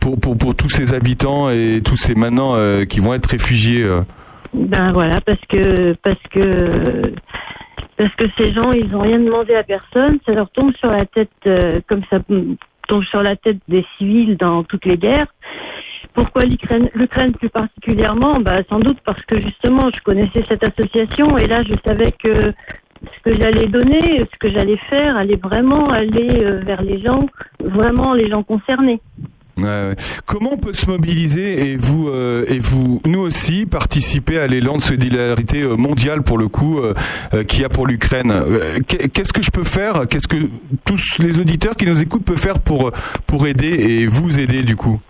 pour, 0.00 0.18
pour, 0.18 0.38
pour 0.38 0.54
tous 0.54 0.70
ces 0.70 0.94
habitants 0.94 1.50
et 1.50 1.82
tous 1.84 1.96
ces 1.96 2.14
maintenant 2.34 2.56
euh, 2.56 2.84
qui 2.84 2.98
vont 2.98 3.14
être 3.14 3.30
réfugiés 3.30 3.84
euh 3.84 4.00
Ben 4.52 4.92
voilà, 4.92 5.20
parce 5.20 5.40
que 5.48 5.94
parce 6.02 6.22
que 6.30 7.12
parce 7.96 8.14
que 8.16 8.24
ces 8.36 8.52
gens, 8.52 8.72
ils 8.72 8.92
ont 8.94 9.02
rien 9.02 9.20
demandé 9.20 9.54
à 9.54 9.62
personne, 9.62 10.18
ça 10.26 10.32
leur 10.32 10.50
tombe 10.50 10.74
sur 10.76 10.90
la 10.90 11.06
tête 11.06 11.30
euh, 11.46 11.80
comme 11.88 12.02
ça 12.10 12.18
tombe 12.88 13.04
sur 13.04 13.22
la 13.22 13.36
tête 13.36 13.58
des 13.68 13.86
civils 13.96 14.36
dans 14.36 14.64
toutes 14.64 14.84
les 14.84 14.98
guerres. 14.98 15.28
Pourquoi 16.12 16.44
l'Ukraine, 16.44 16.90
l'Ukraine 16.94 17.32
plus 17.32 17.50
particulièrement? 17.50 18.40
Bah 18.40 18.62
sans 18.68 18.80
doute 18.80 18.98
parce 19.04 19.22
que 19.26 19.40
justement, 19.40 19.90
je 19.94 20.02
connaissais 20.02 20.44
cette 20.48 20.64
association 20.64 21.38
et 21.38 21.46
là, 21.46 21.62
je 21.62 21.74
savais 21.84 22.12
que 22.12 22.52
ce 23.02 23.30
que 23.30 23.36
j'allais 23.36 23.68
donner, 23.68 24.26
ce 24.32 24.38
que 24.40 24.50
j'allais 24.50 24.80
faire, 24.90 25.16
allait 25.16 25.40
vraiment 25.40 25.90
aller 25.90 26.44
vers 26.64 26.82
les 26.82 27.00
gens, 27.00 27.26
vraiment 27.60 28.12
les 28.12 28.28
gens 28.28 28.42
concernés. 28.42 29.00
Comment 30.26 30.54
on 30.54 30.56
peut 30.58 30.72
se 30.72 30.86
mobiliser 30.86 31.70
et 31.70 31.76
vous 31.76 32.08
euh, 32.08 32.44
et 32.48 32.58
vous 32.58 33.00
nous 33.06 33.20
aussi 33.20 33.66
participer 33.66 34.38
à 34.38 34.46
l'élan 34.46 34.78
de 34.78 34.82
solidarité 34.82 35.62
euh, 35.62 35.76
mondiale 35.76 36.22
pour 36.22 36.38
le 36.38 36.48
coup 36.48 36.78
euh, 36.80 36.94
euh, 37.34 37.44
qu'il 37.44 37.60
y 37.62 37.64
a 37.64 37.68
pour 37.68 37.86
l'Ukraine? 37.86 38.34
Qu'est- 38.88 39.08
Qu'est-ce 39.08 39.32
que 39.32 39.42
je 39.42 39.50
peux 39.50 39.64
faire? 39.64 40.06
Qu'est-ce 40.08 40.26
que 40.28 40.36
tous 40.84 41.18
les 41.18 41.38
auditeurs 41.38 41.76
qui 41.76 41.86
nous 41.86 42.00
écoutent 42.02 42.24
peuvent 42.24 42.36
faire 42.36 42.58
pour 42.58 42.90
pour 43.26 43.46
aider 43.46 43.68
et 43.68 44.06
vous 44.06 44.38
aider 44.38 44.62
du 44.64 44.76
coup? 44.76 45.00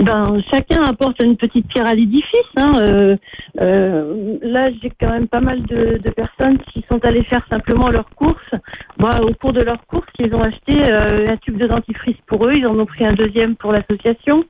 Eh 0.00 0.04
ben, 0.04 0.40
chacun 0.48 0.80
apporte 0.82 1.20
une 1.24 1.36
petite 1.36 1.66
pierre 1.66 1.88
à 1.88 1.94
l'édifice. 1.94 2.52
Hein. 2.56 2.72
Euh, 2.84 3.16
euh, 3.60 4.38
là, 4.42 4.70
j'ai 4.80 4.92
quand 5.00 5.10
même 5.10 5.26
pas 5.26 5.40
mal 5.40 5.60
de, 5.64 5.98
de 5.98 6.10
personnes 6.10 6.58
qui 6.72 6.84
sont 6.88 7.04
allées 7.04 7.24
faire 7.24 7.44
simplement 7.50 7.88
leurs 7.90 8.08
courses. 8.10 8.54
Moi, 8.98 9.20
au 9.22 9.34
cours 9.34 9.52
de 9.52 9.60
leurs 9.60 9.84
courses, 9.86 10.06
ils 10.20 10.32
ont 10.36 10.42
acheté 10.42 10.76
euh, 10.78 11.32
un 11.32 11.36
tube 11.38 11.56
de 11.56 11.66
dentifrice 11.66 12.16
pour 12.28 12.46
eux. 12.46 12.52
Ils 12.54 12.66
en 12.68 12.78
ont 12.78 12.86
pris 12.86 13.04
un 13.04 13.14
deuxième 13.14 13.56
pour 13.56 13.72
l'association. 13.72 14.44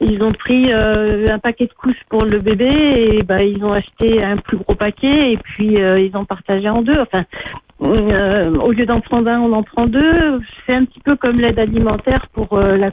Ils 0.00 0.22
ont 0.22 0.32
pris 0.32 0.72
euh, 0.72 1.28
un 1.30 1.38
paquet 1.38 1.66
de 1.66 1.74
couches 1.74 2.02
pour 2.08 2.24
le 2.24 2.38
bébé 2.38 2.70
et 2.70 3.22
ben, 3.24 3.40
ils 3.40 3.62
ont 3.62 3.74
acheté 3.74 4.22
un 4.22 4.38
plus 4.38 4.56
gros 4.56 4.74
paquet 4.74 5.32
et 5.32 5.36
puis 5.36 5.82
euh, 5.82 6.00
ils 6.00 6.16
ont 6.16 6.24
partagé 6.24 6.70
en 6.70 6.80
deux. 6.80 6.98
Enfin, 6.98 7.24
euh, 7.84 8.50
au 8.56 8.72
lieu 8.72 8.86
d'en 8.86 9.00
prendre 9.00 9.28
un, 9.28 9.40
on 9.40 9.52
en 9.52 9.62
prend 9.62 9.86
deux. 9.86 10.40
C'est 10.66 10.74
un 10.74 10.84
petit 10.84 11.00
peu 11.00 11.16
comme 11.16 11.38
l'aide 11.38 11.58
alimentaire 11.58 12.26
pour 12.32 12.52
euh, 12.54 12.76
la, 12.76 12.90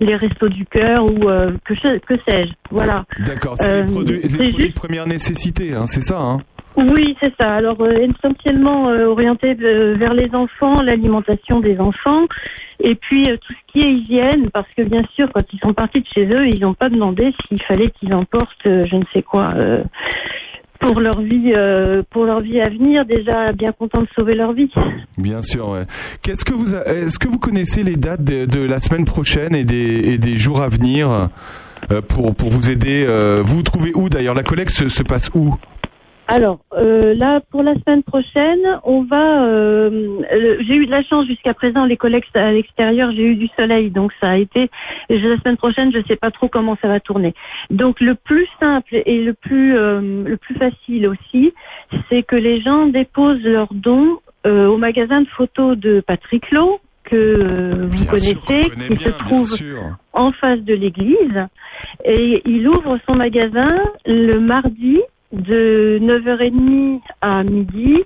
les 0.00 0.16
restos 0.16 0.48
du 0.48 0.66
cœur 0.66 1.04
ou 1.04 1.28
euh, 1.28 1.52
que, 1.64 1.74
je- 1.74 1.98
que 2.00 2.14
sais-je. 2.26 2.52
Voilà. 2.70 3.04
D'accord, 3.26 3.54
c'est 3.56 3.82
les 3.84 3.92
produits, 3.92 4.20
c'est 4.22 4.28
c'est 4.28 4.38
les 4.38 4.48
produits 4.50 4.64
juste- 4.66 4.76
de 4.76 4.80
première 4.80 5.06
nécessité, 5.06 5.74
hein, 5.74 5.86
c'est 5.86 6.00
ça 6.02 6.18
hein 6.20 6.38
Oui, 6.76 7.16
c'est 7.20 7.32
ça. 7.38 7.54
Alors 7.54 7.76
essentiellement 7.86 8.84
orienté 8.86 9.54
vers 9.54 10.14
les 10.14 10.34
enfants, 10.34 10.82
l'alimentation 10.82 11.60
des 11.60 11.78
enfants, 11.78 12.26
et 12.80 12.94
puis 12.94 13.26
tout 13.46 13.52
ce 13.52 13.72
qui 13.72 13.80
est 13.86 13.92
hygiène, 13.92 14.50
parce 14.52 14.66
que 14.76 14.82
bien 14.82 15.02
sûr, 15.14 15.28
quand 15.32 15.44
ils 15.52 15.58
sont 15.60 15.74
partis 15.74 16.00
de 16.00 16.06
chez 16.12 16.26
eux, 16.26 16.48
ils 16.48 16.60
n'ont 16.60 16.74
pas 16.74 16.88
demandé 16.88 17.32
s'il 17.48 17.62
fallait 17.62 17.90
qu'ils 17.90 18.14
emportent, 18.14 18.56
je 18.64 18.96
ne 18.96 19.04
sais 19.12 19.22
quoi. 19.22 19.52
Euh, 20.82 20.86
pour 20.86 21.00
leur 21.00 21.20
vie, 21.20 21.52
euh, 21.54 22.02
pour 22.10 22.24
leur 22.24 22.40
vie 22.40 22.60
à 22.60 22.68
venir, 22.68 23.04
déjà 23.04 23.52
bien 23.52 23.72
content 23.72 24.02
de 24.02 24.08
sauver 24.14 24.34
leur 24.34 24.52
vie. 24.52 24.70
Bien 25.18 25.42
sûr, 25.42 25.68
ouais. 25.68 25.84
Qu'est-ce 26.22 26.44
que 26.44 26.54
vous, 26.54 26.74
est-ce 26.74 27.18
que 27.18 27.28
vous 27.28 27.38
connaissez 27.38 27.82
les 27.82 27.96
dates 27.96 28.22
de, 28.24 28.66
la 28.66 28.80
semaine 28.80 29.04
prochaine 29.04 29.54
et 29.54 29.64
des, 29.64 30.12
et 30.12 30.18
des 30.18 30.36
jours 30.36 30.62
à 30.62 30.68
venir 30.68 31.28
euh, 31.90 32.00
pour, 32.00 32.34
pour 32.34 32.50
vous 32.50 32.70
aider 32.70 33.04
euh, 33.06 33.42
Vous 33.44 33.56
vous 33.56 33.62
trouvez 33.62 33.92
où 33.94 34.08
d'ailleurs? 34.08 34.34
La 34.34 34.42
collecte 34.42 34.70
se, 34.70 34.88
se 34.88 35.02
passe 35.02 35.30
où? 35.34 35.54
Alors 36.28 36.60
euh, 36.74 37.14
là, 37.14 37.40
pour 37.50 37.62
la 37.62 37.74
semaine 37.74 38.02
prochaine, 38.02 38.80
on 38.84 39.02
va. 39.02 39.44
euh, 39.44 39.90
euh, 40.32 40.56
j'ai 40.60 40.76
eu 40.76 40.86
de 40.86 40.90
la 40.90 41.02
chance 41.02 41.26
jusqu'à 41.26 41.52
présent. 41.52 41.84
Les 41.84 41.96
collègues 41.96 42.24
à 42.34 42.52
l'extérieur, 42.52 43.10
j'ai 43.12 43.24
eu 43.24 43.34
du 43.34 43.48
soleil, 43.56 43.90
donc 43.90 44.12
ça 44.20 44.30
a 44.30 44.36
été. 44.36 44.70
La 45.10 45.36
semaine 45.38 45.56
prochaine, 45.56 45.92
je 45.92 46.00
sais 46.06 46.16
pas 46.16 46.30
trop 46.30 46.48
comment 46.48 46.76
ça 46.80 46.88
va 46.88 47.00
tourner. 47.00 47.34
Donc 47.70 48.00
le 48.00 48.14
plus 48.14 48.46
simple 48.60 49.02
et 49.04 49.22
le 49.22 49.34
plus 49.34 49.76
euh, 49.76 50.24
le 50.24 50.36
plus 50.36 50.54
facile 50.54 51.08
aussi, 51.08 51.52
c'est 52.08 52.22
que 52.22 52.36
les 52.36 52.60
gens 52.60 52.86
déposent 52.86 53.42
leurs 53.42 53.74
dons 53.74 54.18
euh, 54.46 54.66
au 54.68 54.76
magasin 54.76 55.22
de 55.22 55.28
photos 55.28 55.76
de 55.76 56.00
Patrick 56.06 56.50
Lowe 56.50 56.78
que 57.04 57.16
euh, 57.16 57.88
vous 57.90 58.06
connaissez, 58.06 58.62
qui 58.86 58.96
se 58.96 59.10
trouve 59.10 59.44
en 60.12 60.32
face 60.32 60.60
de 60.60 60.74
l'église. 60.74 61.46
Et 62.04 62.42
il 62.46 62.66
ouvre 62.68 62.98
son 63.06 63.16
magasin 63.16 63.82
le 64.06 64.38
mardi 64.38 65.00
de 65.32 65.98
9h30 66.02 67.00
à 67.20 67.42
midi 67.42 67.96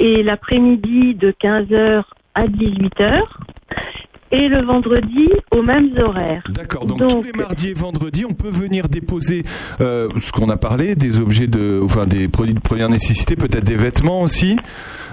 et 0.00 0.22
l'après-midi 0.22 1.14
de 1.14 1.32
15h 1.40 2.02
à 2.34 2.46
18h 2.46 3.22
et 4.32 4.48
le 4.48 4.62
vendredi 4.62 5.28
aux 5.52 5.62
mêmes 5.62 5.90
horaires. 5.96 6.42
D'accord, 6.50 6.86
donc, 6.86 7.06
tous 7.06 7.22
les 7.22 7.32
mardis 7.32 7.70
et 7.70 7.74
vendredis, 7.74 8.24
on 8.24 8.34
peut 8.34 8.50
venir 8.50 8.88
déposer 8.88 9.44
euh, 9.80 10.08
ce 10.18 10.32
qu'on 10.32 10.50
a 10.50 10.56
parlé, 10.56 10.96
des 10.96 11.20
objets 11.20 11.46
de, 11.46 11.80
enfin 11.84 12.06
des 12.06 12.26
produits 12.26 12.54
de 12.54 12.60
première 12.60 12.88
nécessité, 12.88 13.36
peut-être 13.36 13.64
des 13.64 13.76
vêtements 13.76 14.22
aussi? 14.22 14.56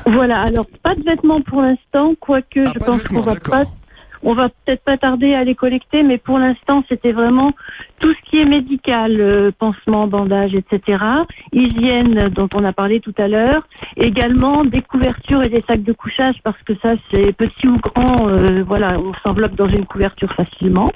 Voilà, 0.07 0.41
alors 0.41 0.65
pas 0.81 0.95
de 0.95 1.03
vêtements 1.03 1.41
pour 1.41 1.61
l'instant, 1.61 2.15
quoique 2.19 2.65
je 2.65 2.79
pense 2.79 3.03
qu'on 3.03 3.21
va 3.21 3.35
pas 3.35 3.65
on 4.23 4.33
va 4.33 4.49
peut-être 4.49 4.83
pas 4.83 4.97
tarder 4.97 5.33
à 5.33 5.43
les 5.43 5.55
collecter, 5.55 6.03
mais 6.03 6.17
pour 6.17 6.37
l'instant, 6.39 6.83
c'était 6.89 7.11
vraiment 7.11 7.53
tout 7.99 8.13
ce 8.13 8.29
qui 8.29 8.39
est 8.39 8.45
médical, 8.45 9.19
euh, 9.19 9.51
pansement, 9.57 10.07
bandage, 10.07 10.53
etc. 10.53 11.03
Hygiène, 11.53 12.29
dont 12.29 12.49
on 12.53 12.63
a 12.63 12.73
parlé 12.73 12.99
tout 12.99 13.13
à 13.17 13.27
l'heure. 13.27 13.67
Également 13.97 14.63
des 14.63 14.81
couvertures 14.81 15.43
et 15.43 15.49
des 15.49 15.63
sacs 15.67 15.83
de 15.83 15.93
couchage, 15.93 16.35
parce 16.43 16.61
que 16.63 16.73
ça, 16.81 16.93
c'est 17.09 17.33
petit 17.33 17.67
ou 17.67 17.77
grand, 17.77 18.27
euh, 18.27 18.63
voilà, 18.65 18.99
on 18.99 19.13
s'enveloppe 19.23 19.55
dans 19.55 19.69
une 19.69 19.85
couverture 19.85 20.31
facilement. 20.33 20.91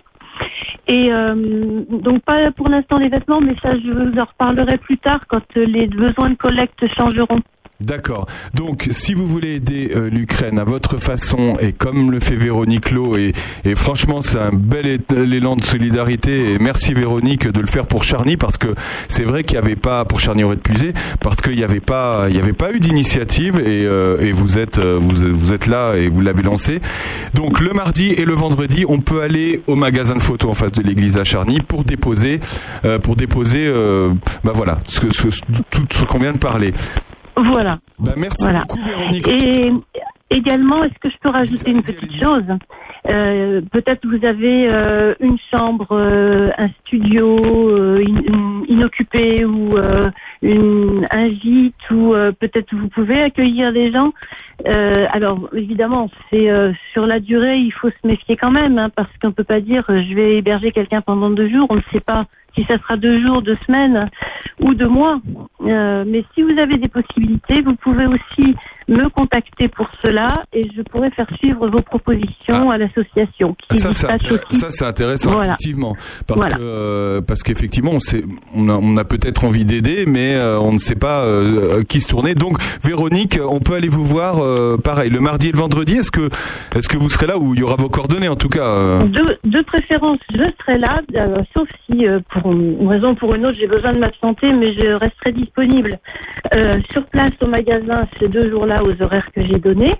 Et 0.87 1.11
euh, 1.11 1.83
donc 1.89 2.21
pas 2.23 2.51
pour 2.51 2.67
l'instant 2.67 2.97
les 2.97 3.09
vêtements, 3.09 3.41
mais 3.41 3.55
ça, 3.61 3.73
je 3.77 3.89
vous 3.89 4.19
en 4.19 4.25
reparlerai 4.25 4.77
plus 4.77 4.97
tard 4.97 5.21
quand 5.27 5.43
les 5.55 5.87
besoins 5.87 6.31
de 6.31 6.35
collecte 6.35 6.85
changeront. 6.95 7.41
D'accord. 7.81 8.25
Donc, 8.53 8.87
si 8.91 9.13
vous 9.13 9.27
voulez 9.27 9.55
aider 9.55 9.91
euh, 9.93 10.09
l'Ukraine 10.09 10.59
à 10.59 10.63
votre 10.63 10.97
façon 10.97 11.57
et 11.59 11.73
comme 11.73 12.09
le 12.09 12.21
fait 12.21 12.37
Véronique 12.37 12.89
Lowe, 12.91 13.17
et, 13.17 13.33
franchement, 13.75 14.21
c'est 14.21 14.39
un 14.39 14.51
bel 14.53 15.01
élan 15.13 15.57
de 15.57 15.63
solidarité. 15.63 16.51
Et 16.53 16.57
merci 16.57 16.93
Véronique 16.93 17.47
de 17.49 17.59
le 17.59 17.67
faire 17.67 17.85
pour 17.85 18.05
Charny 18.05 18.37
parce 18.37 18.57
que 18.57 18.73
c'est 19.09 19.23
vrai 19.25 19.43
qu'il 19.43 19.59
n'y 19.59 19.65
avait 19.65 19.75
pas 19.75 20.05
pour 20.05 20.21
Charny 20.21 20.45
aurait 20.45 20.55
puisé 20.55 20.93
parce 21.19 21.41
qu'il 21.41 21.55
n'y 21.57 21.65
avait 21.65 21.81
pas, 21.81 22.27
il 22.29 22.35
y 22.37 22.39
avait 22.39 22.53
pas 22.53 22.71
eu 22.71 22.79
d'initiative 22.79 23.57
et, 23.57 23.85
euh, 23.85 24.31
vous 24.33 24.57
êtes, 24.57 24.77
euh, 24.77 24.97
vous, 25.01 25.51
êtes 25.51 25.67
là 25.67 25.95
et 25.95 26.07
vous 26.07 26.21
l'avez 26.21 26.43
lancé. 26.43 26.79
Donc, 27.33 27.59
le 27.59 27.73
mardi 27.73 28.11
et 28.13 28.23
le 28.23 28.35
vendredi, 28.35 28.85
on 28.87 28.99
peut 29.01 29.21
aller 29.21 29.61
au 29.67 29.75
magasin 29.75 30.15
de 30.15 30.21
photos 30.21 30.51
en 30.51 30.53
face 30.53 30.71
de 30.71 30.81
l'église 30.81 31.17
à 31.17 31.25
Charny 31.25 31.59
pour 31.59 31.83
déposer, 31.83 32.39
euh, 32.85 32.99
pour 32.99 33.17
déposer, 33.17 33.69
bah 34.45 34.53
voilà, 34.55 34.79
ce, 34.87 35.01
ce- 35.11 35.27
tout 35.69 35.83
ce 35.91 36.05
qu'on 36.05 36.19
vient 36.19 36.31
de 36.33 36.37
parler. 36.37 36.71
Voilà. 37.37 37.79
Bah, 37.99 38.13
merci 38.17 38.43
Voilà. 38.43 38.63
beaucoup 38.67 38.81
Véronique. 38.83 39.27
Et 39.27 39.71
également, 40.29 40.83
est-ce 40.83 40.97
que 40.99 41.09
je 41.09 41.17
peux 41.21 41.29
rajouter 41.29 41.71
une 41.71 41.81
petite 41.81 42.13
chose? 42.13 42.43
Euh, 43.07 43.61
Peut-être 43.71 44.05
vous 44.07 44.25
avez 44.25 44.67
euh, 44.67 45.13
une 45.19 45.37
chambre, 45.51 45.87
euh, 45.91 46.49
un 46.57 46.69
studio 46.85 47.37
euh, 47.69 48.03
in- 48.07 48.33
in- 48.33 48.63
inoccupé 48.67 49.45
ou 49.45 49.77
euh, 49.77 50.09
une, 50.41 51.07
un 51.11 51.29
gîte 51.29 51.75
ou 51.91 52.13
euh, 52.15 52.31
peut-être 52.31 52.73
vous 52.75 52.87
pouvez 52.89 53.21
accueillir 53.21 53.71
des 53.73 53.91
gens. 53.91 54.11
Euh, 54.67 55.05
alors 55.11 55.49
évidemment, 55.53 56.09
c'est 56.29 56.49
euh, 56.49 56.71
sur 56.93 57.05
la 57.05 57.19
durée, 57.19 57.57
il 57.57 57.71
faut 57.71 57.89
se 57.89 58.07
méfier 58.07 58.37
quand 58.37 58.51
même, 58.51 58.77
hein, 58.79 58.89
parce 58.95 59.09
qu'on 59.21 59.31
peut 59.33 59.43
pas 59.43 59.59
dire 59.61 59.83
je 59.87 60.15
vais 60.15 60.37
héberger 60.37 60.71
quelqu'un 60.71 61.01
pendant 61.01 61.29
deux 61.29 61.49
jours. 61.49 61.67
On 61.69 61.75
ne 61.75 61.81
sait 61.91 61.99
pas 61.99 62.25
si 62.55 62.63
ça 62.65 62.77
sera 62.79 62.97
deux 62.97 63.21
jours, 63.21 63.41
deux 63.41 63.57
semaines 63.67 64.09
ou 64.59 64.73
deux 64.73 64.87
mois. 64.87 65.19
Euh, 65.61 66.03
mais 66.07 66.23
si 66.33 66.41
vous 66.41 66.57
avez 66.57 66.77
des 66.77 66.87
possibilités, 66.87 67.61
vous 67.61 67.75
pouvez 67.75 68.05
aussi 68.07 68.55
me 68.87 69.09
contacter 69.09 69.67
pour 69.67 69.87
cela 70.01 70.43
et 70.53 70.67
je 70.75 70.81
pourrai 70.83 71.09
faire 71.11 71.27
suivre 71.37 71.67
vos 71.67 71.81
propositions 71.81 72.69
à 72.69 72.77
l'association 72.77 73.55
Ah, 73.69 73.75
Ça, 73.75 73.93
c'est 74.69 74.85
intéressant, 74.85 75.31
Voilà. 75.31 75.53
effectivement. 75.53 75.95
Parce 76.27 76.41
Voilà. 76.41 76.55
que, 76.55 76.61
euh, 76.61 77.21
parce 77.21 77.41
qu'effectivement, 77.43 77.91
on, 77.93 77.99
sait- 77.99 78.23
on 78.55 78.69
a, 78.69 78.73
on 78.73 78.97
a 78.97 79.03
peut-être 79.03 79.43
envie 79.45 79.65
d'aider, 79.65 80.05
mais 80.07 80.35
euh, 80.35 80.59
on 80.59 80.71
ne 80.73 80.77
sait 80.77 80.95
pas 80.95 81.23
euh, 81.25 81.83
qui 81.83 81.99
se 82.01 82.07
tourner. 82.07 82.35
Donc, 82.35 82.57
Véronique, 82.83 83.39
on 83.43 83.59
peut 83.59 83.73
aller 83.73 83.87
vous 83.87 84.05
voir, 84.05 84.39
euh, 84.43 84.77
pareil, 84.77 85.09
le 85.09 85.19
mardi 85.19 85.49
et 85.49 85.51
le 85.51 85.57
vendredi. 85.57 85.97
Est-ce 85.97 86.11
que, 86.11 86.29
est-ce 86.75 86.87
que 86.87 86.97
vous 86.97 87.09
serez 87.09 87.27
là 87.27 87.37
ou 87.37 87.53
il 87.53 87.59
y 87.61 87.63
aura 87.63 87.75
vos 87.77 87.89
coordonnées, 87.89 88.27
en 88.29 88.35
tout 88.35 88.49
cas 88.49 88.65
euh, 88.67 89.03
De, 89.05 89.37
de 89.45 89.61
préférence, 89.63 90.19
je 90.31 90.43
serai 90.61 90.77
là, 90.77 91.01
sauf 91.53 91.67
si, 91.89 92.05
pour 92.31 92.51
une 92.51 92.87
raison 92.87 93.11
ou 93.11 93.15
pour 93.15 93.33
une 93.33 93.45
autre, 93.45 93.57
j'ai 93.59 93.67
besoin 93.67 93.93
de 93.93 93.99
m'absenter, 93.99 94.51
mais 94.53 94.73
je 94.73 94.93
resterai 94.93 95.31
disponible 95.31 95.99
sur 96.91 97.05
place 97.07 97.33
au 97.41 97.47
magasin 97.47 98.07
ces 98.19 98.27
deux 98.27 98.49
jours-là 98.49 98.74
aux 98.83 99.01
horaires 99.01 99.29
que 99.33 99.43
j'ai 99.45 99.59
donnés. 99.59 99.95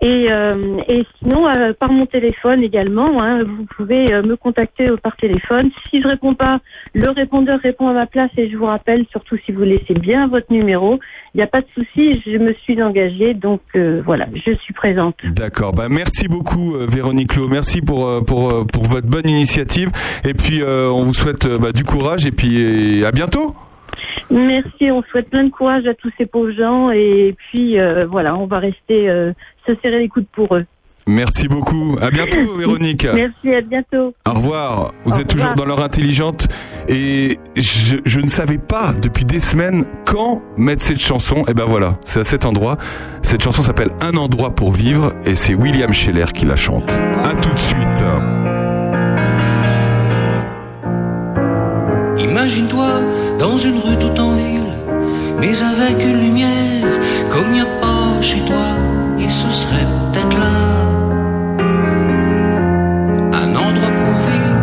Et, 0.00 0.26
euh, 0.30 0.78
et 0.88 1.04
sinon, 1.18 1.48
euh, 1.48 1.72
par 1.78 1.90
mon 1.90 2.06
téléphone 2.06 2.62
également, 2.62 3.22
hein, 3.22 3.42
vous 3.44 3.66
pouvez 3.76 4.12
euh, 4.12 4.22
me 4.22 4.36
contacter 4.36 4.88
par 5.02 5.16
téléphone. 5.16 5.70
Si 5.90 6.00
je 6.00 6.08
réponds 6.08 6.34
pas, 6.34 6.60
le 6.94 7.10
répondeur 7.10 7.60
répond 7.60 7.88
à 7.88 7.92
ma 7.92 8.06
place 8.06 8.30
et 8.36 8.50
je 8.50 8.56
vous 8.56 8.66
rappelle, 8.66 9.06
surtout 9.10 9.36
si 9.44 9.52
vous 9.52 9.62
laissez 9.62 9.94
bien 9.94 10.28
votre 10.28 10.52
numéro, 10.52 10.98
il 11.34 11.38
n'y 11.38 11.42
a 11.42 11.46
pas 11.46 11.60
de 11.60 11.66
souci, 11.74 12.22
je 12.26 12.38
me 12.38 12.52
suis 12.54 12.82
engagée, 12.82 13.34
donc 13.34 13.60
voilà, 14.04 14.26
je 14.34 14.54
suis 14.56 14.74
présente. 14.74 15.16
D'accord. 15.24 15.72
Bah, 15.72 15.88
merci 15.90 16.26
beaucoup, 16.26 16.74
Véronique 16.88 17.36
Lowe. 17.36 17.48
Merci 17.48 17.82
pour, 17.82 18.24
pour, 18.24 18.66
pour 18.66 18.84
votre 18.84 19.06
bonne 19.06 19.28
initiative. 19.28 19.90
Et 20.24 20.34
puis, 20.34 20.62
on 20.64 21.04
vous 21.04 21.14
souhaite 21.14 21.46
bah, 21.46 21.72
du 21.72 21.84
courage 21.84 22.26
et 22.26 22.32
puis 22.32 23.04
à 23.04 23.12
bientôt. 23.12 23.54
Merci, 24.30 24.90
on 24.90 25.02
souhaite 25.02 25.30
plein 25.30 25.44
de 25.44 25.50
courage 25.50 25.86
à 25.86 25.94
tous 25.94 26.10
ces 26.18 26.26
pauvres 26.26 26.52
gens 26.52 26.90
et 26.90 27.34
puis 27.36 27.78
euh, 27.78 28.06
voilà, 28.06 28.36
on 28.36 28.46
va 28.46 28.58
rester 28.58 29.08
euh, 29.08 29.32
se 29.66 29.74
serrer 29.76 29.98
les 29.98 30.08
coudes 30.08 30.26
pour 30.32 30.54
eux. 30.56 30.64
Merci 31.06 31.48
beaucoup. 31.48 31.96
À 32.02 32.10
bientôt, 32.10 32.56
Véronique. 32.58 33.06
Merci, 33.14 33.54
à 33.54 33.62
bientôt. 33.62 34.12
Au 34.26 34.32
revoir. 34.34 34.92
Vous 35.04 35.12
Au 35.12 35.18
êtes 35.18 35.26
toujours 35.26 35.54
dans 35.54 35.64
l'heure 35.64 35.82
intelligente 35.82 36.48
et 36.86 37.38
je, 37.56 37.96
je 38.04 38.20
ne 38.20 38.28
savais 38.28 38.58
pas 38.58 38.92
depuis 38.92 39.24
des 39.24 39.40
semaines 39.40 39.86
quand 40.04 40.42
mettre 40.58 40.82
cette 40.82 41.00
chanson. 41.00 41.44
Et 41.48 41.54
ben 41.54 41.64
voilà, 41.64 41.98
c'est 42.04 42.20
à 42.20 42.24
cet 42.24 42.44
endroit. 42.44 42.76
Cette 43.22 43.42
chanson 43.42 43.62
s'appelle 43.62 43.90
Un 44.00 44.18
endroit 44.18 44.54
pour 44.54 44.72
vivre 44.72 45.14
et 45.24 45.34
c'est 45.34 45.54
William 45.54 45.94
Scheller 45.94 46.26
qui 46.34 46.44
la 46.44 46.56
chante. 46.56 46.92
À 47.24 47.34
tout 47.34 47.50
de 47.50 47.58
suite. 47.58 48.04
Imagine-toi 52.18 53.00
dans 53.38 53.56
une 53.56 53.78
rue 53.78 53.96
tout 53.98 54.20
en 54.20 54.32
ville, 54.32 54.72
mais 55.40 55.62
avec 55.62 56.02
une 56.04 56.20
lumière 56.20 56.92
comme 57.30 57.46
il 57.48 57.52
n'y 57.52 57.60
a 57.60 57.66
pas 57.80 58.20
chez 58.20 58.40
toi, 58.40 58.68
et 59.20 59.28
ce 59.28 59.50
serait 59.50 59.86
peut-être 60.12 60.36
là 60.38 60.58
un 63.32 63.54
endroit 63.54 63.92
pour 64.00 64.16
vivre. 64.28 64.58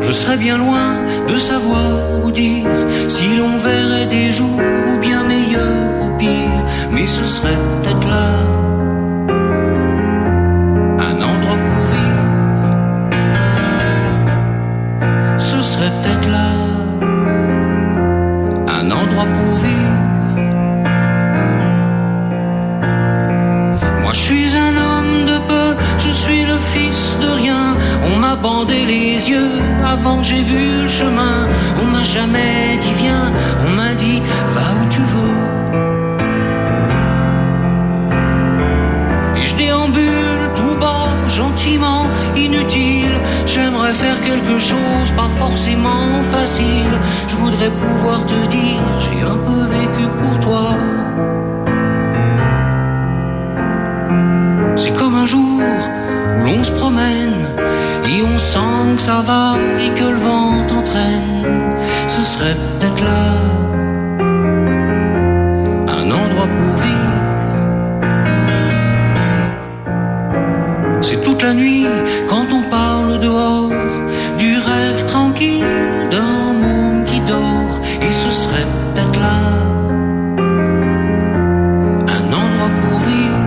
Je 0.00 0.12
serais 0.12 0.36
bien 0.36 0.58
loin 0.58 0.96
de 1.28 1.36
savoir 1.36 2.24
ou 2.24 2.30
dire 2.32 2.66
si 3.06 3.36
l'on 3.36 3.56
verrait 3.58 4.06
des 4.06 4.32
jours 4.32 4.60
ou 4.92 4.98
bien 4.98 5.22
meilleurs 5.22 6.02
ou 6.02 6.16
pires, 6.18 6.64
mais 6.90 7.06
ce 7.06 7.24
serait 7.24 7.60
peut-être 7.82 8.08
là 8.08 8.30
un 10.98 11.16
endroit 11.22 11.58
pour 11.64 11.69
ce 15.40 15.62
serait 15.62 15.90
peut-être 16.02 16.28
là 16.28 16.50
un 18.68 18.90
endroit 18.90 19.24
pour 19.36 19.56
vivre. 19.56 20.00
Moi 24.02 24.12
je 24.12 24.18
suis 24.18 24.56
un 24.56 24.74
homme 24.86 25.24
de 25.30 25.38
peu, 25.48 25.68
je 25.98 26.10
suis 26.10 26.44
le 26.44 26.58
fils 26.58 27.18
de 27.22 27.28
rien. 27.42 27.76
On 28.12 28.16
m'a 28.18 28.36
bandé 28.36 28.84
les 28.84 29.30
yeux 29.30 29.52
avant 29.84 30.18
que 30.18 30.24
j'ai 30.24 30.42
vu 30.42 30.82
le 30.82 30.88
chemin. 30.88 31.48
On 31.82 31.86
m'a 31.86 32.02
jamais 32.02 32.76
dit 32.82 32.92
viens, 33.02 33.32
on 33.66 33.70
m'a 33.70 33.94
dit 33.94 34.20
va 34.54 34.66
où 34.78 34.86
tu 34.90 35.00
veux. 35.00 35.40
Et 39.38 39.46
je 39.46 39.54
déambule 39.54 40.44
tout 40.54 40.76
bas, 40.78 41.08
gentiment, 41.28 42.06
inutile. 42.36 42.99
J'aimerais 43.52 43.94
faire 43.94 44.20
quelque 44.20 44.60
chose, 44.60 45.10
pas 45.16 45.28
forcément 45.28 46.22
facile. 46.22 46.92
Je 47.26 47.34
voudrais 47.34 47.70
pouvoir 47.70 48.24
te 48.24 48.46
dire, 48.46 48.82
j'ai 49.00 49.22
un 49.26 49.38
peu 49.48 49.60
vécu 49.76 50.04
pour 50.20 50.38
toi. 50.38 50.68
C'est 54.76 54.96
comme 54.96 55.16
un 55.16 55.26
jour 55.26 55.60
où 56.40 56.44
l'on 56.44 56.62
se 56.62 56.70
promène 56.70 57.40
et 58.08 58.22
on 58.22 58.38
sent 58.38 58.94
que 58.96 59.02
ça 59.02 59.20
va 59.20 59.56
et 59.84 59.90
que 59.98 60.04
le 60.04 60.20
vent 60.26 60.64
t'entraîne. 60.68 61.74
Ce 62.06 62.22
serait 62.22 62.54
peut-être 62.54 63.02
là 63.02 63.32
un 65.88 66.08
endroit 66.08 66.50
pour 66.56 66.74
vivre. 66.86 67.20
C'est 71.02 71.20
toute 71.22 71.42
la 71.42 71.52
nuit 71.52 71.86
quand 72.28 72.46
on 72.52 72.62
parle 72.70 72.79
du 74.38 74.58
rêve 74.58 75.04
tranquille 75.06 75.64
d'un 76.10 76.52
môme 76.52 77.04
qui 77.04 77.20
dort 77.20 77.80
et 78.02 78.12
ce 78.12 78.30
serait 78.30 78.66
peut-être 78.94 79.20
là 79.20 79.40
un 82.16 82.24
endroit 82.32 82.70
pour 82.80 82.98
vivre. 83.10 83.44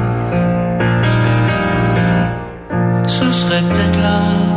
Ce 3.08 3.32
serait 3.32 3.64
peut-être 3.70 4.00
là 4.00 4.53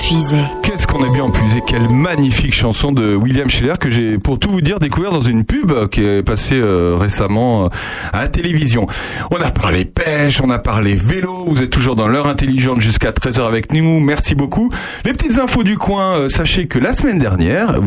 Qu'est-ce 0.00 0.86
qu'on 0.86 1.04
est 1.04 1.12
bien 1.12 1.24
empuisé 1.24 1.60
Quelle 1.66 1.88
magnifique 1.88 2.54
chanson 2.54 2.92
de 2.92 3.14
William 3.14 3.50
Scheller 3.50 3.74
que 3.78 3.90
j'ai, 3.90 4.16
pour 4.16 4.38
tout 4.38 4.48
vous 4.48 4.60
dire, 4.60 4.78
découvert 4.78 5.10
dans 5.10 5.20
une 5.20 5.44
pub 5.44 5.88
qui 5.88 6.02
est 6.02 6.22
passée 6.22 6.58
euh, 6.58 6.96
récemment 6.96 7.64
euh, 7.64 7.68
à 8.12 8.22
la 8.22 8.28
télévision. 8.28 8.86
On 9.30 9.40
a 9.42 9.50
parlé 9.50 9.84
pêche, 9.84 10.40
on 10.40 10.50
a 10.50 10.58
parlé 10.58 10.94
vélo, 10.94 11.44
vous 11.46 11.62
êtes 11.62 11.70
toujours 11.70 11.96
dans 11.96 12.08
l'heure 12.08 12.26
intelligente 12.26 12.80
jusqu'à 12.80 13.10
13h 13.10 13.46
avec 13.46 13.72
nous, 13.72 14.00
merci 14.00 14.34
beaucoup. 14.34 14.70
Les 15.04 15.12
petites 15.12 15.38
infos 15.38 15.64
du 15.64 15.76
coin, 15.76 16.16
euh, 16.16 16.28
sachez 16.28 16.68
que 16.68 16.78
la 16.78 16.92
semaine 16.92 17.18
dernière, 17.18 17.78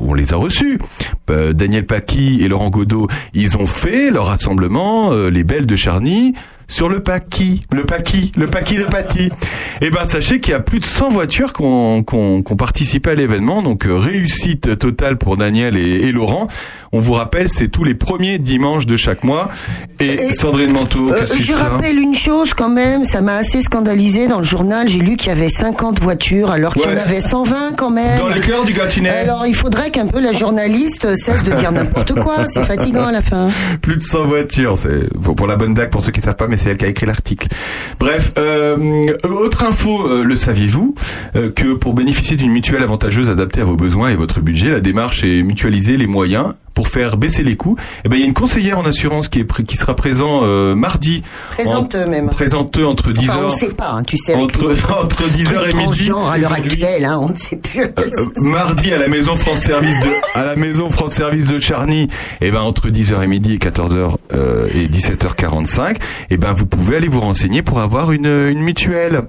on 0.00 0.14
les 0.14 0.32
a 0.32 0.36
reçus. 0.36 0.78
Euh, 1.30 1.52
Daniel 1.52 1.86
Paqui 1.86 2.42
et 2.42 2.48
Laurent 2.48 2.70
Godot, 2.70 3.06
ils 3.34 3.56
ont 3.56 3.66
fait 3.66 4.10
leur 4.10 4.26
rassemblement, 4.26 5.12
euh, 5.12 5.28
les 5.30 5.44
Belles 5.44 5.66
de 5.66 5.76
Charny, 5.76 6.34
sur 6.68 6.88
le 6.88 7.00
Paqui, 7.00 7.62
le 7.72 7.84
Paqui, 7.84 8.30
le 8.36 8.46
Paqui 8.48 8.76
de 8.76 8.84
Paty. 8.84 9.30
Eh 9.80 9.90
ben, 9.90 10.04
sachez 10.06 10.38
qu'il 10.38 10.52
y 10.52 10.54
a 10.54 10.60
plus 10.60 10.80
de 10.80 10.84
100 10.84 11.08
voitures 11.08 11.52
qui 11.52 11.62
ont, 11.62 12.02
qui 12.04 12.14
ont 12.14 12.42
participé 12.56 13.10
à 13.10 13.14
l'événement, 13.14 13.62
donc 13.62 13.86
euh, 13.86 13.96
réussite 13.96 14.78
totale 14.78 15.16
pour 15.16 15.36
Daniel 15.36 15.76
et, 15.76 16.06
et 16.08 16.12
Laurent. 16.12 16.46
On 16.92 17.00
vous 17.00 17.12
rappelle, 17.14 17.48
c'est 17.48 17.68
tous 17.68 17.84
les 17.84 17.94
premiers 17.94 18.38
dimanches 18.38 18.86
de 18.86 18.96
chaque 18.96 19.24
mois. 19.24 19.48
Et, 20.00 20.32
Sandrine 20.32 20.72
Manteau, 20.72 21.10
Euh, 21.12 21.26
je 21.26 21.52
ça 21.52 21.58
rappelle 21.58 21.98
une 21.98 22.14
chose 22.14 22.54
quand 22.54 22.68
même, 22.68 23.04
ça 23.04 23.20
m'a 23.20 23.36
assez 23.36 23.60
scandalisé 23.62 24.26
dans 24.26 24.38
le 24.38 24.44
journal. 24.44 24.88
J'ai 24.88 25.00
lu 25.00 25.16
qu'il 25.16 25.28
y 25.28 25.32
avait 25.32 25.48
50 25.48 26.00
voitures 26.00 26.50
alors 26.50 26.74
qu'il 26.74 26.90
y 26.90 26.94
en 26.94 26.96
avait 26.98 27.20
120 27.20 27.72
quand 27.76 27.90
même. 27.90 28.18
Dans 28.18 28.28
le 28.28 28.40
cœur 28.40 28.64
du 28.64 28.72
Gâtinais. 28.72 29.10
Alors 29.10 29.46
il 29.46 29.54
faudrait 29.54 29.90
qu'un 29.90 30.06
peu 30.06 30.20
la 30.20 30.32
journaliste 30.32 31.14
cesse 31.16 31.44
de 31.44 31.52
dire 31.52 31.72
n'importe 31.72 32.14
quoi. 32.20 32.46
C'est 32.46 32.64
fatigant 32.64 33.06
à 33.06 33.12
la 33.12 33.22
fin. 33.22 33.48
Plus 33.80 33.96
de 33.96 34.02
100 34.02 34.26
voitures, 34.26 34.76
c'est 34.76 35.08
pour, 35.22 35.34
pour 35.34 35.46
la 35.46 35.56
bonne 35.56 35.74
blague 35.74 35.90
pour 35.90 36.02
ceux 36.02 36.12
qui 36.12 36.20
savent 36.20 36.36
pas, 36.36 36.46
mais 36.48 36.57
c'est 36.58 36.70
elle 36.70 36.76
qui 36.76 36.84
a 36.84 36.88
écrit 36.88 37.06
l'article. 37.06 37.48
Bref, 37.98 38.32
euh, 38.38 39.06
autre 39.24 39.64
info, 39.64 40.06
euh, 40.06 40.24
le 40.24 40.36
saviez-vous 40.36 40.94
euh, 41.36 41.50
que 41.50 41.74
pour 41.74 41.94
bénéficier 41.94 42.36
d'une 42.36 42.52
mutuelle 42.52 42.82
avantageuse 42.82 43.28
adaptée 43.28 43.60
à 43.60 43.64
vos 43.64 43.76
besoins 43.76 44.10
et 44.10 44.16
votre 44.16 44.40
budget, 44.40 44.70
la 44.70 44.80
démarche 44.80 45.24
est 45.24 45.42
mutualiser 45.42 45.96
les 45.96 46.06
moyens 46.06 46.54
pour 46.78 46.86
faire 46.86 47.16
baisser 47.16 47.42
les 47.42 47.56
coûts. 47.56 47.74
Eh 48.04 48.08
ben 48.08 48.14
il 48.14 48.20
y 48.20 48.22
a 48.22 48.26
une 48.26 48.34
conseillère 48.34 48.78
en 48.78 48.84
assurance 48.86 49.26
qui 49.28 49.40
est 49.40 49.62
qui 49.64 49.76
sera 49.76 49.96
présent 49.96 50.42
euh, 50.44 50.76
mardi. 50.76 51.24
Présenteux 51.50 52.04
En- 52.04 52.08
même. 52.08 52.30
Présenteux 52.30 52.86
entre 52.86 53.10
10 53.10 53.28
Enfin, 53.28 53.38
on 53.38 53.40
heures. 53.42 53.46
ne 53.46 53.50
sait 53.50 53.68
pas, 53.70 53.90
hein, 53.90 54.04
tu 54.04 54.16
sais. 54.16 54.36
Entre, 54.36 54.64
entre 54.92 55.24
10h 55.24 55.70
et 55.70 55.74
midi. 55.74 56.08
à 56.30 56.38
l'heure 56.38 56.52
actuelle, 56.52 57.04
hein, 57.04 57.18
on 57.20 57.30
ne 57.30 57.34
sait 57.34 57.56
plus. 57.56 57.80
Euh, 57.82 57.90
mardi 58.42 58.92
à 58.92 58.98
la 58.98 59.08
maison 59.08 59.34
France 59.34 59.58
Service 59.58 59.98
de 59.98 60.08
à 60.34 60.44
la 60.44 60.54
maison 60.54 60.88
France 60.88 61.14
Service 61.14 61.46
de 61.46 61.58
Charny 61.58 62.06
et 62.40 62.52
ben 62.52 62.60
entre 62.60 62.88
10h 62.90 63.24
et 63.24 63.26
midi 63.26 63.54
et 63.54 63.58
14h 63.58 64.14
euh, 64.34 64.68
et 64.72 64.86
17h45 64.86 65.96
et 66.30 66.36
ben 66.36 66.52
vous 66.52 66.66
pouvez 66.66 66.94
aller 66.98 67.08
vous 67.08 67.20
renseigner 67.20 67.62
pour 67.62 67.80
avoir 67.80 68.12
une, 68.12 68.26
une 68.26 68.60
mutuelle. 68.62 69.22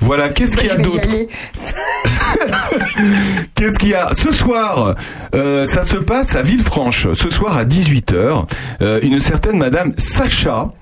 Voilà, 0.00 0.30
qu'est-ce 0.30 0.56
qu'il 0.56 0.68
y 0.68 0.70
a 0.70 0.76
d'autre? 0.76 1.06
Qu'est-ce 3.54 3.78
qu'il 3.78 3.90
y 3.90 3.94
a 3.94 4.12
ce 4.14 4.32
soir 4.32 4.94
euh, 5.34 5.66
Ça 5.66 5.84
se 5.84 5.96
passe 5.96 6.34
à 6.36 6.42
Villefranche. 6.42 7.08
Ce 7.14 7.30
soir 7.30 7.56
à 7.56 7.64
18h, 7.64 8.46
euh, 8.82 9.00
une 9.02 9.20
certaine 9.20 9.58
Madame 9.58 9.92
Sacha. 9.96 10.72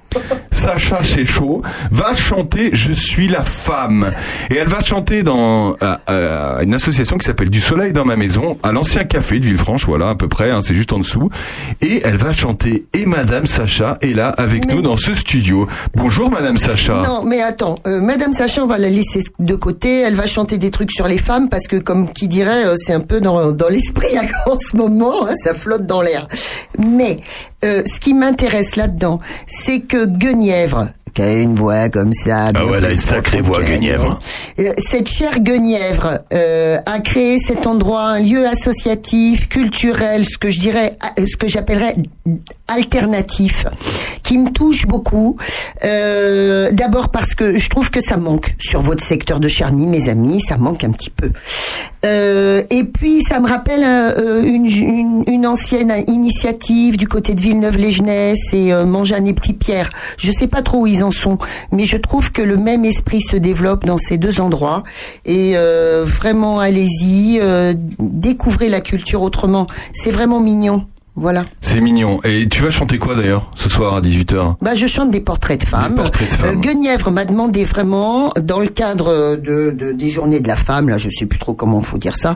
Sacha 0.51 1.03
Chéchaud 1.03 1.63
va 1.91 2.15
chanter 2.15 2.71
Je 2.73 2.93
suis 2.93 3.29
la 3.29 3.43
femme 3.45 4.13
et 4.51 4.57
elle 4.57 4.69
va 4.69 4.81
chanter 4.81 5.23
dans 5.23 5.77
une 6.09 6.75
association 6.75 7.19
qui 7.19 7.27
s'appelle 7.27 7.51
Du 7.51 7.61
Soleil 7.61 7.93
dans 7.93 8.05
ma 8.05 8.17
maison 8.17 8.59
à 8.63 8.73
l'ancien 8.73 9.05
café 9.05 9.39
de 9.39 9.45
Villefranche 9.45 9.87
voilà 9.87 10.11
à 10.11 10.15
peu 10.15 10.29
près 10.29 10.51
hein, 10.51 10.61
c'est 10.63 10.75
juste 10.75 10.93
en 10.93 10.99
dessous 10.99 11.31
et 11.81 12.03
elle 12.05 12.17
va 12.17 12.33
chanter 12.33 12.87
et 12.93 13.07
Madame 13.07 13.47
Sacha 13.47 13.99
est 14.03 14.15
là 14.15 14.29
avec 14.29 14.71
nous 14.73 14.83
dans 14.83 14.97
ce 14.97 15.15
studio 15.15 15.67
bonjour 15.95 16.31
Madame 16.31 16.57
Sacha 16.57 17.03
Non, 17.03 17.25
mais 17.25 17.41
attends, 17.43 17.75
euh, 17.87 18.01
Madame 18.01 18.33
Sacha, 18.33 18.63
on 18.63 18.67
va 18.67 18.79
la 18.79 18.89
laisser 18.89 19.23
de 19.39 19.55
côté. 19.55 20.01
Elle 20.01 20.15
va 20.15 20.27
chanter 20.27 20.59
des 20.59 20.71
trucs 20.71 20.91
sur 20.93 21.09
les 21.09 21.19
femmes 21.19 21.49
parce 21.49 21.67
que, 21.67 21.77
comme 21.77 22.11
qui 22.13 22.29
dirait, 22.29 22.67
euh, 22.67 22.75
c'est 22.77 22.93
un 22.93 23.01
peu 23.01 23.21
dans, 23.21 23.53
dans 23.53 23.69
l'esprit 23.69 24.09
en 24.47 24.57
ce 24.59 24.77
moment. 24.77 25.27
hein, 25.27 25.35
ça 25.35 25.55
flotte 25.55 25.87
dans 25.87 26.03
l'air. 26.03 26.27
Mais 26.79 27.17
euh, 27.65 27.83
ce 27.85 28.01
qui 28.01 28.15
m'intéresse 28.15 28.77
là-dedans, 28.77 29.21
c'est 29.47 29.81
que 29.81 30.02
Guenièvre, 30.07 30.89
qui 31.15 31.23
a 31.23 31.41
une 31.41 31.55
voix 31.55 31.89
comme 31.89 32.13
ça, 32.13 32.51
ah 32.55 32.67
ouais 32.67 32.79
elle 32.79 32.85
a 32.87 32.93
une 32.93 32.99
sacrée 32.99 33.43
voix 33.43 33.63
Guenièvre 33.63 34.19
euh, 34.59 34.73
cette 34.79 35.09
chère 35.09 35.41
Guenièvre 35.41 36.21
euh, 36.33 36.79
a 36.87 36.99
créé 37.01 37.39
cet 37.39 37.67
endroit, 37.67 38.03
un 38.05 38.21
lieu 38.21 38.47
associatif, 38.47 39.49
culturel, 39.49 40.25
ce 40.25 40.39
que 40.39 40.51
je 40.51 40.59
dirais, 40.59 40.93
euh, 41.19 41.27
ce 41.27 41.37
que 41.37 41.49
j'appellerais 41.49 41.95
alternatif, 42.69 43.67
qui 44.23 44.39
me 44.39 44.51
touche 44.51 44.87
beaucoup. 44.87 45.37
Euh, 45.85 46.71
D'abord 46.73 47.11
parce 47.11 47.35
que 47.35 47.59
je 47.59 47.69
trouve 47.69 47.91
que 47.91 48.01
ça 48.01 48.17
manque 48.17 48.55
sur 48.59 48.81
votre 48.81 49.05
secteur 49.05 49.41
de 49.41 49.49
Charny, 49.49 49.87
mes 49.87 50.09
amis, 50.09 50.41
ça 50.41 50.57
manque 50.57 50.85
un 50.85 50.91
petit 50.91 51.11
peu. 51.11 51.31
Euh, 52.05 52.63
et 52.71 52.85
puis 52.85 53.23
ça 53.23 53.41
me 53.41 53.49
rappelle 53.49 53.85
une, 54.45 54.67
une, 54.67 55.25
une 55.27 55.47
ancienne 55.47 55.93
initiative 56.07 56.97
du 56.97 57.07
côté 57.07 57.35
de 57.35 57.41
Villeneuve-les-Genès 57.41 58.39
et 58.53 58.73
Mangeane 58.85 59.27
et 59.27 59.35
Petit 59.35 59.53
Pierre. 59.53 59.91
Je 60.17 60.33
sais 60.33 60.47
pas 60.47 60.63
trop 60.63 60.81
où 60.83 60.87
ils 60.87 61.02
mais 61.73 61.85
je 61.85 61.97
trouve 61.97 62.31
que 62.33 62.43
le 62.43 62.57
même 62.57 62.85
esprit 62.85 63.21
se 63.23 63.37
développe 63.37 63.85
dans 63.85 63.99
ces 63.99 64.19
deux 64.19 64.41
endroits. 64.41 64.83
Et 65.25 65.53
euh, 65.57 66.05
vraiment, 66.07 66.61
allez-y, 66.61 67.39
euh, 67.41 67.75
découvrez 67.99 68.69
la 68.69 68.81
culture 68.81 69.23
autrement. 69.23 69.67
C'est 69.93 70.11
vraiment 70.11 70.41
mignon. 70.41 70.87
Voilà. 71.15 71.45
c'est 71.61 71.79
mignon 71.79 72.21
et 72.25 72.49
tu 72.49 72.63
vas 72.63 72.71
chanter 72.71 72.97
quoi 72.97 73.15
d'ailleurs 73.15 73.51
ce 73.55 73.69
soir 73.69 73.95
à 73.95 74.01
18h 74.01 74.55
Bah, 74.63 74.75
je 74.75 74.87
chante 74.87 75.11
des 75.11 75.21
portraits 75.21 75.61
de 75.61 75.67
femmes. 75.69 75.95
portraits 75.95 76.31
de 76.31 76.35
femmes. 76.37 76.57
Euh, 76.57 76.59
Guenièvre 76.59 77.11
m'a 77.11 77.27
demandé 77.27 77.65
vraiment, 77.67 78.33
dans 78.41 78.59
le 78.61 78.69
cadre 78.69 79.37
de, 79.37 79.73
de- 79.73 79.93
des 79.93 80.09
journées 80.09 80.41
de 80.41 80.49
la 80.49 80.57
femme, 80.57 80.89
là, 80.89 80.97
je 80.97 81.11
sais 81.11 81.27
plus 81.27 81.39
trop 81.39 81.53
comment 81.53 81.83
faut 81.83 81.99
dire 81.99 82.17
ça, 82.17 82.35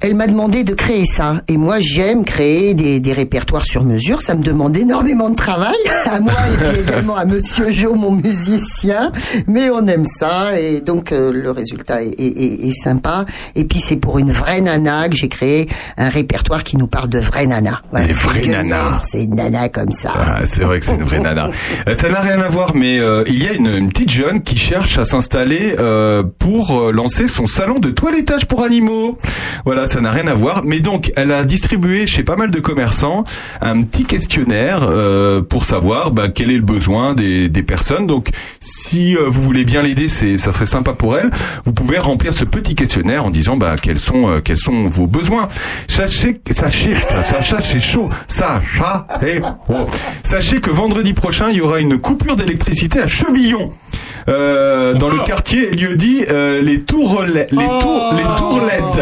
elle 0.00 0.14
m'a 0.14 0.26
demandé 0.26 0.64
de 0.64 0.74
créer 0.74 1.04
ça. 1.04 1.42
Et 1.48 1.56
moi, 1.56 1.76
j'aime 1.80 2.24
créer 2.24 2.74
des, 2.74 3.00
des 3.00 3.12
répertoires 3.12 3.64
sur 3.64 3.84
mesure. 3.84 4.22
Ça 4.22 4.34
me 4.34 4.42
demande 4.42 4.76
énormément 4.76 5.30
de 5.30 5.34
travail, 5.36 5.74
à 6.10 6.18
moi 6.20 6.32
et 6.52 6.56
puis 6.64 6.80
également 6.80 7.16
à 7.16 7.24
Monsieur 7.24 7.70
Jo, 7.70 7.94
mon 7.94 8.12
musicien. 8.12 9.12
Mais 9.46 9.70
on 9.70 9.86
aime 9.86 10.04
ça 10.04 10.58
et 10.58 10.80
donc 10.80 11.12
euh, 11.12 11.32
le 11.32 11.50
résultat 11.50 12.02
est, 12.02 12.08
est- 12.18 12.38
est- 12.42 12.68
est 12.68 12.72
sympa. 12.72 13.24
Et 13.54 13.64
puis 13.64 13.78
c'est 13.80 13.96
pour 13.96 14.18
une 14.18 14.32
vraie 14.32 14.60
nana 14.60 15.08
que 15.08 15.14
j'ai 15.14 15.28
créé 15.28 15.68
un 15.96 16.08
répertoire 16.08 16.64
qui 16.64 16.76
nous 16.76 16.86
parle 16.86 17.08
de 17.08 17.18
vraie 17.18 17.46
nana. 17.46 17.82
Des 17.92 18.14
c'est 18.14 18.14
vraies 18.26 18.46
nanas. 18.46 19.00
C'est 19.04 19.24
une 19.24 19.34
nana 19.36 19.68
comme 19.68 19.92
ça. 19.92 20.12
Ah, 20.14 20.40
c'est 20.44 20.62
vrai 20.62 20.80
que 20.80 20.86
c'est 20.86 20.94
une 20.94 21.04
vraie 21.04 21.20
nana. 21.20 21.50
Euh, 21.88 21.94
Ça 21.96 22.08
n'a 22.08 22.20
rien 22.20 22.40
à 22.40 22.48
voir, 22.48 22.74
mais 22.74 22.98
euh, 22.98 23.24
il 23.26 23.42
y 23.42 23.46
a 23.48 23.52
une, 23.52 23.66
une 23.66 23.88
petite 23.88 24.10
jeune 24.10 24.42
qui 24.42 24.56
cherche 24.56 24.98
à 24.98 25.04
s'installer 25.04 25.74
euh, 25.78 26.22
pour 26.38 26.92
lancer 26.92 27.26
son 27.28 27.46
salon 27.46 27.78
de 27.78 27.90
toilettage 27.90 28.46
pour 28.46 28.62
animaux. 28.62 29.16
Voilà, 29.64 29.81
ça 29.86 30.00
n'a 30.00 30.10
rien 30.10 30.26
à 30.26 30.34
voir. 30.34 30.62
Mais 30.64 30.80
donc, 30.80 31.12
elle 31.16 31.32
a 31.32 31.44
distribué 31.44 32.06
chez 32.06 32.22
pas 32.22 32.36
mal 32.36 32.50
de 32.50 32.60
commerçants 32.60 33.24
un 33.60 33.82
petit 33.82 34.04
questionnaire 34.04 34.80
euh, 34.82 35.42
pour 35.42 35.64
savoir 35.64 36.10
bah, 36.10 36.28
quel 36.28 36.50
est 36.50 36.56
le 36.56 36.62
besoin 36.62 37.14
des, 37.14 37.48
des 37.48 37.62
personnes. 37.62 38.06
Donc, 38.06 38.28
si 38.60 39.16
euh, 39.16 39.28
vous 39.28 39.42
voulez 39.42 39.64
bien 39.64 39.82
l'aider, 39.82 40.08
c'est 40.08 40.38
ça 40.38 40.52
serait 40.52 40.66
sympa 40.66 40.92
pour 40.92 41.16
elle. 41.16 41.30
Vous 41.64 41.72
pouvez 41.72 41.98
remplir 41.98 42.34
ce 42.34 42.44
petit 42.44 42.74
questionnaire 42.74 43.24
en 43.24 43.30
disant 43.30 43.56
bah, 43.56 43.76
quels 43.80 43.98
sont 43.98 44.28
euh, 44.28 44.40
quels 44.40 44.58
sont 44.58 44.88
vos 44.88 45.06
besoins. 45.06 45.48
Sachez, 45.88 46.40
sachez, 46.50 46.94
Sacha, 47.22 47.60
c'est 47.60 47.80
chaud. 47.80 48.10
Sacha, 48.28 49.06
eh, 49.26 49.40
oh. 49.68 49.74
sachez 50.22 50.60
que 50.60 50.70
vendredi 50.70 51.12
prochain, 51.12 51.50
il 51.50 51.56
y 51.56 51.60
aura 51.60 51.80
une 51.80 51.98
coupure 51.98 52.36
d'électricité 52.36 53.00
à 53.00 53.06
Chevillon. 53.08 53.72
euh, 54.28 54.94
dans 54.94 55.08
le 55.08 55.18
quartier 55.24 55.70
lieu 55.70 55.96
dit 55.96 56.24
euh, 56.30 56.60
les 56.60 56.80
tourlettes, 56.82 57.52
les, 57.52 57.66
tour, 57.80 58.14
les 58.16 58.36
tourlettes, 58.36 59.00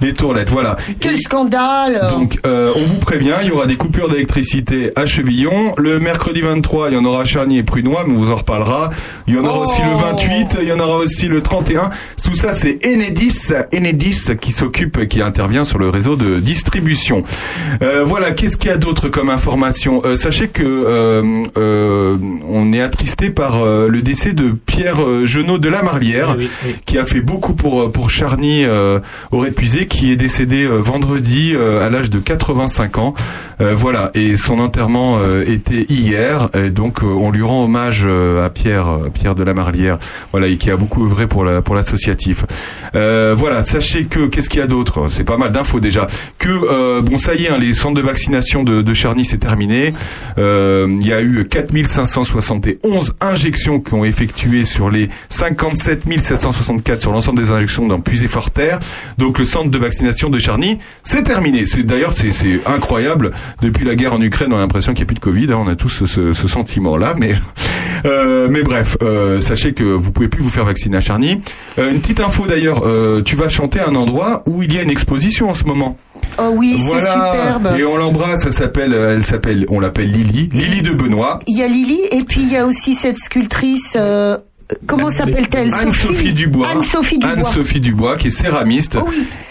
les 0.00 0.14
tourlettes, 0.14 0.50
voilà. 0.50 0.76
Quel 1.00 1.16
scandale 1.16 2.00
Donc, 2.10 2.38
euh, 2.46 2.70
on 2.76 2.80
vous 2.80 2.98
prévient, 2.98 3.34
il 3.42 3.48
y 3.48 3.50
aura 3.50 3.66
des 3.66 3.76
coupures 3.76 4.08
d'électricité 4.08 4.92
à 4.96 5.06
Chevillon. 5.06 5.74
Le 5.76 5.98
mercredi 5.98 6.40
23, 6.40 6.90
il 6.90 6.94
y 6.94 6.96
en 6.96 7.04
aura 7.04 7.22
à 7.22 7.24
Charny 7.24 7.58
et 7.58 7.62
Prunois, 7.62 8.04
mais 8.06 8.14
on 8.14 8.16
vous 8.18 8.30
en 8.30 8.36
reparlera. 8.36 8.90
Il 9.26 9.34
y 9.34 9.38
en 9.38 9.44
aura 9.44 9.60
aussi 9.60 9.82
le 9.82 9.96
28, 9.96 10.58
il 10.62 10.68
y 10.68 10.72
en 10.72 10.78
aura 10.80 10.98
aussi 10.98 11.26
le 11.28 11.42
31. 11.42 11.88
Tout 12.24 12.34
ça, 12.34 12.54
c'est 12.54 12.78
Enedis, 12.86 13.52
Enedis 13.74 14.26
qui 14.40 14.52
s'occupe, 14.52 15.06
qui 15.08 15.22
intervient 15.22 15.64
sur 15.64 15.78
le 15.78 15.88
réseau 15.88 16.16
de 16.16 16.38
distribution. 16.38 17.24
Euh, 17.82 18.04
voilà, 18.04 18.30
qu'est-ce 18.32 18.56
qu'il 18.56 18.70
y 18.70 18.74
a 18.74 18.76
d'autre 18.76 19.08
comme 19.08 19.30
information? 19.30 20.02
Euh, 20.04 20.16
Sachez 20.16 20.48
que 20.48 20.62
euh, 20.62 21.44
euh, 21.56 22.16
on 22.48 22.72
est 22.72 22.80
attristé 22.80 23.30
par 23.30 23.62
euh, 23.64 23.88
le 23.88 24.02
décès 24.02 24.32
de 24.32 24.50
Pierre 24.50 25.24
Genot 25.24 25.58
de 25.58 25.68
la 25.68 25.82
Marlière, 25.82 26.36
qui 26.86 26.98
a 26.98 27.04
fait 27.04 27.20
beaucoup 27.20 27.54
pour 27.54 27.90
pour 27.92 28.10
Charny 28.10 28.64
euh, 28.64 29.00
au 29.30 29.38
Répuisé, 29.38 29.86
qui 29.88 30.12
est 30.12 30.16
décédé 30.16 30.64
euh, 30.64 30.76
vendredi 30.76 31.52
euh, 31.54 31.84
à 31.84 31.90
l'âge 31.90 32.10
de 32.10 32.18
85 32.18 32.98
ans. 32.98 33.14
Euh, 33.60 33.74
voilà, 33.74 34.10
et 34.14 34.36
son 34.36 34.60
enterrement 34.60 35.18
était 35.46 35.84
hier, 35.88 36.48
et 36.54 36.70
donc 36.70 37.02
on 37.02 37.32
lui 37.32 37.42
rend 37.42 37.64
hommage 37.64 38.06
à 38.06 38.50
Pierre 38.50 39.00
Pierre 39.12 39.34
de 39.34 39.42
la 39.42 39.52
Marlière, 39.52 39.98
voilà, 40.30 40.46
et 40.46 40.56
qui 40.56 40.70
a 40.70 40.76
beaucoup 40.76 41.04
œuvré 41.04 41.26
pour 41.26 41.44
la 41.44 41.60
pour 41.60 41.74
l'associatif. 41.74 42.44
Voilà, 42.92 43.64
sachez 43.64 44.04
que 44.04 44.28
qu'est-ce 44.28 44.48
qu'il 44.48 44.60
y 44.60 44.62
a 44.62 44.68
d'autre? 44.68 45.08
C'est 45.08 45.24
pas 45.24 45.36
mal 45.36 45.50
d'infos 45.50 45.80
déjà. 45.80 46.06
Que 46.38 47.00
bon, 47.00 47.18
ça 47.18 47.34
y 47.34 47.46
est, 47.46 47.48
hein, 47.48 47.58
les 47.58 47.74
centres 47.74 47.96
de 47.96 48.06
vaccination 48.06 48.62
de, 48.62 48.94
Charny 48.94 49.24
c'est 49.24 49.38
terminé. 49.38 49.92
Il 50.36 51.06
y 51.06 51.12
a 51.12 51.20
eu 51.20 51.44
4571 51.50 53.14
injections 53.20 53.80
qui 53.80 53.94
ont 53.94 54.04
effectuées 54.04 54.64
sur 54.64 54.88
les 54.88 55.08
57 55.30 56.04
764 56.16 57.00
sur 57.00 57.12
l'ensemble 57.12 57.42
des 57.42 57.50
injections 57.50 57.86
dans 57.86 58.00
Puisé-Forterre. 58.00 58.78
Donc 59.18 59.38
le 59.38 59.44
centre 59.44 59.70
de 59.70 59.77
vaccination 59.78 60.30
de 60.30 60.38
Charny, 60.38 60.78
c'est 61.02 61.22
terminé. 61.22 61.66
C'est 61.66 61.82
d'ailleurs 61.82 62.12
c'est 62.16 62.60
incroyable. 62.66 63.30
Depuis 63.62 63.84
la 63.84 63.94
guerre 63.94 64.14
en 64.14 64.20
Ukraine, 64.20 64.52
on 64.52 64.56
a 64.56 64.60
l'impression 64.60 64.92
qu'il 64.92 65.00
n'y 65.02 65.06
a 65.06 65.08
plus 65.08 65.14
de 65.14 65.20
Covid. 65.20 65.52
hein. 65.52 65.62
On 65.64 65.68
a 65.68 65.76
tous 65.76 65.88
ce, 65.88 66.06
ce- 66.06 66.32
ce 66.32 66.48
sentiment-là, 66.48 67.14
mais 67.18 67.34
euh, 68.04 68.48
mais 68.50 68.62
bref, 68.62 68.96
euh, 69.02 69.40
sachez 69.40 69.72
que 69.72 69.84
vous 69.84 70.10
pouvez 70.12 70.28
plus 70.28 70.42
vous 70.42 70.50
faire 70.50 70.64
vacciner 70.64 70.96
à 70.96 71.00
Charny. 71.00 71.40
Euh, 71.78 71.90
une 71.90 72.00
petite 72.00 72.20
info 72.20 72.46
d'ailleurs, 72.46 72.82
tu 73.24 73.36
vas 73.36 73.48
chanter 73.48 73.80
à 73.80 73.88
un 73.88 73.94
endroit 73.94 74.42
où 74.46 74.62
il 74.62 74.72
y 74.72 74.78
a 74.78 74.82
une 74.82 74.90
exposition 74.90 75.48
en 75.50 75.54
ce 75.54 75.64
moment. 75.64 75.96
Oh 76.38 76.50
oui, 76.54 76.78
c'est 76.78 77.00
superbe. 77.00 77.70
Et 77.78 77.84
on 77.84 77.96
l'embrasse. 77.96 78.44
Elle 78.46 78.52
s'appelle, 78.52 78.92
elle 78.94 79.22
s'appelle, 79.24 79.66
on 79.68 79.80
l'appelle 79.80 80.10
Lily, 80.10 80.48
Lily 80.52 80.82
de 80.82 80.92
Benoît. 80.92 81.38
Il 81.46 81.56
y 81.56 81.62
a 81.62 81.66
Lily 81.68 82.00
et 82.12 82.22
puis 82.24 82.42
il 82.42 82.52
y 82.52 82.56
a 82.56 82.66
aussi 82.66 82.94
cette 82.94 83.18
sculptrice. 83.18 83.96
Comment 84.86 85.10
s'appelle-t-elle 85.10 85.72
Anne-Sophie 85.74 86.32
Dubois. 86.32 86.68
Anne-Sophie 86.68 87.18
Dubois. 87.18 87.34
Oh 87.34 87.38
Anne-Sophie 87.38 87.80
Dubois, 87.80 88.16
qui 88.16 88.28
est 88.28 88.30
céramiste. 88.30 88.98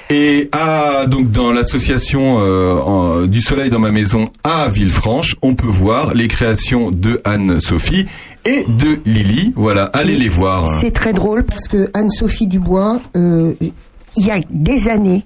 Et 0.09 0.49
à, 0.51 1.05
donc, 1.07 1.31
dans 1.31 1.51
l'association 1.51 2.39
euh, 2.39 2.75
en- 2.79 3.25
du 3.25 3.41
Soleil 3.41 3.69
dans 3.69 3.79
ma 3.79 3.91
maison 3.91 4.29
à 4.43 4.67
Villefranche, 4.69 5.35
on 5.41 5.55
peut 5.55 5.67
voir 5.67 6.13
les 6.13 6.27
créations 6.27 6.91
de 6.91 7.19
Anne-Sophie 7.25 8.05
et 8.45 8.63
de 8.67 8.99
Lily. 9.05 9.53
Voilà, 9.55 9.85
allez 9.85 10.15
les 10.15 10.29
voir. 10.29 10.67
C'est 10.67 10.91
très 10.91 11.13
drôle 11.13 11.43
parce 11.43 11.67
que 11.67 11.89
Anne-Sophie 11.93 12.47
Dubois, 12.47 13.01
euh, 13.15 13.53
il 13.59 14.25
y 14.25 14.31
a 14.31 14.39
des 14.49 14.87
années, 14.87 15.25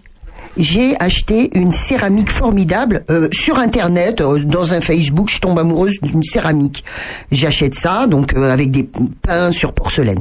j'ai 0.57 0.95
acheté 0.99 1.49
une 1.57 1.71
céramique 1.71 2.29
formidable 2.29 3.03
euh, 3.09 3.27
sur 3.31 3.57
internet, 3.59 4.21
euh, 4.21 4.39
dans 4.43 4.73
un 4.73 4.81
Facebook, 4.81 5.29
je 5.29 5.39
tombe 5.39 5.57
amoureuse 5.59 5.99
d'une 6.01 6.23
céramique. 6.23 6.83
J'achète 7.31 7.75
ça, 7.75 8.07
donc 8.07 8.33
euh, 8.35 8.51
avec 8.51 8.71
des 8.71 8.83
pains 9.21 9.51
sur 9.51 9.73
porcelaine. 9.73 10.19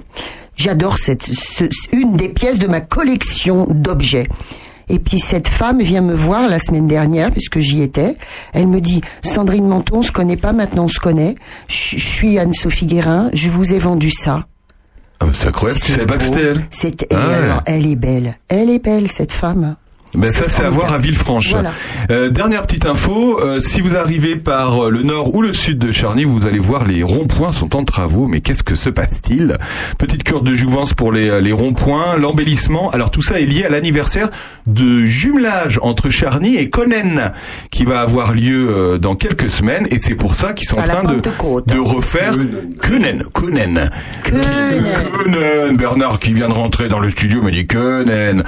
J'adore 0.57 0.99
cette, 0.99 1.23
ce- 1.25 1.65
une 1.93 2.17
des 2.17 2.29
pièces 2.29 2.59
de 2.59 2.67
ma 2.67 2.81
collection 2.81 3.67
d'objets. 3.71 4.27
Et 4.89 4.99
puis 4.99 5.21
cette 5.21 5.47
femme 5.49 5.81
vient 5.81 6.03
me 6.03 6.15
voir 6.15 6.49
la 6.49 6.59
semaine 6.59 6.89
dernière, 6.89 7.31
puisque 7.31 7.61
j'y 7.61 7.81
étais. 7.83 8.17
Elle 8.53 8.67
me 8.67 8.81
dit, 8.81 9.01
Sandrine 9.23 9.67
Menton, 9.69 9.99
on 9.99 10.03
se 10.03 10.11
connaît 10.13 10.37
pas, 10.37 10.53
maintenant 10.53 10.85
on 10.85 10.89
se 10.89 10.99
connaît. 10.99 11.37
Je 11.69 11.97
suis 11.97 12.39
Anne-Sophie 12.41 12.87
Guérin, 12.87 13.31
je 13.33 13.49
vous 13.51 13.73
ai 13.73 13.79
vendu 13.79 14.11
ça. 14.11 14.47
Ah, 15.21 15.27
c'est 15.33 15.47
incroyable, 15.49 15.81
tu 15.81 15.93
savais 15.93 16.07
pas 16.07 16.17
que 16.19 16.25
c'était 16.25 16.41
elle 16.41 16.59
et 16.59 17.07
Ah 17.13 17.29
ouais. 17.29 17.35
alors, 17.45 17.63
elle 17.67 17.87
est 17.87 17.95
belle. 17.97 18.37
Elle 18.49 18.69
est 18.71 18.83
belle, 18.83 19.09
cette 19.11 19.33
femme. 19.33 19.77
Ben 20.17 20.27
ça, 20.27 20.45
c'est 20.49 20.65
à 20.65 20.71
voir 20.71 20.93
à 20.93 20.99
Villefranche. 20.99 21.51
Voilà. 21.51 21.73
Euh, 22.11 22.31
dernière 22.31 22.63
petite 22.63 22.85
info, 22.85 23.39
euh, 23.41 23.61
si 23.61 23.81
vous 23.81 23.97
arrivez 23.97 24.35
par 24.35 24.87
euh, 24.87 24.91
le 24.91 25.03
nord 25.03 25.35
ou 25.35 25.43
le 25.43 25.53
sud 25.53 25.79
de 25.79 25.93
Charny, 25.93 26.25
vous 26.25 26.47
allez 26.47 26.59
voir 26.59 26.85
les 26.85 27.03
ronds-points 27.03 27.53
sont 27.53 27.77
en 27.77 27.85
travaux. 27.85 28.27
Mais 28.27 28.41
qu'est-ce 28.41 28.65
que 28.65 28.75
se 28.75 28.91
passe-t-il? 28.91 29.57
Petite 29.99 30.25
cure 30.25 30.43
de 30.43 30.53
jouvence 30.53 30.95
pour 30.95 31.13
les, 31.13 31.41
les 31.41 31.53
ronds-points, 31.53 32.17
l'embellissement. 32.17 32.91
Alors 32.91 33.11
tout 33.11 33.23
ça 33.23 33.41
est 33.41 33.47
lié 33.47 33.65
à 33.65 33.69
l'anniversaire 33.69 34.31
de 34.67 35.05
jumelage 35.05 35.79
entre 35.83 36.11
Charny 36.11 36.57
et 36.57 36.69
Connen 36.71 37.33
qui 37.71 37.85
va 37.85 38.01
avoir 38.01 38.33
lieu 38.33 38.99
dans 39.01 39.15
quelques 39.15 39.51
semaines. 39.51 39.87
Et 39.91 39.99
c'est 39.99 40.15
pour 40.15 40.35
ça 40.35 40.53
qu'ils 40.53 40.69
sont 40.69 40.79
en 40.79 40.83
train 40.83 41.05
de, 41.05 41.21
de 41.21 41.79
refaire 41.79 42.35
Connen. 42.83 43.23
Connen. 43.33 43.91
Connen. 44.25 45.77
Bernard 45.77 46.19
qui 46.19 46.33
vient 46.33 46.49
de 46.49 46.55
rentrer 46.55 46.89
dans 46.89 46.99
le 46.99 47.11
studio 47.11 47.43
me 47.43 47.51
dit 47.51 47.67
Connen. 47.67 48.43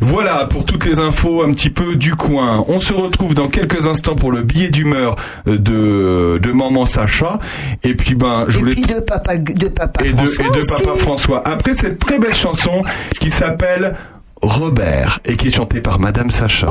Voilà 0.00 0.46
pour 0.46 0.64
toutes 0.64 0.84
les 0.84 1.00
infos 1.06 1.42
un 1.42 1.52
petit 1.52 1.70
peu 1.70 1.96
du 1.96 2.14
coin. 2.14 2.64
On 2.68 2.80
se 2.80 2.92
retrouve 2.92 3.34
dans 3.34 3.48
quelques 3.48 3.86
instants 3.86 4.14
pour 4.16 4.32
le 4.32 4.42
billet 4.42 4.68
d'humeur 4.68 5.16
euh, 5.46 5.58
de, 5.58 6.38
de 6.38 6.52
maman 6.52 6.86
Sacha. 6.86 7.38
Et 7.82 7.94
puis 7.94 8.14
ben, 8.14 8.44
je 8.48 8.56
Et 8.56 8.58
voulais 8.58 8.72
puis 8.72 8.82
de 8.82 9.00
papa, 9.00 9.38
de 9.38 9.68
papa 9.68 10.04
et 10.04 10.12
de, 10.12 10.16
François 10.16 10.44
et 10.44 10.50
de 10.50 10.58
aussi. 10.58 10.82
papa 10.82 10.98
François. 10.98 11.42
Après 11.48 11.74
cette 11.74 11.98
très 11.98 12.18
belle 12.18 12.34
chanson 12.34 12.82
qui 13.20 13.30
s'appelle 13.30 13.94
Robert 14.42 15.20
et 15.24 15.36
qui 15.36 15.48
est 15.48 15.50
chantée 15.50 15.80
par 15.80 15.98
Madame 15.98 16.30
Sacha. 16.30 16.66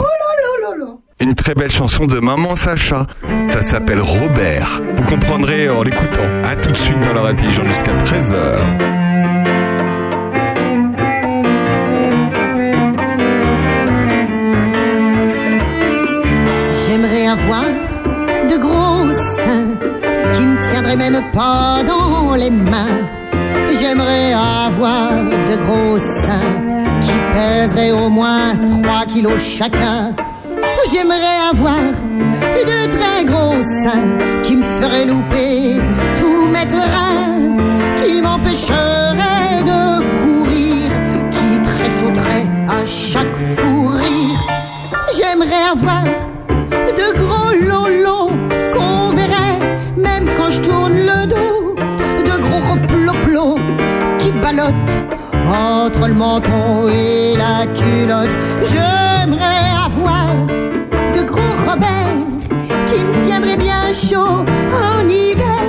Une 1.22 1.34
très 1.34 1.56
belle 1.56 1.72
chanson 1.72 2.06
de 2.08 2.20
Maman 2.20 2.56
Sacha. 2.58 3.08
Ça 3.48 3.62
s'appelle 3.62 4.02
Robert. 4.02 4.82
Vous 4.98 5.04
comprendrez 5.04 5.70
en 5.70 5.82
l'écoutant. 5.82 6.28
À 6.44 6.58
tout 6.58 6.70
de 6.70 6.76
suite 6.78 7.00
dans 7.00 7.14
l'heure 7.14 7.28
intelligente 7.28 7.68
jusqu'à 7.70 7.96
13h. 7.96 9.15
Avoir 17.28 17.66
de 18.50 18.58
gros 18.58 19.12
seins 19.38 19.74
qui 20.34 20.46
me 20.46 20.58
tiendraient 20.62 20.96
même 20.96 21.22
pas 21.34 21.82
dans 21.84 22.36
les 22.36 22.52
mains. 22.52 23.02
J'aimerais 23.80 24.34
avoir 24.34 25.12
de 25.12 25.56
gros 25.66 25.98
seins 25.98 26.56
qui 27.02 27.12
pèseraient 27.34 27.92
au 27.92 28.10
moins 28.10 28.56
3 28.56 29.06
kilos 29.08 29.42
chacun. 29.42 30.14
J'aimerais 30.92 31.40
avoir 31.52 31.84
de 32.54 32.92
très 32.92 33.26
gros 33.26 33.60
seins 33.84 34.42
qui 34.44 34.56
me 34.58 34.64
feraient 34.64 35.06
louper 35.06 35.82
tous 36.20 36.46
mes 36.48 36.68
trains, 36.68 37.58
qui 38.02 38.22
m'empêcheraient 38.22 39.64
de 39.66 40.04
courir, 40.22 40.92
qui 41.32 41.62
tressauteraient 41.64 42.50
à 42.70 42.86
chaque 42.86 43.36
fou 43.36 43.88
rire. 43.88 44.40
J'aimerais 45.18 45.64
avoir 45.72 46.04
entre 55.48 56.08
le 56.08 56.14
menton 56.14 56.90
et 56.90 57.36
la 57.38 57.66
culotte. 57.68 58.36
J'aimerais 58.72 59.66
avoir 59.86 60.36
de 61.14 61.22
gros 61.24 61.56
Robert 61.68 62.16
qui 62.88 63.04
me 63.04 63.26
tiendraient 63.26 63.58
bien 63.58 63.94
chaud 63.94 64.46
en 64.46 65.08
hiver. 65.08 65.68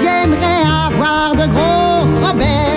J'aimerais 0.00 0.62
avoir 0.86 1.34
de 1.34 1.46
gros 1.46 2.26
Robert 2.26 2.69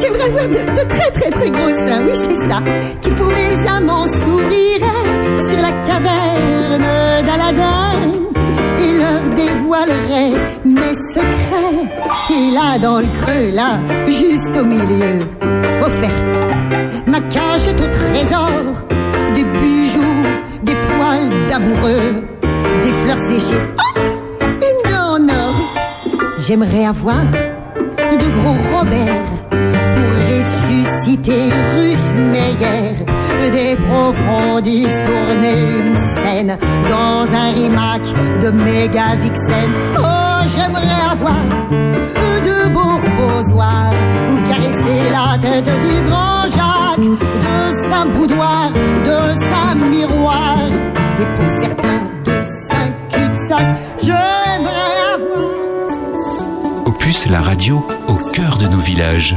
J'aimerais 0.00 0.24
avoir 0.24 0.48
de, 0.48 0.88
très 0.88 1.10
très 1.10 1.30
très 1.30 1.50
gros 1.50 1.66
oui 1.66 2.12
c'est 2.14 2.48
ça 2.48 2.62
Qui 3.02 3.10
pour 3.10 3.26
mes 3.26 3.68
amants 3.68 4.06
souriraient 4.06 5.38
sur 5.38 5.58
la 5.58 5.72
caverne 5.82 6.86
d'Aladin. 7.26 8.08
Et 8.78 8.98
leur 8.98 9.34
dévoilerait 9.34 10.38
mes 10.64 10.94
secrets. 11.12 11.84
Et 12.30 12.50
là 12.52 12.78
dans 12.78 13.00
le 13.00 13.08
creux, 13.20 13.50
là, 13.52 13.78
juste 14.08 14.56
au 14.56 14.64
milieu 14.64 15.18
Offerte, 15.82 16.38
ma 17.06 17.20
cachette 17.20 17.80
au 17.80 17.86
trésor 17.86 18.86
Des 19.34 19.44
bijoux, 19.44 20.24
des 20.62 20.74
poils 20.74 21.48
d'amoureux 21.48 22.24
Des 22.82 22.92
fleurs 23.02 23.20
séchées, 23.20 23.60
oh 23.78 24.00
J'aimerais 26.38 26.86
avoir 26.86 27.22
de 28.10 28.28
gros 28.32 28.56
Robert 28.76 29.39
pour 30.30 30.36
ressusciter 30.36 31.50
Russe 31.74 32.14
Meyer. 32.14 33.50
Des 33.50 33.76
profondis 33.76 34.86
tourner 35.06 35.60
une 35.80 35.96
scène 36.14 36.56
dans 36.88 37.32
un 37.34 37.52
rimac 37.52 38.02
de 38.40 38.50
méga 38.50 39.16
vixen. 39.20 39.70
Oh, 39.98 40.46
j'aimerais 40.54 41.02
avoir 41.10 41.42
de 41.70 42.68
bourbozoirs 42.72 43.94
ou 44.30 44.36
caresser 44.48 45.10
la 45.10 45.38
tête 45.38 45.64
du 45.64 46.08
grand 46.08 46.48
Jacques, 46.48 47.00
de 47.00 47.90
sa 47.90 48.04
boudoir, 48.04 48.70
de 49.04 49.34
sa 49.50 49.74
miroir, 49.74 50.58
et 51.20 51.26
pour 51.36 51.50
certains 51.50 52.10
de 52.24 52.42
sa 52.42 52.88
cul-de-sac. 53.10 53.66
J'aimerais 54.02 54.98
avoir. 55.14 56.86
Opus, 56.86 57.26
la 57.26 57.40
radio 57.40 57.84
au 58.08 58.14
cœur 58.32 58.58
de 58.58 58.66
nos 58.66 58.80
villages. 58.80 59.36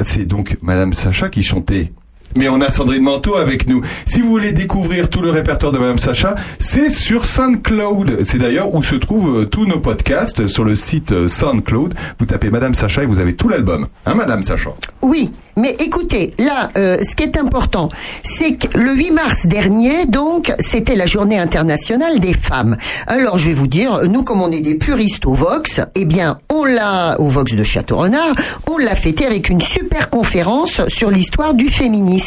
C'est 0.00 0.24
donc 0.24 0.58
Madame 0.62 0.92
Sacha 0.92 1.28
qui 1.28 1.42
chantait. 1.42 1.92
Mais 2.36 2.48
on 2.48 2.60
a 2.60 2.70
Sandrine 2.70 3.02
Manteau 3.02 3.36
avec 3.36 3.66
nous. 3.68 3.82
Si 4.06 4.20
vous 4.20 4.28
voulez 4.28 4.52
découvrir 4.52 5.08
tout 5.08 5.20
le 5.20 5.30
répertoire 5.30 5.72
de 5.72 5.78
Madame 5.78 5.98
Sacha, 5.98 6.34
c'est 6.58 6.90
sur 6.90 7.24
SoundCloud. 7.24 8.24
C'est 8.24 8.38
d'ailleurs 8.38 8.74
où 8.74 8.82
se 8.82 8.96
trouvent 8.96 9.40
euh, 9.40 9.44
tous 9.44 9.66
nos 9.66 9.80
podcasts 9.80 10.46
sur 10.46 10.64
le 10.64 10.74
site 10.74 11.12
euh, 11.12 11.28
SoundCloud. 11.28 11.94
Vous 12.18 12.26
tapez 12.26 12.50
Madame 12.50 12.74
Sacha 12.74 13.02
et 13.02 13.06
vous 13.06 13.20
avez 13.20 13.34
tout 13.34 13.48
l'album. 13.48 13.86
Hein, 14.06 14.14
Madame 14.14 14.42
Sacha? 14.42 14.70
Oui, 15.02 15.30
mais 15.56 15.74
écoutez, 15.78 16.32
là, 16.38 16.70
euh, 16.76 16.98
ce 17.02 17.14
qui 17.14 17.22
est 17.22 17.36
important, 17.36 17.88
c'est 18.22 18.56
que 18.56 18.78
le 18.78 18.92
8 18.94 19.10
mars 19.12 19.46
dernier, 19.46 20.06
donc, 20.06 20.52
c'était 20.58 20.96
la 20.96 21.06
journée 21.06 21.38
internationale 21.38 22.20
des 22.20 22.34
femmes. 22.34 22.76
Alors, 23.06 23.38
je 23.38 23.48
vais 23.48 23.54
vous 23.54 23.66
dire, 23.66 24.02
nous, 24.08 24.22
comme 24.22 24.40
on 24.40 24.50
est 24.50 24.60
des 24.60 24.76
puristes 24.76 25.26
au 25.26 25.34
Vox, 25.34 25.80
eh 25.94 26.04
bien, 26.04 26.38
on 26.50 26.64
l'a, 26.64 27.20
au 27.20 27.28
Vox 27.28 27.54
de 27.54 27.64
Château-Renard, 27.64 28.34
on 28.70 28.78
l'a 28.78 28.94
fêté 28.94 29.26
avec 29.26 29.48
une 29.48 29.60
super 29.60 30.10
conférence 30.10 30.80
sur 30.88 31.10
l'histoire 31.10 31.54
du 31.54 31.68
féminisme. 31.68 32.17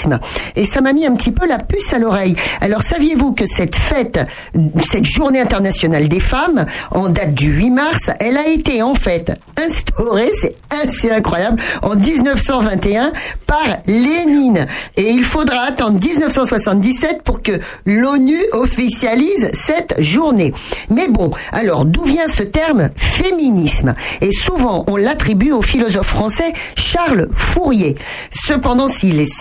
Et 0.56 0.66
ça 0.66 0.82
m'a 0.82 0.94
mis 0.94 1.06
un 1.06 1.14
petit 1.16 1.32
peu 1.32 1.48
la 1.48 1.58
puce 1.58 1.94
à 1.94 2.00
l'oreille. 2.00 2.36
Alors, 2.62 2.82
saviez-vous 2.82 3.34
que 3.34 3.46
cette 3.46 3.76
fête, 3.76 4.20
cette 4.82 5.06
journée 5.06 5.40
internationale 5.42 6.08
des 6.08 6.20
femmes, 6.20 6.66
en 6.92 7.10
date 7.10 7.34
du 7.34 7.52
8 7.52 7.70
mars, 7.72 8.10
elle 8.20 8.38
a 8.38 8.48
été, 8.48 8.82
en 8.82 8.96
fait, 8.96 9.34
instaurée, 9.64 10.32
c'est 10.40 10.56
assez 10.84 11.12
incroyable, 11.12 11.62
en 11.82 11.96
1921 11.96 13.12
par 13.46 13.66
Lénine. 13.86 14.66
Et 14.98 15.10
il 15.12 15.24
faudra 15.24 15.62
attendre 15.62 16.00
1977 16.00 17.24
pour 17.24 17.42
que 17.42 17.52
l'ONU 17.86 18.38
officialise 18.54 19.50
cette 19.54 19.96
journée. 20.02 20.54
Mais 20.90 21.08
bon, 21.08 21.32
alors 21.52 21.86
d'où 21.86 22.04
vient 22.04 22.28
ce 22.28 22.44
terme 22.44 22.90
féminisme? 22.96 23.94
Et 24.22 24.32
souvent, 24.32 24.84
on 24.88 24.96
l'attribue 24.96 25.52
au 25.52 25.62
philosophe 25.62 26.08
français 26.08 26.54
Charles 26.76 27.28
Fourier. 27.34 27.96
Cependant, 28.32 28.88
s'il 28.88 29.20
est- 29.20 29.32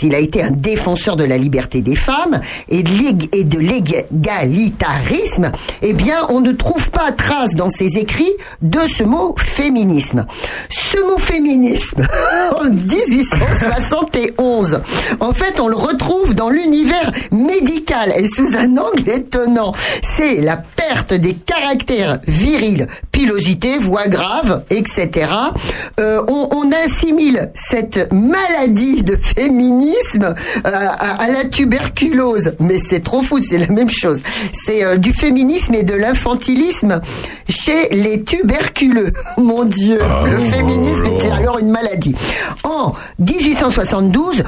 s'il 0.00 0.14
a 0.14 0.18
été 0.18 0.42
un 0.42 0.50
défenseur 0.50 1.16
de 1.16 1.24
la 1.24 1.36
liberté 1.36 1.82
des 1.82 1.94
femmes 1.94 2.40
et 2.70 2.82
de 2.82 3.58
l'égalitarisme, 3.58 5.52
eh 5.82 5.92
bien, 5.92 6.26
on 6.30 6.40
ne 6.40 6.52
trouve 6.52 6.90
pas 6.90 7.12
trace 7.12 7.54
dans 7.54 7.68
ses 7.68 7.98
écrits 7.98 8.32
de 8.62 8.80
ce 8.80 9.02
mot 9.02 9.34
féminisme. 9.36 10.24
Ce 10.70 10.98
mot 11.02 11.18
féminisme, 11.18 12.08
en 12.58 12.70
1871, 12.70 14.80
en 15.20 15.34
fait, 15.34 15.60
on 15.60 15.68
le 15.68 15.76
retrouve 15.76 16.34
dans 16.34 16.48
l'univers 16.48 17.10
médical 17.30 18.10
et 18.16 18.26
sous 18.26 18.56
un 18.56 18.78
angle 18.78 19.06
étonnant. 19.06 19.74
C'est 20.02 20.36
la 20.36 20.56
perte 20.56 21.12
des 21.12 21.34
caractères 21.34 22.16
virils, 22.26 22.86
pilosité, 23.12 23.76
voix 23.76 24.06
grave, 24.06 24.64
etc. 24.70 25.10
Euh, 25.98 26.22
on, 26.26 26.48
on 26.52 26.72
assimile 26.72 27.50
cette 27.54 28.10
maladie 28.12 29.02
de 29.02 29.16
féminisme 29.16 29.89
euh, 30.24 30.32
à, 30.64 31.22
à 31.22 31.26
la 31.28 31.44
tuberculose, 31.44 32.54
mais 32.60 32.78
c'est 32.78 33.00
trop 33.00 33.22
fou, 33.22 33.38
c'est 33.40 33.58
la 33.58 33.66
même 33.74 33.90
chose. 33.90 34.20
C'est 34.52 34.84
euh, 34.84 34.96
du 34.96 35.12
féminisme 35.12 35.74
et 35.74 35.82
de 35.82 35.94
l'infantilisme 35.94 37.00
chez 37.48 37.88
les 37.90 38.22
tuberculeux. 38.22 39.12
Mon 39.36 39.64
Dieu, 39.64 39.98
le 40.30 40.38
féminisme 40.38 41.06
est 41.06 41.30
alors 41.32 41.58
une 41.58 41.70
maladie. 41.70 42.14
En 42.64 42.92
1872, 43.18 44.42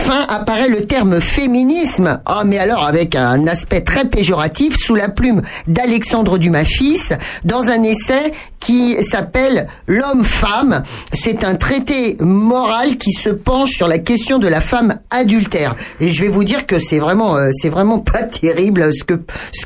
enfin 0.00 0.24
apparaît 0.28 0.68
le 0.68 0.80
terme 0.80 1.20
féminisme. 1.20 2.20
Ah, 2.24 2.42
mais 2.46 2.58
alors 2.58 2.86
avec 2.86 3.14
un 3.16 3.46
aspect 3.46 3.82
très 3.82 4.06
péjoratif 4.06 4.76
sous 4.78 4.94
la 4.94 5.08
plume 5.08 5.42
d'Alexandre 5.66 6.38
Dumas 6.38 6.64
fils 6.64 7.12
dans 7.44 7.68
un 7.68 7.82
essai 7.82 8.32
qui 8.60 9.02
s'appelle 9.02 9.66
L'homme-femme. 9.86 10.82
C'est 11.12 11.44
un 11.44 11.54
traité 11.54 12.16
moral 12.20 12.96
qui 12.96 13.12
se 13.12 13.30
penche 13.30 13.70
sur 13.70 13.88
la 13.88 13.98
question 13.98 14.38
de 14.38 14.48
la 14.48 14.60
femme 14.60 14.94
adultère. 15.10 15.74
Et 15.98 16.08
je 16.08 16.22
vais 16.22 16.28
vous 16.28 16.44
dire 16.44 16.66
que 16.66 16.78
c'est 16.78 16.98
vraiment, 16.98 17.36
euh, 17.36 17.50
c'est 17.52 17.70
vraiment 17.70 17.98
pas 17.98 18.22
terrible 18.40 18.90
ce 18.92 19.04
que 19.04 19.14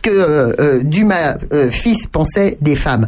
euh, 0.08 0.52
euh, 0.58 0.82
Dumas 0.82 1.34
fils 1.70 2.06
pensait 2.06 2.56
des 2.60 2.76
femmes. 2.76 3.06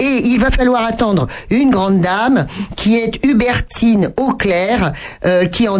Et 0.00 0.22
il 0.24 0.38
va 0.38 0.50
falloir 0.50 0.84
attendre 0.84 1.26
une 1.50 1.70
grande 1.70 2.00
dame 2.00 2.46
qui 2.76 2.96
est 2.96 3.24
Hubertine 3.24 4.12
Auclair, 4.16 4.92
qui 5.52 5.68
en 5.68 5.78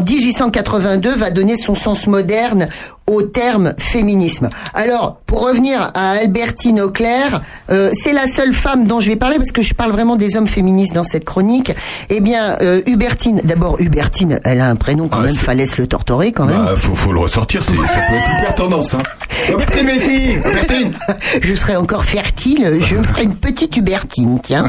1882 0.89 1.15
va 1.17 1.31
donner 1.31 1.57
son 1.57 1.75
sens 1.75 2.07
moderne 2.07 2.69
au 3.09 3.23
terme 3.23 3.75
féminisme. 3.79 4.49
Alors, 4.75 5.21
pour 5.27 5.47
revenir 5.47 5.89
à 5.95 6.13
Albertine 6.13 6.81
Auclair, 6.81 7.41
euh, 7.71 7.91
c'est 7.93 8.13
la 8.13 8.27
seule 8.27 8.53
femme 8.53 8.87
dont 8.87 9.01
je 9.01 9.09
vais 9.09 9.17
parler 9.17 9.37
parce 9.37 9.51
que 9.53 9.63
je 9.63 9.75
parle 9.75 9.93
vraiment 9.93 10.17
des 10.17 10.37
hommes 10.37 10.47
féministes 10.47 10.95
dans 10.95 11.05
cette 11.05 11.25
chronique. 11.25 11.73
Eh 12.11 12.21
bien, 12.21 12.57
euh, 12.63 12.81
Hubertine, 12.87 13.41
d'abord 13.45 13.77
Hubertine, 13.81 14.39
elle 14.45 14.61
a 14.61 14.69
un 14.69 14.77
prénom 14.77 15.09
quand 15.09 15.21
même, 15.21 15.35
fallait 15.35 15.67
se 15.67 15.81
le 15.81 15.87
torturer 15.87 16.33
quand 16.33 16.45
même. 16.47 16.65
Bah, 16.65 16.75
faut, 16.77 16.95
faut 16.95 17.13
le 17.13 17.21
ressortir, 17.21 17.65
c'est- 17.65 17.75
ça 17.75 18.01
peut 18.09 18.15
être 18.15 18.39
hyper 18.41 18.55
tendance. 18.55 18.95
Hein. 18.95 19.03
Hubertine 19.81 20.39
Hubertine 20.45 20.93
je 21.43 21.55
serai 21.55 21.77
encore 21.77 22.05
fertile, 22.05 22.79
je 22.81 22.97
me 22.97 23.03
ferai 23.05 23.25
une 23.25 23.35
petite 23.37 23.77
Hubertine, 23.77 24.41
tiens. 24.43 24.69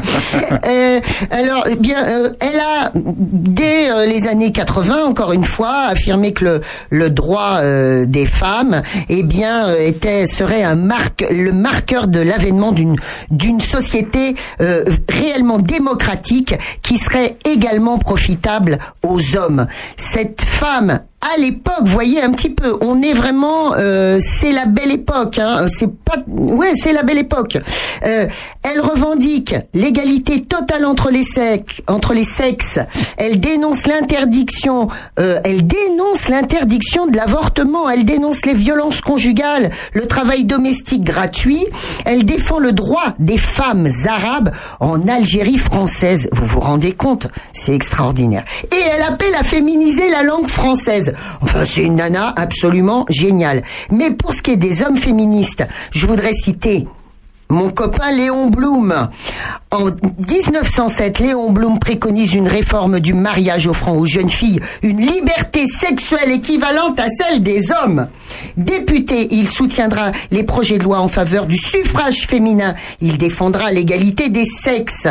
Euh, 0.66 1.00
alors, 1.30 1.64
eh 1.70 1.76
bien, 1.76 1.96
elle 2.40 2.60
a, 2.60 2.90
dès 2.94 4.06
les 4.06 4.26
années 4.28 4.52
80, 4.52 5.04
encore 5.04 5.32
une 5.32 5.44
fois, 5.44 5.86
affirmé 5.88 6.32
que 6.32 6.44
le, 6.44 6.60
le 6.90 7.10
droit 7.10 7.60
des 8.06 8.26
femmes, 8.30 8.80
eh 9.08 9.22
bien, 9.22 9.68
euh, 9.68 9.86
était 9.86 10.26
serait 10.26 10.62
un 10.62 10.76
marque, 10.76 11.24
le 11.30 11.52
marqueur 11.52 12.06
de 12.08 12.20
l'avènement 12.20 12.72
d'une 12.72 12.96
d'une 13.30 13.60
société 13.60 14.34
euh, 14.60 14.84
réellement 15.08 15.58
démocratique 15.58 16.54
qui 16.82 16.96
serait 16.96 17.36
également 17.44 17.98
profitable 17.98 18.78
aux 19.02 19.36
hommes. 19.36 19.66
Cette 19.96 20.42
femme 20.42 21.00
à 21.20 21.38
l'époque, 21.38 21.84
voyez 21.84 22.22
un 22.22 22.32
petit 22.32 22.48
peu, 22.48 22.76
on 22.80 23.02
est 23.02 23.12
vraiment, 23.12 23.74
euh, 23.74 24.18
c'est 24.20 24.52
la 24.52 24.64
belle 24.64 24.90
époque, 24.90 25.38
hein, 25.38 25.66
c'est 25.68 25.92
pas, 25.92 26.16
ouais, 26.26 26.72
c'est 26.74 26.92
la 26.92 27.02
belle 27.02 27.18
époque. 27.18 27.58
Euh, 28.04 28.26
elle 28.62 28.80
revendique 28.80 29.54
l'égalité 29.74 30.40
totale 30.40 30.86
entre 30.86 31.10
les 31.10 31.22
sexes, 31.22 31.82
entre 31.88 32.14
les 32.14 32.24
sexes. 32.24 32.78
Elle 33.18 33.38
dénonce 33.38 33.86
l'interdiction, 33.86 34.88
euh, 35.18 35.38
elle 35.44 35.66
dénonce 35.66 36.28
l'interdiction 36.28 37.06
de 37.06 37.16
l'avortement. 37.16 37.88
Elle 37.90 38.04
dénonce 38.04 38.46
les 38.46 38.54
violences 38.54 39.00
conjugales, 39.00 39.70
le 39.94 40.06
travail 40.06 40.44
domestique 40.44 41.04
gratuit. 41.04 41.66
Elle 42.06 42.24
défend 42.24 42.58
le 42.58 42.72
droit 42.72 43.14
des 43.18 43.38
femmes 43.38 43.88
arabes 44.06 44.50
en 44.80 45.06
Algérie 45.08 45.58
française. 45.58 46.28
Vous 46.32 46.46
vous 46.46 46.60
rendez 46.60 46.92
compte? 46.92 47.28
C'est 47.52 47.74
extraordinaire. 47.74 48.44
Et 48.72 48.82
elle 48.94 49.02
appelle 49.02 49.34
à 49.34 49.44
féminiser 49.44 50.08
la 50.10 50.22
langue 50.22 50.48
française. 50.48 51.09
Enfin, 51.40 51.64
c'est 51.64 51.84
une 51.84 51.96
nana 51.96 52.32
absolument 52.36 53.04
géniale. 53.08 53.62
Mais 53.90 54.10
pour 54.10 54.32
ce 54.32 54.42
qui 54.42 54.52
est 54.52 54.56
des 54.56 54.82
hommes 54.82 54.96
féministes, 54.96 55.66
je 55.90 56.06
voudrais 56.06 56.32
citer 56.32 56.86
mon 57.50 57.68
copain 57.70 58.12
Léon 58.12 58.48
Blum. 58.48 59.08
En 59.72 59.84
1907, 59.84 61.20
Léon 61.20 61.52
Blum 61.52 61.78
préconise 61.78 62.34
une 62.34 62.48
réforme 62.48 62.98
du 62.98 63.14
mariage 63.14 63.68
offrant 63.68 63.94
aux 63.94 64.04
jeunes 64.04 64.28
filles 64.28 64.58
une 64.82 64.98
liberté 64.98 65.64
sexuelle 65.68 66.32
équivalente 66.32 66.98
à 66.98 67.06
celle 67.08 67.40
des 67.40 67.70
hommes. 67.70 68.08
Député, 68.56 69.28
il 69.30 69.48
soutiendra 69.48 70.10
les 70.32 70.42
projets 70.42 70.78
de 70.78 70.82
loi 70.82 70.98
en 70.98 71.06
faveur 71.06 71.46
du 71.46 71.56
suffrage 71.56 72.26
féminin. 72.26 72.74
Il 73.00 73.16
défendra 73.16 73.70
l'égalité 73.70 74.28
des 74.28 74.44
sexes. 74.44 75.06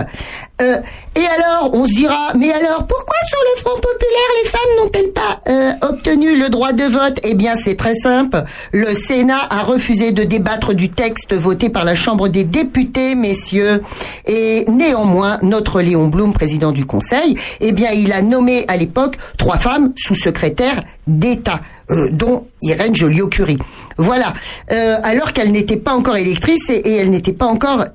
Euh, 0.61 0.77
et 1.15 1.25
alors, 1.25 1.69
on 1.73 1.87
se 1.87 1.93
dira, 1.93 2.33
mais 2.37 2.51
alors, 2.51 2.85
pourquoi 2.85 3.15
sur 3.25 3.39
le 3.55 3.61
Front 3.61 3.79
populaire, 3.79 4.29
les 4.43 4.49
femmes 4.49 4.75
n'ont-elles 4.77 5.13
pas 5.13 5.41
euh, 5.47 5.87
obtenu 5.87 6.37
le 6.37 6.49
droit 6.49 6.73
de 6.73 6.83
vote? 6.83 7.19
Eh 7.23 7.33
bien, 7.33 7.55
c'est 7.55 7.75
très 7.75 7.93
simple. 7.93 8.43
Le 8.73 8.93
Sénat 8.93 9.47
a 9.49 9.63
refusé 9.63 10.11
de 10.11 10.23
débattre 10.23 10.73
du 10.73 10.89
texte 10.89 11.33
voté 11.33 11.69
par 11.69 11.85
la 11.85 11.95
Chambre 11.95 12.27
des 12.27 12.43
députés, 12.43 13.15
messieurs. 13.15 13.81
Et 14.25 14.48
néanmoins, 14.67 15.37
notre 15.41 15.81
Léon 15.81 16.07
Blum, 16.07 16.33
président 16.33 16.71
du 16.71 16.85
Conseil, 16.85 17.35
eh 17.59 17.71
bien, 17.71 17.91
il 17.91 18.11
a 18.13 18.21
nommé 18.21 18.65
à 18.67 18.77
l'époque 18.77 19.15
trois 19.37 19.57
femmes 19.57 19.93
sous-secrétaires 19.95 20.79
d'État, 21.07 21.61
euh, 21.91 22.09
dont 22.11 22.47
Irène 22.61 22.95
Joliot-Curie. 22.95 23.57
Voilà. 23.97 24.33
Euh, 24.71 24.97
alors 25.03 25.33
qu'elle 25.33 25.51
n'était 25.51 25.77
pas 25.77 25.93
encore 25.93 26.17
électrice 26.17 26.69
et, 26.69 26.75
et 26.75 26.95
elle 26.95 27.09
n'était 27.09 27.33
pas 27.33 27.47
encore 27.47 27.85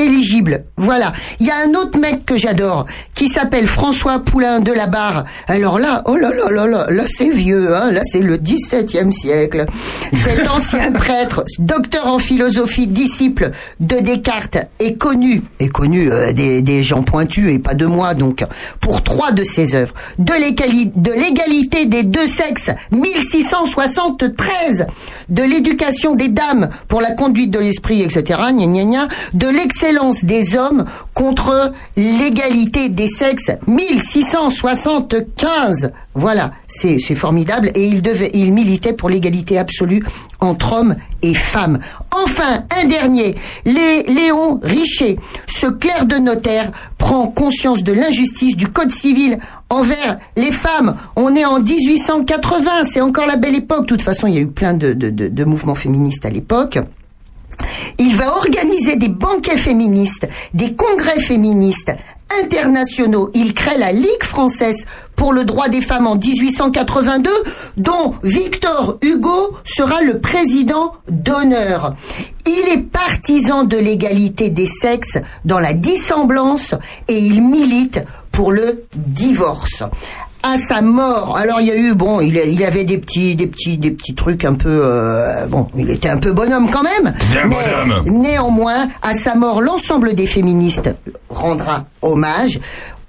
éligibles. 0.00 0.64
Voilà. 0.76 1.12
Il 1.38 1.46
y 1.46 1.50
a 1.50 1.56
un 1.66 1.74
autre 1.74 1.98
mec 1.98 2.24
que 2.24 2.36
j'adore 2.36 2.86
qui 3.14 3.28
s'appelle 3.28 3.66
François 3.66 4.20
Poulain 4.20 4.60
de 4.60 4.72
la 4.72 4.86
Barre. 4.86 5.24
Alors 5.46 5.78
là, 5.78 6.02
oh 6.06 6.16
là 6.16 6.30
là 6.30 6.50
là 6.50 6.66
là, 6.66 6.86
là 6.88 7.02
c'est 7.06 7.28
vieux, 7.28 7.74
hein. 7.74 7.90
Là 7.90 8.00
c'est 8.02 8.20
le 8.20 8.36
17e 8.36 9.10
siècle. 9.10 9.66
Cet 10.12 10.48
ancien 10.50 10.90
prêtre, 10.92 11.44
docteur 11.58 12.06
en 12.06 12.18
philosophie, 12.18 12.86
disciple 12.86 13.50
de 13.80 13.96
Descartes, 13.96 14.58
est 14.78 14.94
connu, 14.94 15.42
est 15.58 15.68
connu 15.68 16.10
euh, 16.10 16.32
des, 16.32 16.62
des 16.62 16.82
gens 16.82 17.02
pointus 17.02 17.50
et 17.52 17.58
pas 17.58 17.74
de 17.74 17.86
moi 17.86 18.14
donc, 18.14 18.44
pour 18.80 19.02
trois 19.02 19.32
de 19.32 19.42
ses 19.42 19.74
œuvres. 19.74 19.94
De 20.18 20.32
l'égalité, 20.32 20.92
de 20.94 21.12
l'égalité 21.12 21.86
des 21.86 22.02
deux 22.02 22.26
sexes, 22.26 22.70
1673. 22.92 24.86
De 25.28 25.42
l'éducation 25.42 26.14
des 26.14 26.28
dames 26.28 26.68
pour 26.88 27.00
la 27.00 27.12
conduite 27.12 27.50
de 27.50 27.58
l'esprit, 27.58 28.02
etc. 28.02 28.40
Gna, 28.52 28.66
gna, 28.66 28.84
gna. 28.84 29.08
De 29.34 29.48
l'excellence 29.48 29.89
des 30.24 30.56
hommes 30.56 30.84
contre 31.14 31.72
l'égalité 31.96 32.88
des 32.88 33.08
sexes, 33.08 33.50
1675. 33.66 35.92
Voilà, 36.14 36.50
c'est 36.66 36.98
formidable. 37.14 37.70
Et 37.74 37.86
il, 37.86 38.52
militait 38.52 38.92
pour 38.92 39.08
l'égalité 39.08 39.58
absolue 39.58 40.04
entre 40.40 40.72
hommes 40.74 40.96
et 41.22 41.34
femmes. 41.34 41.78
Enfin, 42.14 42.64
un 42.80 42.84
dernier, 42.86 43.34
les, 43.64 44.02
Léon 44.04 44.60
Richer, 44.62 45.18
ce 45.46 45.66
clerc 45.66 46.06
de 46.06 46.16
notaire, 46.16 46.70
prend 46.98 47.26
conscience 47.28 47.82
de 47.82 47.92
l'injustice 47.92 48.56
du 48.56 48.68
Code 48.68 48.90
civil 48.90 49.38
envers 49.68 50.16
les 50.36 50.52
femmes. 50.52 50.94
On 51.16 51.34
est 51.34 51.44
en 51.44 51.60
1880, 51.60 52.84
c'est 52.84 53.00
encore 53.00 53.26
la 53.26 53.36
belle 53.36 53.56
époque. 53.56 53.82
De 53.82 53.86
toute 53.86 54.02
façon, 54.02 54.26
il 54.26 54.34
y 54.34 54.38
a 54.38 54.42
eu 54.42 54.48
plein 54.48 54.74
de- 54.74 54.92
de 54.94 55.44
mouvements 55.44 55.74
féministes 55.74 56.24
à 56.24 56.30
l'époque. 56.30 56.78
Il 57.98 58.16
va 58.16 58.36
organiser 58.36 58.96
des 58.96 59.08
banquets 59.08 59.56
féministes, 59.56 60.26
des 60.54 60.74
congrès 60.74 61.20
féministes 61.20 61.92
internationaux. 62.42 63.30
Il 63.34 63.54
crée 63.54 63.78
la 63.78 63.92
Ligue 63.92 64.22
française 64.22 64.86
pour 65.16 65.32
le 65.32 65.44
droit 65.44 65.68
des 65.68 65.80
femmes 65.80 66.06
en 66.06 66.16
1882, 66.16 67.30
dont 67.76 68.12
Victor 68.22 68.96
Hugo 69.02 69.52
sera 69.64 70.00
le 70.02 70.20
président 70.20 70.92
d'honneur. 71.10 71.94
Il 72.46 72.68
est 72.72 72.82
partisan 72.82 73.64
de 73.64 73.76
l'égalité 73.76 74.48
des 74.50 74.66
sexes 74.66 75.18
dans 75.44 75.58
la 75.58 75.72
dissemblance 75.72 76.74
et 77.08 77.18
il 77.18 77.42
milite 77.42 78.02
pour 78.32 78.52
le 78.52 78.84
divorce. 78.96 79.82
À 80.42 80.56
sa 80.56 80.80
mort, 80.80 81.36
alors 81.36 81.60
il 81.60 81.66
y 81.66 81.70
a 81.70 81.76
eu 81.76 81.94
bon, 81.94 82.20
il, 82.20 82.34
il 82.34 82.64
avait 82.64 82.84
des 82.84 82.96
petits, 82.96 83.36
des 83.36 83.46
petits, 83.46 83.76
des 83.76 83.90
petits 83.90 84.14
trucs 84.14 84.44
un 84.46 84.54
peu, 84.54 84.68
euh, 84.82 85.46
bon, 85.46 85.68
il 85.76 85.90
était 85.90 86.08
un 86.08 86.16
peu 86.16 86.32
bonhomme 86.32 86.70
quand 86.70 86.82
même. 86.82 87.12
Bien 87.30 87.44
mais 87.44 87.56
bonhomme. 87.84 88.20
néanmoins, 88.22 88.88
à 89.02 89.12
sa 89.12 89.34
mort, 89.34 89.60
l'ensemble 89.60 90.14
des 90.14 90.26
féministes 90.26 90.90
rendra 91.28 91.84
hommage 92.00 92.58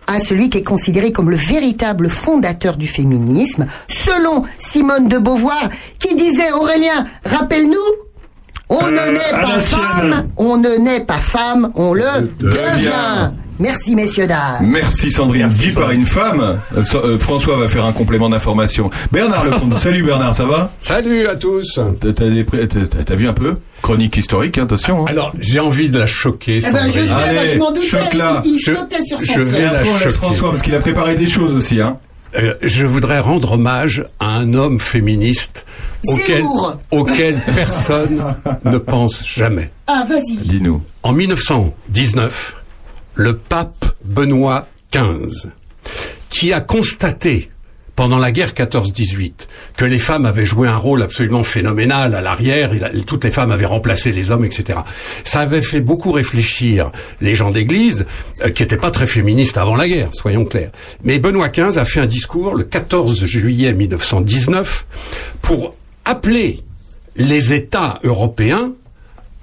à 0.08 0.20
celui 0.20 0.50
qui 0.50 0.58
est 0.58 0.64
considéré 0.64 1.14
comme 1.14 1.30
le 1.30 1.38
véritable 1.38 2.10
fondateur 2.10 2.76
du 2.76 2.88
féminisme, 2.88 3.66
selon 3.88 4.44
Simone 4.58 5.08
de 5.08 5.18
Beauvoir, 5.18 5.70
qui 6.00 6.16
disait 6.16 6.52
Aurélien, 6.52 7.06
rappelle-nous, 7.24 7.78
on 8.68 8.80
Euh, 8.86 8.90
ne 8.90 9.12
naît 9.12 9.42
pas 9.42 9.60
femme, 9.60 10.30
on 10.38 10.58
ne 10.58 10.76
naît 10.78 11.02
pas 11.06 11.20
femme, 11.20 11.72
on 11.76 11.94
le 11.94 12.04
devient. 12.40 13.32
Merci 13.62 13.96
messieurs 13.96 14.28
dames. 14.28 14.66
Merci 14.68 15.12
Sandrine, 15.12 15.48
dit 15.48 15.70
par 15.72 15.92
une 15.92 16.06
femme. 16.06 16.58
Euh, 16.76 16.84
so- 16.84 16.98
euh, 17.06 17.20
François 17.20 17.56
va 17.58 17.68
faire 17.70 17.86
un 17.86 17.92
complément 17.94 18.28
d'information. 18.30 18.90
Bernard 19.12 19.46
Lecomte, 19.46 19.78
salut 19.80 20.04
Bernard, 20.04 20.36
ça 20.36 20.46
va? 20.46 20.72
Salut 20.80 21.28
à 21.28 21.36
tous. 21.36 21.80
T'as 22.16 23.16
vu 23.16 23.28
un 23.28 23.34
peu? 23.34 23.58
Chronique 23.82 24.18
historique, 24.18 24.58
hein, 24.58 24.64
attention. 24.64 25.06
Alors, 25.06 25.32
j'ai 25.40 25.60
envie 25.60 25.90
de 25.90 26.00
la 26.00 26.06
choquer. 26.08 26.60
Eh 26.68 26.72
ben, 26.72 26.86
je 26.88 26.92
sais, 26.92 27.06
bah, 27.08 27.46
je 27.46 27.58
m'en 27.58 27.72
doutais, 27.72 27.88
il, 28.14 28.52
il 28.52 28.60
Je- 28.60 28.74
sautait 28.76 29.02
sur 29.06 29.20
son 29.20 29.26
je 29.34 29.40
vais 29.44 29.66
la 29.66 29.84
choquer. 29.86 30.10
François 30.10 30.52
parce 30.52 30.64
qu'il 30.64 30.76
a 30.76 30.80
préparé 30.80 31.16
des 31.16 31.28
choses 31.28 31.54
aussi. 31.56 31.80
Hein. 31.82 31.98
Euh, 32.38 32.54
je 32.62 32.86
voudrais 32.86 33.20
rendre 33.20 33.52
hommage 33.54 34.06
à 34.20 34.38
un 34.38 34.54
homme 34.54 34.80
féministe 34.80 35.66
auquel 36.92 37.36
personne 37.56 38.24
ne 38.66 38.78
pense 38.78 39.28
jamais. 39.28 39.70
Ah, 39.88 40.04
vas-y. 40.08 40.38
Dis-nous. 40.38 40.82
En 41.04 41.12
1919, 41.14 42.56
le 43.16 43.38
pape 43.38 43.86
Benoît 44.04 44.68
XV, 44.94 45.50
qui 46.30 46.54
a 46.54 46.62
constaté 46.62 47.52
pendant 47.96 48.18
la 48.18 48.32
guerre 48.32 48.54
14-18 48.54 49.48
que 49.78 49.86
les 49.86 50.00
femmes 50.00 50.26
avaient 50.26 50.46
joué 50.46 50.68
un 50.68 50.78
rôle 50.78 51.04
absolument 51.04 51.44
phénoménal 51.44 52.16
à 52.16 52.22
l'arrière, 52.22 52.72
toutes 53.06 53.26
les 53.26 53.30
femmes 53.30 53.52
avaient 53.52 53.66
remplacé 53.66 54.12
les 54.12 54.32
hommes, 54.32 54.46
etc. 54.46 54.80
Ça 55.24 55.42
avait 55.42 55.62
fait 55.62 55.82
beaucoup 55.82 56.12
réfléchir 56.12 56.92
les 57.20 57.36
gens 57.36 57.52
d'église, 57.52 58.06
euh, 58.44 58.50
qui 58.50 58.64
n'étaient 58.64 58.78
pas 58.78 58.92
très 58.92 59.08
féministes 59.08 59.58
avant 59.58 59.76
la 59.76 59.88
guerre, 59.88 60.10
soyons 60.14 60.46
clairs. 60.46 60.72
Mais 61.04 61.20
Benoît 61.20 61.50
XV 61.50 61.78
a 61.78 61.86
fait 61.86 62.00
un 62.00 62.06
discours 62.06 62.56
le 62.56 62.64
14 62.64 63.26
juillet 63.26 63.74
1919 63.74 64.86
pour 65.42 65.76
appeler 66.06 66.64
les 67.16 67.54
États 67.54 68.00
européens 68.04 68.74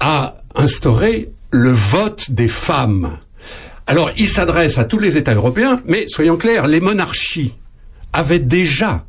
à 0.01 0.35
instaurer 0.55 1.31
le 1.51 1.71
vote 1.71 2.31
des 2.31 2.49
femmes. 2.49 3.19
Alors, 3.89 4.11
il 4.19 4.29
s'adresse 4.29 4.77
à 4.77 4.85
tous 4.85 4.99
les 4.99 5.17
États 5.17 5.33
européens, 5.33 5.81
mais 5.87 6.07
soyons 6.09 6.37
clairs, 6.37 6.67
les 6.69 6.81
monarchies 6.81 7.55
avaient 8.13 8.39
déjà 8.39 9.07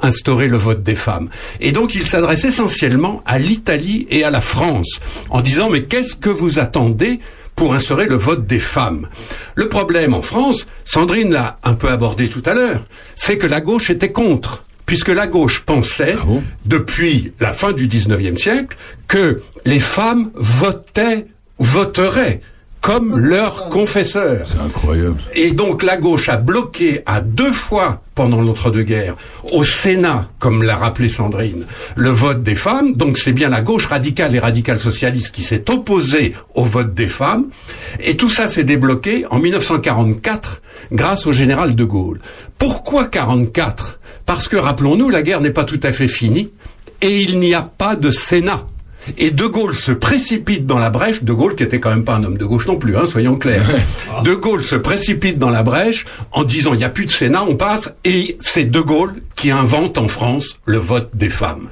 instauré 0.00 0.48
le 0.48 0.56
vote 0.56 0.82
des 0.82 0.94
femmes. 0.94 1.28
Et 1.60 1.70
donc, 1.70 1.94
il 1.94 2.06
s'adresse 2.06 2.46
essentiellement 2.46 3.22
à 3.26 3.38
l'Italie 3.38 4.06
et 4.08 4.24
à 4.24 4.30
la 4.30 4.40
France, 4.40 5.00
en 5.28 5.42
disant, 5.42 5.68
mais 5.68 5.82
qu'est-ce 5.82 6.16
que 6.16 6.30
vous 6.30 6.58
attendez 6.58 7.20
pour 7.54 7.74
instaurer 7.74 8.06
le 8.06 8.14
vote 8.14 8.46
des 8.46 8.58
femmes? 8.58 9.06
Le 9.54 9.68
problème 9.68 10.14
en 10.14 10.22
France, 10.22 10.66
Sandrine 10.86 11.30
l'a 11.30 11.58
un 11.62 11.74
peu 11.74 11.90
abordé 11.90 12.28
tout 12.28 12.42
à 12.46 12.54
l'heure, 12.54 12.86
c'est 13.14 13.36
que 13.36 13.46
la 13.46 13.60
gauche 13.60 13.90
était 13.90 14.12
contre 14.12 14.64
puisque 14.86 15.08
la 15.08 15.26
gauche 15.26 15.60
pensait, 15.60 16.16
depuis 16.66 17.32
la 17.38 17.52
fin 17.52 17.72
du 17.72 17.86
19e 17.86 18.36
siècle, 18.36 18.76
que 19.08 19.40
les 19.64 19.78
femmes 19.78 20.30
votaient, 20.34 21.26
voteraient 21.58 22.40
comme 22.82 23.16
leurs 23.16 23.70
confesseurs. 23.70 24.44
C'est 24.44 24.60
incroyable. 24.60 25.16
Et 25.34 25.52
donc 25.52 25.82
la 25.82 25.96
gauche 25.96 26.28
a 26.28 26.36
bloqué 26.36 27.00
à 27.06 27.20
deux 27.20 27.52
fois 27.52 28.02
pendant 28.14 28.42
l'entre-deux-guerres, 28.42 29.16
au 29.52 29.64
Sénat, 29.64 30.28
comme 30.38 30.62
l'a 30.62 30.76
rappelé 30.76 31.08
Sandrine, 31.08 31.64
le 31.96 32.10
vote 32.10 32.42
des 32.42 32.56
femmes. 32.56 32.94
Donc 32.94 33.16
c'est 33.18 33.32
bien 33.32 33.48
la 33.48 33.62
gauche 33.62 33.86
radicale 33.86 34.34
et 34.34 34.38
radicale 34.40 34.80
socialiste 34.80 35.30
qui 35.30 35.44
s'est 35.44 35.70
opposée 35.70 36.34
au 36.54 36.64
vote 36.64 36.92
des 36.92 37.08
femmes. 37.08 37.46
Et 38.00 38.16
tout 38.16 38.28
ça 38.28 38.48
s'est 38.48 38.64
débloqué 38.64 39.24
en 39.30 39.38
1944 39.38 40.60
grâce 40.90 41.26
au 41.26 41.32
général 41.32 41.74
de 41.74 41.84
Gaulle. 41.84 42.20
Pourquoi 42.58 43.06
44 43.06 44.00
Parce 44.26 44.48
que, 44.48 44.56
rappelons-nous, 44.56 45.08
la 45.08 45.22
guerre 45.22 45.40
n'est 45.40 45.50
pas 45.50 45.64
tout 45.64 45.80
à 45.84 45.92
fait 45.92 46.08
finie 46.08 46.50
et 47.00 47.20
il 47.20 47.38
n'y 47.38 47.54
a 47.54 47.62
pas 47.62 47.96
de 47.96 48.10
Sénat. 48.10 48.66
Et 49.18 49.30
De 49.30 49.46
Gaulle 49.46 49.74
se 49.74 49.92
précipite 49.92 50.66
dans 50.66 50.78
la 50.78 50.90
brèche, 50.90 51.22
De 51.22 51.32
Gaulle 51.32 51.54
qui 51.54 51.62
était 51.62 51.80
quand 51.80 51.90
même 51.90 52.04
pas 52.04 52.14
un 52.14 52.24
homme 52.24 52.38
de 52.38 52.44
gauche 52.44 52.66
non 52.66 52.76
plus, 52.76 52.96
hein, 52.96 53.04
soyons 53.06 53.36
clairs. 53.36 53.68
De 54.24 54.34
Gaulle 54.34 54.62
se 54.62 54.76
précipite 54.76 55.38
dans 55.38 55.50
la 55.50 55.62
brèche 55.62 56.04
en 56.30 56.44
disant 56.44 56.72
il 56.74 56.78
n'y 56.78 56.84
a 56.84 56.88
plus 56.88 57.06
de 57.06 57.10
Sénat, 57.10 57.44
on 57.44 57.56
passe, 57.56 57.92
et 58.04 58.36
c'est 58.40 58.64
De 58.64 58.80
Gaulle 58.80 59.14
qui 59.36 59.50
invente 59.50 59.98
en 59.98 60.08
France 60.08 60.56
le 60.64 60.78
vote 60.78 61.10
des 61.14 61.28
femmes. 61.28 61.68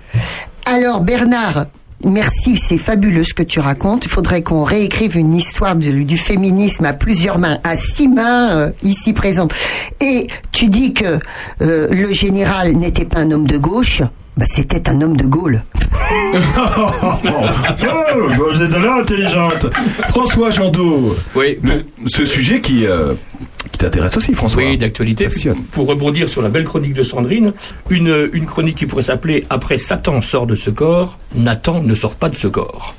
Alors 0.66 1.01
Bernard, 1.01 1.66
merci, 2.05 2.57
c'est 2.57 2.78
fabuleux 2.78 3.24
ce 3.24 3.35
que 3.35 3.43
tu 3.43 3.61
racontes. 3.61 4.05
Il 4.07 4.11
faudrait 4.11 4.43
qu'on 4.43 4.62
réécrive 4.65 5.16
une 5.16 5.35
histoire 5.35 5.77
du, 5.77 6.05
du 6.05 6.16
féminisme 6.16 6.85
à 6.85 6.93
plusieurs 6.93 7.39
mains, 7.39 7.59
à 7.65 7.77
six 7.77 8.09
mains 8.09 8.51
euh, 8.51 8.70
ici 8.82 9.12
présentes. 9.12 9.55
Et 10.01 10.27
tu 10.52 10.69
dis 10.69 10.94
que 10.94 11.19
euh, 11.62 11.86
le 11.90 12.12
général 12.12 12.73
n'était 12.73 13.05
pas 13.05 13.20
un 13.20 13.31
homme 13.31 13.47
de 13.47 13.59
gauche. 13.59 14.02
Bah, 14.40 14.46
c'était 14.48 14.88
un 14.88 15.02
homme 15.02 15.18
de 15.18 15.26
Gaulle. 15.26 15.62
Oh, 17.92 18.52
vous 18.52 18.62
êtes 18.62 18.78
là 18.78 18.96
intelligente. 19.00 19.66
François 20.08 20.50
Jandot. 20.50 21.14
Oui. 21.34 21.58
ce 22.06 22.24
sujet 22.24 22.60
qui, 22.60 22.86
euh, 22.86 23.12
qui 23.70 23.78
t'intéresse 23.78 24.16
aussi, 24.16 24.32
François. 24.34 24.62
Oui, 24.62 24.78
d'actualité. 24.78 25.28
Pour 25.72 25.86
rebondir 25.86 26.28
sur 26.28 26.40
la 26.40 26.48
belle 26.48 26.64
chronique 26.64 26.94
de 26.94 27.02
Sandrine, 27.02 27.52
une, 27.90 28.30
une 28.32 28.46
chronique 28.46 28.76
qui 28.78 28.86
pourrait 28.86 29.02
s'appeler 29.02 29.44
Après 29.50 29.76
Satan 29.76 30.22
sort 30.22 30.46
de 30.46 30.54
ce 30.54 30.70
corps, 30.70 31.18
Nathan 31.34 31.82
ne 31.82 31.94
sort 31.94 32.14
pas 32.14 32.28
de 32.30 32.34
ce 32.34 32.48
corps. 32.48 32.94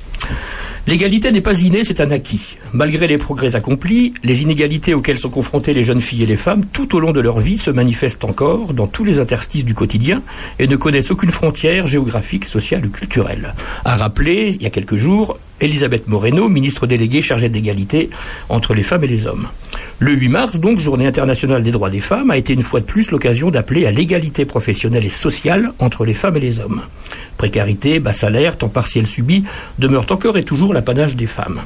L'égalité 0.88 1.30
n'est 1.30 1.40
pas 1.40 1.60
innée, 1.60 1.84
c'est 1.84 2.00
un 2.00 2.10
acquis. 2.10 2.56
Malgré 2.72 3.06
les 3.06 3.16
progrès 3.16 3.54
accomplis, 3.54 4.14
les 4.24 4.42
inégalités 4.42 4.94
auxquelles 4.94 5.18
sont 5.18 5.30
confrontées 5.30 5.74
les 5.74 5.84
jeunes 5.84 6.00
filles 6.00 6.24
et 6.24 6.26
les 6.26 6.36
femmes 6.36 6.64
tout 6.64 6.96
au 6.96 7.00
long 7.00 7.12
de 7.12 7.20
leur 7.20 7.38
vie 7.38 7.56
se 7.56 7.70
manifestent 7.70 8.24
encore 8.24 8.74
dans 8.74 8.88
tous 8.88 9.04
les 9.04 9.20
interstices 9.20 9.64
du 9.64 9.74
quotidien 9.74 10.22
et 10.58 10.66
ne 10.66 10.74
connaissent 10.74 11.12
aucune 11.12 11.30
frontière 11.30 11.86
géographique, 11.86 12.44
sociale 12.44 12.84
ou 12.84 12.90
culturelle. 12.90 13.54
À 13.84 13.94
rappeler, 13.94 14.56
il 14.56 14.62
y 14.62 14.66
a 14.66 14.70
quelques 14.70 14.96
jours, 14.96 15.38
Elisabeth 15.60 16.08
Moreno, 16.08 16.48
ministre 16.48 16.88
déléguée 16.88 17.22
chargée 17.22 17.48
de 17.48 17.54
l'égalité 17.54 18.10
entre 18.48 18.74
les 18.74 18.82
femmes 18.82 19.04
et 19.04 19.06
les 19.06 19.28
hommes. 19.28 19.46
Le 20.00 20.14
8 20.14 20.28
mars, 20.28 20.58
donc, 20.58 20.80
journée 20.80 21.06
internationale 21.06 21.62
des 21.62 21.70
droits 21.70 21.90
des 21.90 22.00
femmes, 22.00 22.32
a 22.32 22.36
été 22.36 22.52
une 22.52 22.62
fois 22.62 22.80
de 22.80 22.84
plus 22.84 23.12
l'occasion 23.12 23.52
d'appeler 23.52 23.86
à 23.86 23.92
l'égalité 23.92 24.44
professionnelle 24.44 25.06
et 25.06 25.10
sociale 25.10 25.72
entre 25.78 26.04
les 26.04 26.14
femmes 26.14 26.36
et 26.36 26.40
les 26.40 26.58
hommes. 26.58 26.80
Précarité, 27.36 28.00
bas 28.00 28.12
salaire, 28.12 28.58
temps 28.58 28.68
partiel 28.68 29.06
subi 29.06 29.44
demeurent 29.78 30.10
encore 30.10 30.36
et 30.36 30.42
toujours 30.42 30.71
l'apanage 30.72 31.16
des 31.16 31.26
femmes. 31.26 31.60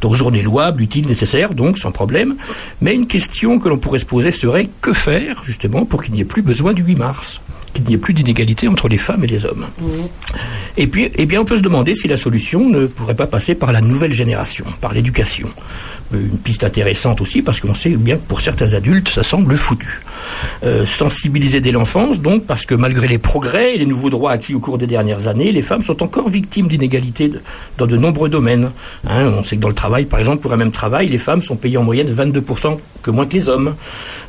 Donc 0.00 0.14
journée 0.14 0.42
louable, 0.42 0.82
utile, 0.82 1.06
nécessaire, 1.06 1.54
donc 1.54 1.78
sans 1.78 1.92
problème. 1.92 2.36
Mais 2.80 2.94
une 2.94 3.06
question 3.06 3.58
que 3.58 3.68
l'on 3.68 3.78
pourrait 3.78 3.98
se 3.98 4.06
poser 4.06 4.30
serait 4.30 4.68
que 4.80 4.92
faire 4.92 5.42
justement 5.44 5.84
pour 5.84 6.02
qu'il 6.02 6.14
n'y 6.14 6.20
ait 6.20 6.26
plus 6.26 6.42
besoin 6.42 6.72
du 6.72 6.82
8 6.82 6.96
mars? 6.96 7.40
Qu'il 7.74 7.84
n'y 7.84 7.94
ait 7.94 7.98
plus 7.98 8.14
d'inégalité 8.14 8.68
entre 8.68 8.88
les 8.88 8.96
femmes 8.96 9.24
et 9.24 9.26
les 9.26 9.44
hommes. 9.44 9.66
Et 10.76 10.86
puis, 10.86 11.10
eh 11.14 11.26
bien, 11.26 11.40
on 11.40 11.44
peut 11.44 11.56
se 11.56 11.62
demander 11.62 11.94
si 11.94 12.08
la 12.08 12.16
solution 12.16 12.68
ne 12.68 12.86
pourrait 12.86 13.14
pas 13.14 13.26
passer 13.26 13.54
par 13.54 13.72
la 13.72 13.80
nouvelle 13.80 14.12
génération, 14.12 14.64
par 14.80 14.92
l'éducation. 14.92 15.48
Euh, 16.14 16.24
Une 16.24 16.38
piste 16.38 16.64
intéressante 16.64 17.20
aussi, 17.20 17.42
parce 17.42 17.60
qu'on 17.60 17.74
sait 17.74 17.90
bien 17.90 18.16
que 18.16 18.22
pour 18.26 18.40
certains 18.40 18.72
adultes, 18.72 19.08
ça 19.08 19.22
semble 19.22 19.56
foutu. 19.56 20.00
Euh, 20.64 20.84
sensibiliser 20.84 21.60
dès 21.60 21.70
l'enfance, 21.72 22.20
donc, 22.20 22.46
parce 22.46 22.64
que 22.64 22.74
malgré 22.74 23.08
les 23.08 23.18
progrès 23.18 23.74
et 23.74 23.78
les 23.78 23.86
nouveaux 23.86 24.10
droits 24.10 24.32
acquis 24.32 24.54
au 24.54 24.60
cours 24.60 24.78
des 24.78 24.86
dernières 24.86 25.26
années, 25.28 25.52
les 25.52 25.62
femmes 25.62 25.82
sont 25.82 26.02
encore 26.02 26.28
victimes 26.28 26.68
d'inégalités 26.68 27.30
dans 27.78 27.86
de 27.86 27.96
nombreux 27.96 28.28
domaines. 28.28 28.70
Hein, 29.06 29.32
on 29.36 29.42
sait 29.42 29.56
que 29.56 29.60
dans 29.60 29.68
le 29.68 29.74
travail, 29.74 30.04
par 30.06 30.20
exemple, 30.20 30.40
pour 30.40 30.52
un 30.52 30.56
même 30.56 30.72
travail, 30.72 31.08
les 31.08 31.18
femmes 31.18 31.42
sont 31.42 31.56
payées 31.56 31.76
en 31.76 31.84
moyenne 31.84 32.08
22% 32.12 32.78
que 33.02 33.10
moins 33.10 33.26
que 33.26 33.34
les 33.34 33.48
hommes. 33.48 33.74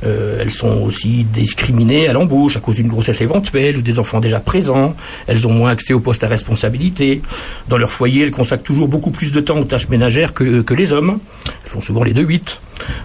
Euh, 0.04 0.40
elles 0.42 0.52
sont 0.52 0.82
aussi 0.82 1.24
discriminées 1.24 2.08
à 2.08 2.14
l'embauche 2.14 2.58
à 2.58 2.60
cause 2.60 2.76
d'une 2.76 2.88
grossesse 2.88 3.22
éventuelle 3.22 3.35
ou 3.38 3.82
des 3.82 4.00
enfants 4.00 4.20
déjà 4.20 4.40
présents. 4.40 4.96
Elles 5.28 5.48
ont 5.48 5.52
moins 5.52 5.72
accès 5.72 5.94
aux 5.94 6.00
postes 6.00 6.24
à 6.24 6.28
responsabilité. 6.28 7.22
Dans 7.68 7.78
leur 7.78 7.92
foyer, 7.92 8.24
elles 8.24 8.32
consacrent 8.32 8.64
toujours 8.64 8.88
beaucoup 8.88 9.12
plus 9.12 9.32
de 9.32 9.40
temps 9.40 9.58
aux 9.58 9.64
tâches 9.64 9.90
ménagères 9.90 10.34
que, 10.34 10.62
que 10.62 10.74
les 10.74 10.94
hommes. 10.94 11.20
Elles 11.64 11.72
font 11.72 11.82
souvent 11.82 12.04
les 12.04 12.14
deux 12.14 12.24
huit. 12.24 12.60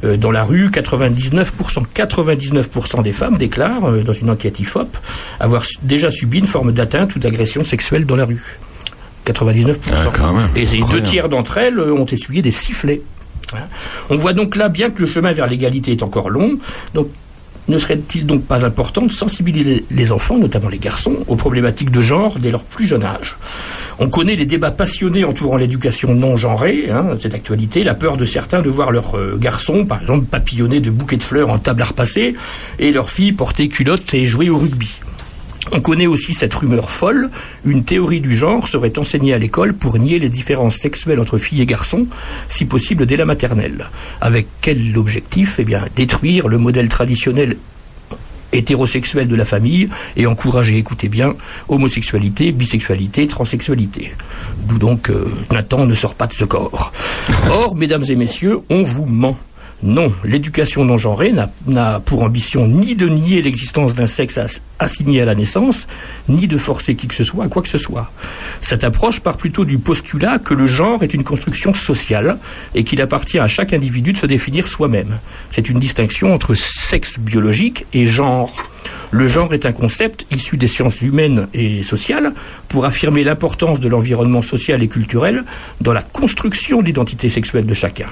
Euh, 0.04 0.16
dans 0.16 0.30
la 0.30 0.44
rue, 0.44 0.68
99%, 0.70 1.84
99% 1.94 3.02
des 3.02 3.12
femmes 3.12 3.36
déclarent, 3.36 3.84
euh, 3.84 4.02
dans 4.02 4.12
une 4.12 4.30
enquête 4.30 4.58
IFOP, 4.60 4.88
avoir 5.38 5.64
déjà 5.82 6.10
subi 6.10 6.38
une 6.38 6.46
forme 6.46 6.72
d'atteinte 6.72 7.14
ou 7.16 7.18
d'agression 7.18 7.64
sexuelle 7.64 8.06
dans 8.06 8.16
la 8.16 8.24
rue. 8.24 8.58
99%. 9.26 9.76
Et 10.56 10.66
ces 10.66 10.80
deux 10.90 11.02
tiers 11.02 11.28
d'entre 11.28 11.58
elles 11.58 11.78
euh, 11.78 11.92
ont 11.92 12.06
essuyé 12.06 12.42
des 12.42 12.50
sifflets. 12.50 13.02
Hein. 13.52 13.68
On 14.08 14.16
voit 14.16 14.32
donc 14.32 14.56
là 14.56 14.68
bien 14.68 14.90
que 14.90 15.00
le 15.00 15.06
chemin 15.06 15.32
vers 15.32 15.46
l'égalité 15.46 15.92
est 15.92 16.02
encore 16.02 16.30
long. 16.30 16.58
Donc, 16.94 17.08
ne 17.70 17.78
serait-il 17.78 18.26
donc 18.26 18.44
pas 18.44 18.66
important 18.66 19.02
de 19.06 19.12
sensibiliser 19.12 19.84
les 19.90 20.12
enfants, 20.12 20.36
notamment 20.36 20.68
les 20.68 20.78
garçons, 20.78 21.18
aux 21.28 21.36
problématiques 21.36 21.90
de 21.90 22.00
genre 22.00 22.38
dès 22.38 22.50
leur 22.50 22.64
plus 22.64 22.86
jeune 22.86 23.04
âge? 23.04 23.36
On 23.98 24.08
connaît 24.08 24.34
les 24.34 24.46
débats 24.46 24.70
passionnés 24.70 25.24
entourant 25.24 25.56
l'éducation 25.56 26.14
non 26.14 26.36
genrée, 26.36 26.90
hein, 26.90 27.16
c'est 27.18 27.28
d'actualité, 27.28 27.84
la 27.84 27.94
peur 27.94 28.16
de 28.16 28.24
certains 28.24 28.60
de 28.60 28.68
voir 28.68 28.90
leurs 28.90 29.16
euh, 29.16 29.38
garçons, 29.38 29.86
par 29.86 30.00
exemple, 30.00 30.26
papillonner 30.26 30.80
de 30.80 30.90
bouquets 30.90 31.16
de 31.16 31.22
fleurs 31.22 31.50
en 31.50 31.58
table 31.58 31.82
à 31.82 31.86
repasser, 31.86 32.34
et 32.78 32.92
leurs 32.92 33.10
filles 33.10 33.32
porter 33.32 33.68
culottes 33.68 34.12
et 34.14 34.26
jouer 34.26 34.50
au 34.50 34.58
rugby. 34.58 35.00
On 35.72 35.80
connaît 35.80 36.06
aussi 36.06 36.32
cette 36.34 36.54
rumeur 36.54 36.90
folle, 36.90 37.30
une 37.64 37.84
théorie 37.84 38.20
du 38.20 38.34
genre 38.34 38.66
serait 38.66 38.98
enseignée 38.98 39.34
à 39.34 39.38
l'école 39.38 39.74
pour 39.74 39.98
nier 39.98 40.18
les 40.18 40.30
différences 40.30 40.76
sexuelles 40.76 41.20
entre 41.20 41.38
filles 41.38 41.60
et 41.60 41.66
garçons, 41.66 42.06
si 42.48 42.64
possible 42.64 43.06
dès 43.06 43.16
la 43.16 43.26
maternelle. 43.26 43.88
Avec 44.20 44.46
quel 44.62 44.96
objectif? 44.96 45.56
Eh 45.58 45.64
bien, 45.64 45.84
détruire 45.94 46.48
le 46.48 46.58
modèle 46.58 46.88
traditionnel 46.88 47.56
hétérosexuel 48.52 49.28
de 49.28 49.36
la 49.36 49.44
famille 49.44 49.88
et 50.16 50.26
encourager, 50.26 50.76
écoutez 50.76 51.08
bien, 51.08 51.34
homosexualité, 51.68 52.52
bisexualité, 52.52 53.26
transsexualité. 53.26 54.12
D'où 54.66 54.78
donc 54.78 55.10
euh, 55.10 55.32
Nathan 55.52 55.86
ne 55.86 55.94
sort 55.94 56.14
pas 56.14 56.26
de 56.26 56.32
ce 56.32 56.44
corps. 56.44 56.92
Or, 57.50 57.76
mesdames 57.76 58.04
et 58.08 58.16
messieurs, 58.16 58.58
on 58.70 58.82
vous 58.82 59.06
ment. 59.06 59.38
Non, 59.82 60.12
l'éducation 60.24 60.84
non 60.84 60.98
genrée 60.98 61.32
n'a- 61.32 62.00
pour 62.00 62.22
ambition 62.22 62.66
ni 62.68 62.94
de 62.94 63.08
nier 63.08 63.40
l'existence 63.40 63.94
d'un 63.94 64.06
sexe 64.06 64.36
as- 64.36 64.60
assigné 64.78 65.22
à 65.22 65.24
la 65.24 65.34
naissance, 65.34 65.86
ni 66.28 66.46
de 66.46 66.58
forcer 66.58 66.94
qui 66.96 67.06
que 67.06 67.14
ce 67.14 67.24
soit 67.24 67.44
à 67.44 67.48
quoi 67.48 67.62
que 67.62 67.68
ce 67.68 67.78
soit. 67.78 68.12
Cette 68.60 68.84
approche 68.84 69.20
part 69.20 69.38
plutôt 69.38 69.64
du 69.64 69.78
postulat 69.78 70.38
que 70.38 70.52
le 70.52 70.66
genre 70.66 71.02
est 71.02 71.14
une 71.14 71.24
construction 71.24 71.72
sociale 71.72 72.36
et 72.74 72.84
qu'il 72.84 73.00
appartient 73.00 73.38
à 73.38 73.48
chaque 73.48 73.72
individu 73.72 74.12
de 74.12 74.18
se 74.18 74.26
définir 74.26 74.68
soi-même. 74.68 75.18
C'est 75.50 75.70
une 75.70 75.78
distinction 75.78 76.34
entre 76.34 76.52
sexe 76.54 77.18
biologique 77.18 77.86
et 77.94 78.06
genre. 78.06 78.52
Le 79.12 79.26
genre 79.26 79.54
est 79.54 79.64
un 79.64 79.72
concept 79.72 80.26
issu 80.30 80.58
des 80.58 80.68
sciences 80.68 81.00
humaines 81.00 81.48
et 81.54 81.82
sociales 81.82 82.34
pour 82.68 82.84
affirmer 82.84 83.24
l'importance 83.24 83.80
de 83.80 83.88
l'environnement 83.88 84.42
social 84.42 84.82
et 84.82 84.88
culturel 84.88 85.44
dans 85.80 85.94
la 85.94 86.02
construction 86.02 86.80
de 86.82 86.86
l'identité 86.86 87.28
sexuelle 87.30 87.64
de 87.66 87.74
chacun. 87.74 88.06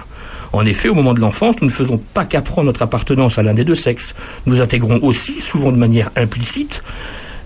En 0.53 0.65
effet, 0.65 0.89
au 0.89 0.95
moment 0.95 1.15
de 1.15 1.21
l'enfance, 1.21 1.61
nous 1.61 1.69
ne 1.69 1.73
faisons 1.73 1.99
pas 1.99 2.25
qu'apprendre 2.25 2.67
notre 2.67 2.83
appartenance 2.83 3.39
à 3.39 3.43
l'un 3.43 3.55
des 3.55 3.65
deux 3.65 3.75
sexes. 3.75 4.15
Nous 4.47 4.61
intégrons 4.61 5.01
aussi, 5.03 5.41
souvent 5.41 5.73
de 5.73 5.77
manière 5.77 6.11
implicite, 6.17 6.83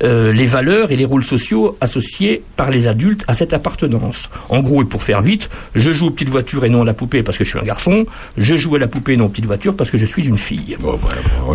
euh, 0.02 0.32
les 0.32 0.46
valeurs 0.46 0.90
et 0.90 0.96
les 0.96 1.04
rôles 1.04 1.22
sociaux 1.22 1.76
associés 1.80 2.42
par 2.56 2.70
les 2.70 2.88
adultes 2.88 3.24
à 3.28 3.34
cette 3.34 3.52
appartenance. 3.52 4.30
En 4.48 4.60
gros, 4.60 4.82
et 4.82 4.84
pour 4.84 5.02
faire 5.02 5.22
vite, 5.22 5.48
je 5.74 5.92
joue 5.92 6.06
aux 6.06 6.10
petites 6.10 6.28
voitures 6.28 6.64
et 6.64 6.68
non 6.68 6.82
à 6.82 6.84
la 6.84 6.94
poupée 6.94 7.22
parce 7.22 7.38
que 7.38 7.44
je 7.44 7.50
suis 7.50 7.58
un 7.58 7.64
garçon, 7.64 8.06
je 8.36 8.56
joue 8.56 8.74
à 8.74 8.78
la 8.78 8.88
poupée 8.88 9.12
et 9.12 9.16
non 9.16 9.26
aux 9.26 9.28
petites 9.28 9.46
voitures 9.46 9.76
parce 9.76 9.90
que 9.90 9.98
je 9.98 10.06
suis 10.06 10.26
une 10.26 10.38
fille. 10.38 10.76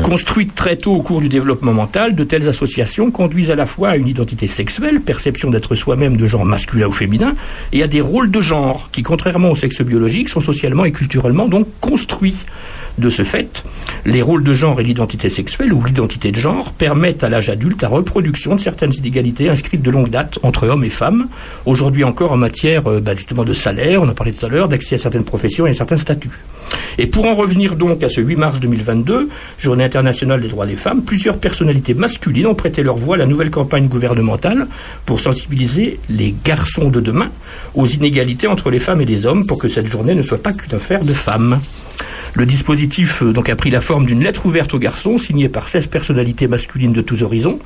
Construites 0.03 0.55
très 0.55 0.77
tôt 0.77 0.93
au 0.93 1.01
cours 1.01 1.21
du 1.21 1.29
développement 1.29 1.73
mental, 1.73 2.15
de 2.15 2.23
telles 2.23 2.47
associations 2.47 3.11
conduisent 3.11 3.51
à 3.51 3.55
la 3.55 3.65
fois 3.65 3.89
à 3.89 3.97
une 3.97 4.07
identité 4.07 4.47
sexuelle, 4.47 5.01
perception 5.01 5.49
d'être 5.49 5.75
soi-même 5.75 6.15
de 6.17 6.25
genre 6.25 6.45
masculin 6.45 6.87
ou 6.87 6.91
féminin, 6.91 7.35
et 7.73 7.83
à 7.83 7.87
des 7.87 8.01
rôles 8.01 8.31
de 8.31 8.39
genre 8.39 8.89
qui, 8.91 9.03
contrairement 9.03 9.51
au 9.51 9.55
sexe 9.55 9.81
biologique, 9.81 10.29
sont 10.29 10.41
socialement 10.41 10.85
et 10.85 10.91
culturellement 10.91 11.47
donc 11.47 11.67
construits. 11.81 12.35
De 12.97 13.11
ce 13.11 13.21
fait, 13.21 13.63
les 14.05 14.23
rôles 14.23 14.43
de 14.43 14.53
genre 14.53 14.79
et 14.79 14.83
l'identité 14.83 15.29
sexuelle 15.29 15.71
ou 15.71 15.83
l'identité 15.83 16.31
de 16.31 16.39
genre 16.39 16.73
permettent 16.73 17.23
à 17.23 17.29
l'âge 17.29 17.47
adulte 17.47 17.83
la 17.83 17.89
reproduction 17.89 18.36
de 18.45 18.59
certaines 18.59 18.93
inégalités 18.93 19.49
inscrites 19.49 19.81
de 19.81 19.91
longue 19.91 20.09
date 20.09 20.39
entre 20.43 20.67
hommes 20.67 20.83
et 20.83 20.89
femmes, 20.89 21.27
aujourd'hui 21.65 22.03
encore 22.03 22.31
en 22.31 22.37
matière 22.37 22.87
euh, 22.87 22.99
bah, 22.99 23.15
justement 23.15 23.43
de 23.43 23.53
salaire, 23.53 24.01
on 24.01 24.07
en 24.07 24.13
parlait 24.13 24.31
tout 24.31 24.45
à 24.45 24.49
l'heure, 24.49 24.67
d'accès 24.67 24.95
à 24.95 24.97
certaines 24.97 25.23
professions 25.23 25.65
et 25.65 25.71
à 25.71 25.73
certains 25.73 25.97
statuts. 25.97 26.39
Et 26.97 27.07
pour 27.07 27.27
en 27.27 27.33
revenir 27.33 27.75
donc 27.75 28.03
à 28.03 28.09
ce 28.09 28.21
8 28.21 28.35
mars 28.35 28.59
2022, 28.59 29.29
journée 29.57 29.83
internationale 29.83 30.41
des 30.41 30.47
droits 30.47 30.65
des 30.65 30.75
femmes, 30.75 31.03
plusieurs 31.03 31.37
personnalités 31.37 31.93
masculines 31.93 32.47
ont 32.47 32.55
prêté 32.55 32.83
leur 32.83 32.97
voix 32.97 33.15
à 33.15 33.19
la 33.19 33.25
nouvelle 33.25 33.51
campagne 33.51 33.87
gouvernementale 33.87 34.67
pour 35.05 35.19
sensibiliser 35.19 35.99
les 36.09 36.33
garçons 36.43 36.89
de 36.89 36.99
demain 36.99 37.29
aux 37.75 37.87
inégalités 37.87 38.47
entre 38.47 38.69
les 38.69 38.79
femmes 38.79 39.01
et 39.01 39.05
les 39.05 39.25
hommes 39.25 39.45
pour 39.45 39.57
que 39.57 39.67
cette 39.67 39.87
journée 39.87 40.15
ne 40.15 40.21
soit 40.23 40.41
pas 40.41 40.53
qu'une 40.53 40.75
affaire 40.75 41.03
de 41.03 41.13
femmes. 41.13 41.59
Le 42.33 42.45
dispositif 42.45 43.23
euh, 43.23 43.33
a 43.47 43.55
pris 43.55 43.69
la 43.69 43.81
forme 43.81 44.05
d'une 44.05 44.23
lettre 44.23 44.45
ouverte 44.45 44.73
aux 44.73 44.79
garçons 44.79 45.17
signée 45.17 45.49
par 45.49 45.69
16 45.69 45.87
personnalités 45.87 46.47
masculines 46.47 46.93
de 46.93 47.01
tous 47.01 47.23
horizons. 47.23 47.59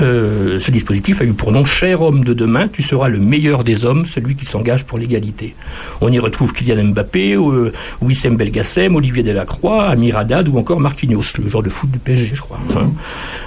Euh, 0.00 0.58
ce 0.58 0.70
dispositif 0.70 1.20
a 1.20 1.24
eu 1.24 1.32
pour 1.34 1.52
nom 1.52 1.64
Cher 1.64 2.02
homme 2.02 2.24
de 2.24 2.34
demain, 2.34 2.66
tu 2.68 2.82
seras 2.82 3.08
le 3.08 3.18
meilleur 3.20 3.62
des 3.62 3.84
hommes, 3.84 4.04
celui 4.06 4.34
qui 4.34 4.44
s'engage 4.44 4.84
pour 4.84 4.98
l'égalité. 4.98 5.54
On 6.00 6.10
y 6.10 6.18
retrouve 6.18 6.52
Kylian 6.52 6.84
Mbappé, 6.88 7.34
euh, 7.36 7.70
Wissem 8.00 8.36
Belgacem, 8.36 8.96
Olivier 8.96 9.22
Delacroix, 9.22 9.84
Amir 9.84 10.16
Haddad 10.16 10.48
ou 10.48 10.58
encore 10.58 10.80
Marquinhos, 10.80 11.22
le 11.42 11.48
joueur 11.48 11.62
de 11.62 11.70
foot 11.70 11.90
du 11.90 11.98
PSG, 11.98 12.32
je 12.34 12.40
crois. 12.40 12.58
hein. 12.76 12.90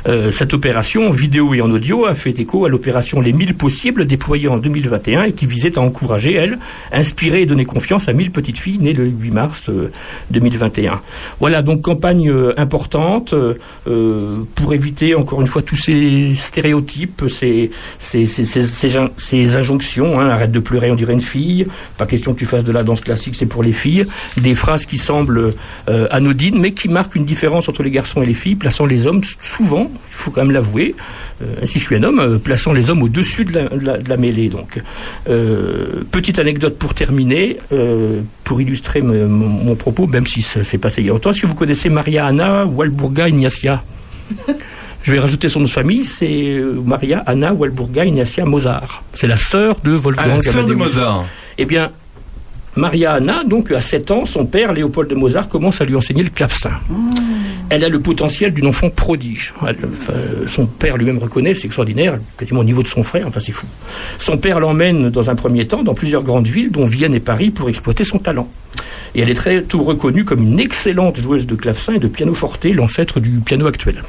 Euh, 0.08 0.32
cette 0.32 0.54
opération, 0.54 1.08
en 1.08 1.12
vidéo 1.12 1.54
et 1.54 1.62
en 1.62 1.70
audio, 1.72 2.06
a 2.06 2.16
fait 2.16 2.40
écho 2.40 2.66
à 2.66 2.70
l'opération 2.70 3.22
Les 3.22 3.34
1000 3.34 3.56
possibles 3.56 4.06
déployée 4.06 4.48
en 4.48 4.58
2021 4.58 5.24
et 5.24 5.32
qui 5.34 5.46
visait 5.46 5.78
à 5.78 5.82
encourager, 5.82 6.34
elle, 6.34 6.60
inspirer 6.92 7.42
et 7.42 7.46
donner 7.46 7.66
confiance 7.66 8.08
à 8.08 8.14
1000 8.14 8.32
petites 8.32 8.58
filles 8.58 8.80
nées 8.80 8.94
le 8.94 9.06
8 9.06 9.32
mars 9.32 9.70
euh, 9.70 9.92
2021. 10.32 11.02
Voilà, 11.40 11.62
donc 11.62 11.82
campagne 11.82 12.30
euh, 12.30 12.54
importante 12.58 13.34
euh, 13.34 14.38
pour 14.56 14.74
éviter 14.74 15.16
encore 15.16 15.42
une 15.42 15.48
fois 15.48 15.62
tous 15.62 15.76
ces 15.76 16.34
stéréotypes, 16.36 17.26
ces, 17.28 17.70
ces, 18.00 18.26
ces, 18.26 18.64
ces 19.18 19.56
injonctions, 19.56 20.20
hein, 20.20 20.28
arrête 20.28 20.52
de 20.52 20.60
pleurer, 20.60 20.92
on 20.92 20.96
dirait 20.96 21.14
une 21.14 21.22
fille, 21.22 21.68
pas 21.98 22.06
question 22.06 22.34
que 22.34 22.40
tu 22.40 22.46
fasses 22.46 22.64
de 22.64 22.72
la 22.72 22.84
danse 22.84 23.02
classique, 23.02 23.36
c'est 23.36 23.46
pour 23.46 23.64
les 23.64 23.74
filles, 23.74 24.06
des 24.38 24.56
phrases 24.56 24.86
qui 24.86 24.98
semblent 24.98 25.54
euh, 25.90 26.08
anodines 26.12 26.60
mais 26.60 26.72
qui 26.72 26.90
marquent 26.90 27.16
une 27.16 27.26
différence 27.26 27.70
entre 27.70 27.84
les 27.84 27.92
garçons 27.92 28.22
et 28.22 28.26
les 28.26 28.34
filles, 28.34 28.56
plaçant 28.56 28.86
les 28.86 29.08
hommes 29.08 29.22
souvent, 29.42 29.92
il 30.10 30.14
faut 30.16 30.32
quand 30.32 30.42
même 30.42 30.52
l'avouer, 30.52 30.96
euh, 31.42 31.46
si 31.66 31.80
je 31.80 31.84
suis 31.86 31.96
un 31.96 32.04
homme, 32.04 32.20
euh, 32.20 32.38
plaçant 32.38 32.74
les 32.74 32.90
hommes 32.90 33.04
au-dessus 33.04 33.46
de 33.46 33.54
la, 33.54 33.64
de 33.70 33.86
la- 33.86 33.98
de 33.98 34.10
la 34.10 34.18
mêlée. 34.18 34.50
Donc, 34.50 34.82
Euh, 35.30 36.04
petite 36.12 36.40
anecdote 36.40 36.78
pour 36.78 36.94
terminer, 36.94 37.58
pour 38.44 38.62
illustrer 38.62 39.02
mon, 39.02 39.28
mon 39.28 39.76
propos, 39.76 40.08
même 40.08 40.26
si 40.28 40.42
ça 40.42 40.64
s'est 40.64 40.78
passé 40.78 41.02
il 41.02 41.08
y 41.08 41.10
a 41.10 41.14
longtemps. 41.14 41.32
Est-ce 41.32 41.42
que 41.42 41.48
vous 41.48 41.56
connaissez 41.56 41.90
Maria 41.90 42.26
Anna 42.26 42.66
Walburga 42.66 43.28
Ignacia 43.30 43.84
Je 45.04 45.14
vais 45.14 45.20
rajouter 45.20 45.48
son 45.48 45.60
nom 45.60 45.66
de 45.66 45.70
famille, 45.72 46.04
c'est 46.06 46.62
Maria 46.86 47.24
Anna 47.26 47.54
Walburga 47.54 48.04
Ignacia 48.06 48.44
Mozart. 48.46 49.04
C'est 49.14 49.28
la 49.28 49.38
sœur 49.38 49.78
de 49.84 49.92
Wolfgang 49.92 50.30
Ah, 50.34 50.36
la 50.38 50.42
sœur 50.52 50.66
de. 50.66 50.74
Mozart. 50.76 51.26
Eh 51.58 51.66
bien, 51.66 51.92
Maria 52.78 53.14
Anna, 53.14 53.44
donc 53.44 53.72
à 53.72 53.82
7 53.82 54.12
ans, 54.12 54.24
son 54.26 54.46
père, 54.46 54.72
Léopold 54.72 55.10
de 55.10 55.16
Mozart, 55.16 55.50
commence 55.50 55.82
à 55.82 55.86
lui 55.86 55.96
enseigner 55.96 56.24
le 56.24 56.30
clavecin. 56.30 56.72
Elle 57.70 57.84
a 57.84 57.90
le 57.90 58.00
potentiel 58.00 58.54
d'une 58.54 58.68
enfant 58.68 58.90
prodige. 58.90 59.54
Elle- 59.68 59.78
enfin, 59.92 60.14
son 60.48 60.68
père 60.68 60.96
lui-même 60.96 61.18
reconnaît, 61.18 61.54
c'est 61.54 61.66
extraordinaire, 61.66 62.20
quasiment 62.38 62.60
au 62.62 62.64
niveau 62.64 62.84
de 62.84 62.88
son 62.88 63.04
frère, 63.04 63.26
enfin 63.28 63.40
c'est 63.40 63.52
fou. 63.52 63.66
Son 64.20 64.38
père 64.38 64.60
l'emmène 64.60 65.10
dans 65.10 65.30
un 65.30 65.36
premier 65.36 65.66
temps 65.68 65.84
dans 65.84 65.94
plusieurs 65.96 66.24
grandes 66.24 66.48
villes, 66.48 66.72
dont 66.72 66.86
Vienne 66.86 67.14
et 67.16 67.20
Paris, 67.20 67.50
pour 67.50 67.68
exploiter 67.68 68.04
son 68.04 68.20
talent. 68.20 68.48
Et 69.16 69.22
elle 69.22 69.30
est 69.30 69.34
très 69.34 69.64
tôt 69.64 69.82
reconnue 69.84 70.24
comme 70.24 70.44
une 70.44 70.60
excellente 70.60 71.20
joueuse 71.20 71.48
de 71.48 71.56
clavecin 71.56 71.94
et 71.94 72.00
de 72.00 72.08
pianoforte, 72.08 72.66
l'ancêtre 72.66 73.20
du 73.20 73.32
piano 73.40 73.66
actuel. 73.68 74.02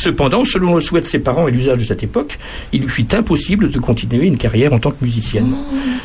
Cependant, 0.00 0.46
selon 0.46 0.76
le 0.76 0.80
souhait 0.80 1.02
de 1.02 1.04
ses 1.04 1.18
parents 1.18 1.46
et 1.46 1.50
l'usage 1.50 1.76
de 1.76 1.84
cette 1.84 2.02
époque, 2.02 2.38
il 2.72 2.80
lui 2.80 2.88
fut 2.88 3.14
impossible 3.14 3.68
de 3.68 3.78
continuer 3.78 4.24
une 4.24 4.38
carrière 4.38 4.72
en 4.72 4.78
tant 4.78 4.92
que 4.92 5.04
musicienne. 5.04 5.54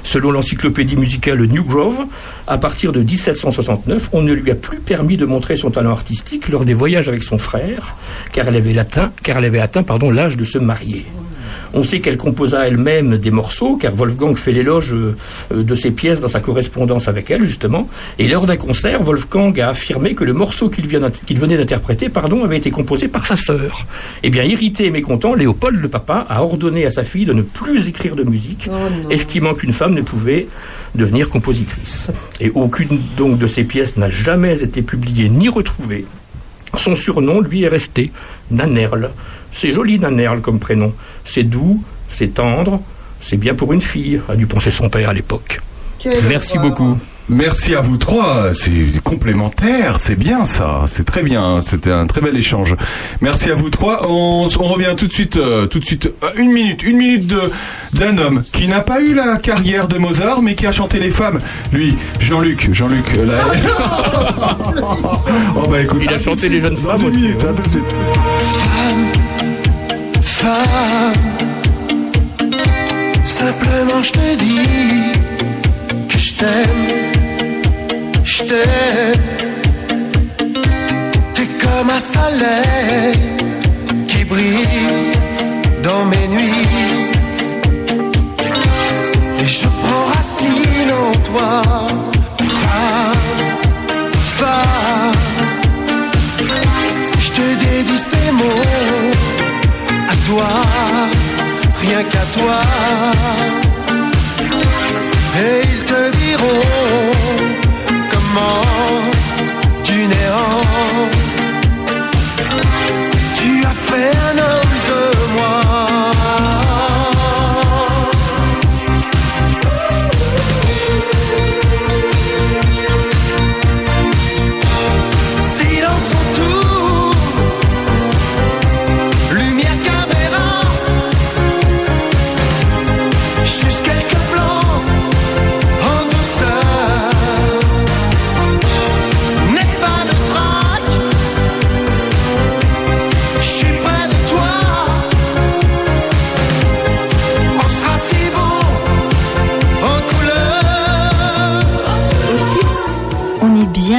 Selon 0.03 0.33
l'encyclopédie 0.33 0.97
musicale 0.97 1.41
New 1.45 1.63
Grove, 1.63 2.05
à 2.45 2.57
partir 2.57 2.91
de 2.91 2.99
1769, 2.99 4.09
on 4.11 4.21
ne 4.21 4.33
lui 4.33 4.51
a 4.51 4.55
plus 4.55 4.79
permis 4.79 5.15
de 5.15 5.25
montrer 5.25 5.55
son 5.55 5.71
talent 5.71 5.91
artistique 5.91 6.49
lors 6.49 6.65
des 6.65 6.73
voyages 6.73 7.07
avec 7.07 7.23
son 7.23 7.37
frère, 7.37 7.95
car 8.33 8.49
elle 8.49 8.57
avait 8.57 8.77
atteint, 8.77 9.13
car 9.23 9.37
elle 9.37 9.45
avait 9.45 9.61
atteint 9.61 9.83
pardon, 9.83 10.11
l'âge 10.11 10.35
de 10.35 10.43
se 10.43 10.57
marier. 10.57 11.05
On 11.73 11.83
sait 11.83 11.99
qu'elle 11.99 12.17
composa 12.17 12.67
elle-même 12.67 13.17
des 13.17 13.31
morceaux, 13.31 13.77
car 13.77 13.93
Wolfgang 13.95 14.35
fait 14.35 14.51
l'éloge 14.51 14.93
euh, 14.93 15.15
de 15.51 15.75
ses 15.75 15.91
pièces 15.91 16.19
dans 16.19 16.27
sa 16.27 16.39
correspondance 16.39 17.07
avec 17.07 17.31
elle, 17.31 17.43
justement. 17.43 17.87
Et 18.19 18.27
lors 18.27 18.45
d'un 18.45 18.57
concert, 18.57 19.03
Wolfgang 19.03 19.59
a 19.59 19.69
affirmé 19.69 20.13
que 20.13 20.23
le 20.23 20.33
morceau 20.33 20.69
qu'il 20.69 20.87
venait 20.87 21.57
d'interpréter 21.57 22.09
pardon, 22.09 22.43
avait 22.43 22.57
été 22.57 22.71
composé 22.71 23.07
par 23.07 23.25
sa 23.25 23.35
sœur. 23.35 23.85
Eh 24.23 24.29
bien, 24.29 24.43
irrité 24.43 24.85
et 24.85 24.91
mécontent, 24.91 25.33
Léopold, 25.33 25.79
le 25.79 25.89
papa, 25.89 26.25
a 26.29 26.41
ordonné 26.43 26.85
à 26.85 26.91
sa 26.91 27.03
fille 27.03 27.25
de 27.25 27.33
ne 27.33 27.41
plus 27.41 27.87
écrire 27.87 28.15
de 28.15 28.23
musique, 28.23 28.69
estimant 29.09 29.53
qu'une 29.53 29.73
femme 29.73 29.93
ne 29.93 30.01
pouvait 30.01 30.47
devenir 30.95 31.29
compositrice. 31.29 32.09
Et 32.39 32.51
aucune 32.53 32.99
donc 33.17 33.37
de 33.37 33.47
ses 33.47 33.63
pièces 33.63 33.97
n'a 33.97 34.09
jamais 34.09 34.61
été 34.61 34.81
publiée 34.81 35.29
ni 35.29 35.49
retrouvée. 35.49 36.05
Son 36.77 36.95
surnom, 36.95 37.41
lui, 37.41 37.63
est 37.63 37.67
resté 37.67 38.11
Nanerle. 38.51 39.11
C'est 39.51 39.71
joli, 39.71 39.99
Nanerle, 39.99 40.41
comme 40.41 40.59
prénom. 40.59 40.93
C'est 41.25 41.43
doux, 41.43 41.83
c'est 42.07 42.33
tendre, 42.35 42.79
c'est 43.19 43.37
bien 43.37 43.53
pour 43.55 43.73
une 43.73 43.81
fille, 43.81 44.21
a 44.29 44.35
dû 44.35 44.47
penser 44.47 44.71
son 44.71 44.87
père 44.89 45.09
à 45.09 45.13
l'époque. 45.13 45.59
Merci 46.29 46.57
beaucoup. 46.59 46.97
Merci 47.27 47.73
à 47.73 47.81
vous 47.81 47.97
trois, 47.97 48.53
c'est 48.53 49.01
complémentaire, 49.03 49.97
c'est 49.99 50.15
bien 50.15 50.45
ça, 50.45 50.83
c'est 50.85 51.03
très 51.05 51.23
bien, 51.23 51.59
c'était 51.59 51.89
un 51.91 52.05
très 52.05 52.21
bel 52.21 52.37
échange. 52.37 52.75
Merci 53.19 53.49
à 53.49 53.55
vous 53.55 53.71
trois. 53.71 54.05
On, 54.07 54.47
on 54.59 54.63
revient 54.65 54.93
tout 54.95 55.07
de 55.07 55.11
suite, 55.11 55.37
euh, 55.37 55.65
tout 55.65 55.79
de 55.79 55.85
suite, 55.85 56.13
euh, 56.23 56.27
une 56.37 56.51
minute, 56.51 56.83
une 56.83 56.97
minute 56.97 57.25
de 57.25 57.39
d'un 57.93 58.19
homme 58.19 58.43
qui 58.53 58.67
n'a 58.67 58.81
pas 58.81 59.01
eu 59.01 59.15
la 59.15 59.37
carrière 59.37 59.87
de 59.87 59.97
Mozart, 59.97 60.43
mais 60.43 60.53
qui 60.53 60.67
a 60.67 60.71
chanté 60.71 60.99
les 60.99 61.09
femmes. 61.09 61.41
Lui, 61.73 61.95
Jean-Luc, 62.19 62.69
Jean-Luc. 62.71 63.05
euh, 63.17 63.25
là- 63.25 63.43
oh 65.57 65.67
bah 65.67 65.81
écoute, 65.81 66.01
Il 66.03 66.13
a 66.13 66.19
chanté 66.19 66.47
les 66.49 66.61
jeunes 66.61 66.77
femmes 66.77 67.01
une 67.01 67.07
aussi, 67.07 67.21
minute, 67.23 67.43
ouais. 67.43 67.49
à 67.49 67.53
tout 67.53 67.63
de 67.63 67.69
suite. 67.69 67.95
Femme, 70.45 71.13
simplement 73.23 74.03
je 74.03 74.11
te 74.11 74.35
dis 74.45 75.11
que 76.07 76.17
je 76.19 76.33
t'aime, 76.39 76.83
je 78.23 78.43
t'aime. 78.49 79.25
T'es 81.33 81.47
comme 81.63 81.89
un 81.89 82.03
soleil 82.13 83.17
qui 84.07 84.23
brille 84.25 84.67
dans 85.81 86.05
mes 86.11 86.27
nuits. 86.27 86.67
Et 89.41 89.47
je 89.57 89.67
prends 89.81 90.05
racine 90.13 90.91
en 91.05 91.11
toi, 91.29 91.53
femme, 92.61 93.25
femme. 94.37 95.21
Je 97.19 97.29
te 97.31 97.45
dédie 97.63 98.01
ces 98.09 98.31
mots 98.31 99.04
toi, 100.27 100.47
rien 101.81 102.03
qu'à 102.03 102.25
toi. 102.37 102.59
Et 105.37 105.61
ils 105.71 105.83
te 105.91 106.01
diront 106.23 106.65
comment 108.11 108.61
du 109.83 110.07
néant 110.07 110.65
tu 113.37 113.65
as 113.65 113.77
fait 113.89 114.13
un 114.29 114.37
homme 114.37 114.64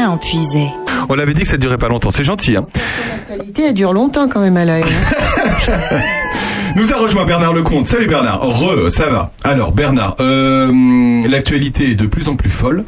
bien 0.07 0.11
en. 0.11 0.21
On 1.09 1.19
avait 1.19 1.35
dit 1.35 1.43
que 1.43 1.49
ça 1.49 1.57
durait 1.57 1.79
pas 1.79 1.89
longtemps, 1.89 2.11
c'est 2.11 2.25
gentil. 2.25 2.57
Hein. 2.57 2.67
L'actualité, 3.29 3.65
elle 3.69 3.75
dure 3.75 3.93
longtemps 3.93 4.29
quand 4.29 4.41
même 4.41 4.57
à 4.57 4.65
l'œil. 4.65 4.85
Nous 6.77 6.93
a 6.93 6.97
rejoint 6.97 7.25
Bernard 7.25 7.55
Lecomte. 7.55 7.87
Salut 7.87 8.07
Bernard. 8.07 8.41
Re, 8.41 8.91
ça 8.91 9.07
va. 9.07 9.33
Alors 9.45 9.73
Bernard, 9.73 10.17
euh, 10.21 11.27
l'actualité 11.27 11.91
est 11.91 11.95
de 11.95 12.07
plus 12.07 12.29
en 12.29 12.37
plus 12.37 12.51
folle, 12.51 12.85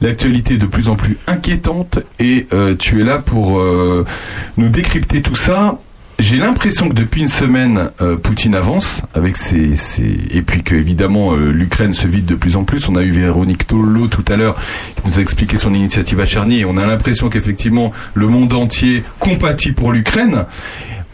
l'actualité 0.00 0.54
est 0.54 0.58
de 0.58 0.66
plus 0.66 0.88
en 0.88 0.96
plus 0.96 1.16
inquiétante 1.26 2.00
et 2.18 2.46
euh, 2.52 2.74
tu 2.76 3.00
es 3.00 3.04
là 3.04 3.18
pour 3.18 3.60
euh, 3.60 4.04
nous 4.56 4.68
décrypter 4.68 5.22
tout 5.22 5.34
ça. 5.36 5.78
J'ai 6.20 6.36
l'impression 6.36 6.90
que 6.90 6.94
depuis 6.94 7.22
une 7.22 7.28
semaine, 7.28 7.88
euh, 8.02 8.14
Poutine 8.14 8.54
avance 8.54 9.00
avec 9.14 9.38
ses, 9.38 9.74
et 10.30 10.42
puis 10.42 10.62
que 10.62 10.74
évidemment 10.74 11.32
euh, 11.32 11.50
l'Ukraine 11.50 11.94
se 11.94 12.06
vide 12.06 12.26
de 12.26 12.34
plus 12.34 12.56
en 12.56 12.64
plus. 12.64 12.90
On 12.90 12.96
a 12.96 13.02
eu 13.02 13.10
Véronique 13.10 13.66
Tolo 13.66 14.06
tout 14.06 14.24
à 14.30 14.36
l'heure 14.36 14.54
qui 14.96 15.02
nous 15.06 15.18
a 15.18 15.22
expliqué 15.22 15.56
son 15.56 15.72
initiative 15.72 16.20
à 16.20 16.26
Charny 16.26 16.58
et 16.58 16.64
on 16.66 16.76
a 16.76 16.84
l'impression 16.84 17.30
qu'effectivement 17.30 17.90
le 18.12 18.26
monde 18.26 18.52
entier 18.52 19.02
compatit 19.18 19.72
pour 19.72 19.92
l'Ukraine. 19.92 20.44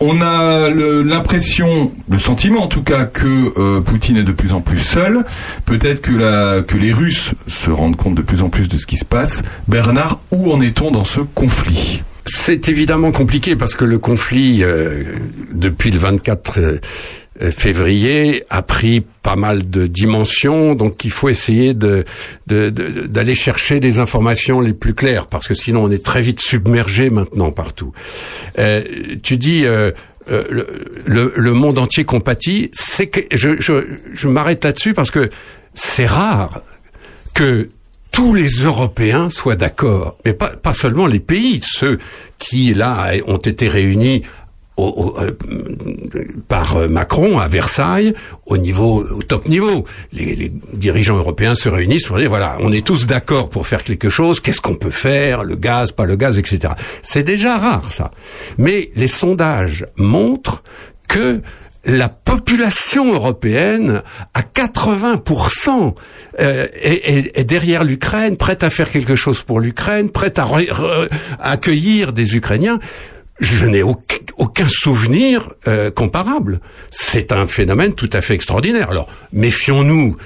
On 0.01 0.21
a 0.21 0.71
l'impression, 0.71 1.93
le 2.11 2.19
sentiment 2.19 2.65
en 2.65 2.69
tout 2.69 2.83
cas, 2.83 3.05
que 3.05 3.53
euh, 3.59 3.81
Poutine 3.83 4.17
est 4.17 4.25
de 4.25 4.33
plus 4.33 4.53
en 4.53 4.61
plus 4.61 4.81
seul. 4.81 5.25
Peut-être 5.67 6.01
que, 6.01 6.63
que 6.63 6.77
les 6.77 6.93
Russes 6.93 7.31
se 7.47 7.71
rendent 7.71 7.97
compte 7.97 8.17
de 8.17 8.23
plus 8.23 8.43
en 8.43 8.49
plus 8.49 8.69
de 8.69 8.77
ce 8.77 8.87
qui 8.87 8.97
se 8.97 9.05
passe. 9.05 9.43
Bernard, 9.69 10.19
où 10.33 10.51
en 10.53 10.61
est-on 10.61 10.91
dans 10.91 11.05
ce 11.05 11.21
conflit? 11.21 12.03
C'est 12.27 12.69
évidemment 12.69 13.13
compliqué 13.13 13.55
parce 13.57 13.75
que 13.75 13.85
le 13.85 13.99
conflit, 13.99 14.63
euh, 14.63 15.05
depuis 15.53 15.91
le 15.91 15.99
24 15.99 16.59
euh, 16.61 16.79
euh, 17.43 17.51
février, 17.53 18.43
a 18.51 18.63
pris 18.63 19.05
pas 19.23 19.37
mal 19.37 19.71
de 19.71 19.87
dimensions. 19.87 20.75
Donc 20.75 21.05
il 21.05 21.11
faut 21.13 21.29
essayer 21.29 21.73
de 21.75 22.05
de- 22.49 22.71
d'aller 22.71 23.35
chercher 23.37 23.79
des 23.79 23.99
informations 24.01 24.61
les 24.61 24.73
plus 24.73 24.95
claires 24.95 25.29
parce 25.29 25.47
que 25.47 25.55
sinon 25.55 25.85
on 25.85 25.91
est 25.91 26.05
très 26.05 26.21
vite 26.23 26.41
submergé 26.41 27.11
maintenant 27.11 27.53
partout. 27.53 27.93
Euh, 28.59 28.83
tu 29.23 29.37
dis. 29.37 29.65
euh, 29.65 29.91
euh, 30.29 30.43
le, 30.51 30.67
le- 31.05 31.33
le 31.37 31.53
monde 31.53 31.79
entier 31.79 32.03
compatit. 32.05 32.69
C'est 32.73 33.07
que 33.07 33.21
je, 33.37 33.61
je, 33.61 33.85
je 34.13 34.27
m'arrête 34.27 34.65
là-dessus 34.65 34.93
parce 34.93 35.13
que 35.13 35.31
c'est 35.73 36.05
rare 36.07 36.63
que 37.33 37.69
tous 38.17 38.33
les 38.33 38.49
Européens 38.49 39.29
soient 39.29 39.57
d'accord, 39.57 40.17
mais 40.25 40.33
pas, 40.33 40.49
pas 40.49 40.73
seulement 40.73 41.07
les 41.07 41.21
pays, 41.21 41.61
ceux 41.63 41.99
qui 42.39 42.73
là 42.73 43.13
ont 43.27 43.37
été 43.37 43.69
réunis 43.69 44.23
euh, 44.79 45.33
par 46.49 46.79
euh, 46.79 46.89
Macron 46.89 47.39
à 47.39 47.47
Versailles 47.47 48.15
au 48.47 48.57
niveau 48.57 49.05
au 49.05 49.23
top 49.23 49.47
niveau. 49.49 49.85
Les, 50.15 50.35
les 50.35 50.51
dirigeants 50.73 51.19
européens 51.19 51.55
se 51.55 51.69
réunissent 51.69 52.07
pour 52.07 52.17
dire 52.17 52.31
voilà, 52.31 52.57
on 52.61 52.73
est 52.73 52.87
tous 52.87 53.07
d'accord 53.07 53.51
pour 53.51 53.67
faire 53.67 53.85
quelque 53.85 54.09
chose. 54.09 54.41
Qu'est-ce 54.41 54.63
qu'on 54.63 54.77
peut 54.77 54.89
faire 54.89 55.45
Le 55.45 55.55
gaz, 55.55 55.93
pas 55.93 56.07
le 56.07 56.17
gaz, 56.17 56.39
etc. 56.39 56.73
C'est 57.03 57.23
déjà 57.23 57.59
rare 57.59 57.93
ça. 57.93 58.13
Mais 58.57 58.93
les 58.97 59.09
sondages 59.09 59.85
montrent 59.97 60.63
que 61.07 61.43
la 61.87 62.09
population 62.09 63.15
européenne 63.15 64.03
à 64.35 64.43
80% 64.43 65.95
euh, 66.41 66.67
est, 66.75 67.45
derrière 67.45 67.85
l'Ukraine, 67.85 68.37
prête 68.37 68.65
à 68.65 68.71
faire 68.71 68.91
quelque 68.91 69.15
chose 69.15 69.43
pour 69.43 69.61
l'Ukraine, 69.61 70.11
prête 70.11 70.39
à 70.39 70.47
accueillir 71.39 72.13
des 72.13 72.37
Ukrainiens. 72.37 72.81
Je 73.39 73.67
n'ai 73.67 73.83
aucun, 73.83 74.17
aucun 74.37 74.67
souvenir 74.69 75.53
euh, 75.69 75.91
comparable. 75.91 76.61
C'est 76.91 77.33
un 77.33 77.47
phénomène 77.47 77.95
tout 77.95 78.11
à 78.13 78.21
fait 78.21 78.35
extraordinaire. 78.35 78.91
Alors, 78.91 79.09
méfions-nous 79.33 80.17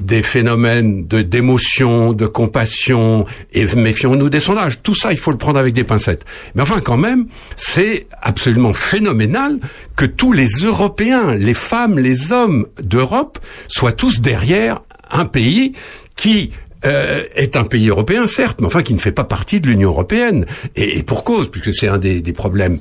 des 0.00 0.22
phénomènes 0.22 1.06
de 1.06 1.22
d'émotion, 1.22 2.12
de 2.12 2.26
compassion, 2.26 3.24
et 3.52 3.64
méfions-nous 3.76 4.30
des 4.30 4.40
sondages. 4.40 4.82
Tout 4.82 4.94
ça, 4.94 5.12
il 5.12 5.18
faut 5.18 5.30
le 5.30 5.38
prendre 5.38 5.58
avec 5.58 5.74
des 5.74 5.84
pincettes. 5.84 6.24
Mais 6.54 6.62
enfin, 6.62 6.80
quand 6.80 6.96
même, 6.96 7.26
c'est 7.56 8.06
absolument 8.20 8.72
phénoménal 8.72 9.58
que 9.96 10.04
tous 10.04 10.32
les 10.32 10.48
Européens, 10.64 11.34
les 11.34 11.54
femmes, 11.54 11.98
les 11.98 12.32
hommes 12.32 12.66
d'Europe 12.82 13.38
soient 13.68 13.92
tous 13.92 14.20
derrière 14.20 14.82
un 15.10 15.24
pays 15.24 15.72
qui 16.16 16.50
euh, 16.84 17.22
est 17.36 17.54
un 17.56 17.64
pays 17.64 17.88
européen, 17.88 18.26
certes, 18.26 18.60
mais 18.60 18.66
enfin 18.66 18.82
qui 18.82 18.94
ne 18.94 18.98
fait 18.98 19.12
pas 19.12 19.24
partie 19.24 19.60
de 19.60 19.68
l'Union 19.68 19.90
européenne, 19.90 20.46
et, 20.74 20.98
et 20.98 21.02
pour 21.04 21.22
cause, 21.22 21.48
puisque 21.48 21.72
c'est 21.72 21.86
un 21.86 21.98
des, 21.98 22.20
des 22.20 22.32
problèmes. 22.32 22.78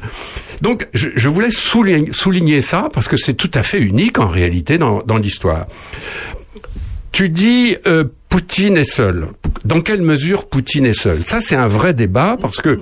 Donc, 0.62 0.88
je, 0.94 1.10
je 1.16 1.30
voulais 1.30 1.52
souligner, 1.52 2.12
souligner 2.12 2.62
ça 2.62 2.90
parce 2.92 3.08
que 3.08 3.18
c'est 3.18 3.36
tout 3.36 3.52
à 3.54 3.62
fait 3.62 3.80
unique 3.80 4.18
en 4.18 4.28
réalité 4.28 4.80
dans, 4.80 5.04
dans 5.04 5.18
l'histoire. 5.18 5.68
Tu 7.12 7.30
dis 7.30 7.76
euh, 7.88 8.06
Poutine 8.30 8.78
est 8.78 8.90
seul. 8.90 9.28
Dans 9.66 9.82
quelle 9.82 10.02
mesure 10.02 10.48
Poutine 10.48 10.86
est 10.86 11.00
seul? 11.00 11.24
Ça, 11.26 11.42
c'est 11.42 11.56
un 11.56 11.68
vrai 11.68 11.94
débat 11.94 12.38
parce 12.40 12.58
que 12.58 12.80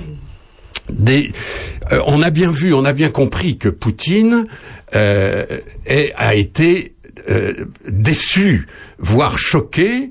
euh, 0.99 2.01
on 2.05 2.21
a 2.21 2.29
bien 2.29 2.51
vu, 2.51 2.73
on 2.73 2.85
a 2.85 2.93
bien 2.93 3.09
compris 3.09 3.57
que 3.57 3.69
Poutine 3.69 4.45
euh, 4.95 5.45
a 6.15 6.35
été 6.35 6.95
déçu, 7.87 8.67
voire 8.97 9.37
choqué 9.37 10.09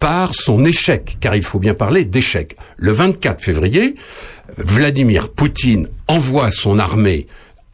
par 0.00 0.34
son 0.34 0.64
échec, 0.64 1.16
car 1.20 1.34
il 1.34 1.42
faut 1.42 1.58
bien 1.58 1.72
parler 1.72 2.04
d'échec. 2.04 2.56
Le 2.76 2.92
24 2.92 3.42
février, 3.42 3.94
Vladimir 4.56 5.30
Poutine 5.30 5.88
envoie 6.08 6.50
son 6.50 6.78
armée 6.78 7.26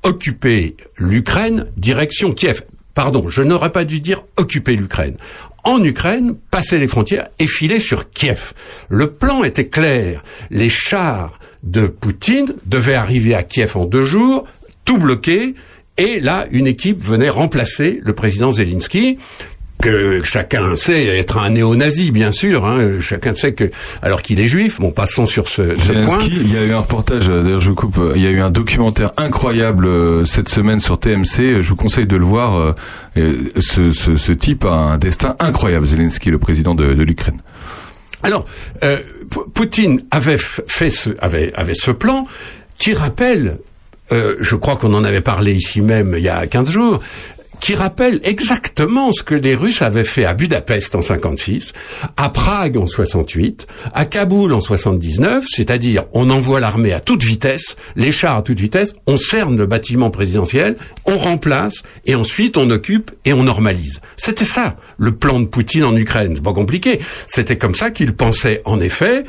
occuper 0.05 0.77
l'Ukraine, 0.97 1.67
direction 1.77 2.33
Kiev. 2.33 2.63
Pardon, 2.95 3.29
je 3.29 3.43
n'aurais 3.43 3.73
pas 3.73 3.85
dû 3.85 4.01
dire 4.01 4.25
occuper 4.37 4.77
l'Ukraine. 4.77 5.17
En 5.65 5.83
Ukraine, 5.83 6.35
passer 6.51 6.79
les 6.79 6.89
frontières 6.89 7.29
et 7.39 7.47
filer 7.47 7.81
sur 7.81 8.11
Kiev. 8.11 8.53
Le 8.91 9.13
plan 9.13 9.43
était 9.45 9.69
clair. 9.69 10.23
Les 10.51 10.69
chars 10.69 11.39
de 11.63 11.87
Poutine 11.87 12.55
devaient 12.67 12.95
arriver 12.95 13.35
à 13.35 13.43
Kiev 13.43 13.77
en 13.77 13.87
deux 13.87 14.05
jours, 14.05 14.47
tout 14.85 14.99
bloqué, 14.99 15.55
et 15.97 16.21
là, 16.21 16.45
une 16.51 16.67
équipe 16.67 17.01
venait 17.01 17.31
remplacer 17.31 18.01
le 18.03 18.15
président 18.15 18.51
Zelensky 18.51 19.17
que 19.81 20.23
chacun 20.23 20.77
sait 20.77 21.07
être 21.19 21.39
un 21.39 21.51
néo-nazi, 21.51 22.11
bien 22.11 22.33
sûr. 22.33 22.65
Hein, 22.65 23.01
chacun 23.01 23.35
sait 23.35 23.53
que, 23.53 23.71
alors 24.03 24.23
qu'il 24.23 24.41
est 24.41 24.47
juif, 24.47 24.81
bon, 24.81 24.93
passons 24.93 25.27
sur 25.27 25.49
ce, 25.49 25.63
ce 25.63 25.93
point. 25.93 26.09
Zelensky, 26.09 26.33
il 26.33 26.53
y 26.53 26.57
a 26.57 26.65
eu 26.65 26.73
un 26.73 26.81
reportage, 26.81 27.29
euh, 27.29 27.43
d'ailleurs 27.43 27.61
je 27.61 27.71
vous 27.71 27.75
coupe, 27.75 27.99
euh, 27.99 28.13
il 28.15 28.23
y 28.23 28.27
a 28.27 28.31
eu 28.31 28.41
un 28.41 28.51
documentaire 28.51 29.13
incroyable 29.17 29.87
euh, 29.87 30.25
cette 30.25 30.49
semaine 30.49 30.81
sur 30.81 30.99
TMC, 30.99 31.61
je 31.63 31.69
vous 31.69 31.77
conseille 31.77 32.07
de 32.07 32.17
le 32.17 32.25
voir, 32.25 32.75
euh, 33.17 33.33
ce, 33.59 33.91
ce, 33.91 34.17
ce 34.17 34.33
type 34.33 34.65
a 34.65 34.73
un 34.73 34.99
destin 34.99 35.37
incroyable, 35.39 35.87
Zelensky, 35.87 36.31
le 36.31 36.39
président 36.39 36.75
de, 36.75 36.95
de 36.95 37.03
l'Ukraine. 37.03 37.41
Alors, 38.23 38.47
euh, 38.83 38.97
Poutine 39.53 40.01
avait 40.11 40.39
fait 40.39 40.89
ce, 40.89 41.11
avait, 41.21 41.53
avait 41.55 41.75
ce 41.75 41.91
plan 41.91 42.27
qui 42.79 42.95
rappelle, 42.95 43.59
euh, 44.13 44.37
je 44.41 44.57
crois 44.57 44.77
qu'on 44.77 44.95
en 44.95 45.05
avait 45.05 45.21
parlé 45.21 45.53
ici 45.53 45.83
même 45.83 46.15
il 46.17 46.25
y 46.25 46.29
a 46.31 46.47
15 46.47 46.71
jours, 46.71 47.01
qui 47.61 47.75
rappelle 47.75 48.21
exactement 48.25 49.13
ce 49.13 49.23
que 49.23 49.35
les 49.35 49.55
Russes 49.55 49.83
avaient 49.83 50.05
fait 50.05 50.25
à 50.25 50.35
Budapest 50.35 50.95
en 50.95 51.03
56, 51.03 51.73
à 52.17 52.29
Prague 52.29 52.77
en 52.77 52.87
68, 52.87 53.67
à 53.93 54.05
Kaboul 54.05 54.53
en 54.53 54.61
79, 54.61 55.45
c'est-à-dire 55.49 56.05
on 56.13 56.31
envoie 56.31 56.61
l'armée 56.61 56.93
à 56.93 57.01
toute 57.01 57.23
vitesse, 57.23 57.77
les 57.97 58.13
chars 58.13 58.37
à 58.37 58.43
toute 58.43 58.61
vitesse, 58.61 58.95
on 59.07 59.17
cerne 59.17 59.57
le 59.57 59.67
bâtiment 59.67 60.11
présidentiel, 60.11 60.77
on 61.07 61.19
remplace 61.19 61.83
et 62.07 62.15
ensuite 62.15 62.57
on 62.57 62.69
occupe 62.71 63.11
et 63.25 63.33
on 63.33 63.43
normalise. 63.43 64.01
C'était 64.17 64.45
ça 64.45 64.77
le 64.99 65.13
plan 65.17 65.41
de 65.41 65.47
Poutine 65.47 65.85
en 65.85 65.97
Ukraine. 65.97 66.33
C'est 66.35 66.45
pas 66.45 66.53
compliqué. 66.53 67.01
C'était 67.27 67.57
comme 67.57 67.75
ça 67.75 67.91
qu'il 67.91 68.15
pensait 68.15 68.63
en 68.65 68.81
effet 68.81 69.25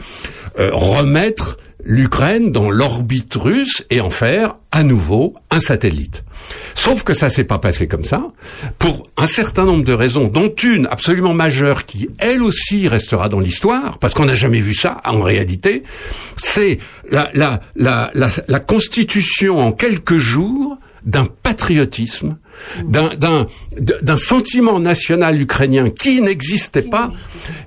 euh, 0.60 0.69
remettre 0.73 1.57
l'Ukraine 1.86 2.52
dans 2.52 2.72
l'orbite 2.72 3.36
russe 3.36 3.84
et 3.90 4.02
en 4.02 4.10
faire 4.10 4.56
à 4.72 4.84
nouveau 4.84 5.36
un 5.52 5.60
satellite. 5.60 6.24
Sauf 6.74 7.03
que 7.03 7.14
ça 7.14 7.30
s'est 7.30 7.44
pas 7.44 7.60
passé 7.60 7.88
comme 7.88 8.03
ça, 8.03 8.22
pour 8.80 9.07
un 9.18 9.28
certain 9.28 9.64
nombre 9.66 9.84
de 9.84 9.94
raisons, 9.94 10.28
dont 10.28 10.49
une 10.49 10.88
absolument 10.88 11.34
majeure 11.34 11.86
qui, 11.86 12.10
elle 12.18 12.41
aussi, 12.41 12.88
restera 12.88 13.30
dans 13.30 13.40
l'histoire, 13.40 13.99
parce 13.99 14.14
qu'on 14.14 14.26
n'a 14.26 14.36
jamais 14.36 14.60
vu 14.60 14.74
ça 14.74 14.99
en 15.06 15.22
réalité, 15.22 15.84
c'est 16.36 16.80
la, 17.10 17.30
la, 17.34 17.62
la, 17.76 18.12
la, 18.14 18.30
la 18.48 18.60
constitution 18.60 19.60
en 19.60 19.72
quelques 19.72 20.18
jours 20.18 20.78
d'un 21.06 21.26
patriotisme, 21.26 22.38
d'un, 22.84 23.10
d'un, 23.18 23.48
d'un 23.80 24.18
sentiment 24.18 24.80
national 24.80 25.40
ukrainien 25.41 25.90
qui 25.90 26.22
n'existait 26.22 26.82
pas. 26.82 27.11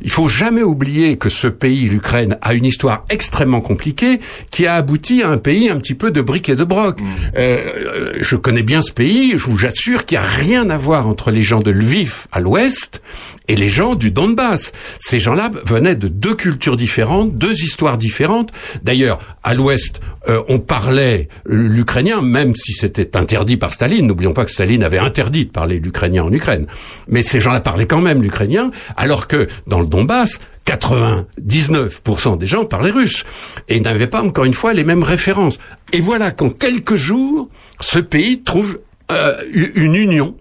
Il 0.02 0.10
faut 0.10 0.28
jamais 0.28 0.62
oublier 0.62 1.16
que 1.16 1.28
ce 1.28 1.47
pays, 1.47 1.86
l'Ukraine, 1.86 2.36
a 2.43 2.55
une 2.55 2.65
histoire 2.65 3.05
extrêmement 3.10 3.60
compliquée 3.60 4.20
qui 4.51 4.66
a 4.66 4.74
abouti 4.74 5.23
à 5.23 5.31
un 5.31 5.39
pays 5.39 5.70
un 5.70 5.77
petit 5.77 5.94
peu 5.94 6.10
de 6.10 6.20
briques 6.20 6.48
et 6.48 6.56
de 6.56 6.65
broc. 6.65 7.01
Euh, 7.36 8.12
je 8.20 8.36
connais 8.36 8.62
bien 8.62 8.82
ce 8.82 8.93
pays, 8.93 9.32
je 9.36 9.44
vous 9.44 9.65
assure 9.65 10.05
qu'il 10.05 10.19
n'y 10.19 10.24
a 10.24 10.28
rien 10.28 10.70
à 10.70 10.78
voir 10.78 11.06
entre 11.06 11.31
les 11.31 11.43
gens 11.43 11.60
de 11.60 11.70
Lviv 11.70 12.27
à 12.32 12.40
l'ouest 12.40 13.01
et 13.48 13.56
les 13.56 13.69
gens 13.69 13.94
du 13.94 14.10
Donbass. 14.10 14.73
Ces 14.98 15.19
gens-là 15.19 15.51
venaient 15.65 15.97
de 15.97 16.09
deux 16.09 16.35
cultures 16.35 16.77
différentes, 16.77 17.35
deux 17.35 17.62
histoires 17.62 17.98
différentes. 17.98 18.52
D'ailleurs, 18.82 19.19
à 19.43 19.55
l'ouest, 19.55 20.01
euh, 20.28 20.43
on 20.48 20.59
parlait 20.59 21.28
l'ukrainien, 21.47 22.20
même 22.20 22.55
si 22.55 22.73
c'était 22.73 23.16
interdit 23.16 23.56
par 23.56 23.73
Staline. 23.73 24.06
N'oublions 24.06 24.32
pas 24.32 24.44
que 24.44 24.51
Staline 24.51 24.77
avait 24.82 24.98
interdit 24.98 25.46
de 25.46 25.50
parler 25.50 25.78
l'ukrainien 25.78 26.24
en 26.24 26.32
Ukraine. 26.32 26.66
Mais 27.09 27.22
ces 27.22 27.40
gens-là 27.40 27.60
parlaient 27.60 27.86
quand 27.86 28.00
même 28.00 28.22
l'ukrainien, 28.22 28.70
alors 28.96 29.26
que 29.26 29.46
dans 29.66 29.80
le 29.80 29.86
Donbass, 29.86 30.38
99% 30.66 32.38
des 32.38 32.46
gens 32.46 32.64
parlaient 32.64 32.90
russe 32.90 33.24
et 33.68 33.80
n'avaient 33.80 34.06
pas 34.06 34.22
encore 34.22 34.44
une 34.44 34.55
fois 34.55 34.74
les 34.74 34.84
mêmes 34.84 35.02
références. 35.02 35.59
Et 35.92 36.00
voilà 36.00 36.30
qu'en 36.30 36.50
quelques 36.50 36.96
jours, 36.96 37.48
ce 37.80 37.98
pays 37.98 38.42
trouve 38.42 38.78
euh, 39.10 39.36
une 39.52 39.94
union, 39.94 40.36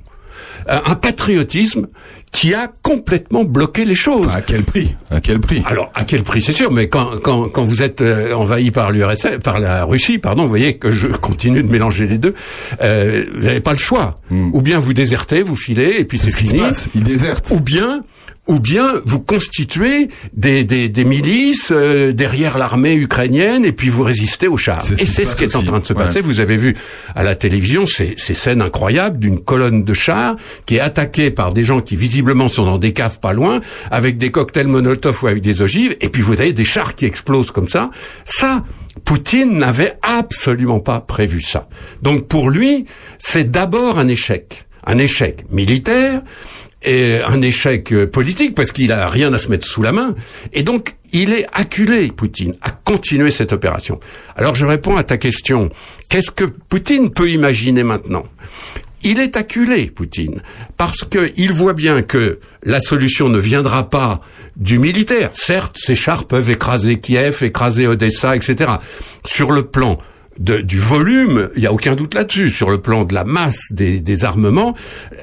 euh, 0.70 0.80
un 0.86 0.96
patriotisme 0.96 1.88
qui 2.32 2.54
a 2.54 2.68
complètement 2.84 3.44
bloqué 3.44 3.84
les 3.86 3.96
choses. 3.96 4.28
à 4.36 4.42
quel 4.42 4.64
prix? 4.64 4.96
À 5.10 5.22
quel 5.22 5.40
prix? 5.40 5.64
Alors, 5.66 5.92
à 5.96 6.04
quel 6.04 6.24
prix, 6.24 6.42
c'est 6.42 6.52
sûr, 6.54 6.72
mais 6.72 6.88
quand, 6.88 7.20
quand, 7.24 7.50
quand 7.50 7.64
vous 7.66 7.82
êtes 7.82 8.02
euh, 8.02 8.34
envahi 8.34 8.70
par 8.70 8.92
l'URSS, 8.92 9.40
par 9.44 9.60
la 9.60 9.86
Russie, 9.86 10.18
pardon, 10.20 10.44
vous 10.44 10.50
voyez 10.50 10.76
que 10.76 10.92
je 10.92 11.08
continue 11.22 11.64
de 11.64 11.70
mélanger 11.72 12.06
les 12.06 12.18
deux, 12.20 12.36
euh, 12.82 13.26
vous 13.36 13.46
n'avez 13.46 13.62
pas 13.62 13.72
le 13.74 13.80
choix. 13.80 14.20
Ou 14.30 14.62
bien 14.62 14.78
vous 14.78 14.94
désertez, 14.94 15.42
vous 15.42 15.56
filez, 15.56 15.96
et 16.00 16.06
puis 16.06 16.18
c'est 16.20 16.28
Hmm. 16.28 16.32
ce 16.32 16.36
qui 16.38 16.48
se 16.48 16.56
passe, 16.56 16.88
ils 16.94 17.04
désertent. 17.04 17.50
Ou 17.52 17.60
bien, 17.62 18.04
ou 18.48 18.60
bien 18.60 18.86
vous 19.06 19.20
constituez 19.20 20.08
des, 20.34 20.64
des, 20.64 20.90
des 20.90 21.06
milices 21.06 21.72
euh, 21.72 22.12
derrière 22.14 22.58
l'armée 22.58 22.96
ukrainienne, 22.96 23.66
et 23.66 23.72
puis 23.72 23.90
vous 23.90 24.04
résistez 24.04 24.48
aux 24.48 24.58
chars. 24.58 24.86
Et 25.00 25.06
c'est 25.06 25.26
ce 25.26 25.36
qui 25.36 25.44
est 25.46 25.56
en 25.56 25.64
train 25.64 25.80
de 25.80 25.86
se 25.86 25.94
Ouais. 25.94 26.00
passer. 26.04 26.22
Vous 26.22 26.40
avez 26.40 26.56
vu 26.58 26.76
à 27.16 27.24
la 27.24 27.36
télévision 27.36 27.86
ces, 27.88 28.14
ces 28.18 28.34
scènes 28.34 28.62
incroyables 28.62 29.18
d'une 29.20 29.40
colonne 29.40 29.84
de 29.84 29.94
chars 29.94 30.36
qui 30.66 30.76
est 30.78 30.80
attaquée 30.80 31.32
par 31.32 31.54
des 31.54 31.64
gens 31.64 31.82
qui 31.82 31.96
visiblement 31.96 32.48
sont 32.50 32.66
dans 32.66 32.78
des 32.78 32.94
caves 32.94 33.20
pas 33.20 33.34
loin, 33.34 33.60
avec 33.92 34.18
des 34.18 34.32
cocktails 34.32 34.68
Molotov 34.68 35.24
ou 35.24 35.28
avec 35.28 35.42
des 35.42 35.62
ogives, 35.62 35.96
et 36.02 36.10
puis 36.10 36.22
vous 36.22 36.34
avez 36.40 36.54
des 36.54 36.64
chars 36.66 36.96
qui 36.96 37.06
explosent 37.06 37.52
comme 37.52 37.68
ça. 37.70 37.90
Ça, 38.26 38.64
Poutine 39.06 39.58
n'avait 39.58 39.98
absolument 40.02 40.80
pas 40.80 41.00
prévu 41.02 41.42
ça. 41.42 41.68
Donc 42.02 42.28
pour 42.28 42.50
lui, 42.50 42.86
c'est 43.20 43.50
d'abord 43.50 44.00
un 44.00 44.08
échec. 44.08 44.64
Un 44.86 44.98
échec 45.00 45.44
militaire, 45.52 46.22
et 46.88 47.22
un 47.22 47.42
échec 47.42 47.92
euh, 47.92 48.08
politique 48.08 48.56
parce 48.56 48.72
qu'il 48.72 48.92
a 48.92 49.08
rien 49.08 49.34
à 49.34 49.38
se 49.38 49.50
mettre 49.50 49.68
sous 49.68 49.82
la 49.82 49.92
main. 49.92 50.16
Et 50.54 50.64
donc, 50.64 50.96
il 51.12 51.32
est 51.32 51.46
acculé, 51.52 52.08
Poutine, 52.08 52.56
à 52.62 52.72
continuer 52.72 53.30
cette 53.30 53.52
opération. 53.52 54.00
Alors, 54.36 54.56
je 54.56 54.66
réponds 54.66 54.96
à 54.96 55.04
ta 55.04 55.18
question. 55.18 55.70
Qu'est-ce 56.10 56.32
que 56.32 56.46
Poutine 56.46 57.10
peut 57.12 57.30
imaginer 57.30 57.84
maintenant? 57.84 58.24
Il 59.04 59.20
est 59.20 59.38
acculé, 59.38 59.88
Poutine, 59.88 60.42
parce 60.78 61.04
qu'il 61.04 61.52
voit 61.52 61.74
bien 61.74 62.02
que 62.02 62.40
la 62.64 62.80
solution 62.80 63.30
ne 63.30 63.38
viendra 63.38 63.90
pas 63.90 64.22
du 64.56 64.80
militaire. 64.80 65.30
Certes, 65.34 65.78
ces 65.78 65.96
chars 65.96 66.26
peuvent 66.26 66.50
écraser 66.50 67.00
Kiev, 67.00 67.44
écraser 67.44 67.86
Odessa, 67.86 68.36
etc. 68.36 68.72
Sur 69.26 69.52
le 69.52 69.64
plan 69.64 69.98
du 70.40 70.80
volume, 70.80 71.50
il 71.56 71.62
n'y 71.62 71.68
a 71.68 71.74
aucun 71.74 71.96
doute 71.96 72.14
là-dessus. 72.14 72.50
Sur 72.50 72.70
le 72.70 72.80
plan 72.80 73.04
de 73.04 73.14
la 73.14 73.24
masse 73.24 73.72
des, 73.72 74.02
des 74.02 74.26
armements, 74.26 74.74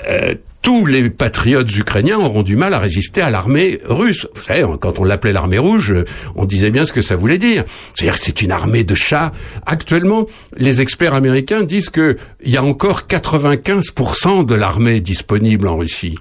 euh, 0.08 0.34
tous 0.64 0.86
les 0.86 1.10
patriotes 1.10 1.76
ukrainiens 1.76 2.18
auront 2.18 2.42
du 2.42 2.56
mal 2.56 2.72
à 2.72 2.78
résister 2.78 3.20
à 3.20 3.30
l'armée 3.30 3.80
russe. 3.84 4.26
Vous 4.34 4.42
savez, 4.42 4.64
quand 4.80 4.98
on 4.98 5.04
l'appelait 5.04 5.34
l'armée 5.34 5.58
rouge, 5.58 5.92
euh, 5.92 6.04
on 6.36 6.46
disait 6.46 6.70
bien 6.70 6.86
ce 6.86 6.92
que 6.92 7.02
ça 7.02 7.16
voulait 7.16 7.36
dire. 7.36 7.64
C'est-à-dire 7.94 8.18
que 8.18 8.24
c'est 8.24 8.40
une 8.40 8.50
armée 8.50 8.82
de 8.82 8.94
chats. 8.94 9.30
Actuellement, 9.66 10.26
les 10.56 10.80
experts 10.80 11.12
américains 11.12 11.64
disent 11.64 11.90
que 11.90 12.16
il 12.42 12.50
y 12.50 12.56
a 12.56 12.64
encore 12.64 13.02
95% 13.02 14.46
de 14.46 14.54
l'armée 14.54 15.00
disponible 15.00 15.68
en 15.68 15.76
Russie. 15.76 16.16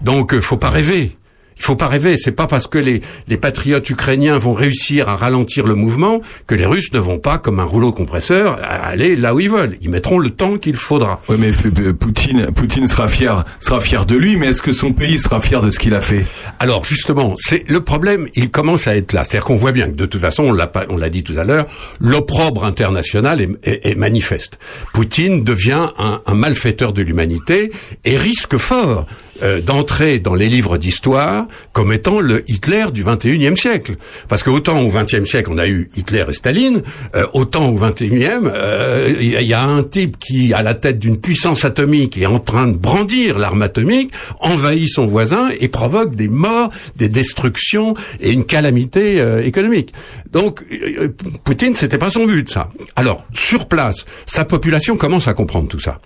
Donc, 0.00 0.32
euh, 0.32 0.40
faut 0.40 0.56
pas 0.56 0.70
rêver. 0.70 1.18
Il 1.58 1.64
faut 1.64 1.76
pas 1.76 1.88
rêver. 1.88 2.16
C'est 2.16 2.32
pas 2.32 2.46
parce 2.46 2.66
que 2.66 2.78
les, 2.78 3.00
les 3.26 3.36
patriotes 3.36 3.88
ukrainiens 3.90 4.38
vont 4.38 4.52
réussir 4.54 5.08
à 5.08 5.16
ralentir 5.16 5.66
le 5.66 5.74
mouvement 5.74 6.20
que 6.46 6.54
les 6.54 6.64
Russes 6.66 6.92
ne 6.92 6.98
vont 6.98 7.18
pas, 7.18 7.38
comme 7.38 7.60
un 7.60 7.64
rouleau 7.64 7.92
compresseur, 7.92 8.58
aller 8.62 9.16
là 9.16 9.34
où 9.34 9.40
ils 9.40 9.50
veulent. 9.50 9.76
Ils 9.80 9.90
mettront 9.90 10.18
le 10.18 10.30
temps 10.30 10.56
qu'il 10.56 10.76
faudra. 10.76 11.20
Oui, 11.28 11.36
mais 11.38 11.50
Poutine, 11.92 12.52
Poutine 12.52 12.86
sera 12.86 13.08
fier, 13.08 13.44
sera 13.58 13.80
fier 13.80 14.06
de 14.06 14.16
lui, 14.16 14.36
mais 14.36 14.48
est-ce 14.48 14.62
que 14.62 14.72
son 14.72 14.92
pays 14.92 15.18
sera 15.18 15.40
fier 15.40 15.60
de 15.60 15.70
ce 15.70 15.78
qu'il 15.78 15.94
a 15.94 16.00
fait? 16.00 16.24
Alors 16.58 16.84
justement, 16.84 17.34
c'est 17.36 17.68
le 17.68 17.80
problème. 17.80 18.28
Il 18.34 18.50
commence 18.50 18.86
à 18.86 18.96
être 18.96 19.12
là. 19.12 19.24
C'est-à-dire 19.24 19.44
qu'on 19.46 19.56
voit 19.56 19.72
bien 19.72 19.90
que 19.90 19.96
de 19.96 20.06
toute 20.06 20.20
façon, 20.20 20.44
on 20.44 20.52
l'a 20.52 20.66
pas, 20.68 20.84
on 20.88 20.96
l'a 20.96 21.10
dit 21.10 21.22
tout 21.24 21.34
à 21.38 21.44
l'heure, 21.44 21.66
l'opprobre 22.00 22.64
international 22.64 23.40
est, 23.40 23.50
est- 23.64 23.80
est 23.90 23.94
manifeste. 23.94 24.58
Poutine 24.92 25.44
devient 25.44 25.88
un, 25.98 26.20
un 26.26 26.34
malfaiteur 26.34 26.92
de 26.92 27.02
l'humanité 27.02 27.70
et 28.04 28.16
risque 28.16 28.56
fort 28.58 29.06
euh, 29.42 29.60
d'entrer 29.60 30.18
dans 30.18 30.34
les 30.34 30.48
livres 30.48 30.78
d'histoire 30.78 31.46
comme 31.72 31.92
étant 31.92 32.20
le 32.20 32.44
Hitler 32.50 32.86
du 32.92 33.04
21e 33.04 33.56
siècle. 33.56 33.96
Parce 34.28 34.42
que 34.42 34.50
autant 34.50 34.80
au 34.80 34.90
20e 34.90 35.24
siècle 35.24 35.50
on 35.52 35.58
a 35.58 35.68
eu 35.68 35.90
Hitler 35.96 36.24
et 36.28 36.32
Staline, 36.32 36.82
euh, 37.14 37.26
autant 37.32 37.68
au 37.68 37.78
21e 37.78 38.50
euh, 38.52 39.14
il 39.20 39.38
il 39.48 39.52
y 39.52 39.54
a 39.54 39.62
un 39.62 39.82
type 39.82 40.18
qui 40.18 40.52
à 40.52 40.62
la 40.62 40.74
tête 40.74 40.98
d'une 40.98 41.18
puissance 41.18 41.64
atomique 41.64 42.18
est 42.18 42.26
en 42.26 42.38
train 42.38 42.66
de 42.66 42.76
brandir 42.76 43.38
l'arme 43.38 43.62
atomique, 43.62 44.12
envahit 44.40 44.88
son 44.88 45.06
voisin 45.06 45.48
et 45.60 45.68
provoque 45.68 46.14
des 46.14 46.28
morts, 46.28 46.70
des 46.96 47.08
destructions 47.08 47.94
et 48.20 48.30
une 48.30 48.44
calamité 48.44 49.20
euh, 49.20 49.42
économique. 49.42 49.92
Donc 50.32 50.62
euh, 50.70 51.04
euh, 51.04 51.08
Poutine 51.44 51.74
c'était 51.74 51.98
pas 51.98 52.10
son 52.10 52.26
but 52.26 52.50
ça. 52.50 52.70
Alors 52.96 53.26
sur 53.32 53.66
place, 53.66 54.04
sa 54.26 54.44
population 54.44 54.96
commence 54.96 55.28
à 55.28 55.34
comprendre 55.34 55.68
tout 55.68 55.80
ça. 55.80 56.00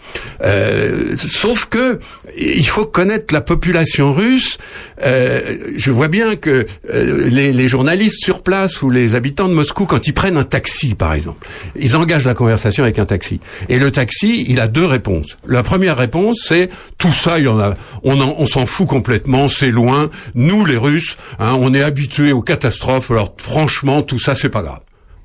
Euh, 0.45 1.17
sauf 1.17 1.67
que 1.67 1.99
il 2.37 2.67
faut 2.67 2.87
connaître 2.87 3.22
la 3.31 3.41
population 3.43 4.13
russe. 4.13 4.59
Euh, 5.05 5.59
je 5.77 5.91
vois 5.93 6.09
bien 6.09 6.35
que 6.35 6.67
euh, 6.91 7.29
les, 7.29 7.53
les 7.53 7.69
journalistes 7.69 8.19
sur 8.25 8.43
place 8.43 8.83
ou 8.83 8.91
les 8.91 9.15
habitants 9.15 9.49
de 9.49 9.55
Moscou, 9.55 9.87
quand 9.87 10.07
ils 10.09 10.15
prennent 10.15 10.37
un 10.37 10.45
taxi, 10.45 10.95
par 10.95 11.13
exemple, 11.15 11.47
ils 11.77 11.95
engagent 11.97 12.25
la 12.27 12.35
conversation 12.35 12.83
avec 12.83 12.99
un 12.99 13.05
taxi. 13.05 13.39
Et 13.69 13.79
le 13.79 13.91
taxi, 13.93 14.45
il 14.49 14.59
a 14.61 14.67
deux 14.69 14.87
réponses. 14.87 15.37
La 15.47 15.63
première 15.63 15.97
réponse, 15.97 16.39
c'est 16.49 16.71
tout 16.99 17.13
ça, 17.13 17.39
il 17.39 17.45
y 17.45 17.49
en 17.49 17.59
a, 17.61 17.75
on, 18.03 18.21
en- 18.21 18.35
on 18.39 18.47
s'en 18.47 18.67
fout 18.67 18.89
complètement, 18.89 19.49
c'est 19.49 19.71
loin. 19.71 20.09
Nous, 20.35 20.65
les 20.65 20.77
Russes, 20.77 21.17
hein, 21.39 21.57
on 21.61 21.75
est 21.75 21.83
habitués 21.83 22.33
aux 22.33 22.43
catastrophes. 22.43 23.11
Alors 23.11 23.35
franchement, 23.37 24.03
tout 24.03 24.19
ça, 24.19 24.35
c'est 24.35 24.49
pas 24.49 24.63
grave. 24.63 24.81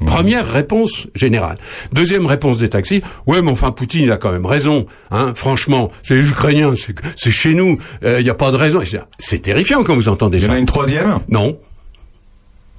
Première 0.06 0.52
réponse 0.52 1.08
générale. 1.16 1.58
Deuxième 1.92 2.26
réponse 2.28 2.58
des 2.58 2.70
taxis. 2.70 3.02
Ouais, 3.26 3.42
mais 3.42 3.52
enfin, 3.52 3.72
Poutine, 3.72 4.04
il 4.04 4.12
a 4.12 4.18
quand 4.18 4.32
même 4.32 4.46
raison. 4.46 4.86
Hein, 5.12 5.34
franchement, 5.36 5.92
c'est 6.04 6.16
les 6.16 6.28
Ukrainiens, 6.30 6.74
c'est- 6.76 6.96
c'est 7.16 7.32
chez 7.32 7.54
nous. 7.56 7.78
Il 8.04 8.24
n'y 8.24 8.30
a 8.30 8.36
pas 8.36 8.52
de 8.52 8.58
raison. 8.58 8.82
C'est- 8.86 9.00
C'est 9.18 9.40
terrifiant 9.42 9.84
quand 9.84 9.96
vous 9.96 10.10
entendez 10.10 10.40
ça. 10.40 10.46
Il 10.46 10.50
y 10.50 10.52
en 10.52 10.56
a 10.56 10.60
une 10.60 10.66
troisième? 10.66 11.20
Non. 11.30 11.58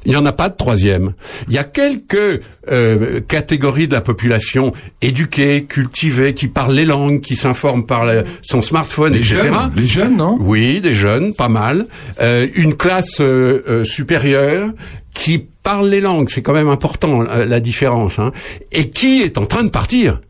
Il 0.04 0.10
n'y 0.12 0.16
en 0.16 0.24
a 0.26 0.32
pas 0.32 0.48
de 0.48 0.56
troisième. 0.56 1.12
Il 1.48 1.54
y 1.54 1.58
a 1.58 1.64
quelques 1.64 2.40
euh, 2.70 3.20
catégories 3.20 3.88
de 3.88 3.94
la 3.94 4.00
population 4.00 4.72
éduquées, 5.02 5.64
cultivées, 5.64 6.34
qui 6.34 6.46
parlent 6.46 6.74
les 6.74 6.84
langues, 6.84 7.20
qui 7.20 7.34
s'informent 7.34 7.84
par 7.84 8.06
le- 8.06 8.22
son 8.42 8.62
smartphone, 8.62 9.12
Les 9.14 9.18
etc. 9.18 9.48
jeunes, 9.48 9.72
les 9.74 9.86
jeunes, 9.88 10.16
non? 10.16 10.36
Oui, 10.40 10.80
des 10.80 10.94
jeunes, 10.94 11.34
pas 11.34 11.48
mal. 11.48 11.86
Euh, 12.20 12.46
une 12.54 12.74
classe 12.74 13.20
euh, 13.20 13.62
euh, 13.68 13.84
supérieure 13.84 14.70
qui 15.18 15.44
parle 15.64 15.88
les 15.88 16.00
langues, 16.00 16.28
c'est 16.30 16.42
quand 16.42 16.52
même 16.52 16.68
important 16.68 17.22
euh, 17.22 17.44
la 17.44 17.58
différence, 17.58 18.20
hein, 18.20 18.30
et 18.70 18.90
qui 18.90 19.22
est 19.22 19.36
en 19.36 19.46
train 19.46 19.64
de 19.64 19.68
partir. 19.68 20.20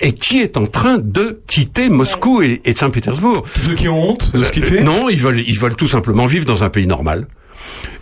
Et 0.00 0.12
qui 0.12 0.40
est 0.40 0.58
en 0.58 0.66
train 0.66 0.98
de 0.98 1.40
quitter 1.46 1.88
Moscou 1.88 2.42
et, 2.42 2.60
et 2.66 2.74
Saint-Pétersbourg. 2.74 3.46
Tous 3.54 3.62
ceux 3.62 3.74
qui 3.74 3.88
ont 3.88 4.10
honte 4.10 4.36
de 4.36 4.44
ce 4.44 4.52
qu'il 4.52 4.62
fait 4.62 4.82
Non, 4.82 5.08
ils 5.08 5.18
veulent, 5.18 5.40
ils 5.40 5.58
veulent 5.58 5.76
tout 5.76 5.88
simplement 5.88 6.26
vivre 6.26 6.44
dans 6.44 6.64
un 6.64 6.68
pays 6.68 6.86
normal. 6.86 7.28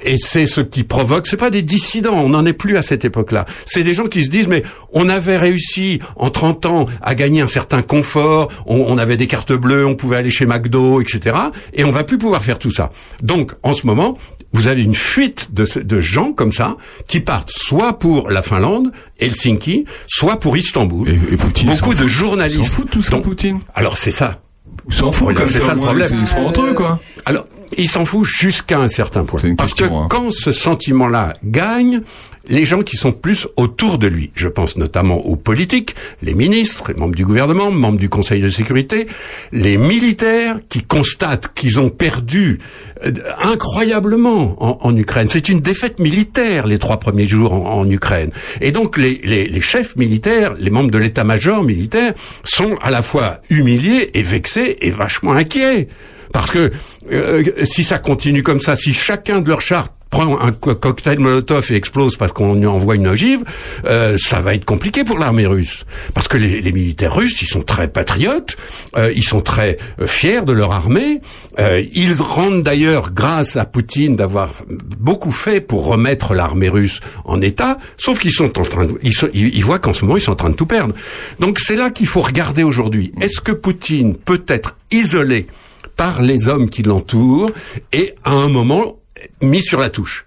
Et 0.03 0.17
c'est 0.19 0.47
ce 0.47 0.61
qui 0.61 0.83
provoque, 0.83 1.27
c'est 1.27 1.37
pas 1.37 1.51
des 1.51 1.63
dissidents, 1.63 2.15
on 2.15 2.31
n'en 2.31 2.45
est 2.45 2.53
plus 2.53 2.77
à 2.77 2.83
cette 2.83 3.05
époque-là. 3.05 3.45
C'est 3.65 3.85
des 3.85 3.95
gens 3.95 4.07
qui 4.07 4.25
se 4.25 4.29
disent, 4.29 4.49
mais 4.49 4.63
on 4.93 5.09
avait 5.09 5.37
réussi 5.37 6.01
en 6.17 6.31
30 6.31 6.67
ans 6.67 6.87
à 7.01 7.15
gagner 7.15 7.43
un 7.43 7.47
certain 7.47 7.83
confort, 7.83 8.51
on, 8.67 8.77
on 8.89 8.99
avait 8.99 9.17
des 9.17 9.27
cartes 9.27 9.53
bleues, 9.53 9.87
on 9.87 9.95
pouvait 9.95 10.17
aller 10.17 10.31
chez 10.31 10.47
McDo, 10.47 11.01
etc. 11.01 11.37
Et 11.75 11.85
on 11.85 11.91
va 11.91 12.03
plus 12.03 12.19
pouvoir 12.19 12.43
faire 12.43 12.59
tout 12.59 12.73
ça. 12.73 12.91
Donc, 13.23 13.53
en 13.63 13.73
ce 13.73 13.87
moment, 13.87 14.19
vous 14.55 14.69
avez 14.69 14.83
une 14.83 14.95
fuite 14.95 15.53
de, 15.53 15.67
de 15.81 16.01
gens 16.01 16.33
comme 16.33 16.53
ça 16.53 16.77
qui 17.09 17.21
partent 17.21 17.51
soit 17.51 17.99
pour 17.99 18.31
la 18.31 18.41
Finlande, 18.41 18.93
Helsinki, 19.19 19.85
soit 20.07 20.39
pour 20.39 20.57
Istanbul. 20.57 21.09
Et, 21.09 21.37
Poutine 21.37 21.69
Beaucoup 21.69 21.95
de 21.95 22.07
journalistes. 22.07 22.61
Ils 22.61 22.65
s'en 22.65 22.73
foutent 22.73 22.91
tout 22.91 23.03
ça, 23.03 23.19
Poutine. 23.19 23.61
Alors 23.75 23.97
c'est 23.97 24.13
ça. 24.13 24.41
Ils 24.89 24.95
s'en 24.95 25.13
foutent, 25.13 25.35
comme 25.35 25.47
c'est 25.47 25.61
ça, 25.61 25.75
le 25.75 25.81
problème. 25.81 26.09
ils 26.21 26.27
sont 26.27 26.37
entre 26.37 26.63
eux, 26.63 26.75
quoi. 26.75 27.01
Alors, 27.27 27.45
il 27.79 27.89
s'en 27.89 28.05
fout 28.05 28.25
jusqu'à 28.27 28.79
un 28.79 28.89
certain 28.89 29.25
point. 29.25 29.41
Parce 29.57 29.75
que 29.75 29.85
hein. 29.85 30.07
quand 30.11 30.31
ce 30.31 30.53
sentiment-là 30.53 31.33
gagne, 31.45 32.01
les 32.49 32.65
gens 32.67 32.83
qui 32.83 32.97
sont 32.97 33.13
plus 33.13 33.49
autour 33.57 33.97
de 33.99 34.07
lui, 34.07 34.31
je 34.35 34.49
pense 34.49 34.77
notamment 34.77 35.17
aux 35.25 35.37
politiques, 35.37 35.95
les 36.23 36.35
ministres, 36.35 36.85
les 36.93 36.95
membres 37.01 37.15
du 37.15 37.25
gouvernement, 37.25 37.71
membres 37.71 37.99
du 37.99 38.09
Conseil 38.11 38.41
de 38.43 38.51
sécurité, 38.51 39.07
les 39.53 39.79
militaires 39.79 40.57
qui 40.69 40.83
constatent 40.83 41.55
qu'ils 41.55 41.81
ont 41.81 41.89
perdu 41.89 42.59
euh, 43.07 43.13
incroyablement 43.41 44.57
en, 44.63 44.79
en 44.87 44.97
Ukraine. 44.97 45.29
C'est 45.31 45.49
une 45.49 45.61
défaite 45.61 45.99
militaire 46.01 46.67
les 46.67 46.79
trois 46.79 46.99
premiers 46.99 47.25
jours 47.27 47.53
en, 47.55 47.81
en 47.81 47.91
Ukraine. 47.91 48.31
Et 48.61 48.73
donc 48.73 48.99
les, 48.99 49.21
les- 49.25 49.49
les 49.49 49.61
chefs 49.61 49.97
militaires, 49.97 50.55
les 50.59 50.71
membres 50.71 50.91
de 50.91 50.99
l'état-major 50.99 51.63
militaire 51.63 52.13
sont 52.45 52.77
à 52.83 52.91
la 52.91 53.03
fois 53.03 53.41
humiliés 53.49 54.11
et 54.15 54.23
vexés 54.23 54.77
et 54.83 54.91
vachement 54.91 55.33
inquiets. 55.33 55.89
Parce 56.35 56.51
que 56.51 56.71
euh, 57.13 57.43
si 57.65 57.85
ça 57.85 57.99
continue 57.99 58.43
comme 58.43 58.61
ça, 58.61 58.77
si 58.77 58.93
chacun 58.93 59.41
de 59.41 59.49
leurs 59.49 59.61
chars 59.63 59.89
prend 60.11 60.39
un 60.41 60.53
co- 60.53 60.75
cocktail 60.77 61.19
Molotov 61.19 61.73
et 61.73 61.75
explose 61.77 62.17
parce 62.17 62.31
qu'on 62.33 62.55
lui 62.55 62.67
envoie 62.67 62.95
une 62.97 63.07
ogive, 63.09 63.43
euh, 63.85 64.17
ça 64.19 64.41
va 64.41 64.55
être 64.55 64.65
compliqué 64.65 65.03
pour 65.05 65.19
l'armée 65.19 65.47
russe. 65.47 65.85
Parce 66.13 66.29
que 66.29 66.37
les, 66.37 66.71
militaires 66.73 67.15
russes, 67.15 67.41
ils 67.43 67.49
sont 67.49 67.63
très 67.63 67.89
patriotes, 67.89 68.57
euh, 68.97 69.13
ils 69.15 69.25
sont 69.25 69.41
très 69.41 69.77
euh, 70.01 70.07
fiers 70.07 70.43
de 70.43 70.53
leur 70.53 70.71
armée. 70.73 71.21
euh, 71.59 71.83
ils 71.95 72.15
rendent 72.15 72.63
d'ailleurs 72.63 73.13
grâce 73.13 73.57
à 73.57 73.65
Poutine 73.65 74.15
d'avoir 74.17 74.53
beaucoup 75.01 75.33
fait 75.33 75.61
pour 75.61 75.85
remettre 75.87 76.35
l'armée 76.35 76.69
russe 76.69 77.01
en 77.25 77.41
état, 77.41 77.79
sauf 77.97 78.19
qu'ils 78.21 78.33
sont 78.33 78.59
en 78.59 78.63
train 78.63 78.87
de, 78.87 78.99
ils, 79.03 79.15
sont- 79.15 79.31
ils 79.35 79.65
voient 79.65 79.79
qu'en 79.81 79.93
ce 79.93 80.05
moment 80.05 80.17
ils 80.17 80.21
sont 80.23 80.33
en 80.33 80.37
train 80.37 80.51
de 80.51 80.57
tout 80.57 80.67
perdre. 80.67 80.95
Donc 81.41 81.59
c'est 81.59 81.77
là 81.77 81.91
qu'il 81.91 82.07
faut 82.07 82.23
regarder 82.23 82.63
aujourd'hui. 82.63 83.13
Est-ce 83.21 83.41
que 83.41 83.53
Poutine 83.53 84.15
peut 84.17 84.43
être 84.49 84.77
isolé 84.93 85.47
par 85.97 86.23
les 86.23 86.49
hommes 86.49 86.69
qui 86.69 86.83
l'entourent 86.83 87.51
et 87.93 88.15
à 88.25 88.33
un 88.33 88.49
moment 88.49 88.99
mis 89.41 89.63
sur 89.63 89.81
la 89.81 89.89
touche. 89.89 90.27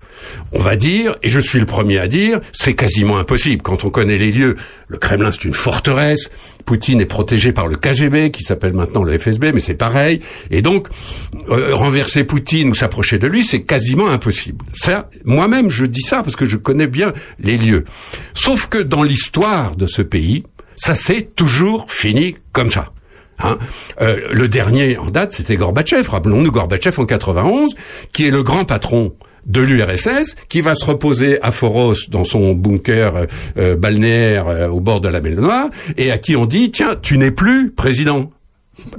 On 0.52 0.60
va 0.60 0.76
dire, 0.76 1.16
et 1.22 1.30
je 1.30 1.40
suis 1.40 1.60
le 1.60 1.66
premier 1.66 2.00
à 2.00 2.08
dire, 2.08 2.40
c'est 2.52 2.74
quasiment 2.74 3.18
impossible. 3.18 3.62
Quand 3.62 3.84
on 3.84 3.90
connaît 3.90 4.18
les 4.18 4.32
lieux, 4.32 4.56
le 4.88 4.98
Kremlin 4.98 5.32
c'est 5.32 5.46
une 5.46 5.54
forteresse, 5.54 6.30
Poutine 6.66 7.02
est 7.02 7.06
protégé 7.06 7.52
par 7.52 7.68
le 7.68 7.76
KGB, 7.76 8.32
qui 8.32 8.44
s'appelle 8.44 8.74
maintenant 8.74 9.04
le 9.04 9.18
FSB, 9.18 9.52
mais 9.54 9.60
c'est 9.60 9.76
pareil. 9.76 10.20
Et 10.50 10.62
donc, 10.62 10.88
euh, 11.50 11.76
renverser 11.76 12.24
Poutine 12.24 12.70
ou 12.70 12.76
s'approcher 12.76 13.20
de 13.20 13.28
lui, 13.28 13.44
c'est 13.44 13.62
quasiment 13.62 14.10
impossible. 14.10 14.66
Ça, 14.74 15.10
moi-même, 15.26 15.70
je 15.70 15.86
dis 15.86 16.02
ça 16.02 16.24
parce 16.24 16.36
que 16.36 16.46
je 16.46 16.58
connais 16.58 16.88
bien 16.88 17.14
les 17.40 17.58
lieux. 17.58 17.84
Sauf 18.34 18.68
que 18.68 18.80
dans 18.80 19.04
l'histoire 19.04 19.76
de 19.76 19.86
ce 19.86 20.02
pays, 20.02 20.44
ça 20.76 20.96
s'est 20.96 21.30
toujours 21.36 21.92
fini 21.92 22.36
comme 22.52 22.70
ça. 22.70 22.92
Hein 23.40 23.58
Euh, 24.02 24.20
le 24.34 24.48
dernier 24.48 24.98
en 24.98 25.10
date, 25.10 25.34
c'était 25.34 25.56
Gorbatchev. 25.56 26.10
Rappelons-nous 26.10 26.52
Gorbatchev 26.52 27.00
en 27.00 27.06
91, 27.06 27.72
qui 28.14 28.28
est 28.28 28.32
le 28.32 28.44
grand 28.44 28.66
patron 28.66 29.14
de 29.46 29.62
l'URSS, 29.62 30.36
qui 30.50 30.62
va 30.62 30.76
se 30.76 30.84
reposer 30.86 31.42
à 31.42 31.52
Foros 31.52 32.10
dans 32.10 32.24
son 32.24 32.54
bunker 32.54 33.16
euh, 33.16 33.26
euh, 33.58 33.76
balnéaire 33.76 34.72
au 34.72 34.82
bord 34.82 35.02
de 35.02 35.08
la 35.08 35.22
mer 35.22 35.38
et 35.98 36.12
à 36.12 36.18
qui 36.18 36.36
on 36.36 36.46
dit 36.46 36.72
tiens, 36.72 36.96
tu 37.02 37.18
n'es 37.18 37.32
plus 37.32 37.72
président. 37.72 38.32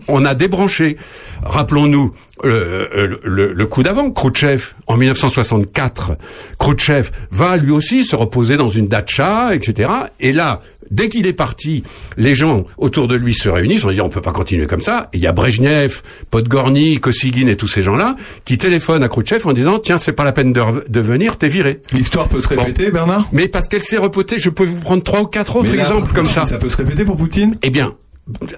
On 0.08 0.24
a 0.24 0.34
débranché. 0.34 0.96
Rappelons-nous 1.42 2.12
euh, 2.44 3.16
le, 3.22 3.52
le 3.52 3.66
coup 3.66 3.82
d'avant, 3.82 4.10
Khrouchtchev, 4.10 4.62
en 4.86 4.96
1964. 4.96 6.12
Khrouchtchev 6.58 7.10
va 7.30 7.56
lui 7.56 7.70
aussi 7.70 8.04
se 8.04 8.16
reposer 8.16 8.56
dans 8.56 8.68
une 8.68 8.88
datcha, 8.88 9.54
etc. 9.54 9.90
Et 10.20 10.32
là, 10.32 10.60
dès 10.90 11.08
qu'il 11.08 11.26
est 11.26 11.32
parti, 11.32 11.82
les 12.16 12.34
gens 12.34 12.64
autour 12.76 13.08
de 13.08 13.14
lui 13.14 13.34
se 13.34 13.48
réunissent, 13.48 13.84
on 13.84 13.90
dit 13.90 14.00
on 14.00 14.08
peut 14.08 14.20
pas 14.20 14.32
continuer 14.32 14.66
comme 14.66 14.80
ça. 14.80 15.08
Et 15.12 15.18
il 15.18 15.22
y 15.22 15.26
a 15.26 15.32
Brejnev, 15.32 16.00
Podgorny, 16.30 16.98
Kosygin 16.98 17.46
et 17.46 17.56
tous 17.56 17.68
ces 17.68 17.82
gens-là 17.82 18.14
qui 18.44 18.58
téléphonent 18.58 19.02
à 19.02 19.08
Khrouchtchev 19.08 19.46
en 19.46 19.52
disant 19.52 19.78
tiens 19.78 19.98
c'est 19.98 20.12
pas 20.12 20.24
la 20.24 20.32
peine 20.32 20.52
de, 20.52 21.00
venir, 21.00 21.36
t'es 21.36 21.48
viré. 21.48 21.80
L'histoire 21.92 22.28
peut 22.28 22.40
se 22.40 22.48
répéter, 22.48 22.90
Bernard? 22.90 23.28
Mais 23.32 23.48
parce 23.48 23.68
qu'elle 23.68 23.84
s'est 23.84 23.98
repotée, 23.98 24.38
je 24.38 24.50
peux 24.50 24.64
vous 24.64 24.80
prendre 24.80 25.02
trois 25.02 25.22
ou 25.22 25.26
quatre 25.26 25.56
autres 25.56 25.74
là, 25.74 25.82
exemples 25.82 26.12
comme 26.12 26.26
ça. 26.26 26.46
Ça 26.46 26.56
peut 26.56 26.68
se 26.68 26.76
répéter 26.76 27.04
pour 27.04 27.16
Poutine? 27.16 27.56
Eh 27.62 27.70
bien, 27.70 27.94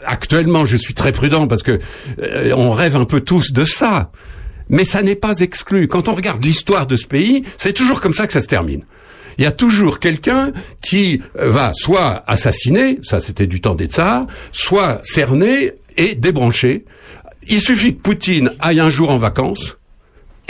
actuellement, 0.04 0.64
je 0.64 0.76
suis 0.76 0.94
très 0.94 1.12
prudent 1.12 1.46
parce 1.46 1.62
que 1.62 1.78
euh, 2.22 2.52
on 2.56 2.72
rêve 2.72 2.96
un 2.96 3.04
peu 3.04 3.20
tous 3.20 3.52
de 3.52 3.64
ça. 3.64 4.10
Mais 4.68 4.84
ça 4.84 5.02
n'est 5.02 5.16
pas 5.16 5.40
exclu. 5.40 5.88
Quand 5.88 6.08
on 6.08 6.14
regarde 6.14 6.44
l'histoire 6.44 6.86
de 6.86 6.96
ce 6.96 7.06
pays, 7.06 7.44
c'est 7.56 7.72
toujours 7.72 8.00
comme 8.00 8.14
ça 8.14 8.26
que 8.26 8.32
ça 8.32 8.40
se 8.40 8.46
termine. 8.46 8.84
Il 9.38 9.44
y 9.44 9.46
a 9.46 9.52
toujours 9.52 9.98
quelqu'un 9.98 10.52
qui 10.82 11.22
euh, 11.38 11.50
va 11.50 11.72
soit 11.72 12.22
assassiner, 12.26 12.98
ça 13.02 13.20
c'était 13.20 13.46
du 13.46 13.60
temps 13.60 13.74
des 13.74 13.86
tsars, 13.86 14.26
soit 14.52 15.00
cerner 15.02 15.72
et 15.96 16.14
débrancher. 16.14 16.84
Il 17.48 17.60
suffit 17.60 17.96
que 17.96 18.00
Poutine 18.00 18.52
aille 18.60 18.80
un 18.80 18.90
jour 18.90 19.10
en 19.10 19.18
vacances 19.18 19.78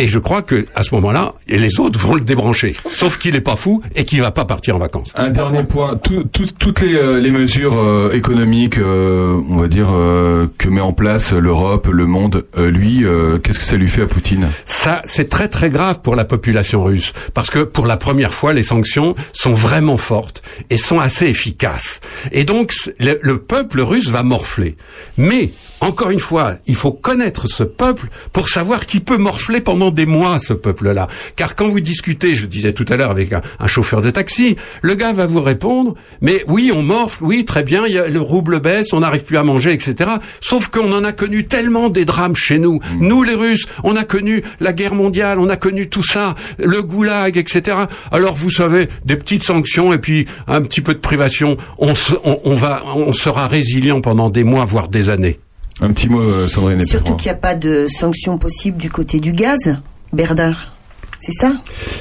Et 0.01 0.09
je 0.09 0.19
crois 0.19 0.41
que 0.41 0.65
à 0.75 0.83
ce 0.83 0.95
moment-là, 0.95 1.35
les 1.47 1.79
autres 1.79 1.99
vont 2.01 2.15
le 2.15 2.23
débrancher. 2.23 2.75
Sauf 2.89 3.19
qu'il 3.19 3.37
est 3.37 3.43
pas 3.43 3.55
fou 3.57 3.83
et 3.95 4.05
qu'il 4.05 4.21
va 4.23 4.31
pas 4.31 4.47
partir 4.47 4.75
en 4.77 4.79
vacances. 4.79 5.13
Un 5.15 5.29
dernier 5.29 5.63
point, 5.63 5.97
Tout- 6.03 6.25
tout- 6.33 6.49
toutes 6.59 6.81
les, 6.81 6.95
euh, 6.95 7.21
les 7.21 7.31
mesures 7.31 7.77
euh, 7.79 8.11
économiques, 8.15 8.79
euh, 8.79 9.39
on 9.51 9.57
va 9.59 9.69
dire, 9.69 9.89
euh, 9.93 10.47
que 10.57 10.69
met 10.71 10.81
en 10.81 10.95
place 10.95 11.33
l'Europe, 11.33 11.87
le 11.93 12.07
monde, 12.07 12.47
euh, 12.57 12.71
lui, 12.71 13.05
euh, 13.05 13.39
qu'est-ce 13.39 13.59
que 13.59 13.65
ça 13.65 13.77
lui 13.77 13.89
fait 13.89 14.01
à 14.03 14.07
Poutine? 14.07 14.49
Ça, 14.65 15.03
c'est 15.05 15.29
très 15.29 15.49
très 15.49 15.69
grave 15.69 16.01
pour 16.01 16.17
la 16.17 16.25
population 16.25 16.83
russe, 16.83 17.13
parce 17.35 17.51
que 17.51 17.63
pour 17.65 17.87
la 17.87 17.99
première 17.99 18.33
fois, 18.33 18.55
les 18.55 18.63
sanctions 18.63 19.15
sont 19.35 19.53
vraiment 19.53 19.99
fortes 19.99 20.41
et 20.71 20.79
sont 20.79 20.99
assez 20.99 21.27
efficaces. 21.27 22.01
Et 22.33 22.45
donc, 22.45 22.73
le, 22.99 23.19
le 23.21 23.37
peuple 23.39 23.81
russe 23.83 24.09
va 24.09 24.23
morfler. 24.23 24.77
Mais 25.19 25.51
encore 25.81 26.11
une 26.11 26.19
fois, 26.19 26.57
il 26.67 26.75
faut 26.75 26.93
connaître 26.93 27.47
ce 27.49 27.63
peuple 27.65 28.09
pour 28.33 28.49
savoir 28.49 28.87
qui 28.87 29.01
peut 29.01 29.17
morfler 29.17 29.61
pendant 29.61 29.91
des 29.91 30.07
mois, 30.07 30.39
ce 30.39 30.53
peuple-là. 30.53 31.07
Car 31.37 31.57
quand 31.57 31.69
vous 31.69 31.81
discutez, 31.81 32.35
je 32.35 32.47
disais 32.47 32.73
tout 32.73 32.85
à 32.89 32.97
l'heure 32.97 33.11
avec 33.11 33.33
un, 33.33 33.41
un 33.59 33.67
chauffeur 33.67 34.03
de 34.03 34.11
taxi, 34.11 34.57
le 34.83 34.95
gars 34.95 35.13
va 35.13 35.27
vous 35.27 35.41
répondre, 35.43 35.95
mais 36.21 36.45
oui, 36.49 36.71
on 36.75 36.83
morfle, 36.83 37.25
oui, 37.25 37.45
très 37.45 37.63
bien, 37.63 37.87
il 37.87 37.95
y 37.95 37.99
a, 37.99 38.09
le 38.09 38.21
rouble 38.21 38.61
baisse, 38.61 38.93
on 38.93 39.01
n'arrive 39.01 39.25
plus 39.25 39.37
à 39.39 39.43
manger, 39.43 39.73
etc. 39.73 40.11
Sauf 40.41 40.69
qu'on 40.69 40.93
en 40.93 41.05
a 41.05 41.13
connu 41.13 41.47
tellement 41.47 41.89
des 41.89 42.05
drames 42.05 42.37
chez 42.37 42.59
nous. 42.59 42.81
Nous, 42.99 43.23
les 43.23 43.35
Russes, 43.35 43.65
on 43.85 43.97
a 43.97 44.05
connu 44.05 44.43
la 44.61 44.73
guerre 44.73 44.95
mondiale, 44.95 45.39
on 45.39 45.49
a 45.49 45.57
connu 45.57 45.89
tout 45.89 46.05
ça, 46.05 46.35
le 46.59 46.83
goulag, 46.83 47.37
etc. 47.39 47.77
Alors, 48.13 48.35
vous 48.35 48.51
savez, 48.51 48.89
des 49.05 49.17
petites 49.17 49.45
sanctions 49.45 49.93
et 49.93 49.99
puis 49.99 50.27
un 50.47 50.61
petit 50.63 50.81
peu 50.83 50.93
de 50.95 50.99
privation, 50.99 51.57
on, 51.79 51.95
se- 51.95 52.15
on, 52.25 52.39
on 52.45 52.55
va, 52.55 52.83
on 52.97 53.13
sera 53.13 53.49
résilient 53.49 54.01
pendant 54.01 54.29
des 54.31 54.45
mois, 54.45 54.65
voire 54.65 54.89
des 54.89 55.09
années. 55.09 55.39
Un 55.83 55.93
petit 55.93 56.09
mot, 56.09 56.21
euh, 56.21 56.47
Sandrine 56.47 56.81
Surtout 56.85 57.15
qu'il 57.17 57.31
n'y 57.31 57.37
a 57.37 57.41
pas 57.41 57.55
de 57.55 57.87
sanctions 57.89 58.39
possibles 58.39 58.77
du 58.77 58.91
côté 58.91 59.21
du 59.21 59.33
gaz, 59.33 59.79
Bernard. 60.13 60.75
C'est 61.21 61.33
ça? 61.33 61.53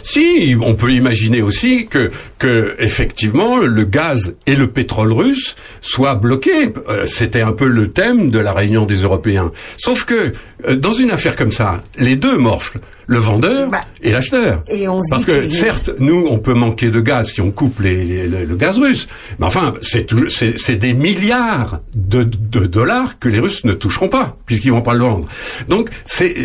Si, 0.01 0.55
on 0.61 0.75
peut 0.75 0.91
imaginer 0.91 1.41
aussi 1.41 1.87
que, 1.87 2.09
que 2.37 2.75
effectivement 2.79 3.57
le 3.57 3.83
gaz 3.83 4.33
et 4.45 4.55
le 4.55 4.67
pétrole 4.67 5.11
russe 5.11 5.57
soient 5.81 6.15
bloqués. 6.15 6.71
Euh, 6.87 7.05
C'était 7.05 7.41
un 7.41 7.51
peu 7.51 7.67
le 7.67 7.91
thème 7.91 8.29
de 8.29 8.39
la 8.39 8.53
réunion 8.53 8.85
des 8.85 9.01
Européens. 9.01 9.51
Sauf 9.75 10.05
que 10.05 10.31
dans 10.77 10.93
une 10.93 11.11
affaire 11.11 11.35
comme 11.35 11.51
ça, 11.51 11.83
les 11.97 12.15
deux 12.15 12.37
morflent, 12.37 12.79
le 13.07 13.17
vendeur 13.17 13.71
et 14.03 14.11
l'acheteur. 14.11 14.61
Et 14.67 14.87
on 14.87 14.99
se 15.01 15.09
Parce 15.09 15.25
que 15.25 15.49
certes, 15.49 15.89
nous, 15.99 16.27
on 16.29 16.37
peut 16.37 16.53
manquer 16.53 16.89
de 16.91 16.99
gaz 16.99 17.31
si 17.31 17.41
on 17.41 17.49
coupe 17.51 17.79
les- 17.79 18.03
les- 18.03 18.27
le, 18.27 18.45
le 18.45 18.55
gaz 18.55 18.77
russe, 18.77 19.07
mais 19.39 19.45
enfin, 19.47 19.73
c'est 19.81 20.75
des 20.75 20.93
milliards 20.93 21.79
de, 21.95 22.23
de 22.23 22.65
dollars 22.65 23.17
que 23.19 23.29
les 23.29 23.39
Russes 23.39 23.63
ne 23.63 23.73
toucheront 23.73 24.09
pas 24.09 24.37
puisqu'ils 24.45 24.71
vont 24.71 24.81
pas 24.81 24.93
le 24.93 24.99
vendre. 24.99 25.27
Donc, 25.69 25.89
c'est 26.05 26.35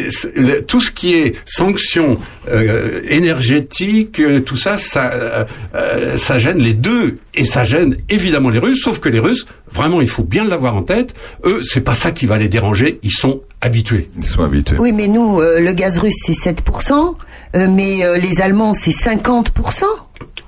tout 0.66 0.80
ce 0.80 0.90
qui 0.90 1.14
est 1.14 1.34
sanctions 1.44 2.18
euh, 2.48 3.00
énergétiques, 3.08 4.20
euh, 4.20 4.40
tout 4.40 4.56
ça, 4.56 4.76
ça, 4.76 5.12
euh, 5.12 5.44
euh, 5.74 6.16
ça 6.16 6.38
gêne 6.38 6.58
les 6.58 6.74
deux 6.74 7.18
et 7.34 7.44
ça 7.44 7.62
gêne 7.64 7.96
évidemment 8.08 8.48
les 8.50 8.58
Russes. 8.58 8.80
Sauf 8.82 9.00
que 9.00 9.08
les 9.08 9.18
Russes, 9.18 9.44
vraiment, 9.74 10.01
il 10.01 10.09
faut 10.09 10.22
bien 10.22 10.44
l'avoir 10.44 10.76
en 10.76 10.82
tête. 10.82 11.14
Eux, 11.44 11.60
c'est 11.62 11.80
pas 11.80 11.94
ça 11.94 12.12
qui 12.12 12.26
va 12.26 12.38
les 12.38 12.48
déranger. 12.48 13.01
Ils 13.02 13.12
sont 13.12 13.40
habitués. 13.60 14.09
Ils 14.16 14.24
sont 14.24 14.42
habitués. 14.42 14.76
Oui, 14.78 14.92
mais 14.92 15.09
nous, 15.09 15.40
euh, 15.40 15.60
le 15.60 15.72
gaz 15.72 15.98
russe, 15.98 16.14
c'est 16.24 16.32
7%, 16.32 17.16
euh, 17.56 17.66
mais 17.70 18.05
euh, 18.05 18.16
les 18.16 18.40
Allemands, 18.40 18.74
c'est 18.74 18.92
50%. 18.92 19.84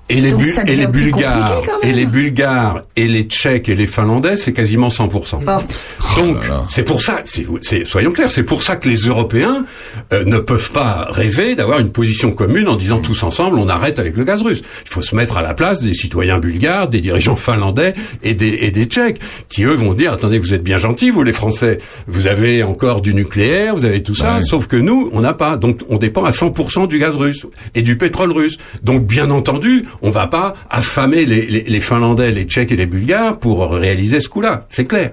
Et 0.08 0.20
les, 0.20 0.30
Donc 0.30 0.42
et 0.68 0.86
Bulgares, 0.86 1.62
et 1.82 1.92
les 1.92 2.06
Bulgares, 2.06 2.82
et 2.94 3.08
les 3.08 3.24
Tchèques 3.24 3.68
et 3.68 3.74
les 3.74 3.88
Finlandais, 3.88 4.36
c'est 4.36 4.52
quasiment 4.52 4.86
100%. 4.86 5.40
Oh. 5.44 6.20
Donc, 6.20 6.36
c'est 6.70 6.84
pour 6.84 7.02
ça, 7.02 7.22
c'est, 7.24 7.84
soyons 7.84 8.12
clairs, 8.12 8.30
c'est 8.30 8.44
pour 8.44 8.62
ça 8.62 8.76
que 8.76 8.88
les 8.88 8.98
Européens 8.98 9.64
euh, 10.12 10.22
ne 10.24 10.38
peuvent 10.38 10.70
pas 10.70 11.08
rêver 11.10 11.56
d'avoir 11.56 11.80
une 11.80 11.90
position 11.90 12.30
commune 12.30 12.68
en 12.68 12.76
disant 12.76 13.00
tous 13.00 13.24
ensemble, 13.24 13.58
on 13.58 13.68
arrête 13.68 13.98
avec 13.98 14.16
le 14.16 14.22
gaz 14.22 14.42
russe. 14.42 14.62
Il 14.84 14.90
faut 14.90 15.02
se 15.02 15.16
mettre 15.16 15.38
à 15.38 15.42
la 15.42 15.54
place 15.54 15.82
des 15.82 15.92
citoyens 15.92 16.38
bulgares, 16.38 16.86
des 16.86 17.00
dirigeants 17.00 17.34
finlandais 17.34 17.92
et 18.22 18.34
des, 18.34 18.58
et 18.60 18.70
des 18.70 18.84
Tchèques, 18.84 19.18
qui 19.48 19.64
eux 19.64 19.74
vont 19.74 19.92
dire, 19.92 20.12
attendez, 20.12 20.38
vous 20.38 20.54
êtes 20.54 20.62
bien 20.62 20.76
gentils, 20.76 21.10
vous 21.10 21.24
les 21.24 21.32
Français, 21.32 21.78
vous 22.06 22.28
avez 22.28 22.62
encore 22.62 23.00
du 23.00 23.12
nucléaire, 23.12 23.74
vous 23.74 23.84
avez 23.84 24.04
tout 24.04 24.14
ça, 24.14 24.40
sauf 24.42 24.68
que 24.68 24.76
nous, 24.76 25.10
on 25.12 25.20
n'a 25.20 25.34
pas. 25.34 25.56
Donc, 25.56 25.80
on 25.88 25.98
dépend 25.98 26.22
à 26.24 26.30
100% 26.30 26.86
du 26.86 27.00
gaz 27.00 27.16
russe 27.16 27.44
et 27.74 27.82
du 27.82 27.98
pétrole 27.98 28.30
russe. 28.30 28.56
Donc, 28.84 29.04
bien 29.04 29.32
entendu, 29.32 29.84
on 30.02 30.10
va 30.10 30.26
pas 30.26 30.54
affamer 30.70 31.24
les, 31.24 31.46
les, 31.46 31.80
Finlandais, 31.80 32.30
les 32.30 32.44
Tchèques 32.44 32.72
et 32.72 32.76
les 32.76 32.86
Bulgares 32.86 33.38
pour 33.38 33.70
réaliser 33.70 34.20
ce 34.20 34.28
coup-là. 34.28 34.66
C'est 34.68 34.86
clair. 34.86 35.10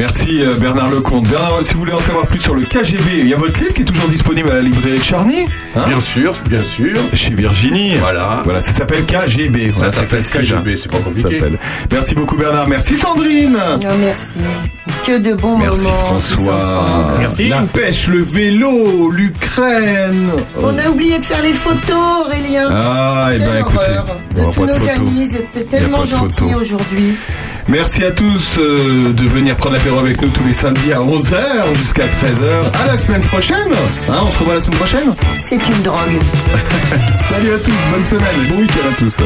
Merci 0.00 0.40
euh, 0.40 0.54
Bernard 0.54 0.88
Lecomte. 0.88 1.24
Bernard, 1.28 1.58
si 1.62 1.74
vous 1.74 1.80
voulez 1.80 1.92
en 1.92 2.00
savoir 2.00 2.26
plus 2.26 2.40
sur 2.40 2.54
le 2.54 2.64
KGB, 2.64 3.18
il 3.18 3.26
y 3.28 3.34
a 3.34 3.36
votre 3.36 3.60
livre 3.60 3.74
qui 3.74 3.82
est 3.82 3.84
toujours 3.84 4.08
disponible 4.08 4.48
à 4.50 4.54
la 4.54 4.62
librairie 4.62 4.98
de 4.98 5.02
Charny. 5.04 5.44
hein 5.76 5.82
Bien 5.88 6.00
sûr, 6.00 6.32
bien 6.48 6.64
sûr. 6.64 6.96
Chez 7.12 7.34
Virginie. 7.34 7.96
Voilà. 7.96 8.40
Voilà, 8.42 8.62
ça 8.62 8.72
s'appelle 8.72 9.04
KGB. 9.04 9.72
Ça 9.74 9.80
Voilà, 9.80 9.92
s'appelle 9.92 10.22
facile, 10.24 10.40
KGB, 10.40 10.70
hein. 10.72 10.74
c'est 10.82 10.90
pas 10.90 10.96
Ça 10.96 11.02
compliqué. 11.04 11.38
s'appelle. 11.38 11.58
Merci 11.92 12.14
beaucoup 12.14 12.36
Bernard. 12.36 12.66
Merci 12.66 12.96
Sandrine. 12.96 13.52
Non, 13.52 13.88
merci. 14.00 14.38
Que 15.04 15.18
de 15.18 15.34
bons 15.34 15.58
Merci 15.58 15.84
moments. 15.84 15.96
tous 16.14 16.34
François. 16.34 16.54
ensemble. 16.54 17.48
La 17.50 17.60
pêche, 17.62 18.06
le 18.08 18.22
vélo, 18.22 19.10
l'Ukraine. 19.10 20.30
On 20.62 20.78
a 20.78 20.88
oublié 20.88 21.18
de 21.18 21.24
faire 21.24 21.42
les 21.42 21.52
photos, 21.52 22.24
Aurélien. 22.24 22.68
Ah, 22.70 23.28
eh 23.34 23.38
Quelle 23.38 23.48
ben, 23.48 23.56
écoutez, 23.60 23.76
horreur. 23.76 24.06
aura 24.38 24.50
Tous 24.50 24.60
pas 24.60 24.66
de 24.66 24.72
nos 24.72 24.78
photos. 24.78 24.96
amis, 24.98 25.28
ils 25.30 25.36
étaient 25.36 25.46
Il 25.56 25.60
y 25.60 25.62
a 25.62 25.66
tellement 25.80 26.00
de 26.00 26.04
gentils 26.06 26.40
photos. 26.40 26.62
aujourd'hui. 26.62 27.16
Merci 27.68 28.02
à 28.02 28.10
tous 28.10 28.58
euh, 28.58 29.12
de 29.12 29.24
venir 29.26 29.54
prendre 29.54 29.76
l'apéro 29.76 29.89
avec 29.98 30.22
nous 30.22 30.28
tous 30.28 30.44
les 30.44 30.52
samedis 30.52 30.92
à 30.92 31.00
11h 31.00 31.74
jusqu'à 31.74 32.06
13h. 32.06 32.82
À 32.82 32.86
la 32.86 32.96
semaine 32.96 33.22
prochaine. 33.22 33.72
Hein, 34.08 34.20
on 34.24 34.30
se 34.30 34.38
revoit 34.38 34.54
la 34.54 34.60
semaine 34.60 34.78
prochaine? 34.78 35.14
C'est 35.38 35.56
une 35.68 35.82
drogue. 35.82 36.18
Salut 37.12 37.52
à 37.52 37.58
tous, 37.58 37.86
bonne 37.92 38.04
semaine 38.04 38.44
et 38.44 38.48
bon 38.48 38.60
week-end 38.60 38.88
à 38.88 38.96
tous. 38.96 39.20